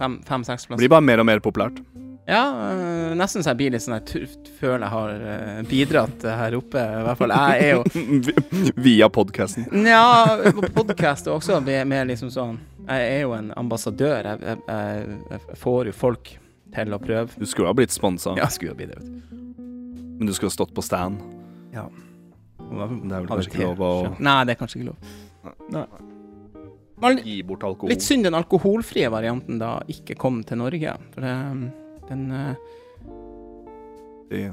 fem- 0.00 0.18
fem, 0.26 0.46
flasker. 0.48 0.74
Blir 0.80 0.90
bare 0.90 1.06
mer 1.06 1.22
og 1.22 1.28
mer 1.28 1.44
populært. 1.44 1.78
Ja, 2.28 2.70
eh, 2.72 3.14
nesten 3.16 3.40
så 3.40 3.54
jeg 3.54 3.56
blir 3.56 3.72
litt 3.72 3.80
sånn 3.80 3.94
jeg 3.96 4.26
føler 4.58 4.82
jeg 4.84 4.92
har 4.92 5.22
eh, 5.32 5.60
bidratt 5.68 6.26
her 6.28 6.56
oppe. 6.58 6.82
I 6.82 7.06
hvert 7.06 7.22
fall. 7.22 7.32
Jeg 7.32 7.62
er 7.64 7.70
jo 7.78 8.74
Via 8.88 9.08
podkasten. 9.08 9.64
Nja, 9.72 10.02
podkast 10.76 11.30
er 11.30 11.38
også, 11.38 11.62
mer, 11.64 11.86
med 11.88 12.10
liksom 12.12 12.28
sånn 12.34 12.58
Jeg 12.84 13.06
er 13.14 13.24
jo 13.24 13.32
en 13.38 13.48
ambassadør. 13.56 14.28
Jeg, 14.34 14.58
jeg, 14.68 15.16
jeg, 15.32 15.56
får 15.62 15.88
jo 15.88 15.96
folk 15.96 16.34
til 16.76 16.92
å 16.92 17.00
prøve. 17.00 17.40
Du 17.40 17.48
skulle 17.48 17.72
ha 17.72 17.78
blitt 17.80 17.96
sponsa, 17.96 18.36
Ja, 18.36 18.50
skulle 18.52 18.76
ha 18.76 18.78
bli 18.82 18.90
det, 18.92 19.00
men 19.00 20.28
du 20.28 20.34
skulle 20.36 20.52
ha 20.52 20.58
stått 20.58 20.76
på 20.76 20.84
stand. 20.84 21.24
Det 21.72 21.80
er 22.76 23.16
vel 23.16 23.26
kanskje 23.32 23.54
ikke 23.54 23.64
lov 23.70 23.84
å- 23.88 24.14
Nei, 24.20 24.38
det 24.44 24.52
er 24.52 24.60
kanskje 24.60 24.82
ikke 24.82 24.90
lov. 24.90 25.10
Nei. 25.72 27.22
Gi 27.24 27.42
bort 27.46 27.62
alkohol. 27.64 27.88
litt 27.94 28.02
synd 28.02 28.26
den 28.26 28.34
alkoholfrie 28.34 29.08
varianten 29.08 29.60
da 29.60 29.78
ikke 29.88 30.18
kom 30.18 30.42
til 30.44 30.58
Norge. 30.60 30.96
For 31.14 31.24
det, 31.24 31.34
den 32.08 32.30
eh, 32.32 32.54
Det- 34.30 34.52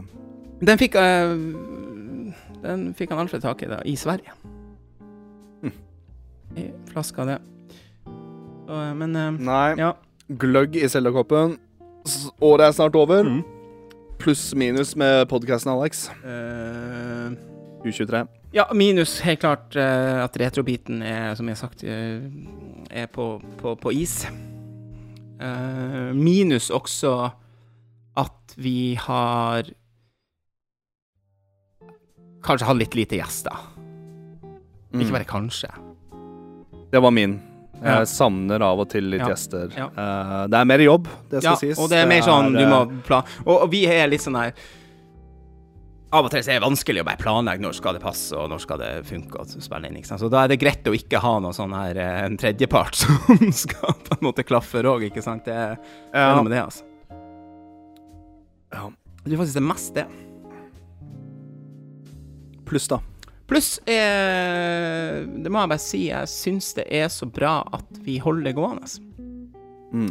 Den 0.65 0.77
fikk 0.79 0.95
uh, 0.95 1.35
Den 2.63 2.93
fikk 2.95 3.09
han 3.11 3.19
Alfred 3.25 3.41
tak 3.43 3.61
i 3.63 3.67
da, 3.69 3.81
i 3.85 3.95
Sverige. 3.99 4.31
Hm. 5.61 5.71
I 6.57 6.69
flaska 6.91 7.25
det. 7.27 7.37
Så, 8.05 8.71
uh, 8.71 8.93
men 8.97 9.15
uh, 9.15 9.31
Nei. 9.39 9.75
ja. 9.77 9.91
Gløgg 10.39 10.75
i 10.79 10.87
Selda-koppen. 10.89 11.57
Året 12.41 12.67
er 12.67 12.71
snart 12.77 12.95
over. 12.95 13.23
Mm. 13.27 13.43
Pluss 14.17 14.55
minus 14.55 14.95
med 14.95 15.27
podkasten, 15.29 15.71
Alex. 15.73 16.07
eh, 16.23 17.35
U23. 17.85 18.23
Ja, 18.55 18.63
minus 18.73 19.19
helt 19.19 19.39
klart 19.43 19.75
at 19.75 20.37
retrobiten 20.39 21.01
er, 21.03 21.35
som 21.35 21.45
jeg 21.49 21.57
har 21.57 21.59
sagt, 21.67 21.83
er 21.83 23.05
på, 23.13 23.41
på, 23.59 23.75
på 23.75 23.91
is. 23.93 24.23
Eh, 25.41 26.13
minus 26.15 26.69
også 26.71 27.29
vi 28.55 28.95
har 28.99 29.67
kanskje 32.45 32.67
hatt 32.69 32.77
litt 32.79 32.95
lite 32.95 33.19
gjester. 33.19 33.57
Ikke 34.95 35.17
bare 35.17 35.27
kanskje. 35.27 35.71
Mm. 35.75 36.85
Det 36.91 37.01
var 37.03 37.11
min. 37.11 37.41
Jeg 37.75 37.99
Ja. 37.99 38.05
savner 38.05 38.61
av 38.63 38.79
og 38.79 38.89
til 38.89 39.03
litt 39.03 39.21
Ja. 39.21 39.27
gjester. 39.29 39.69
Ja. 39.75 39.89
Uh, 39.91 40.47
det 40.47 40.57
er 40.59 40.65
mer 40.65 40.79
jobb, 40.79 41.07
det 41.29 41.43
skal 41.43 41.57
sies. 41.57 41.77
og 41.77 41.89
det 41.89 41.97
er 41.97 42.07
mer 42.07 42.21
sånn 42.21 42.53
du 42.53 42.63
eh, 42.63 42.69
må 42.69 43.03
plan... 43.03 43.23
Og, 43.45 43.63
og 43.63 43.69
vi 43.71 43.85
er 43.85 44.07
litt 44.07 44.21
sånn 44.21 44.37
her 44.39 44.53
Av 46.13 46.23
og 46.23 46.31
til 46.31 46.39
så 46.45 46.51
er 46.53 46.59
det 46.61 46.63
vanskelig 46.69 47.01
å 47.01 47.03
bare 47.03 47.17
planlegge 47.19 47.59
når 47.59 47.73
skal 47.75 47.93
det 47.97 48.01
passe, 48.01 48.31
og 48.37 48.47
når 48.49 48.59
skal 48.61 48.77
det 48.79 48.91
funke 49.03 49.41
å 49.41 49.45
spille 49.45 49.89
inn. 49.89 49.97
Så 50.05 50.29
da 50.31 50.45
er 50.45 50.47
det 50.53 50.59
greit 50.61 50.87
å 50.87 50.93
ikke 50.95 51.19
ha 51.19 51.39
noe 51.43 51.51
sånn 51.51 51.73
her 51.75 51.97
eh, 51.97 52.25
en 52.25 52.37
tredjepart 52.37 52.95
som 53.01 53.51
skal 53.51 53.97
på 54.05 54.15
en 54.15 54.23
måte 54.23 54.45
klaffe 54.47 54.79
òg, 54.85 55.09
ikke 55.09 55.21
sant? 55.21 55.43
Det 55.43 55.75
det 56.13 56.21
er 56.21 56.35
noe 56.37 56.43
med 56.47 56.53
det, 56.55 56.61
altså. 56.63 56.84
Ja. 58.75 58.91
Det 59.23 59.33
er 59.33 59.41
faktisk 59.41 59.57
det 59.57 59.65
mest 59.65 59.95
det. 59.95 60.05
Pluss, 62.65 62.87
da. 62.91 62.99
Pluss, 63.45 63.77
eh, 63.85 65.21
det 65.25 65.51
må 65.53 65.61
jeg 65.61 65.71
bare 65.71 65.81
si, 65.81 66.05
jeg 66.09 66.29
syns 66.29 66.71
det 66.77 66.85
er 66.89 67.09
så 67.13 67.27
bra 67.29 67.59
at 67.77 67.99
vi 68.05 68.17
holder 68.21 68.49
det 68.49 68.55
gående. 68.57 68.89
Mm. 69.93 70.09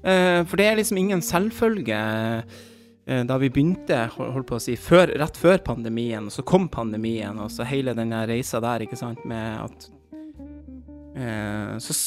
Eh, 0.00 0.40
for 0.46 0.60
det 0.60 0.68
er 0.68 0.78
liksom 0.78 1.00
ingen 1.00 1.22
selvfølge 1.22 1.98
eh, 2.40 3.22
da 3.26 3.38
vi 3.42 3.50
begynte, 3.50 4.04
holdt 4.14 4.48
på 4.48 4.58
å 4.60 4.62
si, 4.62 4.78
før, 4.78 5.12
rett 5.18 5.38
før 5.38 5.58
pandemien, 5.66 6.30
og 6.30 6.34
så 6.34 6.46
kom 6.46 6.70
pandemien, 6.72 7.42
og 7.42 7.50
så 7.52 7.66
hele 7.68 7.94
den 7.98 8.14
reisa 8.30 8.62
der, 8.62 8.86
ikke 8.86 8.98
sant, 8.98 9.26
med 9.28 9.66
at 9.66 9.90
eh, 11.18 11.76
Så 11.82 11.98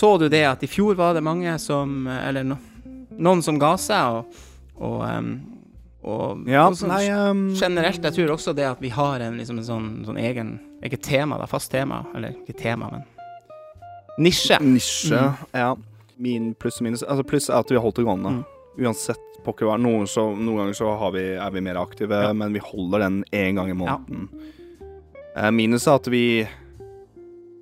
så 0.00 0.14
du 0.16 0.30
det 0.32 0.46
at 0.48 0.62
i 0.64 0.68
fjor 0.70 0.94
var 0.96 1.12
det 1.12 1.20
mange 1.20 1.52
som 1.60 2.06
Eller 2.08 2.46
no, 2.48 2.56
noen 3.20 3.42
som 3.44 3.58
ga 3.60 3.74
seg, 3.76 4.20
og, 4.20 4.46
og, 4.80 5.02
og, 6.02 6.44
Ja, 6.48 6.64
og 6.66 6.76
sånn, 6.78 6.92
nei 6.92 7.10
um, 7.12 7.42
Generelt, 7.58 8.02
jeg 8.08 8.16
tror 8.16 8.34
også 8.36 8.54
det 8.56 8.64
at 8.64 8.80
vi 8.80 8.92
har 8.94 9.20
en, 9.20 9.36
liksom 9.40 9.60
en 9.60 9.66
sånn, 9.66 9.88
sånn 10.08 10.20
egen 10.20 10.54
Ikke 10.86 11.00
tema, 11.00 11.36
da, 11.40 11.48
fast 11.50 11.72
tema. 11.72 12.02
Eller 12.16 12.38
ikke 12.40 12.56
tema, 12.56 12.88
men 12.94 13.04
nisje. 14.20 14.58
Nisje. 14.64 15.16
Mm. 15.16 15.44
Ja. 15.56 15.74
Min 16.20 16.54
pluss 16.60 16.80
og 16.80 16.88
minus 16.88 17.04
Altså 17.06 17.24
Pluss 17.24 17.48
er 17.48 17.60
at 17.60 17.70
vi 17.70 17.78
har 17.78 17.84
holdt 17.84 18.00
det 18.00 18.06
gående. 18.08 18.40
Mm. 18.40 18.86
Uansett 18.86 19.26
pokker 19.44 19.68
hva. 19.68 19.76
Noen, 19.80 20.08
så, 20.08 20.26
noen 20.36 20.64
ganger 20.64 20.76
så 20.76 20.94
har 21.00 21.12
vi, 21.14 21.26
er 21.40 21.52
vi 21.54 21.62
mer 21.64 21.80
aktive, 21.80 22.16
Ja. 22.26 22.32
men 22.36 22.52
vi 22.52 22.60
holder 22.64 23.06
den 23.06 23.22
én 23.32 23.56
gang 23.56 23.70
i 23.72 23.76
måneden. 23.76 24.28
Eh, 25.36 25.50
minus 25.50 25.86
er 25.86 26.00
at 26.00 26.10
vi 26.12 26.24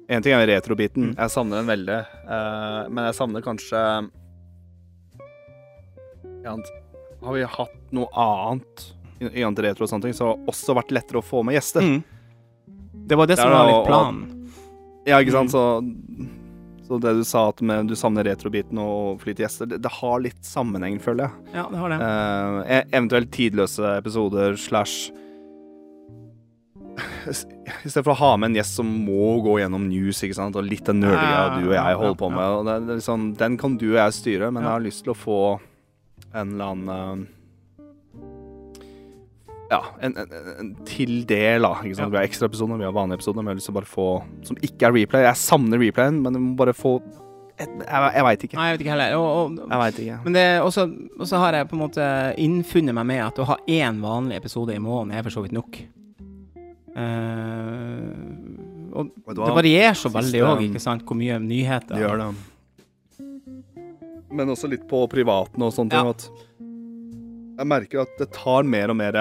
En 0.08 0.22
ting 0.24 0.32
er 0.32 0.46
retrobiten. 0.48 1.10
Mm. 1.10 1.16
Jeg 1.18 1.30
savner 1.30 1.60
den 1.60 1.66
veldig. 1.68 1.98
Uh, 2.24 2.88
men 2.88 3.04
jeg 3.04 3.16
savner 3.18 3.42
kanskje 3.44 3.82
ja, 6.46 6.54
Har 7.22 7.34
vi 7.34 7.44
hatt 7.44 7.76
noe 7.96 8.08
annet 8.14 8.86
i 9.20 9.42
annet 9.42 9.58
retro 9.64 9.82
og 9.86 9.90
sånne 9.90 10.06
ting, 10.06 10.14
så 10.14 10.28
har 10.28 10.36
det 10.38 10.52
også 10.52 10.74
vært 10.78 10.92
lettere 10.94 11.18
å 11.18 11.26
få 11.26 11.40
med 11.44 11.56
gjester. 11.58 11.82
Mm. 11.82 12.02
Det 13.08 13.16
var 13.18 13.26
det 13.26 13.36
Det 13.36 13.42
som 13.42 13.50
var 13.50 13.66
litt 13.66 13.88
planen. 13.88 14.50
Ja, 15.08 15.18
ikke 15.22 15.32
sant, 15.34 15.50
Mm. 15.50 15.56
så 15.56 16.34
Så 16.88 16.96
det 17.00 17.10
du 17.18 17.24
sa 17.24 17.48
at 17.50 17.60
med, 17.60 17.86
du 17.88 17.94
savner 17.94 18.24
retrobiten 18.24 18.78
og 18.80 19.20
lite 19.26 19.42
gjester, 19.44 19.66
det, 19.68 19.82
det 19.82 19.90
har 19.92 20.20
litt 20.24 20.40
sammenheng, 20.42 20.98
føler 20.98 21.26
jeg. 21.28 21.32
Ja, 21.52 21.66
det 21.68 21.76
har 21.82 21.88
det. 21.92 21.98
Eh, 22.00 22.78
e- 22.78 22.86
eventuelt 22.96 23.30
tidløse 23.30 23.90
episoder 23.98 24.56
slash 24.56 25.10
I 27.28 27.34
stedet 27.90 28.04
for 28.06 28.14
å 28.14 28.18
ha 28.22 28.30
med 28.40 28.50
en 28.50 28.56
gjest 28.56 28.78
som 28.80 28.88
må 29.04 29.34
gå 29.44 29.58
gjennom 29.60 29.84
news 29.90 30.22
ikke 30.24 30.34
sant? 30.38 30.56
og 30.56 30.64
litt 30.64 30.86
den 30.88 31.00
nerdiga 31.04 31.58
du 31.60 31.68
og 31.68 31.74
jeg 31.76 31.98
holder 32.00 32.16
på 32.22 32.30
med. 32.32 32.72
Liksom, 32.94 33.26
den 33.38 33.58
kan 33.60 33.76
du 33.76 33.90
og 33.92 33.98
jeg 34.00 34.16
styre, 34.16 34.50
men 34.50 34.64
jeg 34.64 34.72
har 34.72 34.80
lyst 34.86 35.04
til 35.04 35.12
å 35.12 35.18
få 35.18 35.38
en 36.34 36.54
eller 36.54 36.72
annen 36.74 37.26
eh, 37.26 37.34
Ja, 39.68 39.82
en, 40.00 40.14
en, 40.16 40.30
en 40.32 40.68
til 40.88 41.26
del, 41.28 41.60
da. 41.64 41.74
Ikke 41.84 41.98
sant? 41.98 42.08
Ja. 42.08 42.12
Vi 42.14 42.16
har 42.16 42.28
ekstraepisoder, 42.28 42.78
vi 42.80 42.86
har 42.88 42.94
vanlige 42.96 43.20
episoder, 43.20 43.42
men 43.42 43.50
jeg 43.50 43.56
har 43.56 43.60
lyst 43.60 43.68
til 43.68 43.74
å 43.74 43.80
bare 43.80 43.90
få 43.90 44.06
Som 44.48 44.60
ikke 44.64 44.88
er 44.88 44.94
replay. 44.96 45.26
Jeg 45.28 45.40
savner 45.42 45.82
replayen, 45.82 46.22
men 46.24 46.38
jeg 46.38 46.44
må 46.46 46.54
bare 46.56 46.72
få 46.76 46.94
et, 47.58 47.68
Jeg, 47.68 48.10
jeg 48.14 48.24
veit 48.24 48.44
ikke. 48.46 48.56
Nei, 48.56 48.68
jeg 48.70 48.76
vet 48.76 48.84
ikke 48.86 48.94
heller. 48.94 49.14
Og, 49.18 49.28
og, 49.58 49.60
Jeg 49.66 49.82
vet 49.82 50.00
ikke. 50.04 50.18
men 50.24 50.38
det 50.38 50.46
også, 50.62 50.86
også 51.18 51.40
har 51.42 51.58
jeg 51.58 51.68
på 51.68 51.76
en 51.76 51.82
måte 51.82 52.08
innfunnet 52.38 52.96
meg 52.96 53.08
med 53.10 53.24
at 53.26 53.40
å 53.42 53.48
ha 53.50 53.56
én 53.68 54.00
vanlig 54.04 54.38
episode 54.38 54.76
i 54.76 54.82
måneden 54.82 55.18
er 55.18 55.26
for 55.26 55.34
så 55.34 55.44
vidt 55.44 55.56
nok. 55.56 55.80
Uh, 56.98 58.14
og 58.98 59.10
Vet 59.28 59.36
det 59.38 59.56
varierer 59.58 59.98
så 59.98 60.10
veldig 60.10 60.40
òg, 60.48 60.62
ikke 60.66 60.80
sant, 60.82 61.04
hvor 61.06 61.18
mye 61.18 61.36
nyheter 61.42 61.94
Det 61.94 62.02
gjør 62.02 62.22
det. 62.24 62.30
Men 64.30 64.52
også 64.52 64.68
litt 64.70 64.84
på 64.90 65.04
privaten 65.10 65.62
og 65.64 65.72
sånne 65.74 65.94
Ja. 65.94 66.02
ting. 66.02 66.10
At 66.12 67.58
jeg 67.58 67.66
merker 67.66 68.02
at 68.04 68.18
det 68.20 68.30
tar 68.36 68.62
mer 68.62 68.90
og 68.92 68.96
mer 68.96 69.12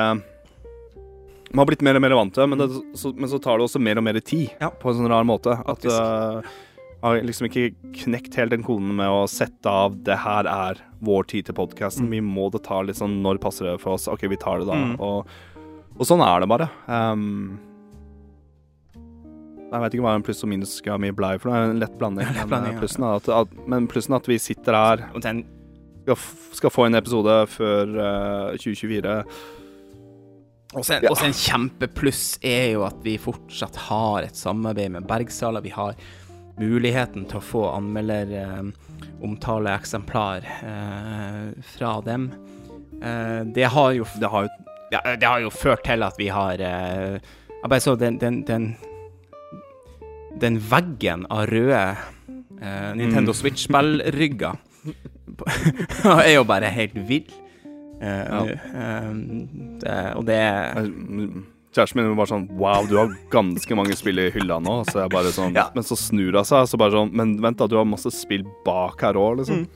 Man 1.47 1.63
har 1.63 1.65
blitt 1.65 1.81
mer 1.81 1.95
og 1.95 2.03
mer 2.03 2.13
vant 2.13 2.34
til 2.35 2.45
men, 2.45 2.59
det, 2.59 2.67
så, 2.99 3.13
men 3.15 3.29
så 3.31 3.39
tar 3.41 3.57
det 3.57 3.65
også 3.65 3.79
mer 3.79 3.97
og 3.97 4.03
mer 4.03 4.19
tid. 4.19 4.51
Ja. 4.59 4.69
På 4.69 4.91
en 4.91 4.99
sånn 4.99 5.09
rar 5.09 5.23
måte. 5.23 5.55
At 5.63 5.85
uh, 5.88 6.43
har 7.01 7.21
liksom 7.23 7.47
ikke 7.47 7.69
knekt 8.03 8.35
helt 8.35 8.51
den 8.51 8.65
koden 8.67 8.95
med 8.97 9.07
å 9.07 9.23
sette 9.31 9.69
av 9.71 9.95
det 10.03 10.17
her 10.25 10.49
er 10.49 10.81
vår 10.99 11.23
tid 11.31 11.47
til 11.47 11.55
podkasten. 11.55 12.09
Mm. 12.09 12.15
Vi 12.17 12.21
må 12.25 12.49
det 12.51 12.65
ta 12.67 12.81
litt 12.81 12.99
sånn 12.99 13.21
Når 13.23 13.39
passer 13.43 13.69
det 13.69 13.77
for 13.84 13.95
oss? 13.95 14.09
OK, 14.11 14.27
vi 14.27 14.39
tar 14.41 14.59
det 14.59 14.67
da. 14.69 14.75
Mm. 14.75 14.95
Og, 14.99 15.29
og 15.95 16.09
sånn 16.09 16.23
er 16.25 16.43
det 16.43 16.49
bare. 16.51 16.69
Um, 16.89 17.55
jeg 19.68 19.84
vet 19.84 19.95
ikke 19.98 20.06
hva 20.06 20.15
en 20.15 20.23
pluss 20.23 20.44
og 20.45 20.49
minus 20.52 20.77
skal 20.80 20.99
mye 21.03 21.15
blei 21.15 21.34
for. 21.41 21.52
Det 21.52 21.57
er 21.60 21.73
en 21.73 21.81
lett 21.81 21.98
blanding. 21.99 22.27
Lett 22.31 22.39
Men, 22.45 22.49
blanding, 22.53 22.72
eh, 22.72 22.77
ja. 22.77 22.81
plussen 22.84 23.03
er 23.03 23.19
at, 23.19 23.30
at, 23.41 23.56
men 23.68 23.88
plussen 23.91 24.15
at 24.18 24.30
vi 24.30 24.38
sitter 24.39 24.77
her 24.77 25.03
skal, 25.18 26.19
skal 26.56 26.72
få 26.72 26.85
en 26.88 26.95
episode 26.95 27.34
før 27.52 27.91
uh, 27.99 28.56
2024. 28.56 29.15
også, 30.73 30.94
en, 30.94 31.03
Ja. 31.03 31.11
også 31.11 31.26
en 31.27 31.35
kjempepluss 31.35 32.23
er 32.45 32.72
jo 32.77 32.85
at 32.88 33.02
vi 33.03 33.18
fortsatt 33.19 33.76
har 33.89 34.23
et 34.23 34.39
samarbeid 34.39 34.94
med 34.95 35.07
Bergsala. 35.10 35.60
Vi 35.65 35.73
har 35.76 35.99
muligheten 36.57 37.27
til 37.30 37.38
å 37.38 37.44
få 37.44 37.65
anmelder 37.69 38.31
eh, 38.34 38.69
omtale 39.22 39.76
eksemplar 39.77 40.41
eh, 40.65 41.52
fra 41.76 41.91
dem. 42.02 42.31
Eh, 43.03 43.44
det 43.53 43.68
har 43.76 43.91
jo 43.94 44.07
Det 44.18 44.31
har 44.31 44.48
jo 44.48 44.49
ja, 44.89 45.02
det 45.19 45.27
har 45.27 45.41
jo 45.44 45.49
ført 45.52 45.84
til 45.84 46.02
at 46.07 46.15
vi 46.18 46.30
har 46.31 46.61
eh, 46.64 47.18
Jeg 47.61 47.69
bare 47.69 47.84
så 47.84 47.94
den, 47.99 48.18
den, 48.18 48.39
den 48.48 48.69
Den 50.39 50.59
veggen 50.61 51.26
av 51.34 51.47
røde 51.49 51.81
eh, 52.61 52.93
Nintendo 52.97 53.31
Mm. 53.34 53.39
Switch-spillrygger 53.41 54.57
er 56.27 56.34
jo 56.35 56.43
bare 56.47 56.69
helt 56.73 56.95
vill. 57.09 57.27
Eh, 58.01 58.26
Ja. 58.30 58.41
eh, 58.45 59.14
det, 59.81 59.95
og 60.15 60.26
det 60.27 60.38
Kjæresten 61.73 61.95
min 61.99 62.07
var 62.14 62.19
bare 62.23 62.31
sånn 62.31 62.45
Wow, 62.57 62.85
du 62.89 62.95
har 62.97 63.11
ganske 63.34 63.76
mange 63.77 63.95
spill 63.97 64.19
i 64.22 64.30
hylla 64.34 64.59
nå. 64.64 64.80
Så 64.89 65.01
jeg 65.03 65.09
bare 65.14 65.34
sånn 65.34 65.53
Ja. 65.57 65.68
Men 65.76 65.84
så 65.85 65.97
snur 65.99 66.34
hun 66.38 66.45
seg, 66.47 66.65
så 66.69 66.77
bare 66.80 66.91
sånn 66.95 67.11
Men 67.14 67.35
vent, 67.41 67.57
da, 67.57 67.68
du 67.68 67.76
har 67.77 67.85
masse 67.85 68.09
spill 68.14 68.45
bak 68.65 69.01
her 69.01 69.14
òg, 69.19 69.39
liksom. 69.41 69.65
Mm. 69.65 69.68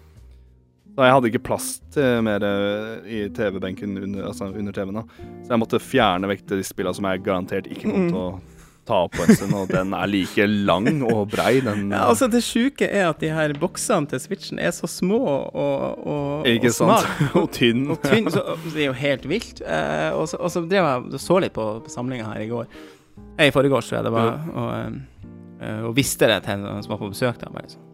Så 0.92 1.06
jeg 1.08 1.14
hadde 1.16 1.30
ikke 1.32 1.44
plass 1.48 1.68
til 1.94 2.22
mer 2.26 2.44
eh, 2.44 2.96
i 3.08 3.20
TV-benken 3.32 3.98
under, 4.04 4.26
altså 4.28 4.50
under 4.52 4.72
TV-en. 4.76 4.94
da 5.02 5.04
Så 5.46 5.54
jeg 5.54 5.60
måtte 5.62 5.80
fjerne 5.80 6.28
vekk 6.28 6.46
de 6.52 6.64
spillene 6.68 6.96
som 6.98 7.06
jeg 7.08 7.24
garantert 7.24 7.68
ikke 7.72 7.88
kom 7.90 8.02
Mm. 8.08 8.10
til 8.10 8.18
å 8.20 8.42
ta 8.88 9.02
på 9.12 9.26
en 9.26 9.36
stund. 9.36 9.56
Og 9.58 9.70
den 9.72 9.94
er 9.98 10.10
like 10.10 10.48
lang 10.48 10.90
og 11.08 11.30
brei, 11.34 11.60
den. 11.64 11.90
ja, 11.92 12.06
altså 12.08 12.30
Det 12.32 12.44
sjuke 12.46 12.88
er 12.88 13.10
at 13.10 13.22
de 13.22 13.32
her 13.34 13.54
boksene 13.60 14.10
til 14.12 14.24
Switchen 14.24 14.62
er 14.62 14.74
så 14.76 14.90
små 14.90 15.20
og, 15.26 16.08
og, 16.08 16.50
ikke 16.50 16.72
og 16.72 16.78
sant? 16.80 17.12
og 17.42 17.52
tynn. 17.56 17.86
og 17.92 18.02
tynn, 18.06 18.32
så 18.34 18.58
det 18.72 18.86
er 18.86 18.90
jo 18.90 18.98
helt 18.98 19.30
vilt. 19.30 19.62
Eh, 19.62 20.10
og, 20.16 20.28
så, 20.32 20.42
og 20.42 20.54
så 20.54 20.66
drev 20.66 20.90
jeg 20.90 21.22
så 21.22 21.40
litt 21.44 21.56
på, 21.58 21.68
på 21.86 21.94
samlinga 21.94 22.34
her 22.34 22.48
i 22.48 22.50
går. 22.52 22.68
Eh, 23.38 23.48
I 23.48 23.54
forgårs, 23.56 23.90
tror 23.90 24.02
jeg 24.02 24.10
det 24.10 24.16
var. 24.18 24.44
Og, 24.52 25.00
eh, 25.62 25.80
og 25.88 25.96
visste 25.98 26.30
det 26.32 26.44
til 26.48 26.60
en 26.60 26.84
som 26.84 26.96
var 26.96 27.02
på 27.02 27.14
besøk. 27.14 27.40
Da, 27.42 27.54
bare 27.54 27.70
liksom. 27.70 27.88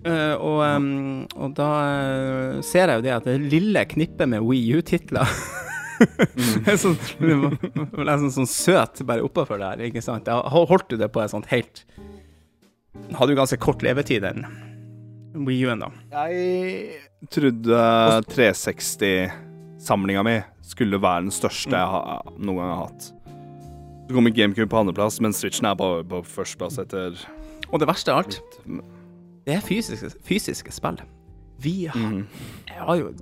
Uh, 0.00 0.32
og, 0.40 0.60
um, 0.64 1.26
og 1.36 1.50
da 1.58 1.66
uh, 2.00 2.60
ser 2.64 2.88
jeg 2.88 3.00
jo 3.00 3.02
det 3.04 3.10
at 3.12 3.26
det 3.28 3.34
lille 3.52 3.82
knippet 3.84 4.30
med 4.32 4.40
Wii 4.40 4.78
U-titler 4.78 5.28
Mm. 6.00 6.64
er 6.70 6.78
sånn, 6.80 6.96
det 7.20 7.36
var- 7.42 8.16
sånn, 8.22 8.34
sånn 8.40 8.50
søt 8.50 9.02
bare 9.08 9.24
oppafor 9.26 9.60
der, 9.60 9.82
ikke 9.88 10.02
sant? 10.04 10.24
Da 10.28 10.40
holdt 10.48 10.88
du 10.90 10.96
det 11.00 11.10
på 11.12 11.22
et 11.24 11.32
sånt 11.32 11.50
helt 11.52 11.84
Hadde 13.14 13.32
jo 13.32 13.38
ganske 13.38 13.58
kort 13.62 13.84
levetid, 13.86 14.24
den 14.26 14.42
Wii 15.46 15.62
U-en, 15.68 15.84
da. 15.84 15.88
Jeg 16.26 16.98
trodde 17.30 17.78
360-samlinga 18.32 20.24
mi 20.26 20.34
skulle 20.66 20.98
være 21.02 21.28
den 21.28 21.34
største 21.34 21.70
jeg 21.70 21.90
har, 21.94 22.32
noen 22.34 22.58
gang 22.58 22.72
har 22.72 22.82
hatt. 22.88 23.02
Så 24.08 24.16
kommer 24.16 24.34
GameCube 24.34 24.66
på 24.72 24.80
andreplass, 24.80 25.20
men 25.22 25.34
Switchen 25.36 25.70
er 25.70 25.78
på, 25.78 25.88
på 26.10 26.22
førsteplass 26.26 26.80
etter 26.82 27.14
Og 27.70 27.78
det 27.78 27.86
verste 27.90 28.10
av 28.10 28.24
alt, 28.24 28.40
det 29.46 29.54
er 29.54 29.62
fysiske, 29.64 30.10
fysiske 30.26 30.74
spill. 30.74 30.98
Vi 31.62 31.86
har, 31.86 32.00
mm. 32.00 32.26
har 32.74 32.96
jo 32.98 33.12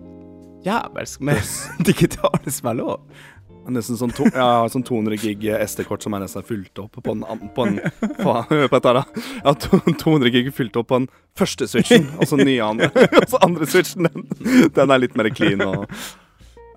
jævelsk 0.64 1.20
med 1.20 1.40
digitale. 1.88 2.40
Det 2.48 2.62
er 2.64 3.74
Nesten 3.76 3.98
sånn 4.00 4.12
to, 4.16 4.24
har 4.32 4.70
sånn 4.72 4.84
200 4.86 5.18
gig 5.20 5.42
SD-kort 5.44 6.00
som 6.00 6.14
er 6.16 6.22
nesten 6.22 6.44
fylt 6.46 6.78
opp 6.80 6.94
på 7.04 7.12
en, 7.12 7.24
på 7.52 7.66
en 7.66 7.74
på, 8.22 8.32
på 8.72 8.80
da. 8.86 9.02
Jeg 9.44 9.98
200 10.00 10.32
gig 10.32 10.48
fylt 10.56 10.78
opp 10.80 10.88
på 10.88 11.02
den 11.02 11.08
første 11.36 11.68
switchen, 11.68 12.06
og 12.16 12.30
så 12.30 12.38
nye 12.40 12.64
andre. 12.64 12.88
Og 13.20 13.28
så 13.28 13.42
andre 13.44 13.68
switchen, 13.68 14.08
den, 14.08 14.24
den 14.72 14.94
er 14.94 15.02
litt 15.02 15.18
mer 15.20 15.28
clean 15.36 15.60
og 15.66 15.84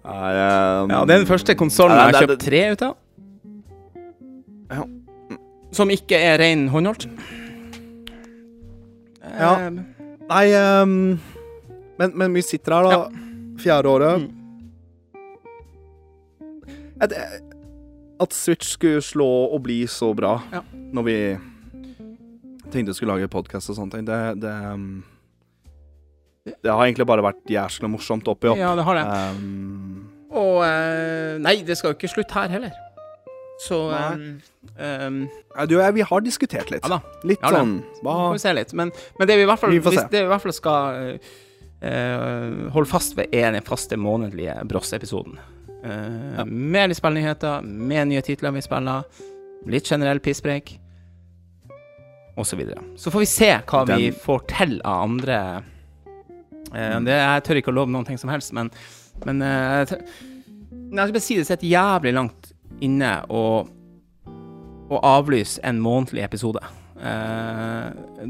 Nei, 0.02 0.34
um, 0.34 0.90
Ja, 0.90 1.00
det 1.06 1.14
er 1.14 1.20
den 1.22 1.30
første 1.30 1.54
konsollen 1.56 1.96
jeg 1.96 2.04
har 2.10 2.16
det- 2.18 2.22
kjøpt 2.26 2.44
tre 2.44 2.62
ut 2.74 2.84
av. 2.88 2.96
Ja. 4.72 4.86
Som 5.78 5.92
ikke 5.94 6.18
er 6.18 6.40
ren 6.42 6.68
håndholdt. 6.74 7.06
Ja. 9.32 9.52
Eh, 9.68 9.70
Nei, 10.32 10.46
um, 10.82 11.20
men, 12.02 12.18
men 12.18 12.34
vi 12.36 12.42
sitter 12.44 12.80
her, 12.80 12.90
da. 12.90 13.31
Fjerde 13.60 13.90
året. 13.90 14.22
Mm. 14.22 14.38
At, 17.02 17.14
at 18.22 18.34
Switch 18.34 18.70
skulle 18.76 19.02
slå 19.02 19.28
og 19.52 19.64
bli 19.66 19.84
så 19.90 20.12
bra 20.14 20.36
Ja. 20.54 20.62
når 20.94 21.04
vi 21.08 21.16
tenkte 22.72 22.92
vi 22.92 22.94
skulle 22.94 23.16
lage 23.16 23.28
podkast 23.28 23.70
og 23.74 23.76
sånne 23.80 23.92
ting, 23.98 24.06
det, 24.08 24.20
det 24.44 24.52
um, 24.72 25.04
Det 26.46 26.70
har 26.72 26.84
egentlig 26.86 27.08
bare 27.10 27.26
vært 27.26 27.42
jæskla 27.50 27.90
morsomt 27.92 28.28
oppi 28.32 28.48
opp. 28.50 28.58
Ja, 28.58 28.76
det 28.78 28.86
har 28.86 28.96
det. 28.98 29.04
Um, 29.36 30.08
Og 30.32 30.62
eh, 30.64 31.36
Nei, 31.44 31.58
det 31.68 31.76
skal 31.78 31.92
jo 31.92 31.98
ikke 32.00 32.08
slutte 32.14 32.34
her 32.38 32.50
heller. 32.54 32.72
Så 33.62 33.78
um, 33.92 34.24
um, 34.80 35.18
ja, 35.58 35.66
du 35.70 35.76
og 35.76 35.84
jeg, 35.84 35.94
vi 36.00 36.06
har 36.10 36.24
diskutert 36.26 36.72
litt. 36.74 36.88
Ja. 36.88 37.02
Litt 37.28 37.44
Ja 37.44 37.52
sånn 37.54 37.76
hva 38.02 38.16
Får 38.24 38.38
vi 38.38 38.42
se 38.46 38.54
litt. 38.58 38.72
Men, 38.74 38.94
men 39.20 39.30
det 39.30 39.38
vi 39.38 39.44
i 39.44 39.50
hvert 39.50 39.62
fall, 39.62 39.74
Vi 39.76 39.82
hvis 39.84 40.06
det 40.10 40.22
vi 40.24 40.26
i 40.30 40.32
hvert 40.32 40.42
fall 40.46 40.56
skal 40.56 41.20
eh, 41.82 42.68
eh, 42.72 42.84
fast 42.86 43.18
ved, 43.18 43.34
er 43.34 43.52
den 43.52 43.64
faste 43.68 43.98
månedlige 43.98 44.60
Bross-episoden. 44.70 45.38
Eh, 45.84 46.38
Ja. 46.38 46.46
Med 46.46 46.90
litt 46.90 46.98
spillnyheter, 46.98 47.62
med 47.66 48.08
nye 48.08 48.22
titler 48.22 48.52
vi 48.54 48.62
spiller, 48.62 49.04
litt 49.68 49.86
generell 49.90 50.20
pisspreik, 50.20 50.78
osv. 52.38 52.62
Så, 52.66 52.84
så 52.96 53.12
får 53.12 53.20
vi 53.20 53.30
se 53.30 53.52
hva 53.68 53.84
vi 53.90 54.12
får 54.12 54.46
til 54.50 54.78
av 54.88 55.04
andre 55.04 55.38
eh, 56.74 57.00
det, 57.04 57.18
Jeg 57.18 57.44
tør 57.44 57.60
ikke 57.62 57.72
å 57.74 57.76
love 57.76 57.92
noen 57.92 58.06
ting 58.08 58.18
som 58.22 58.30
helst, 58.32 58.54
men, 58.54 58.72
men 59.26 59.42
jeg 59.42 59.88
tør- 59.92 60.06
Jeg 60.92 61.08
skal 61.08 61.14
bare 61.16 61.24
si 61.24 61.36
det 61.38 61.48
sitter 61.48 61.68
jævlig 61.72 62.14
langt 62.16 62.52
inne 62.82 63.22
å 63.32 63.44
avlyse 65.08 65.60
en 65.64 65.78
månedlig 65.80 66.24
episode. 66.26 66.60
Eh, 67.02 67.86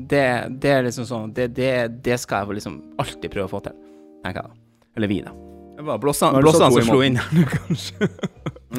det, 0.07 0.25
det 0.63 0.69
er 0.71 0.85
liksom 0.85 1.05
sånn 1.09 1.31
det, 1.35 1.49
det, 1.57 1.71
det 2.05 2.15
skal 2.21 2.45
jeg 2.45 2.61
liksom 2.61 2.77
alltid 3.01 3.31
prøve 3.33 3.49
å 3.49 3.51
få 3.51 3.59
til, 3.65 3.75
tenker 4.23 4.41
jeg 4.41 4.47
da. 4.51 4.59
Eller 4.99 5.11
vi, 5.11 5.17
da. 5.25 5.33
Det 5.81 5.85
var 5.87 5.99
blåsene 6.03 6.41
som 6.45 6.85
slo 6.85 7.01
inn 7.03 7.17
her 7.19 7.33
nå, 7.37 7.43
kanskje. 7.51 8.07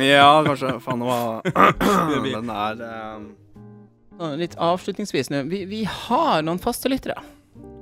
Ja, 0.07 0.31
kanskje. 0.47 0.75
Faen, 0.85 1.03
det 1.03 1.09
var 1.11 2.25
Den 2.31 2.51
er 2.55 2.83
um, 3.19 3.31
Sånn, 4.17 4.37
Litt 4.41 4.55
avslutningsvis 4.61 5.31
nå. 5.33 5.43
Vi, 5.51 5.65
vi 5.69 5.83
har 5.89 6.45
noen 6.47 6.61
faste 6.63 6.89
lyttere. 6.93 7.17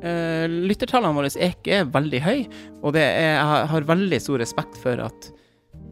Uh, 0.01 0.47
lyttertallene 0.71 1.13
våre 1.15 1.29
er 1.37 1.53
ikke 1.53 1.83
veldig 1.93 2.21
høye, 2.25 2.47
og 2.81 2.95
det 2.97 3.03
er, 3.05 3.35
jeg 3.37 3.49
har- 3.51 3.67
har 3.75 3.87
veldig 3.91 4.21
stor 4.25 4.41
respekt 4.43 4.79
for 4.81 5.03
at 5.05 5.29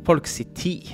folk 0.09 0.27
sier 0.31 0.49
tid 0.57 0.89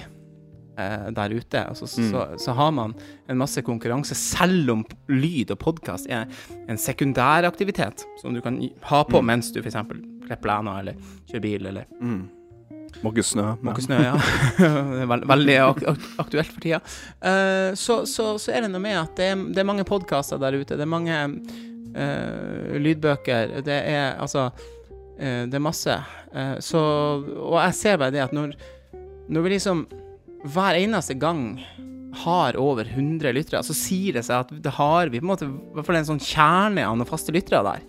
eh, 0.78 1.10
der 1.14 1.34
ute. 1.34 1.64
Altså, 1.68 1.86
så, 1.86 2.01
Mm. 2.01 2.10
så, 2.10 2.38
så 2.44 2.52
har 2.52 2.70
man 2.72 2.94
en 3.28 3.38
masse 3.38 3.62
konkurranse, 3.62 4.14
selv 4.14 4.70
om 4.70 4.84
lyd 5.09 5.51
og 5.51 5.59
podkast 5.59 6.06
er 6.10 6.26
en 6.68 6.76
sekundæraktivitet 6.78 8.05
som 8.22 8.34
du 8.34 8.40
kan 8.40 8.60
ha 8.82 9.02
på 9.05 9.20
Mm. 9.22 9.26
mens 9.26 9.52
du 9.52 9.60
f.eks. 9.62 9.76
klipper 10.26 10.48
lener 10.48 10.78
eller 10.80 10.94
kjører 11.30 11.42
bil 11.42 11.66
eller 11.66 11.84
Mm. 12.01 12.28
Måke 13.02 13.22
snø. 13.26 13.56
måker 13.62 13.82
snø. 13.82 13.96
Ja. 14.01 14.14
veld, 15.10 15.24
veldig 15.26 15.56
ak 15.60 15.82
ak 15.88 15.98
aktuelt 16.18 16.46
for 16.52 16.60
tida. 16.60 16.78
Uh, 17.20 17.74
så, 17.74 18.05
så, 18.06 18.38
så 18.38 18.52
er 18.55 18.60
det 18.62 18.70
noe 18.70 18.80
med 18.80 18.96
at 18.96 19.16
det 19.16 19.24
er, 19.32 19.36
det 19.52 19.59
er 19.59 19.66
mange 19.66 19.84
podkaster 19.84 20.38
der 20.38 20.55
ute. 20.55 20.76
Det 20.78 20.80
er 20.80 20.86
mange 20.86 21.16
uh, 21.96 22.76
lydbøker. 22.78 23.60
Det 23.66 23.76
er 23.90 24.14
altså 24.20 24.46
uh, 24.55 25.42
Det 25.46 25.55
er 25.55 25.59
masse. 25.62 25.96
Eh, 26.34 26.56
så 26.60 26.78
Og 27.38 27.59
jeg 27.62 27.74
ser 27.74 27.96
bare 27.96 28.10
det 28.10 28.22
at 28.24 28.32
når, 28.34 28.55
når 29.28 29.42
vi 29.44 29.48
liksom 29.56 29.84
hver 30.45 30.77
eneste 30.77 31.15
gang 31.19 31.61
har 32.25 32.55
over 32.61 32.85
100 32.87 33.33
lyttere, 33.35 33.62
så 33.66 33.75
sier 33.75 34.15
det 34.19 34.23
seg 34.27 34.45
at 34.45 34.51
det 34.62 34.73
har 34.77 35.09
vi 35.11 35.19
på 35.19 35.25
en 35.27 35.31
måte 35.33 35.47
i 35.49 35.75
hvert 35.75 35.87
fall 35.89 35.97
en 35.99 36.07
sånn 36.12 36.21
kjerne 36.23 36.85
av 36.87 36.99
noen 37.01 37.09
faste 37.09 37.33
lyttere 37.35 37.62
der. 37.66 37.87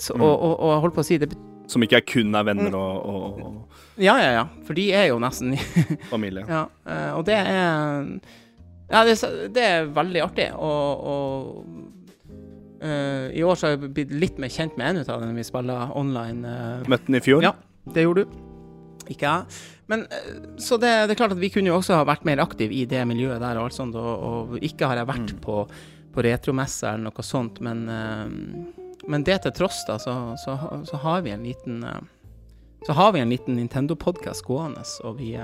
Så, 0.00 0.14
Mm. 0.16 0.22
og, 0.24 0.32
og, 0.46 0.54
og 0.64 0.80
holdt 0.86 0.94
på 0.96 1.02
å 1.02 1.06
si 1.06 1.18
det, 1.20 1.28
Som 1.70 1.82
ikke 1.84 1.98
er 2.00 2.06
kun 2.08 2.34
er 2.34 2.44
venner 2.48 2.74
og, 2.74 3.04
og, 3.06 3.42
og 3.44 4.00
Ja, 4.02 4.14
ja, 4.18 4.30
ja. 4.38 4.44
For 4.66 4.74
de 4.74 4.86
er 4.96 5.10
jo 5.10 5.18
nesten 5.22 5.52
familie. 6.10 6.46
Ja, 6.48 6.62
eh, 6.88 7.10
og 7.18 7.26
det 7.28 7.36
er 7.36 8.08
Ja, 8.90 9.04
det, 9.06 9.14
det 9.54 9.62
er 9.68 9.86
veldig 9.94 10.22
artig. 10.24 10.48
Og, 10.56 11.66
eh, 12.82 13.28
i 13.36 13.44
år 13.46 13.54
så 13.56 13.68
har 13.68 13.76
jeg 13.76 13.92
blitt 13.94 14.10
litt 14.16 14.40
mer 14.42 14.50
kjent 14.52 14.76
med 14.80 14.90
en 14.90 15.02
ut 15.04 15.12
av 15.12 15.20
dem 15.22 15.36
vi 15.38 15.44
spiller 15.46 15.92
online. 15.96 16.42
Uh, 16.44 16.88
Møtte 16.90 17.06
den 17.12 17.20
i 17.20 17.24
fjor. 17.24 17.44
Ja. 17.44 17.52
det 17.94 18.04
gjorde 18.08 18.24
du. 18.26 18.34
Ikke 19.12 19.28
jeg. 19.28 19.62
Men 19.90 20.04
eh, 20.10 20.36
Så 20.62 20.76
det, 20.80 20.92
det 21.08 21.14
er 21.16 21.18
klart 21.18 21.32
at 21.34 21.40
vi 21.42 21.50
kunne 21.50 21.68
jo 21.72 21.78
også 21.80 21.96
ha 21.98 22.04
vært 22.08 22.24
mer 22.28 22.38
aktive 22.44 22.72
i 22.74 22.84
det 22.86 23.02
miljøet 23.08 23.40
der 23.42 23.58
og 23.58 23.64
alt 23.70 23.74
sånt, 23.78 23.94
og, 23.98 24.22
og 24.54 24.58
ikke 24.62 24.86
har 24.88 24.96
jeg 25.02 25.08
vært 25.10 25.32
Mm. 25.34 25.40
på, 25.42 25.56
på 26.14 26.22
retromesse 26.26 26.86
eller 26.88 27.08
noe 27.10 27.22
sånt, 27.24 27.60
men, 27.64 27.84
eh, 27.88 28.26
men 29.08 29.24
det 29.26 29.40
til 29.42 29.52
tross, 29.52 29.82
da, 29.88 29.98
så, 29.98 30.36
så, 30.38 30.56
så 30.86 30.96
har 31.02 31.22
vi 31.26 31.30
en 31.34 31.42
liten 31.46 31.82
eh, 31.84 32.00
så 32.86 32.92
har 32.98 33.12
vi 33.14 33.20
en 33.22 33.30
liten 33.30 33.54
Nintendo-podkast 33.54 34.42
gående, 34.42 34.82
og 35.06 35.18
vi, 35.20 35.36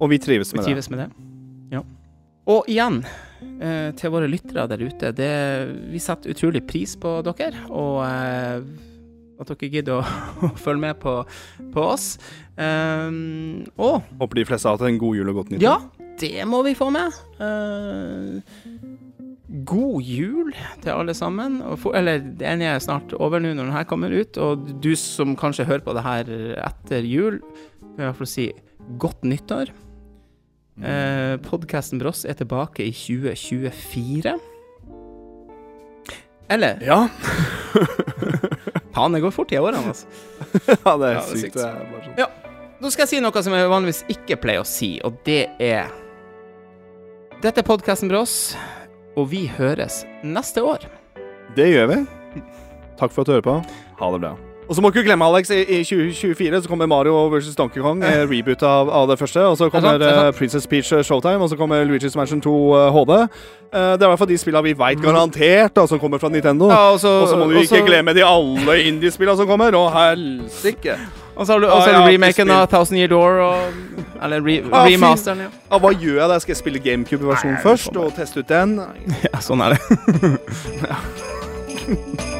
Og 0.00 0.10
vi 0.10 0.18
trives 0.18 0.52
vi 0.52 0.56
med 0.56 0.64
det. 0.64 0.70
trives 0.70 0.90
med 0.90 0.98
det. 1.02 1.08
Ja. 1.76 1.82
Og 2.46 2.68
igjen, 2.70 3.02
til 3.98 4.12
våre 4.14 4.28
lyttere 4.30 4.64
der 4.70 4.80
ute, 4.86 5.10
det, 5.16 5.30
vi 5.92 6.00
setter 6.00 6.32
utrolig 6.32 6.62
pris 6.68 6.94
på 7.00 7.18
dere, 7.26 7.66
og 7.68 8.00
at 9.40 9.50
dere 9.52 9.68
gidder 9.72 10.00
å, 10.00 10.02
å 10.46 10.50
følge 10.64 10.82
med 10.86 10.98
på, 11.02 11.18
på 11.74 11.86
oss. 11.94 12.06
Um, 12.56 13.66
og 13.76 14.02
Håper 14.20 14.40
de 14.40 14.46
fleste 14.48 14.68
har 14.70 14.78
hatt 14.78 14.88
en 14.88 15.00
god 15.00 15.18
jul 15.18 15.28
og 15.32 15.40
godt 15.42 15.50
nyttår. 15.52 15.66
ja, 15.66 16.04
det 16.22 16.46
må 16.48 16.62
vi 16.64 16.72
få 16.78 16.88
med. 16.94 17.12
Uh, 17.36 18.40
god 19.68 20.02
jul 20.08 20.52
til 20.82 20.92
alle 20.94 21.14
sammen. 21.16 21.60
Og 21.68 21.78
for, 21.84 21.96
eller 21.98 22.22
det 22.40 22.48
ene 22.48 22.70
er 22.72 22.80
snart 22.82 23.12
over 23.20 23.42
nå 23.44 23.52
når 23.54 23.68
den 23.68 23.76
her 23.76 23.84
kommer 23.88 24.14
ut, 24.16 24.38
og 24.40 24.64
du 24.82 24.94
som 24.98 25.36
kanskje 25.38 25.68
hører 25.68 25.84
på 25.84 25.94
det 25.96 26.04
her 26.06 26.32
etter 26.64 27.04
jul, 27.06 27.40
vil 27.82 28.00
i 28.00 28.06
hvert 28.08 28.18
fall 28.22 28.30
si 28.32 28.48
godt 29.02 29.24
nyttår. 29.28 29.72
Uh, 30.76 31.36
Podkasten 31.44 32.00
Bross 32.02 32.24
er 32.28 32.36
tilbake 32.36 32.84
i 32.84 32.92
2024. 32.92 34.34
Eller 36.52 36.82
Ja. 36.84 36.98
Faen, 38.96 39.12
det 39.12 39.20
går 39.20 39.34
fort 39.34 39.52
i 39.52 39.58
årene, 39.60 39.82
altså. 39.92 40.08
ja, 40.86 40.96
det 40.96 41.10
er 41.10 41.18
Ja, 41.18 41.26
det 41.28 41.42
sykt. 41.42 41.58
Det 41.58 41.66
er 41.68 41.90
bare 41.92 42.06
sånn. 42.08 42.42
Nå 42.76 42.90
skal 42.92 43.06
jeg 43.06 43.12
si 43.14 43.20
noe 43.24 43.42
som 43.44 43.54
jeg 43.56 43.68
vanligvis 43.72 44.02
ikke 44.12 44.36
pleier 44.40 44.64
å 44.64 44.68
si, 44.68 44.96
og 45.04 45.20
det 45.28 45.46
er 45.62 45.92
Dette 47.44 47.60
er 47.60 47.68
podkasten 47.68 48.12
oss 48.16 48.56
og 49.16 49.30
vi 49.32 49.46
høres 49.48 50.04
neste 50.24 50.64
år. 50.64 50.84
Det 51.56 51.70
gjør 51.72 51.88
vi. 51.92 52.02
Takk 53.00 53.12
for 53.12 53.24
at 53.24 53.28
du 53.28 53.36
hører 53.36 53.48
på. 53.48 53.56
Ha 54.00 54.12
det 54.12 54.20
bra. 54.24 54.36
Og 54.68 54.74
så 54.74 54.82
må 54.82 54.90
ikke 54.90 55.04
glemme, 55.06 55.24
Alex, 55.24 55.50
i, 55.54 55.60
i 55.62 55.84
2024 55.86 56.62
så 56.62 56.68
kommer 56.68 56.88
Mario 56.90 57.14
vs. 57.30 57.52
Donkey 57.54 57.80
Kong, 57.84 58.00
eh, 58.02 58.24
reboot 58.26 58.62
av, 58.66 58.88
av 58.90 59.06
det 59.10 59.18
første. 59.20 59.44
Og 59.46 59.54
så 59.60 59.68
kommer 59.70 59.94
sant, 60.02 60.02
eh, 60.02 60.30
Princess 60.34 60.66
Peach 60.66 60.90
eh, 60.92 61.04
Showtime, 61.06 61.38
og 61.44 61.50
så 61.52 61.56
kommer 61.56 61.84
Luigi's 61.86 62.16
Mansion 62.18 62.40
2 62.42 62.54
eh, 62.74 62.88
HD. 62.96 63.12
Eh, 63.16 63.28
det 63.70 64.02
er 64.02 64.06
i 64.06 64.10
hvert 64.10 64.18
fall 64.18 64.30
de 64.32 64.38
spillene 64.42 64.64
vi 64.66 64.74
veit 64.80 65.02
garantert 65.02 65.76
da, 65.76 65.86
som 65.86 66.00
kommer 66.02 66.18
fra 66.18 66.28
Nintendo. 66.34 66.66
Ja, 66.72 66.90
og 66.96 66.98
så, 67.00 67.36
må 67.38 67.46
du 67.52 67.60
ikke 67.62 67.84
glemme 67.86 68.14
de 68.16 68.26
alle 68.26 68.80
indiespillene 68.88 69.38
som 69.38 69.46
kommer. 69.46 69.70
Å, 69.78 69.86
helsike! 69.94 70.98
Og 71.36 71.44
så 71.46 71.52
har 71.52 71.60
du 71.60 71.66
Ah, 71.68 71.84
ikke 71.84 72.06
remaken 72.08 72.50
av 72.50 72.66
Thousand 72.72 72.98
Year 72.98 73.10
Door, 73.12 73.42
og, 73.44 73.56
eller 74.24 74.40
re, 74.40 74.62
Ah, 74.72 74.86
remasteren. 74.88 75.44
Ja. 75.46 75.50
Ah, 75.68 75.78
hva 75.78 75.92
gjør 75.92 76.22
jeg 76.22 76.30
da? 76.32 76.38
Skal 76.42 76.54
jeg 76.56 76.62
spille 76.64 76.80
GameCube-versjonen 76.82 77.60
først 77.62 77.92
og 78.00 78.14
teste 78.16 78.40
ut 78.40 78.48
den? 78.50 78.80
ja, 79.28 79.42
sånn 79.44 79.62
er 79.62 79.76
det. 79.76 79.80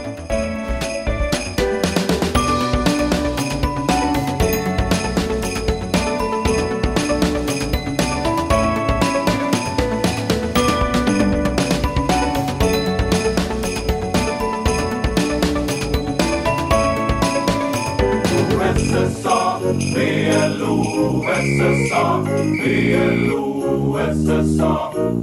SSA, 24.27 24.77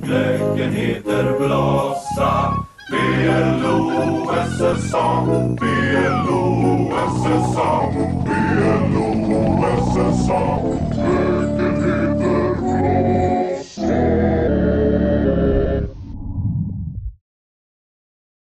løken 0.04 0.72
heter 0.72 1.38
Blåsa. 1.38 2.54
PLO, 2.90 3.76
SSA, 4.56 5.08
PLO, 5.60 6.42
SSA, 7.10 7.72
PLO, 8.26 9.08
SSA. 9.92 11.53